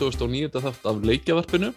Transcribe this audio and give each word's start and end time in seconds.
29. 0.00 0.62
þátt 0.62 0.88
af 0.88 1.02
leikjavarpinu. 1.06 1.72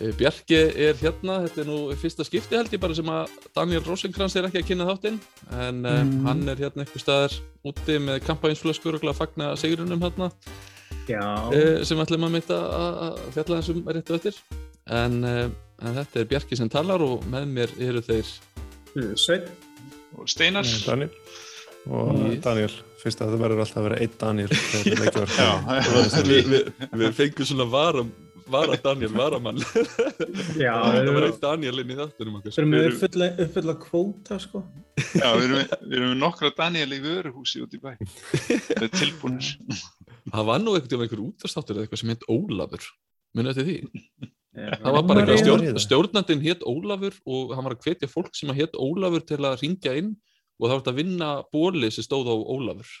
Eh, 0.00 0.12
Bjarki 0.16 0.56
er 0.56 0.96
hérna, 0.96 1.42
þetta 1.44 1.60
er 1.60 1.68
nú 1.68 1.78
fyrsta 2.00 2.24
skipti 2.24 2.56
held 2.56 2.72
ég 2.72 2.80
bara 2.80 2.96
sem 2.96 3.08
að 3.12 3.34
Daniel 3.56 3.82
Rosenkrantz 3.84 4.36
er 4.38 4.46
ekki 4.48 4.62
að 4.62 4.68
kynna 4.70 4.86
þáttinn 4.88 5.18
en 5.52 5.82
mm. 5.82 6.12
hann 6.24 6.40
er 6.48 6.62
hérna 6.62 6.86
eitthvað 6.86 7.04
staðar 7.04 7.36
úti 7.68 7.98
með 8.00 8.22
kampænsflöskur 8.24 8.96
og 8.96 9.04
fagna 9.18 9.50
segurunum 9.60 10.00
hérna 10.00 10.30
e, 11.10 11.84
sem 11.84 12.00
ætlum 12.00 12.24
að 12.30 12.36
meita 12.38 12.60
að 12.78 13.20
fjalla 13.36 13.60
þessum 13.60 13.92
réttu 13.92 14.16
öttir 14.16 14.40
en, 14.88 15.20
en 15.26 16.00
þetta 16.00 16.22
er 16.22 16.32
Bjarki 16.32 16.56
sem 16.56 16.72
talar 16.72 17.04
og 17.04 17.28
með 17.28 17.52
mér 17.58 17.76
eru 17.90 18.00
þeir 18.06 18.32
Svein 19.20 19.44
og 20.16 20.32
Steinar 20.32 20.64
Daniel 20.86 21.12
og 21.90 22.16
yes. 22.16 22.40
Daniel 22.44 22.72
fyrst 23.00 23.22
að 23.22 23.34
það 23.34 23.44
verður 23.44 23.62
alltaf 23.64 23.80
að 23.80 23.86
vera 23.88 24.00
einn 24.04 24.18
Daniel 24.20 24.50
við, 26.30 26.50
við, 26.50 26.68
við 27.02 27.14
fengum 27.18 27.48
svona 27.48 27.66
varum 27.70 28.12
vara 28.50 28.76
Daniel, 28.82 29.12
varamann. 29.14 29.60
Já, 30.64 30.74
það 30.74 31.12
var 31.14 31.26
eitt 31.28 31.42
Daniel 31.42 31.82
inn 31.82 31.92
í 31.92 31.98
þáttunum 31.98 32.40
Við 32.44 32.58
erum 32.58 32.72
með 32.72 33.42
uppfylla 33.44 33.76
kvóta 33.84 34.38
sko. 34.42 34.62
Já, 35.14 35.28
við 35.36 35.46
erum, 35.46 35.60
við 35.90 35.96
erum 35.98 36.12
með 36.12 36.18
nokkra 36.24 36.52
Daniel 36.56 36.96
í 36.96 37.00
vöruhúsi 37.04 37.62
út 37.64 37.76
í 37.76 37.80
bæ. 37.82 37.92
Það 38.00 38.86
er 38.86 38.92
tilbúinir 38.96 39.52
Það 40.30 40.50
var 40.50 40.62
nú 40.62 40.76
ekkert 40.78 40.96
um 40.96 41.06
einhver 41.06 41.24
útastáttur 41.24 41.78
eða 41.78 41.86
eitthvað 41.86 42.02
sem 42.02 42.12
heit 42.12 42.26
Ólafur. 42.30 42.88
Munið 43.36 43.60
þetta 43.60 43.68
því? 43.68 44.30
Já, 44.50 44.72
það 44.80 44.96
var 44.96 45.04
bara 45.06 45.22
eitthvað 45.22 45.44
stjórn, 45.44 45.68
stjórnandin 45.84 46.44
hétt 46.44 46.66
Ólafur 46.66 47.16
og 47.30 47.54
hann 47.54 47.66
var 47.68 47.76
að 47.76 47.86
hvetja 47.86 48.10
fólk 48.10 48.34
sem 48.36 48.50
að 48.52 48.64
hétt 48.64 48.76
Ólafur 48.78 49.24
til 49.26 49.40
að 49.40 49.60
ringja 49.62 49.94
inn 50.00 50.16
og 50.60 50.66
það 50.68 50.76
vart 50.76 50.90
að 50.92 50.98
vinna 51.00 51.28
bóli 51.56 51.90
sem 51.90 52.04
stóð 52.04 52.30
á 52.30 52.36
Ólafur. 52.36 52.94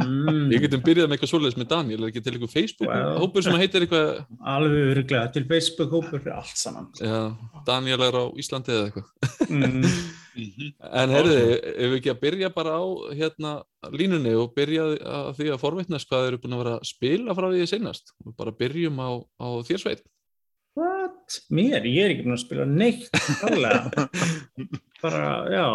Mm. 0.00 0.50
ég 0.54 0.64
getum 0.64 0.84
byrjað 0.84 1.10
með 1.10 1.16
eitthvað 1.18 1.32
svolítið 1.34 1.62
með 1.62 1.70
Daniel 1.72 2.00
er 2.00 2.10
ekki 2.10 2.24
til 2.24 2.34
eitthvað 2.34 2.54
Facebook-hópur 2.56 3.46
sem 3.46 3.58
heitir 3.60 3.86
eitthvað? 3.86 4.12
Alveg 4.56 4.92
öruglega, 4.94 5.32
til 5.36 5.46
Facebook-hópur 5.50 6.22
fyrir 6.22 6.38
allt 6.40 6.60
saman. 6.60 6.88
Já, 7.00 7.18
Daniel 7.68 8.06
er 8.08 8.20
á 8.20 8.24
Íslandi 8.40 8.76
eða 8.76 8.88
eitthvað. 8.88 9.50
Mm. 9.50 9.84
en 11.00 11.14
herriði, 11.14 11.54
ef 11.56 11.90
við 11.92 11.96
ekki 12.00 12.12
að 12.12 12.20
byrja 12.24 12.50
bara 12.54 12.76
á 12.76 12.84
hérna 13.16 13.52
línunni 13.94 14.34
og 14.36 14.52
byrja 14.56 14.88
að 14.96 15.30
því 15.38 15.48
að 15.52 15.62
forveitnast 15.62 16.10
hvað 16.10 16.28
eru 16.30 16.40
búin 16.42 16.56
að 16.56 16.62
vera 16.64 16.74
að 16.76 16.90
spila 16.90 17.36
frá 17.36 17.48
því 17.52 17.68
senast 17.70 18.12
og 18.24 18.36
bara 18.38 18.54
byrjum 18.56 19.00
á, 19.00 19.10
á 19.40 19.48
þér 19.68 19.82
sveit 19.82 20.04
What? 20.76 21.38
Mér? 21.48 21.86
Ég 21.88 22.04
er 22.04 22.12
ekki 22.12 22.26
búin 22.26 22.36
að 22.36 22.42
spila 22.44 22.66
neitt 22.68 23.08
bara, 25.04 25.30
já 25.52 25.66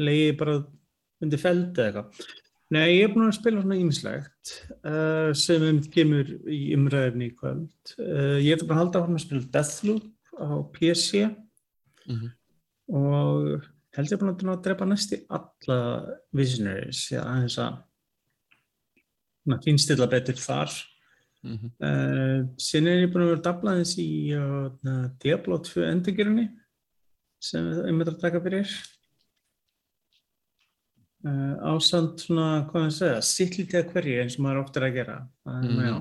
leiði 0.00 0.38
bara 0.38 0.54
undir 1.22 1.40
feldi 1.40 1.80
eða 1.82 1.88
eitthvað. 1.88 2.08
Nei, 2.72 2.96
ég 2.96 3.04
er 3.04 3.10
búin 3.12 3.26
að 3.26 3.36
spila 3.36 3.60
svona 3.60 3.76
ímislegt 3.76 4.52
uh, 4.88 5.30
sem 5.36 5.60
um 5.66 5.80
kemur 5.92 6.26
í 6.48 6.72
umræðinni 6.76 7.26
í 7.28 7.34
kvöld. 7.36 7.82
Uh, 7.98 8.38
ég 8.40 8.52
er 8.54 8.64
bara 8.64 8.78
að 8.78 8.82
halda 8.86 9.02
að 9.04 9.24
spila 9.26 9.50
Deathloop 9.56 10.06
á 10.40 10.48
PC 10.72 11.10
mm 11.26 12.16
-hmm. 12.16 12.30
og 12.96 13.68
held 13.92 14.08
ég 14.14 14.20
búin 14.22 14.52
að 14.54 14.64
drepa 14.64 14.88
næst 14.88 15.12
í 15.12 15.20
alla 15.28 15.78
Visionaries, 16.32 17.00
já, 17.12 17.20
þess 17.44 17.58
að 17.60 17.72
finnst 19.66 19.88
þetta 19.92 20.08
betur 20.08 20.38
þar. 20.40 20.70
Mm 21.42 21.56
-hmm. 21.58 21.70
uh, 21.84 22.40
Sinn 22.56 22.86
er 22.86 23.04
ég 23.04 23.12
búin 23.12 23.24
að 23.26 23.32
vera 23.34 23.46
dablaðins 23.50 23.94
í 23.98 24.32
uh, 24.32 24.70
Diablo 25.20 25.58
2 25.58 25.90
endurgerunni 25.90 26.46
sem 27.42 27.66
ég 27.66 27.92
myndi 27.92 28.14
að 28.14 28.22
taka 28.22 28.40
fyrir 28.40 28.70
Uh, 31.22 31.54
ásand 31.70 32.18
svona, 32.18 32.64
hvað 32.66 32.88
það 32.88 32.94
segja, 32.96 33.18
sittlítið 33.22 33.78
að 33.78 33.90
hverju 33.92 34.14
eins 34.24 34.34
og 34.34 34.42
maður 34.42 34.60
oft 34.64 34.78
er 34.78 34.86
að 34.88 34.96
gera. 34.96 35.12
Það 35.46 35.58
er 35.58 35.68
mm. 35.68 35.82
já. 35.86 35.92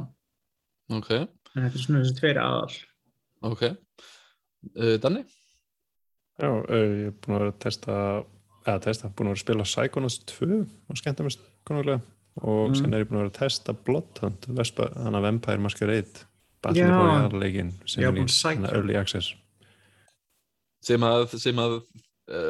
Ok. 0.97 1.09
En 1.11 1.65
þetta 1.65 1.69
er 1.77 1.83
svona 1.83 1.99
þessi 2.01 2.15
tveiri 2.17 2.41
aðal. 2.41 2.77
Ok, 3.51 3.61
uh, 3.67 4.95
Danni? 5.03 5.21
Já, 6.41 6.47
uh, 6.49 6.73
ég 6.73 7.11
er 7.11 7.13
búin 7.21 7.35
að 7.37 7.43
vera 7.43 7.51
að 7.53 7.59
testa 7.67 7.97
eða 8.65 8.81
testa, 8.87 9.11
búin 9.13 9.29
að 9.29 9.35
vera 9.35 9.37
að 9.37 9.43
spila 9.43 9.67
Psychonauts 9.67 10.17
2 10.31 10.57
og 10.57 10.99
skemmta 11.01 11.25
mér 11.27 11.38
konulega 11.69 12.01
og 12.41 12.71
mm. 12.71 12.79
sen 12.79 12.95
er 12.95 13.03
ég 13.03 13.11
búin 13.11 13.19
að 13.19 13.23
vera 13.25 13.33
að 13.33 13.38
testa 13.38 13.75
Bloodhunt 13.77 14.47
þannig 14.49 15.19
að 15.19 15.27
Vampire 15.27 15.65
Masquerade 15.65 16.25
Battle 16.65 16.88
Royale 16.89 17.41
leikin 17.43 17.69
sem 17.89 18.05
er 18.05 18.17
í 18.17 18.71
early 18.71 18.97
access. 18.97 19.35
Sem 20.81 21.05
að, 21.05 21.27
sem 21.41 21.61
að 21.61 21.77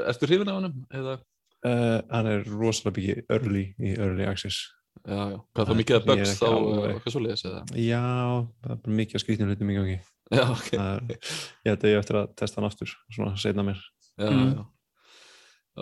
erstu 0.07 0.27
hrifin 0.29 0.51
á 0.51 0.55
hann 0.55 0.71
eða 0.87 1.17
Uh, 1.61 1.99
hann 2.09 2.25
er 2.25 2.45
rosalega 2.49 2.95
byggið 2.95 3.19
early 3.29 3.63
í 3.77 3.91
early 3.93 4.25
access 4.25 4.63
já, 5.05 5.17
já. 5.29 5.37
hvað 5.53 5.67
þá 5.69 5.75
mikið 5.77 5.97
að 5.97 6.07
bugs 6.09 6.31
þá 6.39 6.47
hvað 6.49 7.13
svo 7.13 7.21
leiðis 7.21 7.43
eða? 7.45 7.61
já, 7.77 8.01
það 8.63 8.73
er 8.73 8.79
bara 8.81 8.95
mikið 8.99 9.17
að 9.17 9.23
skrýtnum 9.23 9.51
hluti 9.51 9.67
mikið 9.69 9.83
okay. 9.83 9.99
já, 10.33 10.43
ok 10.55 10.71
er, 10.79 11.27
ég 11.61 11.69
held 11.69 11.85
að 11.85 11.93
ég 11.93 12.01
eftir 12.01 12.19
að 12.21 12.33
testa 12.41 12.57
hann 12.57 12.69
aftur 12.69 12.95
svona 13.13 13.35
setna 13.43 13.67
mér 13.67 13.77
já, 13.77 14.31
mm. 14.31 14.55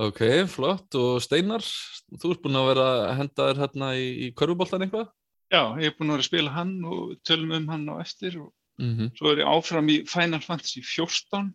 ok, 0.09 0.21
flott 0.51 0.99
og 0.99 1.23
Steinar, 1.23 1.63
þú 2.11 2.33
ert 2.33 2.43
búinn 2.43 2.59
að 2.59 2.69
vera 2.73 2.89
að 2.97 3.15
henda 3.21 3.49
þér 3.49 3.63
hérna 3.63 3.93
í, 3.95 4.05
í 4.27 4.29
körfuboltan 4.35 4.83
eitthvað? 4.83 5.07
já, 5.47 5.63
ég 5.79 5.93
er 5.93 5.95
búinn 5.95 6.11
að 6.11 6.17
vera 6.17 6.25
að 6.25 6.31
spila 6.33 6.55
hann 6.59 6.75
og 6.91 7.15
tölum 7.23 7.55
um 7.55 7.71
hann 7.71 7.87
á 7.87 7.95
eftir 8.03 8.35
og 8.41 8.51
mm 8.83 8.91
-hmm. 8.97 9.11
svo 9.15 9.31
er 9.31 9.45
ég 9.45 9.51
áfram 9.55 9.89
í 9.95 10.01
Final 10.07 10.43
Fantasy 10.43 10.83
14 10.83 11.53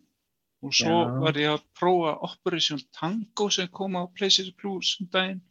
og 0.65 0.73
svo 0.73 0.95
Já. 0.95 1.11
var 1.21 1.37
ég 1.39 1.51
að 1.53 1.65
prófa 1.77 2.13
Operation 2.25 2.81
Tango 2.95 3.49
sem 3.53 3.69
kom 3.69 3.97
á 3.99 4.03
PlayStation 4.17 4.55
Plus 4.57 4.95
um 5.01 5.09
daginn 5.13 5.43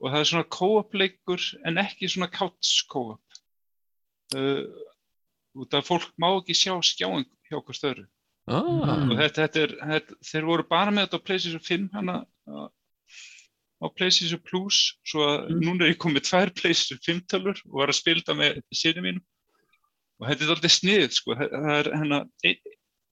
og 0.00 0.12
það 0.12 0.20
er 0.20 0.30
svona 0.30 0.48
co-op 0.56 0.96
leikur 0.96 1.44
en 1.68 1.80
ekki 1.82 2.08
svona 2.08 2.30
couch 2.32 2.86
co-op 2.88 3.40
uh, 4.38 4.64
út 5.60 5.76
af 5.76 5.86
fólk 5.86 6.12
má 6.16 6.30
ekki 6.32 6.56
sjá 6.56 6.72
skjáing 6.80 7.28
hjá 7.50 7.58
okkur 7.60 7.76
störu 7.76 8.06
ah. 8.48 8.64
og 8.64 9.16
þetta, 9.18 9.42
þetta 9.42 9.64
er, 9.64 9.74
þetta, 9.92 10.20
þeir 10.30 10.48
voru 10.48 10.68
bara 10.70 10.94
með 10.94 11.08
þetta 11.08 11.20
á 11.20 11.26
PlayStation 11.26 11.66
5 11.68 11.88
hana 11.98 12.16
á 13.80 13.86
PlayStation 13.96 14.40
Plus 14.44 14.80
svo 15.04 15.26
að 15.26 15.50
mm. 15.50 15.60
núna 15.66 15.84
er 15.84 15.94
ég 15.94 16.00
komið 16.00 16.28
tvær 16.30 16.54
PlayStation 16.56 17.04
5 17.04 17.26
tölur 17.32 17.62
og 17.68 17.82
var 17.82 17.92
að 17.92 18.00
spila 18.00 18.24
það 18.24 18.40
með 18.40 18.60
sínum 18.72 19.08
mínum 19.08 19.26
og 20.20 20.28
þetta 20.28 20.46
er 20.46 20.54
alltaf 20.54 20.76
sniðið 20.76 21.16
sko, 21.16 21.36
það 21.40 21.74
er 21.76 21.90
hérna 21.96 22.24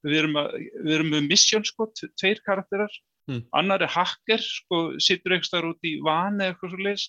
við 0.06 0.18
erum, 0.22 0.36
að, 0.40 0.58
við 0.84 0.96
erum 0.96 1.14
með 1.14 1.28
mission 1.28 1.64
sko, 1.66 1.88
tveir 2.20 2.42
karakterar 2.46 2.92
mm. 3.28 3.44
annar 3.58 3.84
er 3.84 3.92
hacker, 3.92 4.42
sko, 4.42 4.82
sittur 5.02 5.36
eitthvað 5.36 5.72
út 5.72 5.88
í 5.88 5.96
vani 6.04 6.44
eða 6.44 6.54
eitthvað 6.54 6.74
svo 6.74 6.84
leiðis 6.86 7.06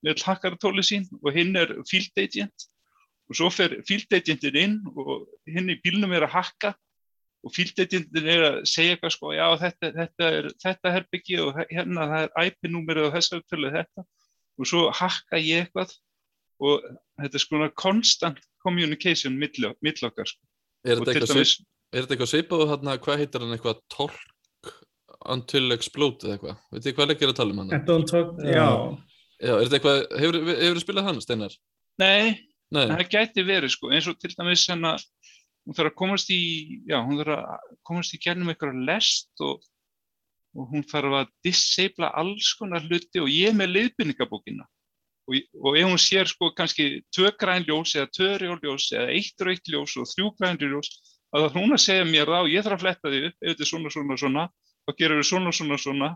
með 0.00 0.22
hackaratóli 0.24 0.84
sín 0.86 1.08
og 1.20 1.32
hinn 1.36 1.56
er 1.60 1.74
field 1.88 2.22
agent 2.22 2.68
og 3.30 3.38
svo 3.38 3.50
fer 3.52 3.76
field 3.88 4.16
agentin 4.16 4.56
inn 4.58 4.78
og 4.94 5.26
hinn 5.50 5.70
í 5.70 5.78
bílnum 5.84 6.14
er 6.16 6.26
að 6.26 6.36
hakka 6.38 6.72
og 7.44 7.54
field 7.56 7.78
agentin 7.80 8.28
er 8.28 8.46
að 8.46 8.60
segja 8.68 8.96
eitthvað 8.96 9.14
sko, 9.16 9.32
já 9.36 9.46
þetta, 9.60 9.92
þetta 9.98 10.30
er 10.38 10.48
þetta 10.64 10.94
herbyggi 10.96 11.40
og 11.44 11.60
hérna 11.70 12.08
það 12.12 12.24
er 12.26 12.50
IP-númerið 12.50 13.08
og 13.08 13.18
þessar 13.18 13.44
tölur 13.48 13.76
þetta 13.76 14.06
og 14.60 14.68
svo 14.68 14.86
hakka 14.96 15.40
ég 15.40 15.66
eitthvað 15.66 15.94
og 16.60 16.88
þetta 17.20 17.36
er 17.38 17.44
sko 17.44 17.68
konstant 17.80 18.40
communication 18.64 19.36
mill 19.40 19.68
okkar 20.08 20.28
sko. 20.28 20.42
Er 20.84 21.00
þetta 21.00 21.14
eitthvað 21.14 21.54
Er 21.90 22.04
þetta 22.04 22.14
eitthvað 22.14 22.30
svipað 22.30 22.64
og 22.64 22.68
hérna, 22.70 22.98
hvað 23.02 23.22
heitir 23.24 23.42
hann 23.42 23.54
eitthvað 23.56 23.80
Torque 23.90 24.74
Until 25.30 25.74
Explode 25.74 26.26
eða 26.26 26.36
eitthvað? 26.36 26.60
Veit 26.70 26.84
þið 26.84 26.94
hvað 26.96 27.10
leggir 27.10 27.32
að 27.32 27.38
tala 27.40 27.54
um 27.54 27.62
hann? 27.62 27.72
Don't 27.88 28.10
talk, 28.10 28.36
já. 28.46 28.68
Já, 29.40 29.54
er 29.56 29.64
þetta 29.64 29.78
eitthvað, 29.78 29.98
hefur 30.20 30.38
þið 30.60 30.80
spilað 30.84 31.08
hann, 31.08 31.20
Steinar? 31.24 31.56
Nei, 32.00 32.36
Nei, 32.70 32.84
það 32.86 33.04
gæti 33.10 33.44
verið 33.48 33.74
sko, 33.74 33.90
eins 33.90 34.06
og 34.06 34.18
til 34.20 34.30
dæmis 34.36 34.62
hérna, 34.70 34.94
hún 35.66 35.76
þarf 35.76 35.90
að 35.90 35.98
komast 35.98 36.30
í, 36.30 36.40
já, 36.86 37.00
hún 37.02 37.18
þarf 37.18 37.36
að 37.40 37.70
komast 37.90 38.14
í 38.14 38.20
gernum 38.22 38.52
eitthvað 38.52 38.82
lest 38.86 39.44
og, 39.44 39.64
og 40.54 40.68
hún 40.70 40.86
þarf 40.86 41.16
að 41.24 41.32
disabla 41.46 42.12
alls 42.20 42.52
konar 42.60 42.86
hluti 42.86 43.22
og 43.22 43.32
ég 43.32 43.56
með 43.58 43.74
leiðbynningabókina. 43.74 44.68
Og, 45.26 45.40
og 45.58 45.78
ef 45.78 45.88
hún 45.90 46.00
sér 46.00 46.30
sko 46.30 46.52
kannski 46.54 47.00
tvö 47.10 47.32
grænljós 47.40 47.96
eða 47.98 48.12
tvö 48.14 48.30
rjóljós 48.44 48.92
eða 48.94 49.10
eitt 49.16 49.46
rauðljós 49.46 49.98
og 49.98 50.08
þrjú 50.14 50.30
grænljós 50.38 50.94
að 51.30 51.46
það 51.46 51.56
hún 51.60 51.76
að 51.76 51.84
segja 51.84 52.08
mér 52.08 52.34
og 52.40 52.50
ég 52.50 52.66
þarf 52.66 52.78
að 52.78 52.84
fletta 52.84 53.12
því 53.12 53.22
upp 53.28 53.36
ef 53.38 53.52
þetta 53.52 53.64
er 53.66 53.70
svona 53.70 53.94
svona 53.94 54.18
svona 54.20 54.44
þá 54.84 54.92
gerum 54.98 55.20
við 55.20 55.30
svona 55.30 55.54
svona 55.54 55.80
svona. 55.80 56.10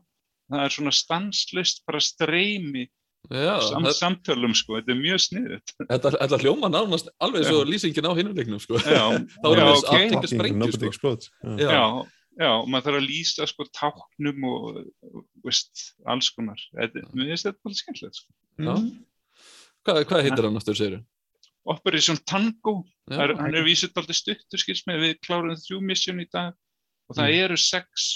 Það 0.52 0.66
er 0.66 0.75
svona 0.75 0.93
stanslist 0.93 1.78
bara 1.88 2.02
streymi 2.05 2.84
Já, 3.32 3.55
sam, 3.64 3.87
það... 3.87 3.94
samtölum 3.96 4.55
sko, 4.56 4.75
þetta 4.76 4.93
er 4.93 4.99
mjög 5.00 5.20
sniðið 5.25 5.70
Þetta, 5.88 6.11
þetta 6.19 6.38
hljóma 6.43 6.69
nánast 6.69 7.06
alveg 7.25 7.46
svo 7.49 7.62
lýsingin 7.64 8.05
á 8.05 8.12
hinuleiknum 8.19 8.61
sko. 8.61 8.76
Já, 8.84 9.06
þá 9.40 9.49
er 9.49 9.61
það 9.62 9.70
aftekka 9.78 10.31
sprengju 10.34 10.90
sko. 10.93 11.14
já. 11.56 11.64
já, 11.64 11.84
já, 12.43 12.50
maður 12.69 12.84
þarf 12.90 12.99
að 12.99 13.06
lýsa 13.08 13.49
sko 13.49 13.67
táknum 13.72 14.46
og 14.50 14.82
veist, 15.46 15.87
alls 16.05 16.28
konar. 16.37 16.60
Þetta, 16.76 17.06
mér 17.17 17.32
finnst 17.32 17.49
þetta 17.49 17.64
alveg 17.64 17.81
skemmtilegt 17.81 18.20
sko. 18.20 18.37
Mm. 18.60 18.87
Hvað, 19.84 20.02
hvað 20.10 20.25
heitir 20.28 20.44
það 20.44 20.55
náttúrulega 20.58 20.82
séru? 20.82 21.00
Operation 21.64 22.19
Tango 22.28 22.82
Já, 23.08 23.19
er, 23.25 23.34
hann 23.40 23.56
er 23.56 23.64
vísut 23.66 23.96
alltaf 23.96 24.16
stuttur 24.16 24.61
skils 24.61 24.84
með 24.88 25.02
við 25.05 25.19
klárum 25.25 25.56
þrjú 25.61 25.81
missjón 25.84 26.22
í 26.22 26.28
dag 26.32 26.52
og 27.08 27.19
það 27.19 27.31
mm. 27.31 27.43
eru 27.44 27.58
sex 27.61 28.06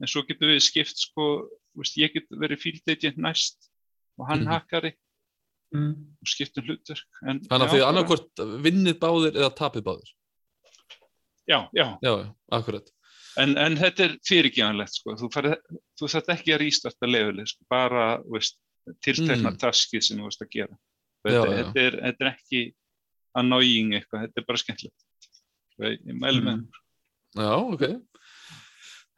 en 0.00 0.10
svo 0.10 0.22
getur 0.28 0.52
við 0.52 0.62
skipt 0.64 1.00
sko, 1.00 1.26
veist, 1.76 1.96
ég 2.00 2.12
get 2.14 2.28
verið 2.36 2.62
field 2.62 2.92
agent 2.92 3.20
næst 3.20 3.70
og 4.20 4.28
hann 4.30 4.44
mm. 4.44 4.52
hakkari 4.52 4.92
mm. 5.74 5.94
og 6.20 6.30
skiptum 6.30 6.66
hlutverk. 6.68 7.06
En, 7.24 7.40
Þannig 7.48 7.66
að 7.66 7.74
þið 7.74 7.86
annarkvort 7.86 8.44
vinnið 8.64 9.00
báðir 9.02 9.40
eða 9.40 9.54
tapið 9.56 9.86
báðir. 9.88 10.12
Já, 11.46 11.58
já, 11.76 11.86
Já, 12.02 12.12
akkurat. 12.56 12.88
en, 13.38 13.54
en 13.62 13.76
þetta 13.78 14.08
er 14.08 14.16
fyrirgjöðanlegt, 14.26 14.96
sko. 14.98 15.14
Þú, 15.20 15.28
þú 16.00 16.08
þarf 16.10 16.32
ekki 16.34 16.56
að 16.56 16.62
rístarta 16.64 17.10
levelið, 17.10 17.52
sko. 17.52 17.68
bara, 17.70 18.06
tiltekna 19.04 19.52
Mm. 19.52 19.60
taskið 19.62 20.02
sem 20.02 20.18
þú 20.18 20.28
veist 20.28 20.42
að 20.42 20.50
gera. 20.52 20.76
Þetta, 21.26 21.44
já. 21.46 21.54
þetta, 21.58 21.84
er, 21.84 21.96
þetta 22.02 22.24
er 22.24 22.32
ekki 22.32 22.60
annoying 23.42 23.94
eitthvað, 23.98 24.26
þetta 24.26 24.42
er 24.42 24.46
bara 24.48 24.62
skemmtilegt. 24.62 25.06
Ég, 25.86 26.04
mælu 26.16 26.42
með. 26.46 26.60
Mm. 26.62 26.84
Já, 27.36 27.50
ok. 27.60 27.86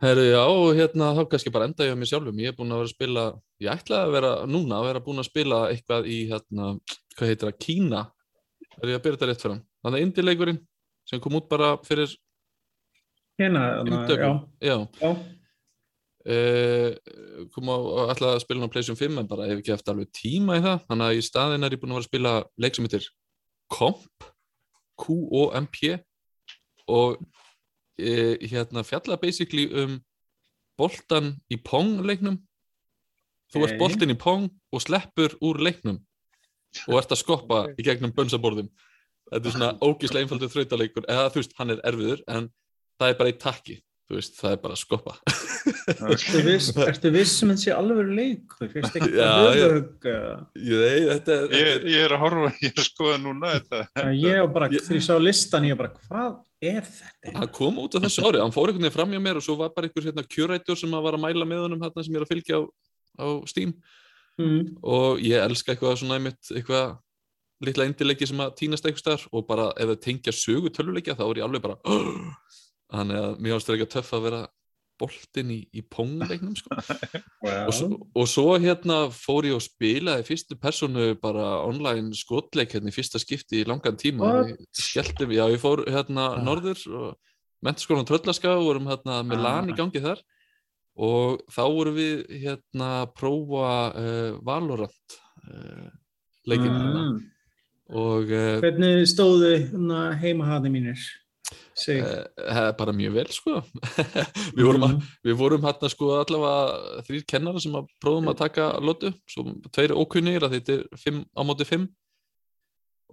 Herru, 0.02 0.24
já, 0.30 0.40
og 0.46 0.68
hérna 0.78 1.08
þá 1.16 1.22
kannski 1.32 1.50
bara 1.54 1.66
enda 1.66 1.86
ég 1.86 1.94
á 1.94 1.98
mér 1.98 2.10
sjálfum. 2.10 2.38
Ég 2.42 2.52
er 2.52 2.56
búinn 2.58 2.70
að 2.74 2.82
vera 2.84 2.88
að 2.90 2.94
spila, 2.94 3.24
ég 3.64 3.72
ætlaði 3.72 4.06
að 4.08 4.14
vera 4.14 4.32
núna 4.46 4.78
að 4.78 4.86
vera 4.92 5.02
búinn 5.06 5.22
að 5.22 5.28
spila 5.30 5.58
eitthvað 5.72 6.06
í 6.10 6.18
hérna, 6.30 6.68
hvað 7.18 7.32
heitir 7.32 7.48
það, 7.48 7.58
Kína. 7.64 8.02
Er 8.78 8.92
ég 8.92 8.98
að 9.00 9.04
byrja 9.06 9.16
þetta 9.18 9.28
rétt 9.32 9.42
fram? 9.46 9.60
Þannig 9.82 9.98
að 9.98 10.06
indileikurinn 10.06 10.60
sem 11.08 11.22
kom 11.24 11.38
út 11.38 11.48
bara 11.50 11.72
fyrir 11.86 12.14
Hérna, 13.38 13.64
dögum. 14.06 14.40
já, 14.58 14.74
Já. 14.74 14.78
já. 15.02 15.10
Uh, 16.28 16.90
kom 17.54 17.70
á 17.72 17.76
ætlaði 18.12 18.34
að 18.36 18.42
spila 18.42 18.66
á 18.66 18.72
PlayStation 18.74 18.98
5 18.98 19.20
en 19.22 19.28
bara 19.30 19.46
hef 19.48 19.60
ekki 19.62 19.72
eftir 19.72 19.94
alveg 19.94 20.10
tíma 20.12 20.58
í 20.58 20.62
það 20.64 20.82
þannig 20.90 21.06
að 21.06 21.18
í 21.20 21.22
staðin 21.24 21.64
er 21.64 21.72
ég 21.76 21.80
búinn 21.80 21.94
að 21.94 22.00
vera 22.00 22.04
að 22.04 22.08
spila 22.10 22.32
leik 22.60 22.76
sem 22.76 22.84
heitir 22.88 23.06
Comp 23.72 24.26
Q-O-M-P 24.98 25.94
og 26.88 27.18
uh, 27.20 28.34
hérna 28.42 28.84
fjalla 28.86 29.18
basically 29.20 29.68
um 29.82 29.98
boltan 30.78 31.36
í 31.50 31.58
Pong 31.60 32.02
leiknum. 32.06 32.38
Þú 33.52 33.64
ert 33.64 33.80
boltin 33.80 34.12
í 34.12 34.18
Pong 34.18 34.50
og 34.72 34.84
sleppur 34.84 35.34
úr 35.44 35.60
leiknum 35.64 36.02
og 36.88 36.98
ert 37.00 37.12
að 37.14 37.22
skoppa 37.22 37.62
í 37.80 37.84
gegnum 37.86 38.12
bönsaborðum 38.12 38.68
þetta 39.32 39.48
er 39.48 39.54
svona 39.54 39.70
ógislega 39.84 40.24
einfaldur 40.24 40.52
þrautaleikur. 40.52 41.06
Eða 41.08 41.28
þú 41.32 41.42
veist, 41.42 41.54
hann 41.58 41.74
er 41.74 41.84
erfiður 41.88 42.24
en 42.32 42.48
það 42.98 43.12
er 43.12 43.20
bara 43.20 43.32
í 43.32 43.38
takki. 43.44 43.78
Þú 44.08 44.20
veist, 44.20 44.38
það 44.40 44.54
er 44.54 44.60
bara 44.64 44.76
að 44.78 44.84
skoppa 44.86 45.18
Ertu 46.12 46.40
viss, 46.46 46.68
ertu 46.84 47.10
viss 47.14 47.34
sem 47.40 47.50
þetta 47.52 47.62
sé 47.64 47.72
alveg 47.76 48.10
leikur? 48.18 48.70
Já, 48.74 49.28
það 49.28 49.58
höfðug? 49.62 50.08
Ég, 50.68 51.06
þetta 51.12 51.36
er, 51.38 51.54
Ég, 51.58 51.86
ég 51.94 52.04
er 52.06 52.14
að 52.16 52.22
horfa, 52.24 52.50
ég 52.62 52.70
er 52.72 52.82
að 52.82 52.88
skoða 52.88 53.16
núna 53.24 53.52
þetta. 53.56 53.80
Ég 54.18 54.38
var 54.44 54.52
bara, 54.58 54.70
Ég- 54.74 54.84
þegar 54.86 55.00
ég 55.00 55.06
sá 55.08 55.14
listan, 55.22 55.68
ég 55.68 55.78
bara, 55.80 55.92
hvað 56.08 56.38
er 56.72 56.82
þetta? 56.88 57.34
hann 57.38 57.52
kom 57.60 57.78
út 57.84 57.94
á 57.94 57.98
þessu 58.02 58.24
ári, 58.26 58.40
hann 58.42 58.54
fór 58.54 58.70
einhvern 58.72 58.86
veginn 58.88 58.96
fram 58.98 59.12
hjá 59.14 59.20
mér 59.28 59.38
og 59.38 59.44
svo 59.46 59.54
var 59.60 59.70
bara 59.76 59.86
einhver 59.90 60.08
hérna 60.08 60.24
kjörættur 60.26 60.78
sem 60.80 60.90
að 60.98 61.04
var 61.06 61.18
að 61.18 61.24
mæla 61.28 61.46
með 61.46 61.64
honum 61.68 61.84
hérna 61.86 62.02
sem 62.06 62.14
ég 62.16 62.18
er 62.22 62.26
að 62.26 62.32
fylgja 62.34 62.58
á, 62.58 62.62
á 63.22 63.26
Steam 63.50 63.76
Mm. 64.38 64.76
og 64.86 65.18
ég 65.18 65.34
elska 65.42 65.72
eitthvað 65.74 65.96
svona 65.98 66.14
einmitt 66.14 66.46
eitthvað 66.54 66.92
litla 67.66 67.86
indileiki 67.88 68.26
sem 68.30 68.38
að 68.38 68.52
týnast 68.60 68.84
eitthvað 68.86 69.00
starf 69.02 69.24
og 69.34 69.48
bara 69.48 69.64
ef 69.74 69.88
það 69.90 69.96
tengja 70.04 70.30
sögu 70.38 70.70
töluleikja 70.70 71.16
þá 71.18 71.24
er 71.26 71.40
ég 71.40 71.46
alveg 71.48 71.64
bara 71.64 71.74
þannig 72.94 73.18
að 73.18 73.32
mér 73.42 73.56
ást 73.56 73.66
það 73.66 73.74
ekki 73.80 73.86
að 73.88 73.94
töff 73.96 74.12
að 74.14 74.22
vera 74.28 74.42
boltinn 75.00 75.50
í, 75.54 75.58
í 75.72 75.82
pongleiknum 75.82 76.56
sko. 76.58 76.76
og, 77.68 77.72
svo, 77.74 77.88
og 78.18 78.26
svo 78.30 78.56
hérna 78.60 78.98
fór 79.14 79.46
ég 79.48 79.56
og 79.56 79.62
spilaði 79.64 80.26
fyrstu 80.28 80.56
personu 80.60 81.12
bara 81.22 81.62
online 81.66 82.12
skotleik 82.18 82.74
hérna 82.74 82.90
í 82.92 82.96
fyrsta 82.96 83.20
skipti 83.22 83.62
í 83.62 83.68
langan 83.68 83.96
tíma 84.00 84.32
mig, 84.48 84.56
já 85.38 85.44
ég 85.48 85.60
fór 85.62 85.84
hérna 85.88 86.28
Ah. 86.34 86.42
norður 86.44 86.82
og 86.98 87.16
mentaskólan 87.64 88.06
Tröllaska 88.08 88.52
og 88.56 88.66
vorum 88.68 88.86
hérna 88.90 89.22
með 89.26 89.38
Ah. 89.38 89.46
LAN 89.46 89.70
í 89.72 89.76
gangi 89.78 90.02
þar 90.02 90.20
og 90.98 91.40
þá 91.54 91.62
vorum 91.70 91.94
við 91.94 92.26
hérna 92.42 92.88
að 93.04 93.12
prófa 93.20 93.70
uh, 93.94 94.38
Valorant 94.42 95.18
uh, 95.46 95.88
leikinn 96.46 96.74
hérna 96.74 97.04
Mm. 97.08 97.18
og 97.94 98.30
uh, 98.34 98.58
Hvernig 98.60 99.06
stóðu 99.08 99.52
hérna, 99.56 100.00
heimahani 100.20 100.68
mínir? 100.74 100.98
Sig. 101.78 102.00
uh, 102.02 102.70
bara 102.78 102.92
mjög 102.96 103.12
vel 103.14 103.28
sko. 103.30 103.60
Við 104.56 104.64
vorum, 104.66 104.86
að, 104.88 104.96
við 105.28 105.36
vorum 105.38 105.66
hérna 105.68 105.90
sko 105.92 106.08
allavega 106.18 107.02
þrýr 107.06 107.26
kennara 107.30 107.62
sem 107.62 107.76
að 107.78 107.86
prófum 108.02 108.30
að 108.32 108.40
taka 108.42 108.68
lotu, 108.82 109.12
svo 109.30 109.44
tveir 109.70 109.94
ókunnir 109.94 110.42
að 110.48 110.56
þetta 110.58 110.76
er 110.78 110.82
fimm, 111.04 111.20
á 111.38 111.40
móti 111.46 111.68
fimm. 111.68 111.86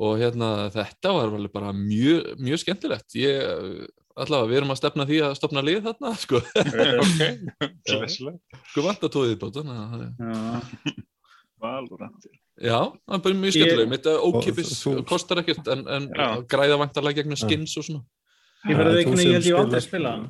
Og 0.02 0.18
hérna 0.20 0.50
þetta 0.74 1.14
var 1.16 1.30
alveg 1.32 1.54
bara 1.54 1.70
mjög, 1.76 2.34
mjög 2.44 2.60
skemmtilegt. 2.66 3.14
Ég, 3.16 3.38
eh, 3.46 3.86
allavega 4.20 4.50
við 4.50 4.58
erum 4.60 4.74
að 4.74 4.80
stefna 4.82 5.06
því 5.08 5.22
að 5.28 5.38
stopna 5.40 5.64
lið 5.64 5.86
þarna 5.86 6.12
sko, 6.26 6.42
ok, 6.42 7.22
glæsilegt. 7.92 8.60
sko 8.74 8.84
vant 8.90 9.06
að 9.08 9.14
tóðið 9.16 9.38
bótt 9.46 9.62
Já. 9.62 10.60
Valorant. 11.66 12.26
já, 12.60 12.78
það 13.08 13.16
er 13.16 13.22
bara 13.24 13.38
mjög 13.40 13.48
Ég- 13.48 13.56
skemmtileg 13.56 13.90
mitt 13.90 14.08
ókipis 14.12 14.74
þú- 14.84 15.00
kostar 15.08 15.40
ekkert 15.42 15.68
en, 15.72 15.86
en 15.88 16.10
græða 16.52 16.78
vantarlega 16.82 17.22
gegnum 17.22 17.40
skins 17.40 17.74
og 17.80 17.86
svona 17.88 18.04
Ég 18.66 18.80
verði 18.80 19.02
ekki, 19.04 19.16
sem 19.20 19.30
ég 19.30 19.40
held 19.40 19.50
ég 19.52 19.60
aldrei 19.62 19.80
að 19.80 19.88
spila 19.88 20.16
hann. 20.16 20.28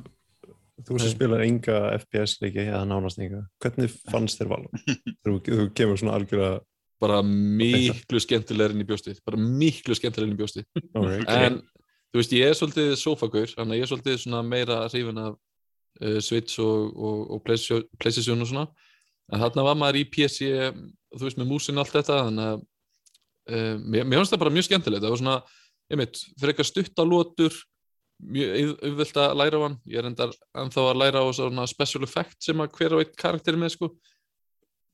Þú 0.86 0.98
sem 1.02 1.10
spilar 1.10 1.42
enga 1.42 1.76
FPS 1.96 2.36
leiki 2.42 2.66
eða 2.66 2.84
nánast 2.86 3.18
enga, 3.18 3.42
hvernig 3.64 3.94
fannst 4.10 4.38
þér 4.38 4.50
Valor? 4.52 4.82
þú, 5.24 5.36
þú 5.46 5.68
kemur 5.74 5.98
svona 5.98 6.18
algjörða 6.20 6.50
bara 7.02 7.22
miklu 7.22 8.20
skemmtilegur 8.22 8.74
inn 8.74 8.84
í 8.84 8.88
bjóstið 8.88 9.18
bara 9.26 9.40
miklu 9.40 9.96
skemmtilegur 9.96 10.30
inn 10.30 10.36
í 10.36 10.40
bjóstið 10.40 10.64
okay. 10.96 11.24
en 11.28 11.58
þú 11.60 12.20
veist 12.20 12.36
ég 12.36 12.50
er 12.50 12.56
svolítið 12.56 12.92
sofagaur 13.00 13.52
þannig 13.52 13.74
að 13.74 13.80
ég 13.80 13.84
er 13.84 13.90
svolítið 13.90 14.22
svona 14.22 14.42
meira 14.46 14.78
hrifin 14.86 15.20
af 15.20 15.34
uh, 15.36 16.18
Switch 16.24 16.60
og, 16.62 16.94
og, 16.96 17.18
og 17.36 17.42
PlayStation 17.44 17.84
PlayStation 18.00 18.44
og 18.44 18.50
svona 18.52 18.66
en 19.32 19.44
þarna 19.44 19.66
var 19.68 19.78
maður 19.82 20.00
í 20.00 20.06
PC 20.08 20.48
þú 21.12 21.26
veist 21.26 21.40
með 21.40 21.50
músin 21.52 21.76
og 21.76 21.84
allt 21.84 21.98
þetta 21.98 22.20
þannig 22.30 22.48
að 22.48 22.56
uh, 22.56 23.74
mér, 23.84 24.08
mér 24.08 24.20
finnst 24.20 24.36
það 24.36 24.44
bara 24.46 24.56
mjög 24.56 24.68
skemmtilegt 24.70 25.04
það 25.04 25.16
var 25.16 25.22
svona, 25.24 25.38
ég 25.92 26.00
veit, 26.00 26.22
fyrir 26.40 26.54
eitthvað 26.54 26.70
stuttalótur 26.72 27.60
mjög 28.22 28.52
auð- 28.60 28.82
auðvelt 28.88 29.18
að 29.22 29.36
læra 29.40 29.58
á 29.60 29.64
hann. 29.66 29.78
Ég 29.86 29.98
er 30.00 30.08
endar 30.10 30.34
ennþá 30.56 30.84
að 30.90 31.00
læra 31.02 31.22
á 31.22 31.26
svona 31.36 31.66
special 31.70 32.02
effect 32.06 32.36
sem 32.44 32.60
að 32.64 32.72
hver 32.78 32.96
og 32.96 33.04
einn 33.04 33.16
karakter 33.20 33.54
er 33.56 33.60
með 33.60 33.74
sko. 33.76 33.90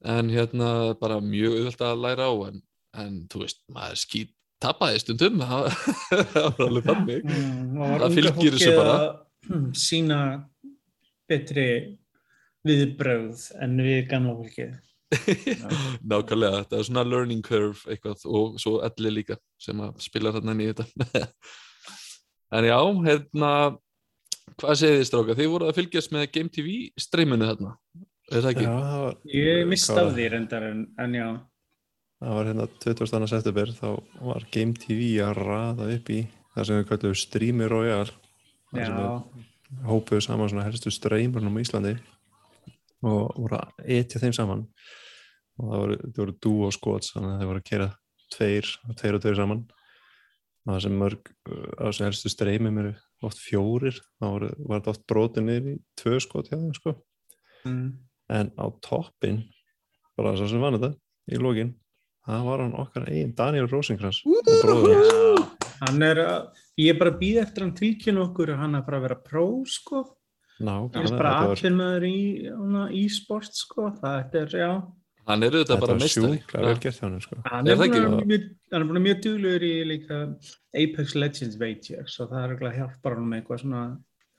En 0.05 0.31
hérna 0.35 0.69
bara 0.99 1.21
mjög 1.23 1.59
auðvelt 1.61 1.85
að 1.87 2.01
læra 2.03 2.27
á 2.31 2.35
en, 2.49 2.63
en 2.99 3.19
þú 3.31 3.45
veist, 3.45 3.61
maður 3.71 4.01
skýt 4.03 4.33
tapaði 4.63 5.01
stundum. 5.03 5.41
Það 6.35 6.47
var 6.59 6.65
alveg 6.69 6.87
þannig. 6.91 7.25
Mm, 7.27 7.83
Það 8.03 8.17
fylgir 8.19 8.57
þessu 8.59 8.77
bara. 8.79 8.97
sína 9.75 10.19
betri 11.31 11.69
viðbrögð 12.67 13.47
en 13.63 13.77
við 13.83 14.03
gamla 14.11 14.35
fólkið. 14.39 14.75
nákvæmlega, 16.09 16.63
þetta 16.63 16.79
er 16.79 16.87
svona 16.89 17.03
learning 17.05 17.43
curve 17.45 17.83
eitthvað 17.93 18.23
og 18.33 18.55
svo 18.63 18.79
elli 18.87 19.11
líka 19.13 19.37
sem 19.61 19.77
að 19.85 19.99
spila 20.01 20.33
þarna 20.33 20.55
inn 20.55 20.63
í 20.65 20.69
þetta 20.71 21.27
en 22.53 22.69
já, 22.69 22.79
hérna 23.07 23.53
hvað 24.61 24.79
segið 24.81 24.99
þið 24.99 25.09
stráka, 25.09 25.37
þið 25.39 25.53
voruð 25.53 25.73
að 25.73 25.79
fylgjast 25.81 26.13
með 26.15 26.27
Game 26.35 26.53
TV 26.53 26.75
streaminu 27.01 27.49
þarna 27.49 27.75
er 28.33 28.45
það 28.45 28.51
ekki? 28.53 28.67
Já, 28.67 28.75
það 28.75 29.05
var, 29.05 29.17
Ég 29.33 29.73
Hvað 29.73 30.03
af 30.03 30.13
því 30.17 30.29
reyndar 30.35 30.67
en, 30.69 30.83
en 31.03 31.17
já. 31.17 31.29
það 32.23 32.37
var 32.39 32.51
hérna 32.51 32.69
22. 32.85 33.31
september 33.33 33.75
þá 33.79 33.89
var 34.21 34.49
Game 34.55 34.77
TV 34.79 35.09
að 35.25 35.41
raða 35.41 35.89
upp 35.97 36.13
í 36.13 36.21
það 36.53 36.69
sem 36.69 36.81
við 36.81 36.89
kallum 36.91 37.17
Streamy 37.23 37.71
Royale 37.71 38.19
við 38.73 39.87
hópuðu 39.89 40.25
saman 40.25 40.51
svona 40.53 40.67
helstu 40.67 40.93
streymurnum 40.93 41.57
á 41.57 41.63
Íslandi 41.63 41.95
og 43.03 43.33
voru 43.37 43.59
að 43.59 43.93
etja 43.99 44.21
þeim 44.23 44.35
saman 44.37 44.67
og 45.59 45.69
það 45.69 45.83
voru, 45.83 45.97
það 46.03 46.21
voru 46.23 46.35
dú 46.45 46.55
og 46.67 46.75
skots 46.77 47.15
þannig 47.15 47.33
að 47.33 47.41
þeir 47.41 47.51
voru 47.51 47.63
að 47.63 47.71
kera 47.71 47.89
tveir 48.33 48.69
tveir 49.01 49.19
og 49.19 49.25
tveir 49.25 49.41
saman 49.41 49.65
það 50.69 50.81
sem 50.87 50.99
mörg 50.99 51.33
uh, 51.51 51.69
á 51.79 51.83
þessu 51.89 52.07
helstu 52.07 52.33
streymum 52.33 52.81
eru 52.85 52.95
oft 53.27 53.43
fjórir 53.43 53.99
þá 54.21 54.27
voru, 54.27 54.53
var 54.67 54.81
þetta 54.81 54.95
oft 54.95 55.07
brotin 55.11 55.49
niður 55.49 55.75
í 55.75 55.77
tvö 55.99 56.19
skot 56.23 56.51
hjá 56.51 56.57
þeim 56.59 56.75
sko 56.79 56.97
mm. 57.69 57.87
en 58.39 58.53
á 58.59 58.67
toppin 58.85 59.45
bara 60.19 60.35
svo 60.39 60.51
sem 60.51 60.63
vann 60.63 60.79
þetta 60.79 60.95
í 61.33 61.41
lokin 61.41 61.75
það 62.27 62.49
var 62.49 62.63
hann 62.65 62.75
okkar 62.79 63.07
eigin 63.11 63.35
Daniel 63.39 63.69
Rosenkrantz. 63.71 64.23
Hann 65.83 66.05
er 66.07 66.21
að, 66.23 66.43
ég 66.79 66.93
er 66.93 66.99
bara 67.01 67.13
að 67.15 67.21
býða 67.23 67.45
eftir 67.47 67.65
hann 67.65 67.77
tilkynna 67.79 68.27
okkur 68.29 68.53
að 68.55 68.61
hann 68.63 68.79
er 68.79 68.85
bara 68.87 69.01
að 69.01 69.07
vera 69.09 69.21
pró 69.27 69.47
sko. 69.69 70.05
Ná, 70.63 70.77
Hann 70.95 71.09
er 71.09 71.17
bara 71.17 71.33
atvinnmaður 71.49 72.05
í 72.07 72.19
hana, 72.55 72.85
e-sport 72.95 73.57
sko. 73.59 73.89
Það 73.99 74.37
er, 74.39 74.55
já. 74.61 74.71
Hann 75.29 75.45
er 75.47 75.57
auðvitað 75.57 75.83
bara 75.83 75.97
hann 77.03 77.21
sko. 77.23 77.37
Hann 77.47 77.67
Er 77.69 77.75
er, 77.75 77.79
það 77.81 77.87
ekki? 77.89 78.01
búin 78.03 78.23
að 78.23 78.31
mjög, 78.33 78.47
er 78.73 78.87
duglegur 79.27 79.67
í 79.69 79.75
líka 79.91 80.21
Apex 80.83 81.15
Legends 81.19 81.59
veit 81.61 81.91
ég, 81.93 82.09
svo 82.11 82.27
það 82.31 82.43
er 82.45 82.55
eitthvað 82.57 82.79
hjálpar 82.81 83.19
hann 83.19 83.29
með 83.31 83.43
eitthvað 83.43 83.63
svona 83.63 83.83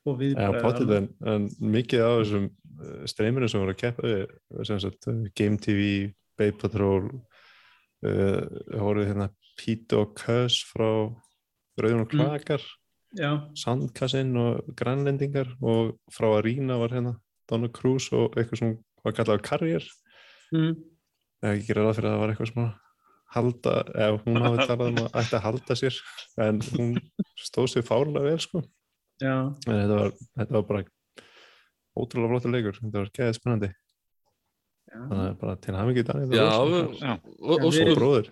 og 0.03 0.19
potið 0.59 0.95
en, 0.97 1.07
en 1.31 1.47
mikið 1.73 2.01
af 2.03 2.17
þessum 2.19 2.47
uh, 2.49 3.03
streyminu 3.07 3.47
sem 3.47 3.61
voru 3.63 3.75
að 3.75 3.81
keppa 3.85 4.73
sagt, 4.83 5.07
uh, 5.07 5.21
Game 5.39 5.57
TV, 5.63 6.11
Babe 6.39 6.57
Patrol 6.59 7.07
uh, 8.03 8.43
voru 8.83 9.05
hérna 9.07 9.29
Pete 9.59 9.99
og 10.01 10.15
Cuss 10.19 10.59
frá 10.73 10.89
Rauðun 11.79 12.03
og 12.03 12.11
Mm. 12.13 12.19
Klakar 12.19 12.63
Já, 13.13 13.29
Sandkassinn 13.53 14.33
og 14.41 14.73
Grænlendingar 14.75 15.51
og 15.61 15.99
frá 16.11 16.31
Arena 16.39 16.79
var 16.81 16.89
hérna 16.95 17.15
Donna 17.49 17.69
Cruz 17.69 18.07
og 18.11 18.33
eitthvað 18.35 18.59
sem 18.59 18.71
var 19.05 19.13
kallað 19.13 19.43
Carrier 19.45 19.85
mm. 20.53 20.73
eða 21.43 21.53
ekki 21.57 21.67
gera 21.69 21.85
það 21.89 21.97
fyrir 21.99 22.09
að 22.09 22.15
það 22.15 22.23
var 22.23 22.33
eitthvað 22.33 22.51
svona 22.53 22.69
halda, 23.33 23.75
eða 23.97 24.17
hún 24.23 24.41
hafi 24.45 24.65
talað 24.69 24.89
um 24.91 24.99
að 25.03 25.19
ætti 25.23 25.37
að 25.39 25.45
halda 25.47 25.77
sér 25.79 25.99
en 26.47 26.59
hún 26.71 26.91
stóð 27.47 27.69
sér 27.73 27.87
fárlega 27.87 28.27
vel 28.29 28.39
sko. 28.43 28.63
Já, 29.23 29.35
en 29.67 29.73
þetta 29.79 29.97
var, 29.99 30.11
þetta 30.37 30.57
var 30.59 30.67
bara 30.69 30.83
ótrúlega 31.93 32.31
flottur 32.33 32.53
leikur, 32.53 32.77
þetta 32.81 33.01
var 33.01 33.11
geðið 33.17 33.37
spennandi. 33.39 33.71
Já. 34.93 34.99
þannig 35.09 35.27
að 35.31 35.37
bara 35.41 35.53
til 35.57 35.73
hafingi 35.73 36.01
Daniel 36.05 36.35
Já, 36.37 36.47
og 36.53 36.67
við- 36.69 36.99
Já. 37.01 37.13
og, 37.17 37.53
og, 37.55 37.63
Já, 37.73 37.85
við- 37.87 37.95
bróður 37.97 38.27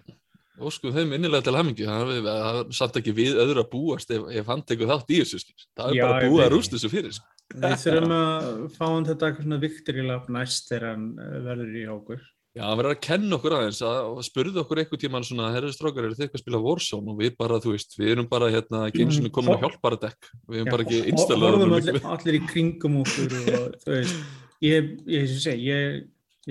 og 0.62 0.74
sko 0.75 0.92
þeim 0.94 1.13
innilega 1.18 1.46
til 1.48 1.56
hamingju. 1.58 1.86
Það 1.90 2.12
er- 2.20 2.74
samt 2.78 2.98
ekki 3.00 3.13
við 3.18 3.40
öðru 3.42 3.63
að 3.63 3.70
búast 3.72 4.12
ef, 4.13 4.28
ef 4.30 4.46
hann 4.51 4.62
tekur 4.62 4.92
þátt 4.92 5.10
í 5.10 5.22
þessu 5.24 5.40
það 5.42 5.88
er 5.88 5.96
Já, 5.98 6.04
bara 6.06 6.20
ég 6.22 6.30
búið 6.36 6.44
að 6.46 6.51
rústa 6.54 6.75
þessu 6.78 6.92
fyrir 6.92 7.16
sko. 7.18 7.25
Við 7.51 7.79
þurfum 7.84 8.13
að 8.15 8.51
fá 8.75 8.86
hann 8.88 9.08
þetta 9.08 9.27
eitthvað 9.27 9.48
svona 9.48 9.63
viktorilap 9.65 10.29
næst 10.31 10.70
þegar 10.72 10.88
hann 10.91 11.10
eh, 11.20 11.39
verður 11.48 11.75
í 11.75 11.88
okkur. 11.96 12.29
Já, 12.51 12.65
hann 12.65 12.79
verður 12.81 12.98
að 12.98 13.03
kenna 13.05 13.38
okkur 13.38 13.53
aðeins 13.55 13.77
að 13.88 13.98
og 14.10 14.25
spurði 14.27 14.60
okkur 14.60 14.81
einhvern 14.81 15.00
tímann 15.00 15.24
svona 15.24 15.51
herri 15.53 15.70
strákar, 15.72 16.03
eru 16.03 16.17
þið 16.17 16.25
eitthvað 16.25 16.39
að 16.41 16.43
spila 16.43 16.60
Warzone 16.65 17.13
og 17.13 17.22
við 17.22 17.38
bara, 17.39 17.60
þú 17.63 17.75
veist, 17.77 17.96
við 17.96 18.12
erum 18.12 18.27
bara 18.31 18.50
hérna 18.51 18.81
eins 18.89 19.20
og 19.22 19.29
komin 19.38 19.55
á 19.55 19.63
hjálpara 19.63 20.00
dekk 20.01 20.27
við 20.51 20.60
erum 20.60 20.72
bara 20.74 20.86
ekki 20.86 21.00
Já, 21.00 21.05
installað 21.13 21.55
horfum 21.55 22.10
allir, 22.12 22.36
í 22.36 22.41
kringum 22.50 22.98
okkur 23.05 23.38
og 23.39 23.77
þú 23.86 23.96
veist, 23.96 24.20
ég, 24.67 24.91
ég, 25.15 25.31
ég, 25.48 25.63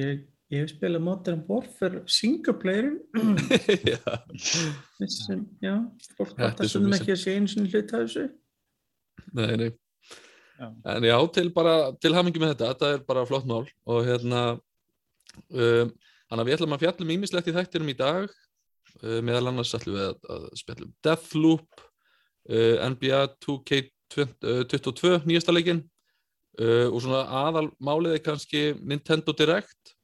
ég, 0.00 0.24
ég, 0.56 0.56
hef 0.56 0.72
spilað 0.72 1.04
Modern 1.10 1.44
Warfare 1.50 2.02
single 2.08 2.56
playerin 2.64 2.96
Já, 3.92 4.00
já, 5.60 5.76
fólk 6.16 6.40
að 6.48 6.64
svo 6.64 6.80
sem 6.80 6.96
ekki 6.96 7.12
að 7.12 7.22
sé 7.26 7.36
einu 7.36 7.52
sinni 7.52 7.74
hlut 7.74 7.92
af 7.92 8.08
þessu. 8.08 8.26
nei, 9.36 9.52
nei. 9.66 9.70
En 10.60 11.04
já, 11.04 11.16
til 11.32 11.48
bara, 11.54 11.74
til 12.00 12.12
hamingi 12.16 12.40
með 12.42 12.54
þetta, 12.54 12.72
þetta 12.74 12.88
er 12.94 13.04
bara 13.08 13.26
flott 13.28 13.46
mál. 13.48 13.64
Og 13.88 14.02
hérna 14.04 14.42
um, 15.48 15.92
þannig 16.28 16.42
að 16.42 16.48
við 16.48 16.56
ætlum 16.56 16.76
að 16.76 16.82
fjallum 16.84 17.12
ímislegt 17.16 17.48
í 17.48 17.54
þættinum 17.56 17.92
í 17.92 17.96
dag. 17.98 18.34
Uh, 19.00 19.20
meðal 19.24 19.48
annars 19.52 19.72
ætlum 19.78 19.96
við 19.96 20.08
að, 20.08 20.18
að 20.34 20.44
spjallum 20.60 20.92
Deathloop 21.06 21.84
uh, 22.50 22.90
NBA 22.92 23.22
2K22 23.46 25.14
nýjasta 25.24 25.54
leikinn. 25.56 25.84
Uh, 26.60 26.90
og 26.90 27.00
svona 27.00 27.24
aðal 27.46 27.70
málið 27.80 28.18
er 28.18 28.24
kannski 28.26 28.64
Nintendo 28.82 29.32
Direct. 29.36 29.94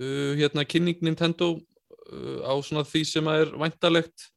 Uh, 0.00 0.34
hérna 0.40 0.66
kynning 0.66 0.98
Nintendo 1.04 1.52
uh, 1.54 2.38
á 2.42 2.54
svona 2.64 2.82
því 2.88 3.06
sem 3.06 3.30
er 3.30 3.54
væntalegt 3.60 4.30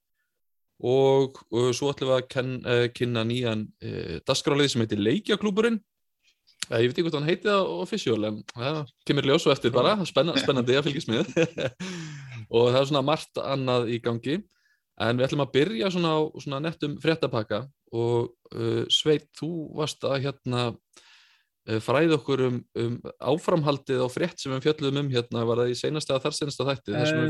og, 0.83 1.39
og 1.53 1.71
svo 1.75 1.93
ætlum 1.93 2.11
við 2.11 2.17
að 2.19 2.29
ken, 2.35 2.53
uh, 2.61 2.85
kynna 2.95 3.23
nýjan 3.27 3.67
uh, 3.83 4.19
dasgrálið 4.27 4.73
sem 4.73 4.83
heitir 4.83 5.03
Leikjaklúburinn 5.03 5.79
Eh, 6.71 6.79
ég 6.79 6.89
veit 6.89 6.95
ekki 6.95 7.03
hvort 7.03 7.17
hann 7.17 7.27
heiti 7.27 7.49
það 7.49 7.69
official 7.83 8.27
en 8.29 8.39
það 8.53 8.79
kemur 9.07 9.27
ljós 9.27 9.45
og 9.47 9.53
eftir 9.55 9.73
bara. 9.75 9.97
Spennandi, 10.07 10.43
spennandi 10.43 10.77
að 10.79 10.87
fylgjast 10.87 11.11
með. 11.11 11.31
Og 12.53 12.69
það 12.69 12.79
er 12.79 12.89
svona 12.89 13.05
margt 13.07 13.39
annað 13.41 13.89
í 13.91 13.99
gangi. 14.03 14.37
En 15.01 15.17
við 15.17 15.27
ætlum 15.27 15.43
að 15.43 15.53
byrja 15.55 15.89
svona 15.91 16.13
á 16.15 16.19
svona 16.37 16.59
nettum 16.61 16.95
fréttapakka 17.01 17.63
og 17.93 18.29
uh, 18.53 18.83
Sveit, 18.93 19.25
þú 19.37 19.49
varst 19.77 20.05
að 20.05 20.27
hérna 20.27 20.65
uh, 20.69 21.79
fræða 21.81 22.19
okkur 22.19 22.43
um, 22.45 22.59
um 22.77 22.99
áframhaldið 23.17 24.03
á 24.05 24.07
frétt 24.13 24.41
sem 24.41 24.53
við 24.53 24.67
fjöldum 24.67 25.01
um 25.01 25.09
hérna, 25.13 25.47
var 25.49 25.63
það 25.63 25.73
í 25.73 25.79
seinasta 25.81 26.19
þar 26.21 26.37
seinasta 26.37 26.67
þætti? 26.69 26.93
Þar 26.93 27.09
sem 27.09 27.23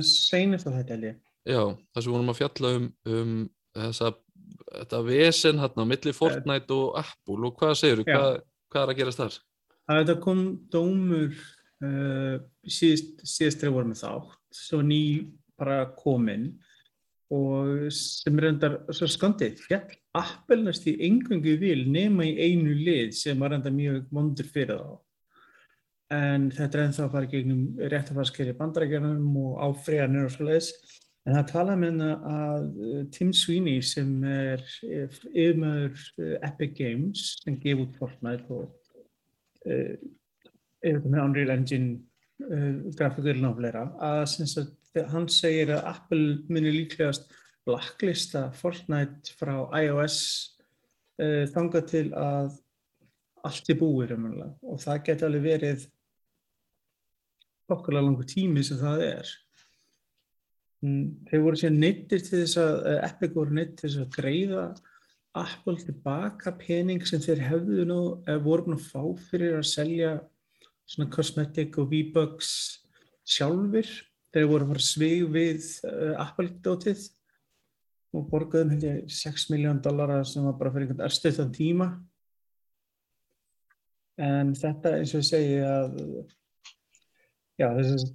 Uh, 1.15 1.32
við. 1.43 1.53
Já, 1.53 1.63
það 1.93 2.03
sem 2.03 2.11
við 2.11 2.17
vorum 2.17 2.33
að 2.33 2.39
fjalla 2.41 2.75
um, 2.77 2.91
um 3.05 3.33
þessa, 3.75 4.13
þetta 4.73 5.01
vesen 5.07 5.63
hérna 5.63 5.83
á 5.83 5.91
milli 5.91 6.13
Fortnite 6.15 6.77
og 6.77 6.99
Apple 7.01 7.49
og 7.49 7.57
hvað 7.59 7.73
segirðu, 7.81 8.05
Já. 8.07 8.15
hvað, 8.15 8.37
hvað 8.71 8.85
er 8.85 8.93
að 8.93 9.01
gerast 9.01 9.23
þar? 9.23 9.41
að 9.89 10.01
þetta 10.01 10.19
kom 10.23 10.43
dómur 10.71 11.31
uh, 11.83 12.35
síðast, 12.63 13.23
síðast 13.27 13.59
þegar 13.59 13.71
við 13.71 13.77
vorum 13.77 13.93
með 13.93 14.03
þátt 14.03 14.61
var 14.73 14.85
ný 14.87 15.01
bara 15.59 15.79
komin 15.97 16.47
og 17.33 17.87
sem 17.95 18.37
reyndar 18.37 18.77
svo 18.93 19.07
skandið, 19.09 19.57
fjall 19.65 19.87
Apple 20.13 20.61
næst 20.61 20.85
í 20.89 20.93
engangu 21.07 21.55
vil 21.57 21.87
nema 21.89 22.27
í 22.27 22.35
einu 22.37 22.75
lið 22.77 23.15
sem 23.17 23.39
var 23.41 23.55
reyndar 23.55 23.73
mjög 23.73 24.05
vondur 24.13 24.49
fyrir 24.49 24.79
þá 24.79 24.99
en 26.13 26.49
þetta 26.53 26.77
er 26.77 26.83
ennþá 26.83 27.05
að 27.07 27.13
fara 27.15 27.31
gegnum 27.31 27.61
réttafarskeri 27.89 28.53
bandarækjarnum 28.59 29.39
og 29.41 29.55
áfriðanir 29.65 30.27
og 30.27 30.35
svoleiðis 30.35 30.69
en 31.23 31.37
það 31.37 31.49
talaði 31.51 31.79
með 31.81 31.89
hérna 31.89 32.37
að 32.37 32.65
uh, 32.69 33.03
Tim 33.15 33.31
Sweeney 33.35 33.83
sem 33.85 34.09
er 34.27 34.63
yfirmaður 34.83 36.01
uh, 36.19 36.33
Epic 36.49 36.73
Games 36.79 37.27
sem 37.43 37.59
gef 37.63 37.83
út 37.85 37.99
Fortnite 37.99 38.47
og 38.51 38.65
uh, 39.67 39.93
er 40.83 40.97
þetta 40.97 41.13
með 41.13 41.23
Unreal 41.23 41.53
Engine 41.55 41.93
uh, 42.49 42.91
grafíkurinn 42.97 43.47
og 43.47 43.59
fleira 43.59 43.85
að 44.03 45.07
hann 45.13 45.29
segir 45.31 45.71
að 45.73 45.87
Apple 45.93 46.25
muni 46.51 46.73
líklegast 46.75 47.31
blacklista 47.65 48.49
Fortnite 48.57 49.33
frá 49.39 49.55
iOS 49.79 50.19
uh, 51.21 51.45
þangað 51.53 51.89
til 51.93 52.05
að 52.19 52.59
allt 53.43 53.69
er 53.71 53.79
búið 53.79 54.13
raunverulega. 54.13 54.53
og 54.61 54.79
það 54.83 55.03
geti 55.07 55.27
alveg 55.27 55.47
verið 55.47 55.87
okkurlega 57.73 58.05
langur 58.05 58.27
tími 58.27 58.63
sem 58.63 58.79
það 58.79 59.07
er 59.07 59.33
þeir 60.83 61.43
voru 61.45 61.59
sér 61.59 61.75
neittir 61.75 62.23
til 62.23 62.41
þess 62.41 62.59
að 62.59 62.73
eh, 62.91 62.99
Epic 63.07 63.35
voru 63.37 63.55
neittir 63.55 63.79
til 63.79 63.89
þess 63.89 64.01
að 64.03 64.15
greiða 64.17 64.65
Apple 65.33 65.79
tilbaka 65.81 66.53
pening 66.59 67.01
sem 67.07 67.21
þeir 67.23 67.41
hefðu 67.47 67.85
nú, 67.89 67.99
eh, 68.27 68.39
voru 68.43 68.67
búin 68.67 68.77
að 68.77 68.89
fá 68.91 69.03
fyrir 69.31 69.57
að 69.61 69.69
selja 69.71 70.13
svona 70.89 71.09
cosmetic 71.13 71.77
og 71.79 71.89
V-Bucks 71.93 72.51
sjálfur 73.23 73.87
þeir 74.33 74.49
voru 74.49 74.65
að 74.65 74.73
fara 74.73 74.83
svig 74.83 75.27
við 75.31 75.67
uh, 75.87 76.15
Apple-dótið 76.25 77.05
og 78.13 78.25
borgaðum 78.29 78.73
held 78.73 78.87
ég 78.87 79.13
6 79.13 79.47
miljón 79.53 79.81
dollara 79.81 80.19
sem 80.27 80.45
var 80.45 80.57
bara 80.59 80.73
fyrir 80.73 80.89
einhvern 80.89 81.05
erstuðan 81.07 81.53
tíma. 81.55 81.87
En 84.21 84.51
þetta 84.57 84.97
eins 84.99 85.13
og 85.15 85.23
ég 85.23 85.29
segi 85.29 85.55
að 85.65 85.95
já 87.61 87.67
þessi 87.77 88.11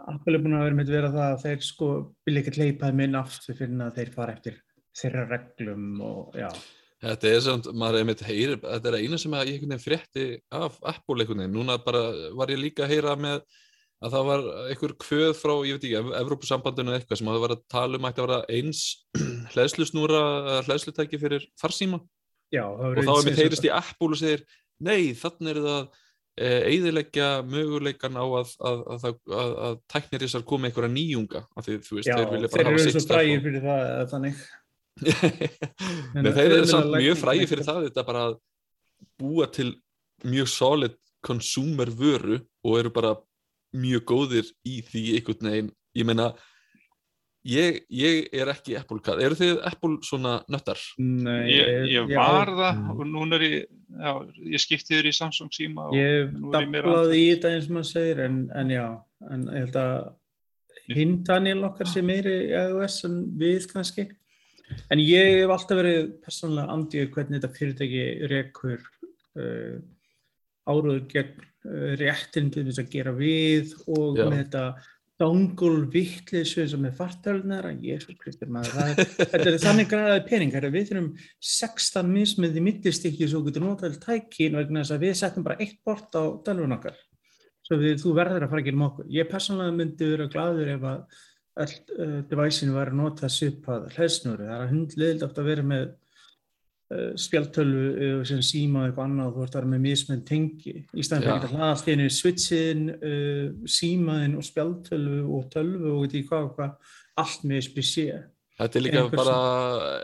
Apple 0.00 0.36
er 0.36 0.42
búin 0.42 0.56
að 0.58 0.64
vera 0.66 0.76
með 0.78 0.88
að 0.88 0.96
vera 0.96 1.10
það 1.14 1.26
að 1.32 1.42
þeir 1.44 1.66
sko 1.66 1.90
vilja 2.26 2.40
ekki 2.42 2.54
leipa 2.60 2.88
þeim 2.88 3.02
inn 3.04 3.18
aftur 3.18 3.58
fyrir 3.58 3.84
að 3.84 3.98
þeir 3.98 4.14
fara 4.14 4.34
eftir 4.34 4.56
þeirra 4.94 5.26
reglum 5.30 6.00
og 6.04 6.38
já. 6.38 6.48
Þetta 7.04 7.28
er 7.28 7.42
samt, 7.44 7.68
maður 7.76 7.98
er 7.98 8.06
með 8.08 8.24
heyri, 8.24 8.56
þetta 8.62 8.90
er 8.90 8.96
eina 9.02 9.18
sem 9.20 9.34
að 9.36 9.50
ég 9.50 9.58
einhvern 9.58 9.74
veginn 9.74 9.84
frétti 9.84 10.26
af 10.56 10.78
Apple 10.88 11.20
einhvern 11.20 11.42
veginn, 11.42 11.56
núna 11.58 11.76
bara 11.84 12.02
var 12.38 12.52
ég 12.54 12.62
líka 12.62 12.86
að 12.86 12.94
heyra 12.94 13.16
með 13.20 13.42
að 14.04 14.14
það 14.14 14.28
var 14.30 14.46
einhver 14.70 14.94
kvöð 15.04 15.32
frá, 15.38 15.52
ég 15.68 15.76
veit 15.76 15.86
ekki, 15.88 16.14
Evrópusambandinu 16.20 16.92
eða 16.92 17.00
eitthvað 17.00 17.20
sem 17.20 17.28
að 17.28 17.36
það 17.36 17.44
var 17.44 17.54
að 17.54 17.64
tala 17.74 18.00
um 18.00 18.08
að 18.08 18.20
vera 18.22 18.40
eins 18.56 18.82
hlæðslusnúra, 19.54 20.22
hlæðslutæki 20.68 21.20
fyrir 21.22 21.46
farsíma 21.60 22.00
Já, 22.54 22.64
og 22.68 23.00
þá 23.00 23.12
er 23.14 23.28
mér 23.28 23.40
heyrist 23.42 23.66
í 23.66 23.72
Apple 23.74 24.10
og 24.12 24.20
segir 24.20 24.44
nei, 24.84 25.12
þannig 25.18 25.54
er 25.54 25.62
það 25.64 26.02
eiðilegja 26.34 27.28
möguleikan 27.46 28.18
á 28.18 28.24
að, 28.24 28.54
að, 28.58 28.80
að, 28.90 29.04
að, 29.06 29.52
að 29.68 29.76
tæknirísar 29.92 30.44
komi 30.48 30.68
einhverja 30.68 30.90
nýjunga 30.90 31.44
af 31.54 31.66
því 31.66 31.76
þú 31.86 31.98
veist, 31.98 32.10
Já, 32.10 32.16
þeir 32.18 32.32
þeir 32.32 32.56
bara 32.56 32.72
eru 32.74 33.02
og 33.02 33.06
frægir 33.08 33.44
fyrir 33.44 33.64
það 33.64 33.84
eða 33.90 34.08
þannig. 34.14 34.40
Nei, 36.24 36.32
þeir 36.32 36.56
eru 36.56 36.66
samt 36.70 36.90
mjög 36.94 37.20
frægir 37.22 37.50
fyrir 37.50 37.68
það 37.68 37.86
þetta 37.88 38.06
bara 38.08 38.24
að 38.30 38.40
búa 39.22 39.48
til 39.54 39.68
mjög 40.24 40.50
solid 40.50 40.98
consumer 41.24 41.90
vöru 41.94 42.40
og 42.64 42.80
eru 42.80 42.92
bara 42.94 43.14
mjög 43.74 44.04
góðir 44.10 44.50
í 44.66 44.80
því 44.86 45.04
einhvern 45.18 45.50
veginn, 45.50 45.70
ég 45.98 46.06
meina 46.06 46.32
ég, 47.48 47.80
ég 47.92 48.28
er 48.34 48.50
ekki 48.52 48.76
Apple 48.78 49.02
kat, 49.04 49.20
eru 49.22 49.36
þið 49.38 49.60
Apple 49.68 49.98
svona 50.06 50.36
nöttar? 50.52 50.80
Nei, 50.98 51.50
Ég, 51.52 51.88
ég 51.92 52.12
var 52.14 52.52
það 52.54 52.82
og 52.94 53.02
núna 53.10 53.38
er 53.38 53.46
ég, 53.48 53.66
já, 54.00 54.12
ég 54.54 54.62
skipti 54.62 54.96
þér 54.96 55.08
í 55.10 55.14
Samsung 55.14 55.54
síma 55.54 55.88
og 55.88 55.96
Ég 55.96 56.34
nú 56.34 56.52
ég 56.54 56.68
meira 56.70 56.90
dablaði 56.90 57.20
í 57.22 57.30
þetta 57.30 57.54
eins 57.54 57.70
og 57.70 57.76
maður 57.76 57.90
segir 57.90 58.22
en, 58.24 58.42
en 58.54 58.74
já, 58.74 58.84
en 59.30 59.48
ég 59.48 59.64
held 59.64 59.80
að 59.80 60.94
hinn 60.94 61.16
Daniel 61.24 61.64
okkar 61.70 61.88
sé 61.88 62.02
meiri 62.04 62.34
í 62.48 62.52
iOS 62.52 62.98
en 63.08 63.18
við 63.40 63.68
kannski 63.70 64.08
en 64.92 65.02
ég 65.02 65.40
hef 65.40 65.52
alltaf 65.54 65.80
verið 65.80 66.12
persónulega 66.24 66.76
andið 66.76 67.10
hvernig 67.14 67.40
þetta 67.40 67.58
fyrirtæki 67.58 68.04
rekur 68.32 68.84
uh, 69.40 69.76
áruður 70.68 71.04
gegn 71.12 71.44
uh, 71.44 71.92
réttin 72.00 72.50
til 72.52 72.66
þess 72.68 72.82
að 72.84 72.92
gera 72.96 73.14
við 73.16 73.74
og 73.86 74.20
Já. 74.20 74.26
með 74.28 74.38
þetta 74.42 74.64
dangul 75.20 75.84
vittleysu 75.92 76.64
sem 76.66 76.86
er 76.88 76.94
fartölunar 76.96 77.68
að 77.68 77.84
svo 78.02 78.14
kristur 78.18 78.50
maður 78.50 78.72
það 78.74 78.88
er, 78.90 79.10
þetta 79.20 79.50
er 79.50 79.58
þannig 79.62 79.90
græðaði 79.92 80.24
pening 80.28 80.54
herra, 80.56 80.70
við 80.74 80.88
þurfum 80.88 81.10
16 81.50 82.10
mismið 82.10 82.58
í 82.58 82.64
millistikki 82.68 83.28
svo 83.30 83.44
getur 83.46 83.62
notað 83.62 84.00
tækin 84.02 84.58
vegna 84.58 84.82
þess 84.82 84.96
að 84.96 85.04
við 85.06 85.14
settum 85.20 85.46
bara 85.46 85.60
eitt 85.62 85.78
bort 85.86 86.18
á 86.18 86.22
dalvun 86.46 86.74
okkar. 86.78 86.98
Svo 87.64 87.78
við, 87.80 87.94
þú 88.02 88.16
verður 88.18 88.44
að 88.44 88.50
fara 88.50 88.64
að 88.64 88.66
gera 88.66 88.88
okkur. 88.88 89.06
Ég 89.14 89.30
persónulega 89.30 89.76
myndi 89.78 90.10
vera 90.10 90.30
gladur 90.34 90.72
ef 90.74 90.88
að 90.90 91.22
öll 91.64 91.76
uh, 91.94 92.18
deviceinu 92.28 92.74
var 92.74 92.90
að 92.90 92.98
nota 92.98 93.30
svipað 93.30 93.86
hlæðsnúri, 93.94 94.48
það 94.50 94.64
er 94.64 94.72
hundliðild 94.72 95.28
oft 95.28 95.38
að 95.38 95.50
vera 95.52 95.66
með 95.70 95.84
spjaltölu 97.20 98.20
sem 98.28 98.42
síma 98.44 98.86
eitthvað 98.88 99.08
annað 99.08 99.32
þú 99.36 99.46
ert 99.46 99.56
að 99.56 99.60
vera 99.60 99.72
með 99.72 99.82
mismenn 99.86 100.26
tengi. 100.28 100.76
Í 100.94 101.06
staðin 101.06 101.26
fyrir 101.28 101.48
að 101.48 101.56
hlaða 101.56 101.70
allt 101.70 101.88
í 101.88 101.96
einu 101.96 102.10
switchin, 102.18 102.84
uh, 102.94 103.48
símaðin 103.78 104.38
og 104.38 104.46
spjaltölu 104.46 105.24
og 105.24 105.48
tölvu 105.54 105.96
og 105.96 106.06
ég 106.14 106.28
hvað 106.28 106.52
hvað 106.58 106.94
allt 107.24 107.44
með 107.46 107.66
spísið 107.68 108.22
Þetta 108.54 108.78
er 108.78 108.84
líka 108.84 109.00
bara 109.10 109.36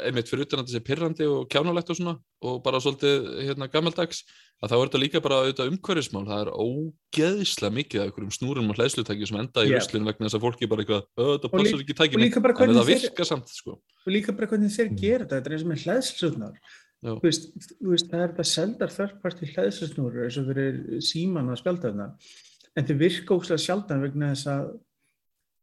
einmitt 0.08 0.26
fyrir 0.26 0.48
utan 0.48 0.58
að 0.58 0.64
þetta 0.64 0.74
sé 0.74 0.82
pirrandi 0.82 1.26
og 1.30 1.44
kjánulegt 1.52 1.92
og 1.92 1.98
svona 2.00 2.14
og 2.42 2.56
bara 2.64 2.80
svolítið 2.82 3.28
hérna 3.46 3.68
gammaldags 3.70 4.24
að 4.58 4.72
þá 4.72 4.74
er 4.74 4.82
þetta 4.88 5.00
líka 5.00 5.20
bara 5.22 5.38
auðvitað 5.44 5.70
umhverfismál. 5.70 6.24
Það 6.26 6.40
er 6.42 6.50
ógeðslega 6.64 7.76
mikið 7.76 8.02
af 8.02 8.08
einhverjum 8.08 8.34
snúrum 8.34 8.72
og 8.72 8.80
hlæslutæki 8.80 9.28
sem 9.30 9.38
enda 9.38 9.62
í 9.62 9.70
vöslinu 9.70 10.02
yeah. 10.02 10.08
vegna 10.10 10.26
þess 10.26 10.38
að 10.40 10.44
fólki 10.48 10.70
bara 10.72 10.84
eitthvað, 10.84 11.06
þetta 11.20 11.52
passar 11.54 11.84
ekki 11.84 11.96
tækinu 12.00 12.26
en 12.26 12.74
það 12.80 12.90
virkar 12.90 13.30
samt 13.30 13.54
sko. 13.54 13.78
og 13.78 14.10
líka 14.10 14.34
bara 14.34 14.50
hvernig 14.50 14.74
þeir 14.74 14.90
mm. 14.90 14.98
gera 14.98 15.22
þetta. 15.22 15.38
Þetta 15.38 15.52
er 15.52 15.56
eins 15.56 15.66
og 15.68 15.70
með 15.70 15.86
hlæslutnar 15.86 16.74
þú 17.00 17.16
veist, 17.24 17.50
veist, 17.80 18.10
það 18.10 18.22
er 18.22 18.32
þetta 18.32 18.48
seldar 18.50 18.94
þörfparti 18.94 19.50
hlæslutnúru 19.54 20.24
eins 20.26 20.38
og 20.40 20.50
fyrir 20.50 21.02
síman 21.04 21.50
og 21.52 21.60
spjaldöfna 21.60 22.10
en 22.76 22.86
þeir 22.86 23.00
virka 23.00 23.36
óslega 23.36 23.64
sjaldan 23.64 24.04
vegna 24.04 24.32
þess 24.34 24.50
að 24.52 24.70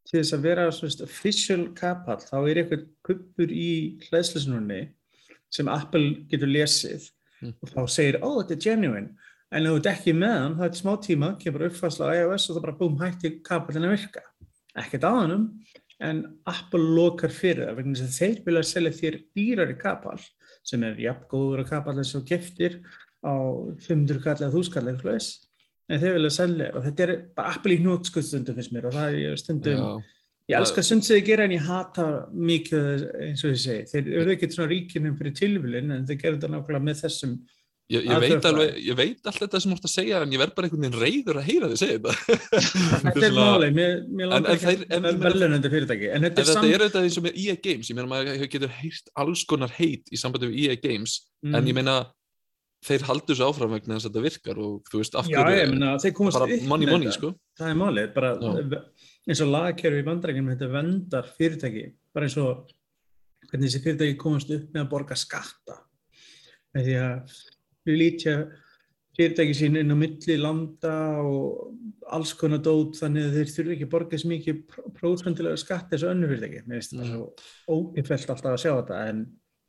til 0.08 0.22
þess 0.22 0.36
að 0.38 0.46
vera 0.46 0.68
svona 0.72 1.06
official 1.08 1.64
kapall 1.76 2.20
þá 2.24 2.38
er 2.40 2.62
eitthvað 2.62 2.86
kuppur 3.06 3.52
í 3.52 3.72
hlæðslisnurni 4.08 4.82
sem 5.54 5.72
Apple 5.72 6.24
getur 6.32 6.52
lesið 6.52 7.10
mm. 7.42 7.56
og 7.64 7.74
þá 7.74 7.82
segir, 7.92 8.20
ó 8.24 8.28
oh, 8.28 8.38
þetta 8.42 8.56
er 8.56 8.64
genuine. 8.64 9.34
En 9.56 9.68
ef 9.68 9.78
þú 9.78 9.92
ekki 9.92 10.14
með 10.16 10.34
hann, 10.36 10.56
það 10.60 10.68
er 10.68 10.80
smá 10.82 10.94
tíma 11.04 11.30
kemur 11.40 11.68
uppfærsla 11.70 12.10
á 12.12 12.16
iOS 12.20 12.50
og 12.50 12.58
það 12.58 12.66
bara 12.66 12.80
búm 12.82 12.98
hætti 13.00 13.34
kapallin 13.48 13.88
að 13.88 13.94
virka, 13.96 14.24
ekkert 14.80 15.08
aðanum 15.08 15.46
en 16.04 16.20
Apple 16.48 16.84
lokar 16.98 17.32
fyrir 17.34 17.70
það 17.70 17.80
vegna 17.80 18.00
þess 18.00 18.08
að 18.08 18.18
þeir 18.18 18.42
vilja 18.48 18.66
selja 18.70 18.98
þér 18.98 19.20
dýrari 19.38 19.78
kapall 19.80 20.20
sem 20.68 20.84
er 20.84 21.00
jafn 21.02 21.28
góður 21.32 21.64
að 21.64 21.70
kapall 21.72 21.98
þess 22.00 22.20
að 22.20 22.28
geftir 22.32 22.80
á 23.24 23.36
500 23.88 24.24
kall 24.24 24.38
eða 24.42 24.52
1000 24.52 24.74
kall 24.76 24.92
eða 24.92 25.04
hlust 25.06 25.48
en 25.88 26.02
þeir 26.02 26.18
vilja 26.18 26.34
selja 26.36 26.70
og 26.76 26.86
þetta 26.86 27.06
er 27.06 27.16
bara 27.38 27.56
Apple 27.56 27.76
í 27.76 27.82
hnútskustundum 27.82 28.58
finnst 28.58 28.74
mér 28.76 28.90
og 28.90 28.96
það 28.98 29.20
er 29.24 29.40
stundum 29.40 29.82
Já. 29.82 29.92
ég 30.52 30.58
elskar 30.60 30.88
sundsiði 30.88 31.26
gera 31.30 31.46
en 31.48 31.56
ég 31.56 31.68
hata 31.68 32.08
mikið 32.32 33.06
eins 33.30 33.46
og 33.48 33.54
ég 33.54 33.62
segi 33.64 33.92
þeir 33.94 34.10
eru 34.22 34.36
ekkert 34.36 34.58
svona 34.58 34.72
ríkinum 34.74 35.16
fyrir 35.20 35.38
tilvílin 35.38 35.96
en 35.96 36.08
þeir 36.10 36.22
þetta 36.26 36.52
nákvæmlega 36.52 36.88
með 36.90 37.06
þessum 37.06 37.38
Ég, 37.88 38.04
ég, 38.04 38.18
veit 38.20 38.46
alveg, 38.50 38.74
ég 38.84 38.96
veit 39.00 39.30
alltaf 39.30 39.46
þetta 39.46 39.60
sem 39.64 39.72
þú 39.72 39.76
ætti 39.78 39.88
að 39.88 39.92
segja 39.94 40.18
en 40.20 40.32
ég 40.34 40.42
verð 40.42 40.56
bara 40.58 40.68
einhvern 40.68 40.84
veginn 40.84 40.98
reyður 41.00 41.38
að 41.40 41.46
heyra 41.48 41.70
þið 41.72 41.78
segja 41.80 42.00
þetta. 42.04 42.36
Þetta 43.06 43.24
er 43.24 43.38
máli, 43.38 43.70
mér, 43.78 43.94
langar 44.28 44.56
ekki 44.58 44.74
að 44.74 45.06
vera 45.06 45.14
velunandi 45.22 45.72
fyrirtæki. 45.72 46.10
En 46.12 46.28
þetta 46.28 46.44
er, 46.44 46.50
sam... 46.52 46.68
er 46.68 46.84
þetta 46.84 47.06
eins 47.08 47.20
og 47.22 47.26
með 47.30 47.40
EA 47.46 47.56
Games. 47.64 47.88
Ég 47.88 47.96
meina 47.96 48.12
maður 48.12 48.52
getur 48.52 48.76
heyrt 48.82 49.14
alls 49.24 49.46
konar 49.48 49.72
heit 49.78 50.12
í 50.12 50.20
sambandi 50.20 50.52
við 50.52 50.60
EA 50.66 50.78
Games 50.84 51.16
mm. 51.46 51.56
en 51.56 51.72
ég 51.72 51.80
meina 51.80 51.98
þeir 52.90 53.08
haldur 53.08 53.40
svo 53.40 53.50
áfram 53.54 53.76
vegna 53.78 53.96
þess 53.96 54.10
að 54.10 54.12
þetta 54.12 54.28
virkar 54.28 54.64
og 54.68 54.92
þú 54.92 55.04
veist, 55.06 55.16
af 55.16 55.32
hverju 55.32 56.30
bara 56.36 56.62
money 56.68 56.92
money 56.92 57.16
sko. 57.16 57.34
Það 57.56 57.72
er 57.72 57.84
málið, 57.86 58.14
bara 58.20 58.36
Já. 58.36 58.80
eins 59.32 59.48
og 59.48 59.54
lagkerfi 59.56 60.04
í 60.04 60.08
vandrækjum 60.12 60.56
þetta 60.58 60.74
vendar 60.76 61.36
fyrirtæki. 61.40 61.90
Bara 62.12 62.28
eins 62.28 62.40
og 62.44 62.68
hvernig 63.48 63.70
þessi 63.72 63.86
fyrirtæki 63.88 64.20
komast 64.20 64.52
upp 64.52 64.74
með 64.76 64.84
að 64.84 64.90
borga 64.92 65.18
skatta. 65.20 65.86
Því 66.78 67.00
að 67.00 67.38
lítja 67.96 68.38
fyrirtæki 69.18 69.56
sín 69.58 69.80
inn 69.80 69.94
á 69.94 69.98
milli 69.98 70.38
landa 70.38 70.96
og 71.24 71.74
alls 72.14 72.34
konar 72.38 72.62
dót 72.64 73.00
þannig 73.00 73.28
að 73.28 73.38
þeir 73.38 73.54
þurfi 73.56 73.76
ekki 73.76 73.88
að 73.88 73.94
borga 73.94 74.20
svo 74.22 74.32
mikið 74.32 74.60
prófsvendilega 75.00 75.62
skatt 75.62 75.90
þessu 75.94 76.12
önnu 76.12 76.30
fyrirtæki 76.30 76.64
mér 76.66 76.82
finnst 76.82 76.94
þetta 76.94 77.08
mm. 77.08 77.14
svo 77.14 77.80
ógifelt 77.80 78.34
alltaf 78.34 78.54
að 78.54 78.64
sjá 78.66 78.74
þetta 78.76 79.04
en 79.12 79.28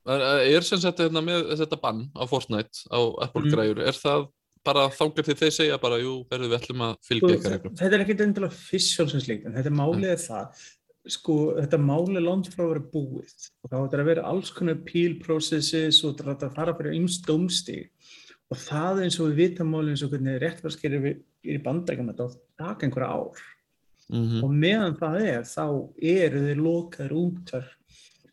Er 0.08 0.64
sem 0.64 0.80
sagt 0.80 1.02
hérna, 1.02 1.20
með 1.20 1.50
þetta 1.60 1.76
bann 1.82 2.06
á 2.16 2.24
Fortnite 2.30 2.86
á 2.88 3.00
Apple 3.26 3.50
mm. 3.50 3.82
er 3.84 3.96
það 3.98 4.28
bara 4.64 4.88
þangar 4.92 5.26
til 5.26 5.36
þeir 5.36 5.54
segja 5.54 5.78
bara, 5.80 5.98
jú, 6.00 6.14
verður 6.30 6.50
við 6.50 6.58
ætlum 6.58 6.84
að 6.86 6.96
fylgja 7.06 7.36
eitthvað? 7.36 7.76
Þetta 7.78 7.96
er 7.96 8.04
ekkert 8.04 8.24
endilega 8.24 8.58
fissjálfsinslíkt, 8.68 9.46
en 9.48 9.56
þetta 9.56 9.72
málið 9.74 10.08
er 10.14 10.22
það, 10.22 10.62
sko, 11.14 11.36
þetta 11.58 11.80
málið 11.82 12.24
langt 12.24 12.50
frá 12.52 12.64
að 12.64 12.72
vera 12.72 12.84
búið 12.94 13.34
og 13.36 13.70
þá 13.70 13.76
ætlar 13.78 14.02
að 14.02 14.10
vera 14.10 14.26
alls 14.32 14.52
konar 14.56 14.78
appeal 14.78 15.18
processes 15.22 16.00
og 16.04 16.16
það 16.18 16.34
ætlar 16.34 16.50
að 16.50 16.58
fara 16.58 16.76
fyrir 16.80 16.98
einst 16.98 17.28
domstíg 17.28 17.86
og 18.48 18.60
það 18.60 19.02
eins 19.04 19.18
og 19.20 19.30
við 19.30 19.40
vitum 19.42 19.72
málið 19.72 19.94
eins 19.94 20.04
og 20.06 20.12
hvernig 20.12 20.40
réttvarskerir 20.42 21.08
er 21.08 21.16
í 21.54 21.62
bandækjum 21.64 22.10
þetta 22.12 22.28
á 22.28 22.30
taka 22.62 22.86
einhverja 22.86 23.08
ár. 23.12 23.42
Mm 24.08 24.24
-hmm. 24.24 24.44
og 24.44 24.50
meðan 24.50 24.96
það 24.96 25.16
er, 25.20 25.42
þá 25.44 25.66
eru 26.00 26.44
þeir 26.46 26.62
lokaður 26.64 27.12
útar 27.12 27.66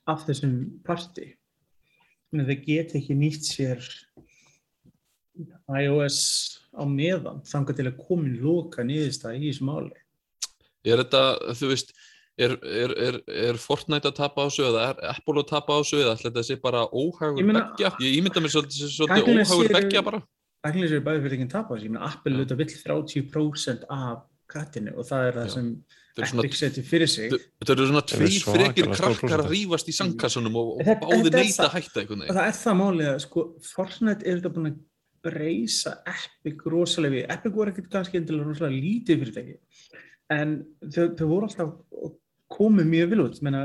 af 0.08 0.24
þessum 0.28 0.54
parti. 0.84 1.36
Að 2.32 2.48
þeir 2.48 2.62
geta 2.64 2.98
ekki 2.98 3.16
nýtt 3.16 3.44
sér 3.44 3.84
iOS 5.68 6.20
á 6.76 6.84
meðan 6.88 7.44
þangar 7.44 7.76
til 7.76 7.88
að 7.88 8.00
komin 8.08 8.40
lóka 8.40 8.84
nýðist 8.84 9.28
í 9.28 9.52
þessu 9.52 9.68
máli. 9.68 9.96
Er 10.86 11.02
þetta, 11.02 11.54
þú 11.58 11.72
veist 11.74 11.96
er, 12.36 12.56
er, 12.64 12.94
er, 13.08 13.18
er 13.50 13.60
Fortnite 13.62 14.12
að 14.12 14.18
tapa 14.20 14.44
á 14.44 14.48
þessu 14.48 14.68
eða 14.68 14.86
er 14.92 15.02
Apple 15.14 15.42
að 15.42 15.50
tapa 15.52 15.76
á 15.76 15.80
þessu 15.80 16.00
eða 16.02 16.16
ætla 16.16 16.30
þetta 16.30 16.44
að 16.44 16.48
sé 16.50 16.58
bara 16.64 16.86
óhagur 16.92 17.52
begja 17.52 17.92
ég 18.04 18.16
ímynda 18.20 18.44
mér 18.44 18.56
svolítið, 18.56 18.88
svolítið 18.96 19.30
óhagur 19.34 19.76
begja 19.78 20.06
bara. 20.06 20.22
Ætla 20.66 20.82
þess 20.82 20.98
að 20.98 21.06
bæði 21.06 21.22
fyrir 21.26 21.38
ekki 21.38 21.48
að 21.48 21.54
tapa 21.54 21.70
á 21.70 21.74
þessu. 21.76 21.86
Ég 21.86 21.94
meina 21.94 22.10
Apple 22.10 22.34
auðvitað 22.36 22.64
vill 22.64 22.74
30% 22.82 23.86
af 23.96 24.26
kattinu 24.52 24.96
og 24.96 25.08
það 25.08 25.30
er 25.30 25.40
það 25.40 25.48
Já. 25.48 25.54
sem 25.56 25.70
Epic 26.16 26.56
seti 26.56 26.84
fyrir 26.86 27.12
sig. 27.12 27.34
Þetta 27.60 27.74
eru 27.76 27.88
svona 27.90 28.04
tveir 28.08 28.36
frekir 28.48 28.92
krakkar 28.94 29.42
að 29.44 29.50
rýfast 29.52 29.90
í 29.92 29.96
sangkassunum 29.98 30.60
og, 30.60 30.76
og 30.80 31.02
báði 31.02 31.32
neyta 31.34 31.66
að 31.68 31.74
hætta 31.76 32.04
eitthvað 32.04 32.28
Það 32.30 32.44
er 32.46 32.60
það 32.62 32.78
málið 32.82 33.10
að 33.12 33.18
sko 33.26 33.46
Fortnite 33.68 34.24
er 34.24 34.40
þetta 34.40 34.52
búin 34.56 34.70
að 34.70 34.78
breysa 35.26 35.96
Epic 36.08 36.64
rosalega 36.72 37.18
við. 37.18 37.26
Epic 37.36 37.58
voru 37.58 37.74
ekkert 37.74 37.92
kannski 37.98 38.22
endilega 38.22 38.48
rosalega 38.48 38.80
lítið 38.86 39.24
fyrirtæki 39.24 39.58
en 40.34 40.56
þau, 40.90 41.04
þau 41.18 41.28
voru 41.30 41.50
alltaf 41.50 41.74
komið 42.52 42.92
mjög 42.92 43.10
vil 43.14 43.24
út. 43.26 43.42
Menna, 43.46 43.64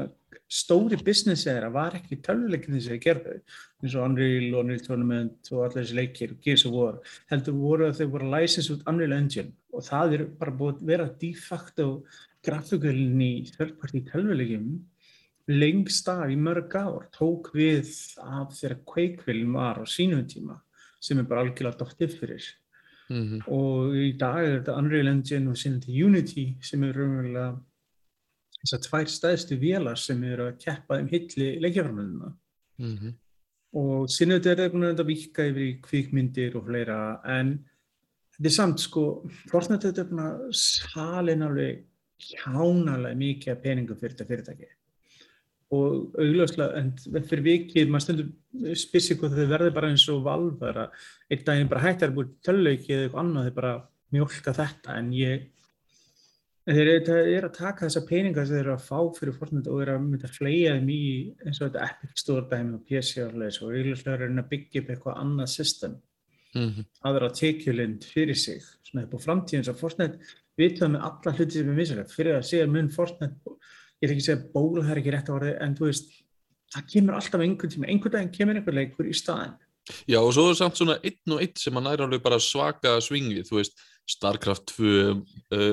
stóri 0.51 0.99
business 1.05 1.47
eða 1.51 1.71
var 1.75 1.95
ekki 1.99 2.19
tölvuleikinu 2.27 2.81
sem 2.83 2.97
þau 2.97 3.05
gerðu. 3.05 3.37
Eins 3.83 3.95
og 3.95 4.07
Unreal 4.09 4.49
og 4.55 4.65
Unreal 4.65 4.85
Tournament 4.85 5.51
og 5.53 5.65
allir 5.67 5.85
þessi 5.85 5.99
leikir 5.99 6.35
og 6.35 6.41
Gears 6.45 6.67
of 6.67 6.75
War 6.75 6.99
heldur 7.31 7.59
voru 7.61 7.89
að 7.89 8.01
þau 8.01 8.09
voru 8.15 8.29
að 8.29 8.37
license 8.37 8.75
út 8.75 8.87
Unreal 8.91 9.17
Engine. 9.17 9.55
Og 9.71 9.87
það 9.87 10.17
er 10.17 10.25
bara 10.41 10.57
búin 10.63 10.81
að 10.81 10.91
vera 10.91 11.11
de 11.21 11.33
facto 11.39 11.91
grafíkvölin 12.47 13.21
í 13.23 13.35
þörfparti 13.55 14.03
tölvulegjum 14.09 14.73
lengst 15.51 16.09
af 16.11 16.31
í 16.31 16.39
mörg 16.39 16.75
ár 16.79 17.07
tók 17.15 17.51
við 17.57 17.89
af 18.23 18.55
þegar 18.59 18.83
Quake-vilin 18.87 19.55
var 19.55 19.81
á 19.83 19.85
sínum 19.89 20.27
tíma 20.29 20.61
sem 21.01 21.19
er 21.19 21.29
bara 21.29 21.45
algjörlega 21.45 21.81
dóttið 21.81 22.19
fyrir. 22.19 22.45
Mm 23.11 23.23
-hmm. 23.27 23.41
og 23.51 23.95
í 23.97 24.13
dag 24.19 24.39
er 24.39 24.53
þetta 24.61 24.79
Unreal 24.79 25.09
Engine 25.09 25.51
og 25.51 25.57
síðan 25.57 25.81
þetta 25.81 26.05
Unity 26.07 26.45
sem 26.63 26.85
er 26.85 26.95
raunverulega 26.95 27.61
þess 28.61 28.77
að 28.77 28.87
tvær 28.87 29.11
stæðstu 29.15 29.59
vélar 29.61 29.99
sem 29.99 30.23
eru 30.29 30.51
að 30.51 30.61
keppa 30.65 31.01
um 31.01 31.09
hilli 31.11 31.51
leikjaframöðuna 31.65 32.31
mm 32.31 32.97
-hmm. 32.97 33.13
og 33.83 34.09
síðan 34.09 34.41
þetta 34.41 34.65
er 34.67 34.75
þetta 34.87 35.09
vika 35.09 35.47
yfir 35.51 35.67
í 35.67 35.77
kvíkmyndir 35.83 36.57
og 36.57 36.67
fleira 36.67 37.21
en 37.25 37.59
þetta 38.37 38.49
er 38.49 38.57
samt 38.57 38.81
sko 38.81 39.05
Fortnite 39.51 39.93
þetta 39.93 40.01
er 40.01 40.13
bara 40.15 40.53
salin 40.53 41.43
alveg 41.43 41.87
hjánalega 42.21 43.17
mikið 43.19 43.59
peningum 43.63 43.99
fyrir 43.99 44.15
þetta 44.15 44.29
fyrirtæki. 44.29 44.69
Og 45.71 46.17
augljóslega, 46.19 46.81
en 46.81 47.27
fyrir 47.31 47.45
vikið 47.47 47.91
maður 47.91 48.05
stundur 48.07 48.75
spissi 48.79 49.17
hvað 49.19 49.37
þau 49.39 49.51
verður 49.53 49.77
bara 49.77 49.91
eins 49.93 50.07
og 50.11 50.25
valvar 50.27 50.81
að 50.85 51.05
einn 51.31 51.45
daginn 51.47 51.71
bara 51.71 51.85
hættar 51.85 52.15
búið 52.15 52.33
töluleiki 52.47 52.95
eða 52.97 53.05
eitthvað 53.07 53.23
annað 53.23 53.47
þau 53.47 53.57
bara 53.61 53.75
mjölka 54.17 54.55
þetta. 54.57 54.97
En 54.99 55.13
ég 55.15 55.47
þeir 56.77 56.89
eru 56.91 57.49
að 57.49 57.57
taka 57.57 57.87
þessa 57.87 58.03
peninga 58.09 58.45
sem 58.45 58.57
þeir 58.57 58.65
eru 58.65 58.75
að 58.75 58.87
fá 58.87 58.99
fyrir 59.17 59.37
Fortnite 59.37 59.73
og 59.73 59.83
eru 59.85 59.95
að 59.97 60.05
mynda 60.05 60.29
að 60.29 60.37
flega 60.37 60.77
þeim 60.77 60.93
í 60.95 61.01
eins 61.47 61.61
og 61.61 61.67
þetta 61.67 61.87
Epic 61.87 62.23
Store 62.23 62.47
dæmi 62.51 62.77
og 62.77 62.85
PC 62.89 63.25
og 63.25 63.67
augljóslega 63.71 64.17
er 64.17 64.27
að 64.31 64.51
byggja 64.53 64.83
upp 64.83 64.93
eitthvað 64.95 65.21
annað 65.25 65.53
system. 65.55 65.97
Mm 66.51 66.71
-hmm. 66.71 66.87
aðra 67.07 67.29
tekjulind 67.31 68.05
fyrir 68.05 68.35
sig 68.35 68.63
svona 68.83 69.05
upp 69.05 69.15
á 69.15 69.19
framtíðin 69.23 69.65
svo 69.65 69.75
Fortnite 69.79 70.19
vitaðu 70.59 70.89
með 70.93 71.05
alla 71.07 71.37
hluti 71.37 71.53
sem 71.53 71.69
er 71.69 71.77
misalegt 71.77 72.11
fyrir 72.11 72.37
að 72.37 72.49
segja 72.49 72.67
mun 72.67 72.91
Fortnite 72.91 73.37
ég 74.01 74.09
er 74.09 74.11
ekki 74.11 74.25
að 74.25 74.29
segja 74.29 74.47
ból, 74.55 74.83
það 74.83 74.91
er 74.91 74.99
ekki 74.99 75.13
rétt 75.15 75.29
að 75.31 75.37
orði 75.37 75.53
en 75.61 75.77
þú 75.77 75.85
veist, 75.87 76.11
það 76.75 76.89
kemur 76.93 77.15
alltaf 77.15 77.41
einhvern 77.41 77.71
tíma. 77.71 77.87
Einhvern 77.87 78.13
daginn 78.13 78.33
kemur 78.35 78.57
einhver 78.57 78.75
leikur 78.75 79.07
í 79.07 79.15
staðin 79.15 79.55
Já 80.11 80.21
og 80.21 80.33
svo 80.35 80.51
er 80.51 80.59
samt 80.59 80.79
svona 80.79 80.99
einn 81.03 81.35
og 81.35 81.43
einn 81.43 81.57
sem 81.59 81.79
að 81.79 81.87
næra 81.87 82.07
alveg 82.07 82.23
bara 82.25 82.39
svaka 82.43 82.97
svingið 83.05 83.49
þú 83.49 83.59
veist, 83.61 83.79
Starcraft 84.11 84.75
2 84.75 84.91
uh, 84.91 85.15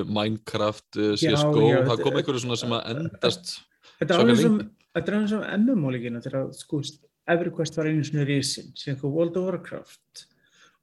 Minecraft, 0.06 0.88
uh, 0.96 1.14
CSGO 1.18 1.64
já, 1.66 1.76
já, 1.76 1.84
það 1.90 2.02
kom 2.04 2.18
einhverju 2.20 2.44
svona 2.44 2.58
sem 2.60 2.74
að 2.76 2.90
endast 2.94 3.54
Þetta 3.98 4.14
er 4.14 5.16
alveg 5.18 5.30
sem 5.30 5.44
MMO-líkina 5.64 6.22
þegar 6.22 6.50
sko, 6.54 6.80
EverQuest 7.28 7.78
var 7.78 7.90
einu 7.90 8.06
svona 8.06 8.26
risin, 8.28 8.70
sem 8.78 8.98
World 9.02 9.36
of 9.40 9.48
Warcraft 9.48 10.24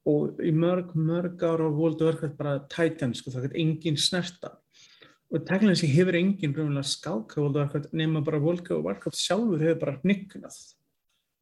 og 0.06 0.44
í 0.46 0.52
mörg, 0.54 0.92
mörg 0.94 1.42
ára 1.42 1.66
á 1.66 1.72
World 1.72 2.04
of 2.04 2.12
Warcraft 2.12 2.38
bara 2.38 2.60
Titan, 2.70 3.16
sko, 3.18 3.34
það 3.34 3.50
er 3.50 3.60
engin 3.64 3.98
snerta 3.98 4.54
og 5.34 5.46
teknilega 5.48 5.80
sem 5.80 5.92
hefur 5.96 6.18
engin 6.20 6.54
raunverulega 6.54 6.92
skáka 6.92 7.42
World 7.42 7.58
of 7.58 7.64
Warcraft 7.64 7.96
nema 7.98 8.22
bara 8.26 8.42
World 8.44 8.68
of 8.72 8.84
Warcraft 8.86 9.20
sjálfur 9.20 9.64
hefur 9.64 9.82
bara 9.82 9.98
hnygnað 10.04 10.60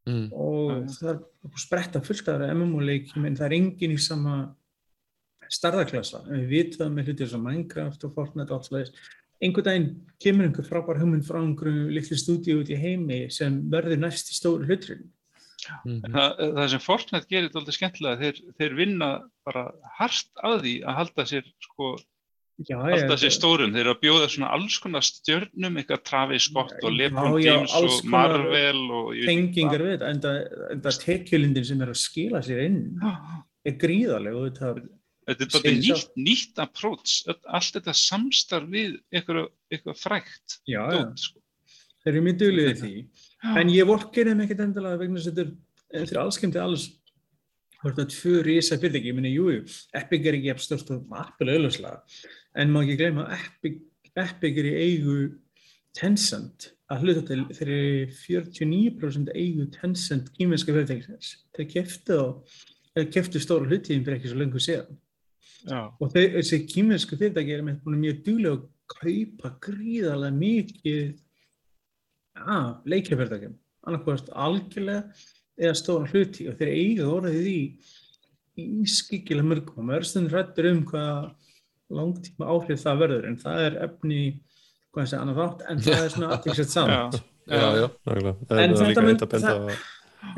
mm. 0.07 0.27
og 0.31 0.71
Já, 0.71 0.77
já. 0.77 0.93
það 0.99 1.13
er 1.13 1.63
spretta 1.65 2.03
fullt 2.05 2.31
af 2.31 2.45
MMO-leikjum 2.53 3.27
en 3.27 3.39
það 3.39 3.49
er 3.49 3.57
engin 3.59 3.95
í 3.97 3.99
sama 4.01 4.37
starðaklassa. 5.53 6.23
Við 6.29 6.45
vitum 6.51 6.95
með 6.97 7.11
hlutir 7.11 7.29
sem 7.33 7.43
Minecraft 7.45 8.07
og 8.07 8.15
Fortnite 8.17 8.49
og 8.51 8.59
allt 8.59 8.69
slags. 8.71 9.09
Einhvern 9.43 9.65
daginn 9.67 9.89
kemur 10.23 10.47
einhver 10.47 10.67
frábær 10.67 11.01
hugmynd 11.01 11.25
frá 11.27 11.41
einhverju 11.41 11.89
litlu 11.91 12.17
stúdíu 12.19 12.61
út 12.61 12.71
í 12.71 12.77
heimi 12.79 13.25
sem 13.33 13.59
verður 13.73 13.99
næst 14.05 14.31
í 14.31 14.37
stóru 14.37 14.67
hluturinn. 14.69 15.09
Mm. 15.87 15.99
Það, 16.11 16.41
það 16.57 16.71
sem 16.73 16.81
Fortnite 16.83 17.29
gerir 17.29 17.45
þetta 17.49 17.61
aldrei 17.61 17.75
skemmtilega, 17.77 18.19
þeir, 18.23 18.39
þeir 18.59 18.73
vinna 18.79 19.11
bara 19.47 19.67
hart 19.99 20.41
að 20.43 20.57
því 20.65 20.73
að 20.83 20.97
halda 20.99 21.25
sér 21.29 21.45
sko, 21.67 21.91
Já, 22.67 22.75
halda 22.77 23.15
ég- 23.15 23.21
sér 23.23 23.33
stórum. 23.33 23.71
Þeir 23.73 23.81
eru 23.85 23.93
að 23.95 24.01
bjóða 24.03 24.27
svona 24.29 24.49
alls 24.57 24.75
konar 24.83 25.05
stjörnum, 25.07 25.79
eitthvað 25.79 26.03
Travis 26.09 26.49
Scott 26.49 26.75
og 26.83 26.91
Já, 26.91 26.97
LeBron 26.99 27.37
já, 27.41 27.45
James 27.47 27.77
og 27.79 28.09
Marvel 28.13 28.83
og 28.99 29.13
tengingar 29.25 29.85
við 29.87 29.95
þetta, 30.03 30.33
en 30.75 30.83
það 30.83 30.99
tekjulindin 31.05 31.65
sem 31.71 31.81
er 31.81 31.93
að 31.95 32.01
skila 32.03 32.43
sér 32.45 32.65
inn 32.67 32.81
er 33.63 33.79
gríðarlega 33.79 34.39
og 34.43 34.51
þetta, 34.51 34.87
Þetta 35.27 35.61
er 35.63 35.77
nýtt, 35.79 36.09
nýtt 36.19 36.59
approach, 36.63 37.21
allt 37.27 37.77
þetta 37.77 37.93
samstarf 37.95 38.67
við 38.71 38.97
eitthvað, 39.13 39.45
eitthvað 39.71 40.01
frægt. 40.01 40.57
já, 40.67 40.81
já, 40.81 40.97
dót, 40.97 41.21
sko. 41.23 41.39
þeir 42.03 42.13
eru 42.13 42.25
mjög 42.25 42.41
duglið 42.41 42.73
því. 42.81 42.95
En 43.59 43.71
ég 43.71 43.87
vorkir 43.87 44.29
þeim 44.31 44.43
ekkert 44.43 44.65
endilega 44.67 44.99
vegna 44.99 45.21
þess 45.21 45.31
að 45.31 45.39
þetta 45.39 46.01
er 46.01 46.11
fyrir 46.11 46.23
allskemmt 46.23 46.59
alls 46.59 46.89
Það 47.83 47.89
er 47.89 47.95
þetta 47.97 48.15
tvö 48.15 48.41
risa 48.47 48.75
fyrirtæki, 48.79 49.09
ég 49.11 49.15
minni, 49.17 49.29
jú, 49.35 49.49
jú, 49.51 49.63
Epic 49.99 50.27
er 50.29 50.37
ekki 50.37 50.47
jafn 50.47 50.63
stort 50.63 50.91
og 50.95 51.09
Apple 51.19 51.51
auðvitað, 51.51 52.21
en 52.55 52.69
má 52.71 52.77
ekki 52.79 52.93
gleyma 53.01 53.25
að 53.27 53.41
Epic, 53.41 53.81
Epic 54.23 54.59
er 54.61 54.69
í 54.69 54.71
eigu 54.85 55.15
Tencent, 55.99 56.69
að 56.87 57.03
hluta 57.03 57.25
til 57.27 57.41
þeir 57.57 57.71
eru 57.75 58.05
49% 58.21 59.33
eigu 59.35 59.67
Tencent 59.75 60.31
kýminska 60.37 60.71
fyrirtækisins. 60.71 61.33
Þeir 61.57 61.67
keftu 61.73 62.21
þá, 62.21 62.55
þeir 62.95 63.11
keftu 63.17 63.43
stóra 63.43 63.67
hlutíðin 63.67 64.07
fyrir 64.07 64.21
ekki 64.21 64.31
svo 64.31 64.39
lengur 64.39 64.63
síðan. 64.63 64.95
Já, 65.69 65.81
Og 66.01 66.09
þessi 66.11 66.57
kýminsku 66.67 67.15
fyrirtæki 67.19 67.53
eru 67.55 67.63
með 67.69 67.77
búin 67.85 67.99
mjög 68.01 68.17
duglega 68.25 68.55
að 68.57 68.63
kaupa 68.93 69.51
gríðarlega 69.63 70.35
mikið 70.37 71.13
af 72.43 72.81
leikjafyrirtækjum, 72.89 73.53
annarkvæmst 73.87 74.31
algjörlega 74.33 75.03
eða 75.61 75.75
stóra 75.77 76.09
hluti. 76.11 76.47
Og 76.51 76.57
þeir 76.59 76.71
eiga 76.73 77.07
orðið 77.13 77.47
í 77.53 77.59
í 78.63 78.85
skikkilega 78.85 79.47
mörgum. 79.49 79.79
Og 79.81 79.87
maður 79.87 80.03
er 80.03 80.09
stundin 80.09 80.33
rættur 80.33 80.67
um 80.69 80.81
hvað 80.85 81.31
langtíma 81.93 82.49
áhrif 82.53 82.83
það 82.83 82.99
verður. 83.03 83.27
En 83.31 83.37
það 83.41 83.63
er 83.67 83.77
efni 83.87 84.19
hvað 84.93 85.05
þessi 85.07 85.17
annað 85.19 85.39
þátt. 85.41 85.63
En 85.71 85.81
það 85.87 86.03
er 86.03 86.13
svona 86.17 86.31
aðtíksett 86.37 86.73
samt. 86.75 87.17
Já, 87.47 87.57
Já, 87.57 87.65
já. 87.81 87.87
Nákvæmlega. 88.07 88.35
En 88.49 88.59
er 88.63 88.75
þetta 88.83 89.05
mynd- 89.07 89.23
eitt 89.25 89.33
það- 89.43 89.81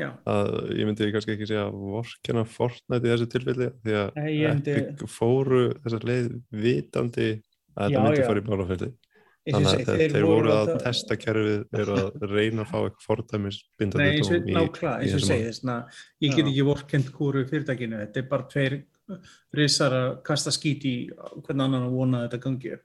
Já. 0.00 0.10
að 0.28 0.52
ég 0.76 0.88
myndi 0.88 1.08
kannski 1.14 1.34
ekki 1.36 1.48
segja 1.48 1.66
vorkina 1.72 2.44
Fortnite 2.48 3.06
í 3.06 3.12
þessu 3.12 3.28
tilfelli 3.32 3.68
því 3.84 3.96
að 4.02 4.14
Nei, 4.18 4.30
myndi- 4.42 4.76
Epic 4.82 5.10
fóru 5.12 5.64
þessar 5.84 6.06
leið 6.10 6.30
vitandi 6.52 7.28
að 7.76 7.90
þetta 7.90 8.02
myndi 8.06 8.26
fara 8.26 8.40
í 8.42 8.46
og 8.64 8.70
þannig 9.46 9.68
að 9.70 9.84
þeir, 9.86 10.10
þeir 10.16 10.26
voru 10.26 10.50
að 10.50 10.66
ta- 10.72 10.78
testa 10.88 11.16
kerfið 11.22 11.80
eru 11.80 11.96
að 12.02 12.24
reyna 12.32 12.64
að 12.64 12.70
fá 12.72 12.78
eitthvað 12.82 13.06
fordæmis 13.06 13.58
Nei, 13.62 13.76
bindandi 13.78 14.08
og 14.18 14.26
tóm 14.26 14.48
í, 14.50 15.06
í 15.06 15.10
þessum 15.12 15.28
ég 16.26 16.34
get 16.34 16.46
ekki 16.50 16.64
vorkend 16.66 17.12
kúru 17.14 17.44
fyrirtækinu, 17.46 18.00
þetta 18.02 18.22
er 18.24 18.28
bara 18.32 18.48
tveir 18.50 18.76
risar 19.54 19.94
að 19.94 20.08
kasta 20.26 20.50
skít 20.50 20.84
í 20.88 20.94
hvern 21.14 21.62
annan 21.62 21.86
að 21.86 21.94
vona 21.94 22.18
að 22.24 22.26
þetta 22.26 22.42
gangi 22.42 22.72
upp. 22.74 22.84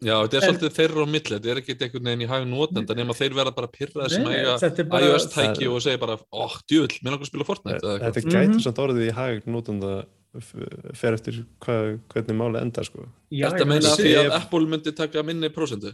Já, 0.00 0.14
þetta 0.24 0.36
er 0.38 0.44
En- 0.46 0.54
svolítið 0.54 0.72
þeirra 0.78 1.02
á 1.04 1.08
milli, 1.12 1.34
þetta 1.36 1.50
er 1.52 1.58
ekkert 1.60 1.82
einhvern 1.84 2.06
veginn 2.08 2.22
í 2.24 2.28
hag 2.30 2.44
notenda 2.48 2.94
nema 2.96 3.12
þeir 3.18 3.34
verða 3.36 3.52
bara 3.54 3.68
pyrraði 3.68 4.10
sem 4.14 4.24
eiga 4.30 4.54
þetta 4.62 4.78
er 4.80 4.84
bara- 4.94 5.04
iOS-tæki 5.10 5.66
og 5.68 5.82
segja 5.84 6.00
bara, 6.00 6.16
óh, 6.32 6.54
djúvill, 6.64 6.96
mér 7.04 7.10
langar 7.12 7.26
að 7.26 7.30
spila 7.32 7.44
Fortnite 7.44 7.82
eða 7.84 7.98
Þetta 8.00 8.20
eitthvað. 8.20 8.32
gæti 8.32 8.54
Mhm. 8.54 8.62
samt 8.64 8.80
orðið 8.80 9.08
í 9.08 9.12
hag 9.12 9.42
notanda 9.46 10.04
f- 10.40 10.54
fer 10.94 11.12
eftir 11.12 11.44
hvað, 11.60 11.98
hvernig 12.08 12.36
máli 12.38 12.60
endar 12.62 12.84
sko. 12.84 13.04
Já, 13.30 13.50
Þetta 13.50 13.66
meina 13.66 13.90
sé- 13.92 14.04
því 14.04 14.14
að 14.24 14.30
Apple 14.40 14.66
myndi 14.66 14.96
taka 14.96 15.22
minni 15.22 15.48
prósentu? 15.50 15.92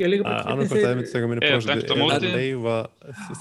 Ég 0.00 0.08
líka 0.08 0.24
bara 0.24 0.42
hvernig 0.42 0.52
annarkvæmt 0.52 0.72
að 0.72 0.84
það 0.84 0.96
myndi 0.96 1.12
taka 1.12 1.26
minni 1.28 1.40
á 1.40 1.48
er 1.92 2.00
móti. 2.02 2.12
að 2.12 2.34
leifa 2.36 2.88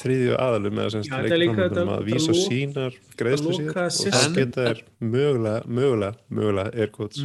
þriðju 0.03 0.33
aðalum 0.37 0.75
þetta 1.11 1.31
er 1.31 1.37
líka 1.37 1.37
leikframleiðendum 1.41 1.87
þetta- 1.87 1.99
að 1.99 2.05
vísa 2.05 2.31
þetta 2.31 2.47
sínar 2.47 2.93
greiðslu 3.17 3.67
loka 3.67 3.85
og 3.85 3.91
system. 3.91 4.33
geta 4.35 4.61
þær 4.67 4.81
mögulega, 5.01 5.65
mögulega, 5.67 6.15
mögulega 6.31 6.71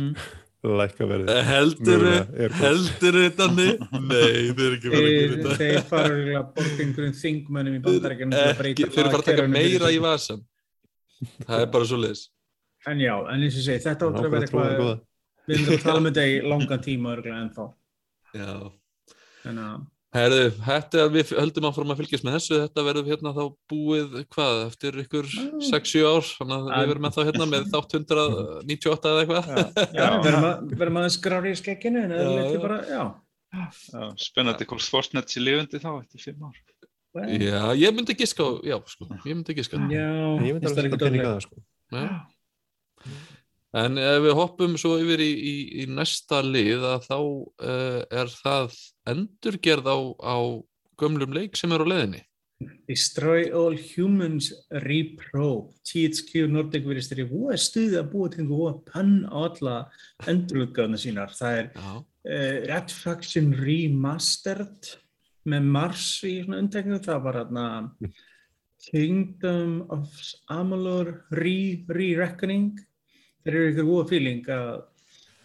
Mm. 0.01 0.17
Lækka 0.81 1.07
verðið 1.11 1.41
Heldur 1.49 2.05
er 2.07 2.21
gott. 2.27 2.59
heldur 2.61 3.19
þetta 3.23 3.47
niður? 3.55 3.79
Nei, 4.11 4.37
þeir 4.51 4.63
eru 4.67 4.77
ekki 4.77 4.93
verið 4.93 5.07
að 5.07 5.17
Þeir, 5.17 5.33
gera 5.33 5.43
þetta. 5.43 5.57
þeir 5.63 5.83
fara 5.91 6.43
borga 6.57 6.85
einhverjum 6.87 7.17
þingmönnum 7.23 7.77
í 7.77 7.83
bandarækjum 7.87 8.35
til 8.37 8.43
að 8.47 8.59
breyta 8.61 8.89
þeir 8.89 9.03
eru 9.03 9.13
fara 9.13 9.21
að 9.23 9.29
taka 9.31 9.47
meira 9.57 9.91
í 9.95 10.01
vasan. 10.07 10.43
Það 11.47 11.61
er 11.65 11.69
bara 11.77 11.89
svo 11.91 11.99
leiðis. 12.03 12.23
En 12.87 13.01
já, 13.03 13.15
en 13.33 13.43
eins 13.47 13.57
og 13.59 13.65
segi, 13.67 13.83
þetta 13.87 14.09
áttur 14.11 14.27
að 14.29 14.35
vera 14.37 14.47
eitthvað, 14.47 14.99
við 15.47 15.57
erum 15.61 15.75
að 15.77 15.85
tala 15.87 16.01
um 16.03 16.09
þetta 16.11 16.27
í 16.31 16.35
langan 16.53 16.83
tíma 16.85 17.13
örgulega 17.17 17.43
ennþá. 17.47 17.67
Já. 18.37 18.51
Þannig 19.47 19.65
að, 19.71 19.81
Herðu, 20.17 20.45
þetta 20.65 20.99
er, 21.03 21.11
við 21.15 21.31
höldum 21.37 21.67
áfram 21.69 21.93
að 21.93 21.99
fylgjast 22.01 22.25
með 22.27 22.35
þessu, 22.39 22.59
þetta 22.63 22.85
verður 22.87 23.09
hérna 23.11 23.33
þá 23.37 23.43
búið, 23.73 24.15
hvað, 24.33 24.61
eftir 24.71 24.99
ykkur 25.03 25.29
6-7 25.69 26.05
ár, 26.09 26.29
þannig 26.39 26.57
að 26.57 26.81
við 26.85 26.91
verðum 26.93 27.09
ennþá 27.11 27.25
hérna 27.29 27.49
með 27.53 27.67
þátt 27.75 27.97
198 27.99 29.11
eða 29.13 29.25
eitthvað. 29.25 29.51
já, 30.01 30.07
verðum 30.27 30.47
að, 30.51 30.65
verðum 30.83 31.01
aðeins 31.03 31.19
skrári 31.21 31.53
í 31.53 31.59
skekkinu, 31.61 32.05
en 32.07 32.15
það 32.17 32.23
Já, 32.23 32.31
er 32.31 32.39
já. 32.39 32.47
ekki 32.47 32.63
bara, 32.65 32.79
já. 32.93 33.03
já, 33.57 34.09
spennandi 34.27 34.69
hvort 34.73 34.89
Fortnite 34.95 35.33
sé 35.37 35.43
lifandi 35.45 35.83
þá 35.83 35.91
eftir 36.01 36.25
fimm 36.29 36.49
ár. 36.49 36.63
Já, 37.17 37.61
ég 37.81 37.95
myndi 37.97 38.13
giska 38.21 38.45
á, 38.45 38.51
já, 38.67 38.77
sko, 38.93 39.07
ég 39.25 39.33
myndi 39.39 39.55
giska. 39.57 39.79
Já, 39.89 40.09
Ég 40.45 40.57
myndi 40.57 40.67
finnst 40.67 40.77
það 40.77 40.83
pening 41.01 41.01
dóðlega. 41.01 41.29
að 41.29 41.39
það 41.39 41.47
sko 41.47 41.65
Já. 41.97 42.09
En 43.75 43.99
ef 43.99 44.23
við 44.25 44.37
hoppum 44.39 44.77
svo 44.79 44.95
yfir 45.03 45.21
í, 45.21 45.33
í, 45.33 45.57
í 45.83 45.87
næsta 45.91 46.39
lið 46.45 46.85
að 46.87 47.09
þá 47.09 47.19
uh, 47.19 48.01
er 48.23 48.31
það 48.31 48.79
endurgerð 49.11 49.91
á, 49.91 49.99
á 50.23 50.37
gömlum 51.01 51.35
leik 51.37 51.59
sem 51.59 51.75
er 51.75 51.83
á 51.83 51.87
leiðinni. 51.87 52.23
Destroy 52.89 53.51
All 53.53 53.77
Humans 53.77 54.49
Repro 54.87 55.75
THQ 55.85 56.47
Nordic 56.49 56.87
virðist 56.89 57.13
þeirri 57.13 57.27
voða 57.29 57.59
stuði 57.61 57.99
að 58.01 58.13
búa 58.15 58.31
til 58.33 58.47
voða 58.49 58.79
pann 58.89 59.17
alla 59.29 59.75
endurutgáðuna 60.31 61.01
sínar. 61.03 61.35
Það 61.37 61.59
er 61.59 61.69
uh, 61.77 62.07
Red 62.71 62.95
Faction 62.95 63.53
Remastered 63.61 64.95
með 65.47 65.69
Mars 65.77 66.09
í 66.25 66.39
undtekningu. 66.47 67.03
Það 67.05 67.23
var 67.27 67.41
hérna 67.43 67.67
Kingdom 68.87 69.83
of 69.93 70.17
Amalur 70.53 71.13
Re- 71.35 71.85
Re-Reckoning. 71.93 72.73
Þeir 73.47 73.57
eru 73.57 73.67
ykkur 73.71 73.87
voða 73.87 74.09
feeling 74.11 74.49
að 74.51 74.71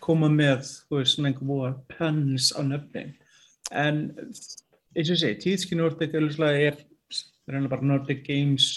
koma 0.02 0.26
með 0.34 0.64
þú 0.66 0.98
veist, 0.98 1.14
svona 1.14 1.30
einhver 1.30 1.50
voða 1.52 1.72
panns 1.92 2.48
á 2.58 2.66
nöfnin. 2.66 3.12
En 3.70 4.00
eins 4.18 5.06
og 5.06 5.14
ég 5.14 5.20
segi, 5.22 5.38
THQ 5.44 5.78
Nordic 5.78 6.16
auðvitað 6.18 6.58
er 6.66 6.80
reyna 7.52 7.70
bara 7.70 7.86
Nordic 7.86 8.24
Games 8.26 8.72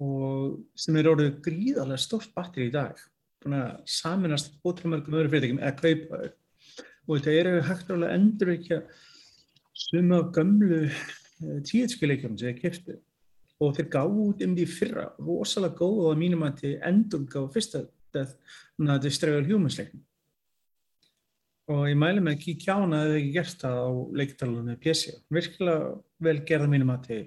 og 0.00 0.56
sem 0.78 0.96
er 0.96 1.10
orðið 1.10 1.36
gríðarlega 1.44 2.00
stórt 2.00 2.32
batteri 2.32 2.70
í 2.70 2.74
dag. 2.74 2.96
Búin 3.42 3.58
að 3.58 3.82
saminast 3.92 4.54
ótrúlega 4.64 4.94
mörgum 4.94 5.18
öðru 5.18 5.32
fyrirtækjum 5.34 5.60
eða 5.60 5.76
kaupa 5.82 6.22
þau 6.22 6.84
og 7.08 7.12
þetta 7.18 7.36
eru 7.42 7.60
hægt 7.68 7.92
að 7.92 8.06
endur 8.08 8.54
ekki 8.54 8.80
suma 9.78 10.22
af 10.22 10.32
gömlu 10.36 10.80
tíðskjuleikjum 11.68 12.40
sem 12.40 12.48
þeir 12.48 12.58
keftu 12.62 12.96
og 13.62 13.76
þeir 13.76 13.88
gáðu 13.92 14.24
út 14.30 14.42
um 14.44 14.56
því 14.56 14.66
fyrra 14.70 15.06
rosalega 15.20 15.78
góð 15.78 16.02
og 16.02 16.10
að 16.12 16.20
mínum 16.22 16.44
að 16.46 16.58
til 16.62 16.74
endur 16.88 17.24
gáðu 17.30 17.52
fyrsta 17.56 17.84
þetta 18.18 18.92
þetta 18.92 19.10
er 19.10 19.16
strefjál 19.18 19.48
hjúminsleiknum 19.48 20.04
og 21.68 21.82
ég 21.90 21.98
mæli 22.00 22.22
með 22.24 22.36
að 22.36 22.44
kíkja 22.44 22.76
á 22.76 22.82
hana 22.82 23.02
eða 23.06 23.18
ekki 23.18 23.34
gert 23.34 23.64
það 23.64 23.80
á 23.84 23.88
leiktalunum 24.20 24.70
með 24.70 24.78
PC 24.84 25.16
virkilega 25.36 25.90
vel 26.28 26.38
gerða 26.48 26.70
mínum 26.72 26.94
að 26.94 27.04
til 27.08 27.24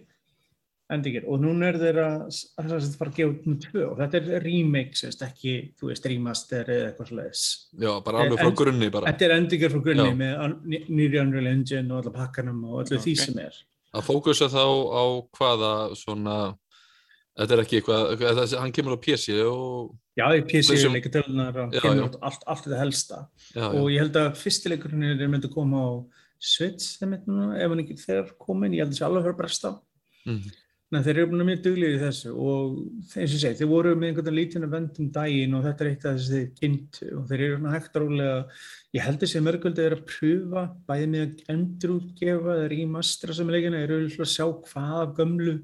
endigir 0.91 1.27
og 1.30 1.39
núna 1.41 1.69
er 1.71 1.77
þeir 1.80 1.99
að 2.04 2.15
að 2.60 2.73
að 2.75 2.95
fara 2.99 3.12
að 3.12 3.17
gefa 3.19 3.32
út 3.32 3.45
með 3.47 3.60
tvö 3.65 3.84
og 3.88 3.99
þetta 4.01 4.19
er 4.19 4.45
remake, 4.45 4.97
sérst, 4.99 5.23
ekki, 5.25 5.54
þú 5.80 5.91
veist, 5.91 6.08
remaster 6.12 6.71
eða 6.75 6.89
eitthvað 6.89 7.12
slags. 7.13 7.43
Já, 7.80 7.91
bara 8.06 8.23
alveg 8.25 8.41
frá 8.41 8.51
grunni 8.62 8.89
bara. 8.93 9.12
Þetta 9.12 9.27
er 9.27 9.36
endiger 9.38 9.73
frá 9.73 9.84
grunni 9.86 10.08
Já. 10.10 10.17
með 10.19 10.89
nýri 10.89 11.21
Unreal 11.21 11.51
Engine 11.54 11.93
og 11.93 12.01
alla 12.01 12.15
pakkanum 12.17 12.65
og 12.67 12.82
öllu 12.84 12.99
því 12.99 13.15
Ok. 13.15 13.23
sem 13.23 13.39
er. 13.45 13.62
Að 13.91 14.08
fókusa 14.08 14.47
þá 14.51 14.65
á 14.67 15.04
hvaða 15.38 15.71
svona, 15.99 16.38
þetta 17.41 17.56
er 17.58 17.63
ekki 17.65 17.80
eitthvað, 17.82 18.06
þetta, 18.21 18.47
hann 18.62 18.73
kemur 18.77 18.95
á 18.97 19.04
PC 19.04 19.36
og, 19.49 19.91
Já, 20.19 20.25
í 20.36 20.41
PC 20.47 20.73
Þessum- 20.75 20.95
leikatölunar 20.97 21.60
og 21.65 21.75
Já, 21.75 21.82
kemur 21.86 22.10
já. 22.10 22.17
allt, 22.30 22.43
allt 22.47 22.65
þetta 22.67 22.80
helsta. 22.82 23.21
Já, 23.56 23.67
og 23.71 23.86
ég 23.93 24.01
held 24.06 24.17
að 24.21 24.34
fyrstileikurinn 24.41 25.06
er 25.15 25.27
myndi 25.32 25.47
að 25.49 25.56
koma 25.56 25.84
á 25.88 25.89
Switch 26.41 26.97
eitthvað, 27.06 27.54
ef 27.62 27.69
hann 27.69 27.84
ekki 27.86 27.99
þegar 28.01 28.34
komin, 28.41 28.73
ég 28.73 28.82
held 28.84 28.91
að 28.91 28.97
það 28.97 28.99
sé 29.01 29.08
alveg 29.08 29.32
að 29.32 29.39
bresta. 29.43 29.71
Mm, 30.25 30.51
Nei, 30.91 30.99
þeir 31.06 31.19
eru 31.21 31.27
búin 31.32 31.39
að 31.39 31.47
mjög 31.47 31.60
duglega 31.63 31.95
í 31.95 31.99
þessu 32.01 32.32
og 32.36 32.71
eins 33.15 33.32
og 33.32 33.39
segi, 33.39 33.56
þeir 33.62 33.69
voru 33.71 33.91
með 33.95 34.10
einhvern 34.10 34.36
lítinn 34.36 34.65
að 34.67 34.73
vendum 34.75 35.06
daginn 35.15 35.54
og 35.56 35.62
þetta 35.63 35.86
er 35.86 35.89
eitt 35.93 36.04
af 36.10 36.17
þessi 36.17 36.32
þeir 36.34 36.49
kynntu 36.60 37.08
og 37.15 37.30
þeir 37.30 37.43
eru 37.45 37.56
svona 37.62 37.71
hægt 37.77 37.95
rólega, 38.01 38.34
ég 38.97 39.06
held 39.06 39.21
þessi 39.23 39.43
mörgöldi 39.45 39.86
er 39.86 39.95
að 39.95 40.01
pröfa 40.12 40.63
bæði 40.91 41.08
með 41.13 41.23
að 41.23 41.54
endurútgefa 41.56 42.58
eða 42.58 42.67
rýmastra 42.73 43.38
sem 43.39 43.54
leikina, 43.56 43.80
þeir 43.86 43.93
eru 44.01 44.25
að 44.25 44.32
sjá 44.34 44.45
hvaða 44.67 45.06
gömlu 45.21 45.56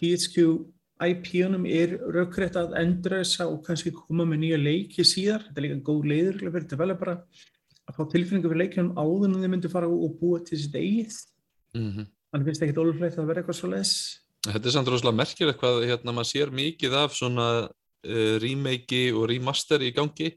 THQ 0.00 0.46
IP-unum 1.08 1.66
er 1.66 1.96
raukrætt 2.14 2.56
að 2.60 2.76
endra 2.80 3.20
þessa 3.22 3.48
og 3.50 3.60
kannski 3.66 3.92
koma 3.96 4.26
með 4.28 4.42
nýja 4.44 4.62
leiki 4.62 5.06
síðar, 5.06 5.46
þetta 5.48 5.60
er 5.60 5.66
líka 5.66 5.84
góð 5.88 6.08
leiður 6.12 6.40
fyrir 6.44 6.66
developera. 6.70 7.18
Að 7.82 7.96
fá 7.98 8.02
tilfinningu 8.14 8.50
fyrir 8.50 8.62
leikjunum 8.62 8.98
áður 8.98 9.28
en 9.28 9.38
þeir 9.42 9.54
myndu 9.54 9.70
fara 9.72 9.90
og 9.90 10.18
búa 10.20 10.42
til 10.46 10.58
sitt 10.62 10.74
eigið, 10.78 11.16
mm 11.74 11.88
-hmm. 11.90 12.10
þannig 12.30 12.46
finnst 12.46 12.60
það 12.62 12.68
ekkert 12.68 12.82
óluflegt 12.84 13.18
að 13.18 13.30
vera 13.30 13.42
eitthvað 13.42 13.60
svo 13.60 13.72
les 13.72 13.94
Þetta 14.42 14.66
er 14.66 14.74
samt 14.74 14.88
rosalega 14.90 15.18
merkilegt 15.20 15.60
hvað 15.60 15.84
hérna 15.86 16.12
maður 16.12 16.30
sér 16.32 16.50
mikið 16.50 16.94
af 16.98 17.14
svona 17.14 17.46
uh, 17.68 18.34
remake 18.42 19.04
og 19.14 19.28
remaster 19.30 19.82
í 19.86 19.92
gangi. 19.94 20.32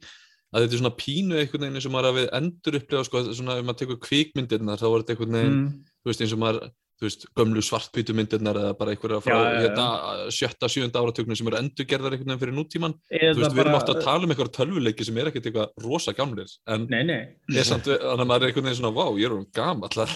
Að 0.54 0.66
þetta 0.66 0.76
er 0.76 0.82
svona 0.84 0.98
pínu 1.00 1.40
einhvern 1.40 1.66
veginn 1.66 1.82
sem 1.82 1.92
maður 1.92 2.12
að 2.12 2.20
við 2.20 2.28
endur 2.38 2.78
upplega 2.80 3.08
sko, 3.08 3.22
svona 3.34 3.58
ef 3.58 3.66
maður 3.66 3.80
tekur 3.82 4.02
kvíkmyndirnar 4.06 4.80
þá 4.80 4.86
er 4.88 4.98
þetta 5.02 5.16
einhvern 5.16 5.38
veginn, 5.40 5.58
mm. 5.64 5.96
þú 6.00 6.12
veist 6.12 6.22
eins 6.22 6.36
og 6.36 6.42
maður 6.44 6.70
þú 6.96 7.08
veist, 7.08 7.28
gömlu 7.36 7.64
svartpítumyndirnar 7.66 8.60
eða 8.62 8.76
bara 8.80 8.96
einhverja 8.96 9.22
frá 9.26 9.36
Já, 9.36 9.60
hérna, 9.66 9.88
sjötta, 10.32 10.70
sjönda 10.72 11.02
áratögnum 11.04 11.38
sem 11.38 11.50
eru 11.52 11.60
endurgerðar 11.60 12.16
einhvern 12.16 12.32
veginn 12.32 12.44
fyrir 12.44 12.56
nútíman 12.56 12.96
þú 13.10 13.20
eða 13.20 13.40
veist, 13.42 13.56
við 13.58 13.64
erum 13.66 13.80
ofta 13.80 13.96
að 13.96 14.04
tala 14.06 14.24
um 14.24 14.36
einhverja 14.36 14.56
tölvuleiki 14.60 15.08
sem 15.08 15.20
er 15.20 15.32
ekkert 15.32 15.50
eitthvað 15.52 15.86
rosa 15.86 16.16
gamlir 16.16 16.56
en 16.72 16.88
Nei, 16.92 17.02
nei, 17.04 17.20
samt, 17.68 17.90
þannig 17.90 18.24
að 18.24 18.30
maður 18.30 18.46
er 18.46 18.54
einhvern 18.54 18.70
veginn 18.70 18.80
svona, 18.80 18.96
vá, 18.96 19.06
ég 19.20 19.28
er 19.28 19.36
um 19.36 19.46
er 19.46 19.88
alltaf 19.90 20.16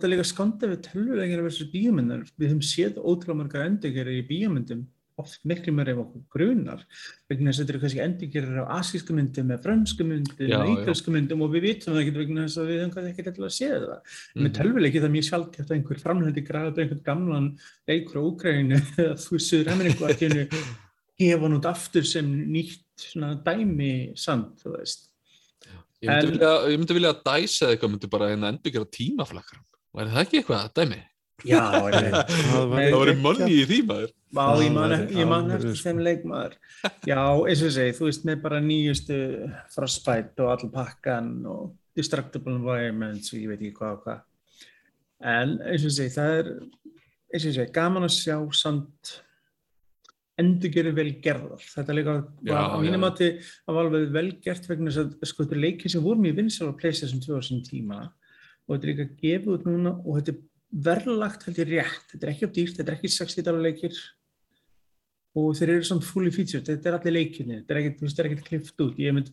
þetta 0.00 0.06
er 0.06 0.12
líka 0.12 0.26
skondið 0.26 0.72
við 0.74 0.80
tölvuleikina 0.86 1.44
versus 1.44 1.70
bíómyndar. 1.72 2.24
Við 2.38 2.52
höfum 2.52 2.64
séð 2.64 2.98
ótrúlega 3.00 3.38
margar 3.40 3.66
endurgerir 3.66 4.20
í 4.20 4.26
bíómyndum, 4.28 4.84
oft 5.20 5.40
miklu 5.46 5.72
meira 5.76 5.92
ef 5.94 6.00
okkur 6.02 6.22
grunar, 6.34 6.82
vegna 7.30 7.50
þess 7.52 7.60
að 7.60 7.64
þetta 7.64 7.74
eru 7.74 7.80
kannski 7.84 8.02
endurgerir 8.04 8.58
af 8.64 8.72
asísku 8.80 9.16
myndum, 9.16 9.46
með 9.52 9.62
frönsku 9.66 10.06
myndum, 10.08 10.50
já. 10.50 10.58
ítalsku 10.74 11.14
myndum 11.14 11.44
og 11.46 11.52
við 11.54 11.66
vitum 11.68 11.94
það 11.94 12.02
ekki 12.04 12.14
vegna 12.18 12.44
þess 12.48 12.60
að 12.62 12.70
við 12.72 12.80
höfum 12.84 13.08
ekki 13.10 13.26
til 13.30 13.44
að 13.46 13.54
séð 13.58 13.86
það. 13.86 14.00
Með 14.36 14.48
Mhm. 14.50 14.54
tölvuleiki 14.60 15.00
það 15.00 15.08
er 15.10 15.14
mjög 15.16 15.28
sjálfgeft 15.30 15.70
að 15.70 15.76
einhver 15.78 16.02
framhætti 16.04 16.46
græða 16.50 16.70
upp 16.72 16.78
einhvern 16.84 17.04
gamlan 17.10 17.48
leikur 17.88 18.16
á 18.18 18.22
Úkrænu 18.30 18.80
eða 19.04 19.14
þú 19.20 19.40
séður 19.48 19.72
Ameríku 19.74 20.08
að 20.08 20.18
kynnu 20.24 20.46
gefa 21.20 21.42
hann 21.44 21.58
út 21.60 21.66
aftur 21.68 22.04
sem 22.08 22.26
nýtt 22.48 22.80
svona 22.96 23.34
dæmi 23.44 24.12
samt, 24.16 24.56
þú 24.64 24.76
veist. 24.78 25.06
Ég 26.00 26.08
myndi, 26.08 26.26
En- 26.26 26.32
vilja, 26.32 26.52
ég 26.72 26.78
myndi 26.80 26.94
vilja 26.96 27.10
að 27.12 27.22
dæsa 27.28 27.66
eða 27.66 27.74
eitthvað 27.76 27.90
myndi 27.92 28.08
bara 28.10 28.28
hérna 28.32 28.48
endurgera 28.54 28.86
tímaflakran 28.88 29.64
væri 29.92 30.12
það 30.14 30.22
ekki 30.24 30.38
eitthvað, 30.40 30.70
dæmi? 30.78 31.00
Já, 31.48 31.60
Það 31.70 32.74
geggjað. 32.76 33.20
money 33.24 33.52
í 33.54 33.62
því 33.70 33.78
maður 33.88 34.10
Það 34.36 34.62
ég 34.64 35.28
man, 35.30 35.50
eftir 35.56 35.74
sko. 35.74 35.84
þeim 35.88 36.02
leikmaður. 36.06 36.56
Já, 37.08 37.20
eins 37.50 37.62
og 37.66 37.72
segi, 37.76 37.94
þú 37.98 38.08
veist, 38.08 38.26
með 38.28 38.42
bara 38.44 38.60
nýjustu 38.64 39.16
Frostbite 39.74 40.44
og 40.44 40.52
allir 40.54 40.72
pakkan 40.74 41.30
og 41.50 41.72
Destructible 41.98 42.54
Environments 42.58 43.32
og 43.34 43.40
ég 43.40 43.50
veit 43.50 43.58
ekki 43.64 43.74
hvað 43.80 43.96
og 43.96 44.04
hvað. 44.04 44.20
En 45.34 45.56
eins 45.66 45.88
og 45.88 45.96
segi, 45.96 46.14
það 46.14 46.36
er, 46.42 46.52
eins 47.34 47.48
og 47.50 47.56
segi, 47.58 47.72
gaman 47.76 48.06
að 48.06 48.14
sjá 48.18 48.38
samt 48.60 49.16
endurgerði 50.40 50.92
vel 50.96 51.10
gerðar. 51.24 51.60
Þetta 51.74 51.96
líka 51.96 52.14
Já, 52.46 52.54
var, 52.54 52.70
á 52.72 52.76
mínum 52.80 52.96
já. 52.96 53.02
mati, 53.02 53.28
það 53.66 53.76
var 53.76 53.88
alveg 53.90 54.06
vel 54.14 54.28
gert 54.44 54.68
vegna 54.70 54.92
þess 54.94 55.02
að 55.02 55.28
sko, 55.28 55.44
þetta 55.44 55.56
er 55.58 55.64
leikið 55.66 55.92
sem 55.94 56.04
voru 56.06 56.22
mjög 56.24 56.38
vinsal 56.38 56.70
á 56.72 56.78
PlayStation 56.80 57.20
2 57.26 57.36
á 57.36 57.42
sín 57.44 57.60
tíma 57.66 57.98
og 58.06 58.70
þetta 58.76 58.86
er 58.86 58.92
líka 58.94 59.06
gefið 59.20 59.52
út 59.56 59.66
núna 59.68 59.92
og 60.00 60.16
þetta 60.20 60.32
er 60.32 60.40
verðlagt 60.70 61.44
held 61.48 61.58
ég 61.58 61.70
rétt, 61.74 62.02
þetta 62.12 62.26
er 62.26 62.32
ekki 62.34 62.46
á 62.46 62.54
dýrt, 62.56 62.76
þetta 62.78 62.92
er 62.92 62.98
ekki 62.98 63.12
60 63.16 63.46
dólar 63.46 63.64
leikir 63.66 63.96
og 65.40 65.54
þeir 65.58 65.72
eru 65.76 65.86
svona 65.86 66.06
fully 66.06 66.30
featured, 66.34 66.66
þetta 66.66 66.90
er 66.90 66.98
allir 66.98 67.14
leikirni, 67.16 67.60
þetta 67.60 67.74
er 67.74 67.80
ekkert, 67.80 67.96
þú 68.00 68.06
veist, 68.06 68.16
þetta 68.18 68.26
er 68.26 68.30
ekkert 68.32 68.48
klift 68.50 68.84
út, 68.86 68.98
ég 69.02 69.14
mynd 69.16 69.30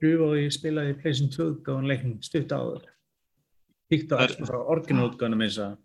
pröfa 0.00 0.28
og 0.28 0.38
ég 0.40 0.54
spilaði 0.56 0.96
PlayStation 1.00 1.32
2 1.34 1.48
gáðan 1.66 1.88
leikning 1.88 2.22
stutt 2.24 2.52
á 2.52 2.60
Það 3.88 4.20
er- 4.20 4.24
eftir 4.28 4.48
frá 4.50 4.58
orginalútgáðanum 4.76 5.44
eins 5.46 5.58
að 5.64 5.76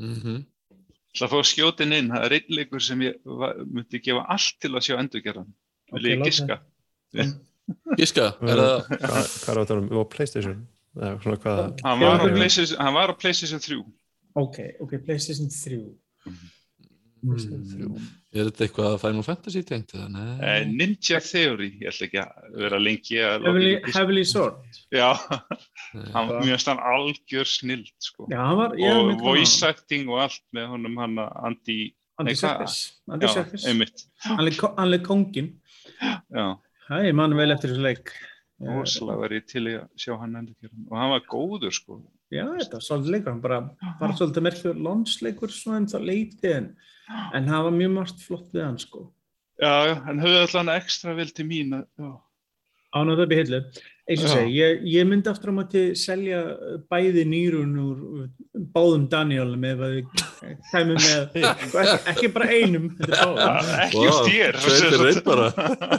mm 0.00 0.42
Það 1.14 1.30
fór 1.30 1.44
skjótin 1.46 1.92
inn, 1.94 2.08
það 2.10 2.24
er 2.26 2.32
einn 2.34 2.54
leikur 2.58 2.82
sem 2.82 3.02
ég 3.04 3.20
myndi 3.70 4.00
gefa 4.02 4.24
allt 4.34 4.56
til 4.58 4.72
að 4.74 4.82
sjá 4.82 4.96
endurgerðan. 4.98 5.52
Vil 5.94 6.08
ég 6.10 6.24
giska? 6.26 6.56
Giska, 7.94 8.24
er 8.50 8.62
það 8.64 8.88
Hvað 9.44 9.60
er 9.60 9.60
það 9.68 9.76
um? 9.76 9.86
Á 9.94 10.02
Playstation? 10.10 10.64
Eða 10.98 11.12
svona 11.22 11.38
hvað? 11.44 11.60
Á 11.86 11.90
hann 11.94 12.96
var 12.98 13.14
á 13.14 13.14
PlayStation 13.14 13.62
3. 13.62 13.78
ok, 14.34 14.58
ok, 14.84 14.98
PlayStation 15.06 15.48
3 15.50 15.80
PlayStation 17.24 17.62
3. 17.94 18.00
er 18.34 18.48
þetta 18.50 18.64
eitthvað 18.66 18.96
Final 19.00 19.24
Fantasy 19.24 19.62
tengt 19.64 19.94
eða? 19.96 20.08
Nei. 20.12 20.32
Eh, 20.44 20.66
Ninja 20.68 21.20
Theory, 21.24 21.70
ég 21.80 21.88
ætla 21.92 22.08
ekki 22.08 22.20
að 22.20 22.58
vera 22.64 22.80
lengi 22.82 23.20
að 23.24 23.46
Heavily, 23.94 24.24
Sword 24.28 24.58
Já, 24.92 25.08
Nei. 25.94 26.10
hann 26.12 26.28
var 26.32 26.42
mjög 26.44 26.60
stann 26.64 26.82
algjör 26.92 27.48
snild, 27.48 27.88
sko. 28.02 28.26
já, 28.32 28.40
hann 28.42 28.58
var, 28.60 28.74
og 28.76 28.82
gaman 28.82 29.22
voice 29.24 29.62
á 29.64 29.70
acting 29.72 30.10
og 30.12 30.20
allt 30.26 30.42
með 30.56 30.68
honum 30.74 31.00
hann 31.00 31.16
Andy, 31.24 31.78
Andy? 32.20 32.36
Serkis 32.36 32.76
Andy 33.08 33.26
já, 33.30 33.34
Serkis, 33.38 33.64
einmitt, 33.70 34.04
hann 34.26 34.44
leik- 34.44 34.68
hann 34.76 34.98
kongin 35.06 35.52
já, 36.02 36.46
það 36.90 37.08
er 37.08 37.16
mann 37.22 37.36
vel 37.40 37.50
eftir 37.56 37.72
þessu 37.72 37.88
leik 37.88 38.12
Eh, 38.62 38.70
rosalega 38.70 39.18
var 39.18 39.32
ég 39.34 39.42
til 39.50 39.64
að 39.66 39.80
sjá 39.98 40.12
hann 40.20 40.36
endurgerðan 40.38 40.84
og 40.86 40.94
hann 40.96 41.10
var 41.10 41.24
góður, 41.26 41.72
sko. 41.74 41.96
Já, 42.34 42.44
þetta 42.58 42.78
var 42.80 42.84
svolítið 42.88 43.14
leikur, 43.14 43.30
hann 43.32 43.40
bara, 43.44 43.58
bara 44.00 44.16
svolítið 44.18 44.44
merkjur 44.48 44.80
lonsleikur 44.88 45.52
svona 45.54 45.80
en 45.82 45.86
það 45.92 46.06
leiti 46.10 46.52
en, 46.52 46.68
en 47.38 47.48
það 47.50 47.66
var 47.68 47.76
mjög 47.78 47.92
margt 47.98 48.22
flott 48.26 48.48
við 48.54 48.64
hann 48.66 48.78
sko. 48.82 49.04
Já, 49.62 49.72
já, 49.88 49.94
hann 50.08 50.22
höfði 50.24 50.40
allan 50.48 50.72
ekstra 50.74 51.14
vel 51.14 51.28
til 51.30 51.46
mín, 51.46 51.76
að- 51.78 51.86
já. 52.02 52.12
Ánum 52.94 53.18
það 53.18 53.28
byrja 53.30 53.44
hillu. 53.44 53.60
Eins 54.04 54.20
og 54.20 54.28
segi, 54.34 54.50
ég, 54.58 54.82
ég 54.92 55.06
myndi 55.08 55.30
aftur 55.30 55.48
á 55.48 55.54
móti 55.56 55.82
selja 55.96 56.40
bæði 56.92 57.22
nýrun 57.24 57.70
úr 57.80 58.02
báðum 58.74 59.06
Danielum 59.08 59.64
að 59.70 59.94
við 59.94 60.10
kæmum 60.68 60.98
með, 60.98 61.38
sko, 61.70 61.78
ekki, 61.80 61.94
ekki 62.12 62.30
bara 62.34 62.48
einum, 62.52 62.90
er. 63.00 63.78
Ekki 63.86 64.02
wow, 64.02 64.18
bara 65.24 65.48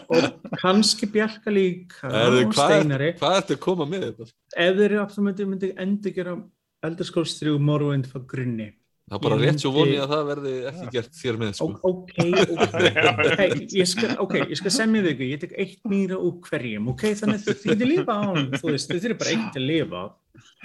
Og 0.05 0.53
kannski 0.61 1.09
Bjarka 1.15 1.53
líka 1.53 2.11
Erðu, 2.11 2.43
og 2.45 2.53
hvað, 2.53 2.75
Steinari. 2.75 3.09
hvað 3.17 3.39
ertu 3.41 3.57
að 3.57 3.63
koma 3.65 3.89
með 3.89 4.05
þetta? 4.11 4.29
Ef 4.53 4.77
þeir 4.77 4.85
eru 4.91 5.01
aftur 5.01 5.25
á 5.25 5.27
móti 5.31 5.49
myndi 5.49 5.71
endur 5.87 6.15
gera 6.19 6.37
Elderskóls 6.85 7.33
3 7.41 7.57
Morrowind 7.57 8.11
frá 8.11 8.21
grunni. 8.29 8.69
Það 9.05 9.15
er 9.15 9.21
bara 9.21 9.35
Ég 9.37 9.41
rétt 9.45 9.61
svo 9.61 9.69
myndi- 9.69 9.81
voni 9.85 9.97
að 10.01 10.11
það 10.15 10.21
verði 10.31 10.51
ekki 10.71 10.85
gert 10.95 11.17
þér 11.19 11.35
með 11.37 11.49
sko. 11.59 11.65
Ok, 11.85 12.13
ok, 12.55 12.77
ok, 13.21 13.41
ég 13.77 13.89
skal, 13.91 14.13
ok, 14.23 14.33
ég 14.49 14.57
skal 14.57 14.71
semja 14.73 15.03
ykkur, 15.11 15.27
ég 15.29 15.41
tek 15.43 15.53
eitt 15.61 15.83
nýra 15.91 16.17
úr 16.17 16.39
hverjum, 16.47 16.87
ok, 16.89 17.03
þannig 17.19 17.37
að 17.43 17.59
þið 17.59 17.67
getur 17.75 17.91
lifa 17.91 18.15
á 18.17 18.21
hann, 18.31 18.47
þú 18.57 18.71
veist, 18.71 18.89
þið 18.95 19.05
er 19.11 19.13
bara 19.21 19.35
eitt 19.35 19.59
að 19.61 19.67
lifa 19.69 20.01
á. 20.01 20.05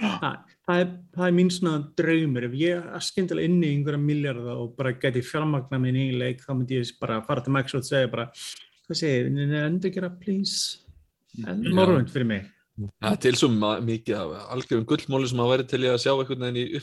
Það, 0.01 0.39
það, 0.65 0.79
er, 0.81 0.89
það 1.19 1.27
er 1.27 1.35
mín 1.37 1.51
svona 1.53 1.83
draumur, 2.01 2.47
ef 2.49 2.57
ég 2.63 2.89
er 2.97 3.05
skyndilega 3.05 3.51
inni 3.51 3.69
í 3.69 3.75
einhverja 3.77 4.01
milljarða 4.07 4.57
og 4.63 4.73
bara 4.81 4.95
geti 5.05 5.21
fjármagna 5.29 5.81
minn 5.85 6.01
í 6.01 6.07
leik, 6.17 6.41
þá 6.41 6.51
myndi 6.57 6.79
ég 6.81 6.95
bara 7.03 7.21
fara 7.29 7.45
til 7.45 7.53
Microsoft 7.53 7.85
og 7.85 7.91
segja 7.93 8.09
bara, 8.17 8.25
hvað 8.89 9.01
segir, 9.03 9.29
þið, 9.37 9.55
endur 9.67 9.93
gera, 9.99 10.09
please, 10.17 10.81
en 11.45 11.61
Já. 11.61 11.75
morgund 11.77 12.09
fyrir 12.09 12.31
mig. 12.33 12.49
Það 12.97 13.13
er 13.13 13.21
til 13.27 13.37
svo 13.37 13.53
mikið 13.85 14.17
af 14.17 14.51
algjörum 14.57 14.89
gullmóli 14.89 15.29
sem 15.29 15.45
að 15.45 15.53
væri 15.53 15.69
til 15.69 15.83
í 15.85 15.89
að 15.93 16.01
sjá 16.01 16.15
einhvern 16.17 16.47
veginn 16.47 16.63
í 16.65 16.81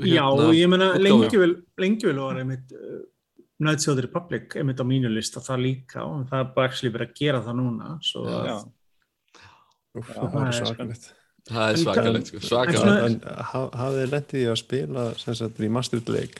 uppfæriði 0.00 0.16
Já, 0.16 0.24
og 0.26 0.52
ég 0.56 0.72
útgáfu. 0.74 1.04
lengi 1.06 1.40
vel, 1.44 1.54
lengi 1.84 2.08
vel 2.10 2.20
var 2.24 2.40
einmitt 2.42 2.74
uh, 2.76 2.98
Knights 3.60 3.88
of 3.92 3.96
the 3.98 4.04
Republic 4.06 4.54
einmitt 4.56 4.80
á 4.80 4.84
mínu 4.88 5.10
lista, 5.12 5.40
það 5.44 5.64
líka 5.66 6.04
og 6.08 6.26
það 6.30 6.42
er 6.44 6.52
bara 6.56 6.68
actually 6.70 6.92
verið 6.94 7.10
að 7.10 7.18
gera 7.20 7.40
það 7.44 7.58
núna 7.60 7.90
svo 8.08 8.22
Já. 8.26 8.36
að 8.40 8.46
Já, 8.50 8.58
Úf, 10.00 10.06
Já, 10.14 10.20
það 10.30 10.46
er 10.46 10.54
svakalegt. 10.60 11.06
Það 11.50 11.70
er 11.72 11.78
svakalegt 11.80 12.28
sko, 12.30 12.40
svakalegt 12.46 13.24
hafið 13.50 13.96
þið 14.00 14.12
lendið 14.14 14.40
í 14.44 14.48
að 14.52 14.58
spila 14.60 15.04
sem 15.18 15.34
sagt 15.40 15.60
í 15.66 15.70
mastered 15.72 16.12
leik 16.14 16.36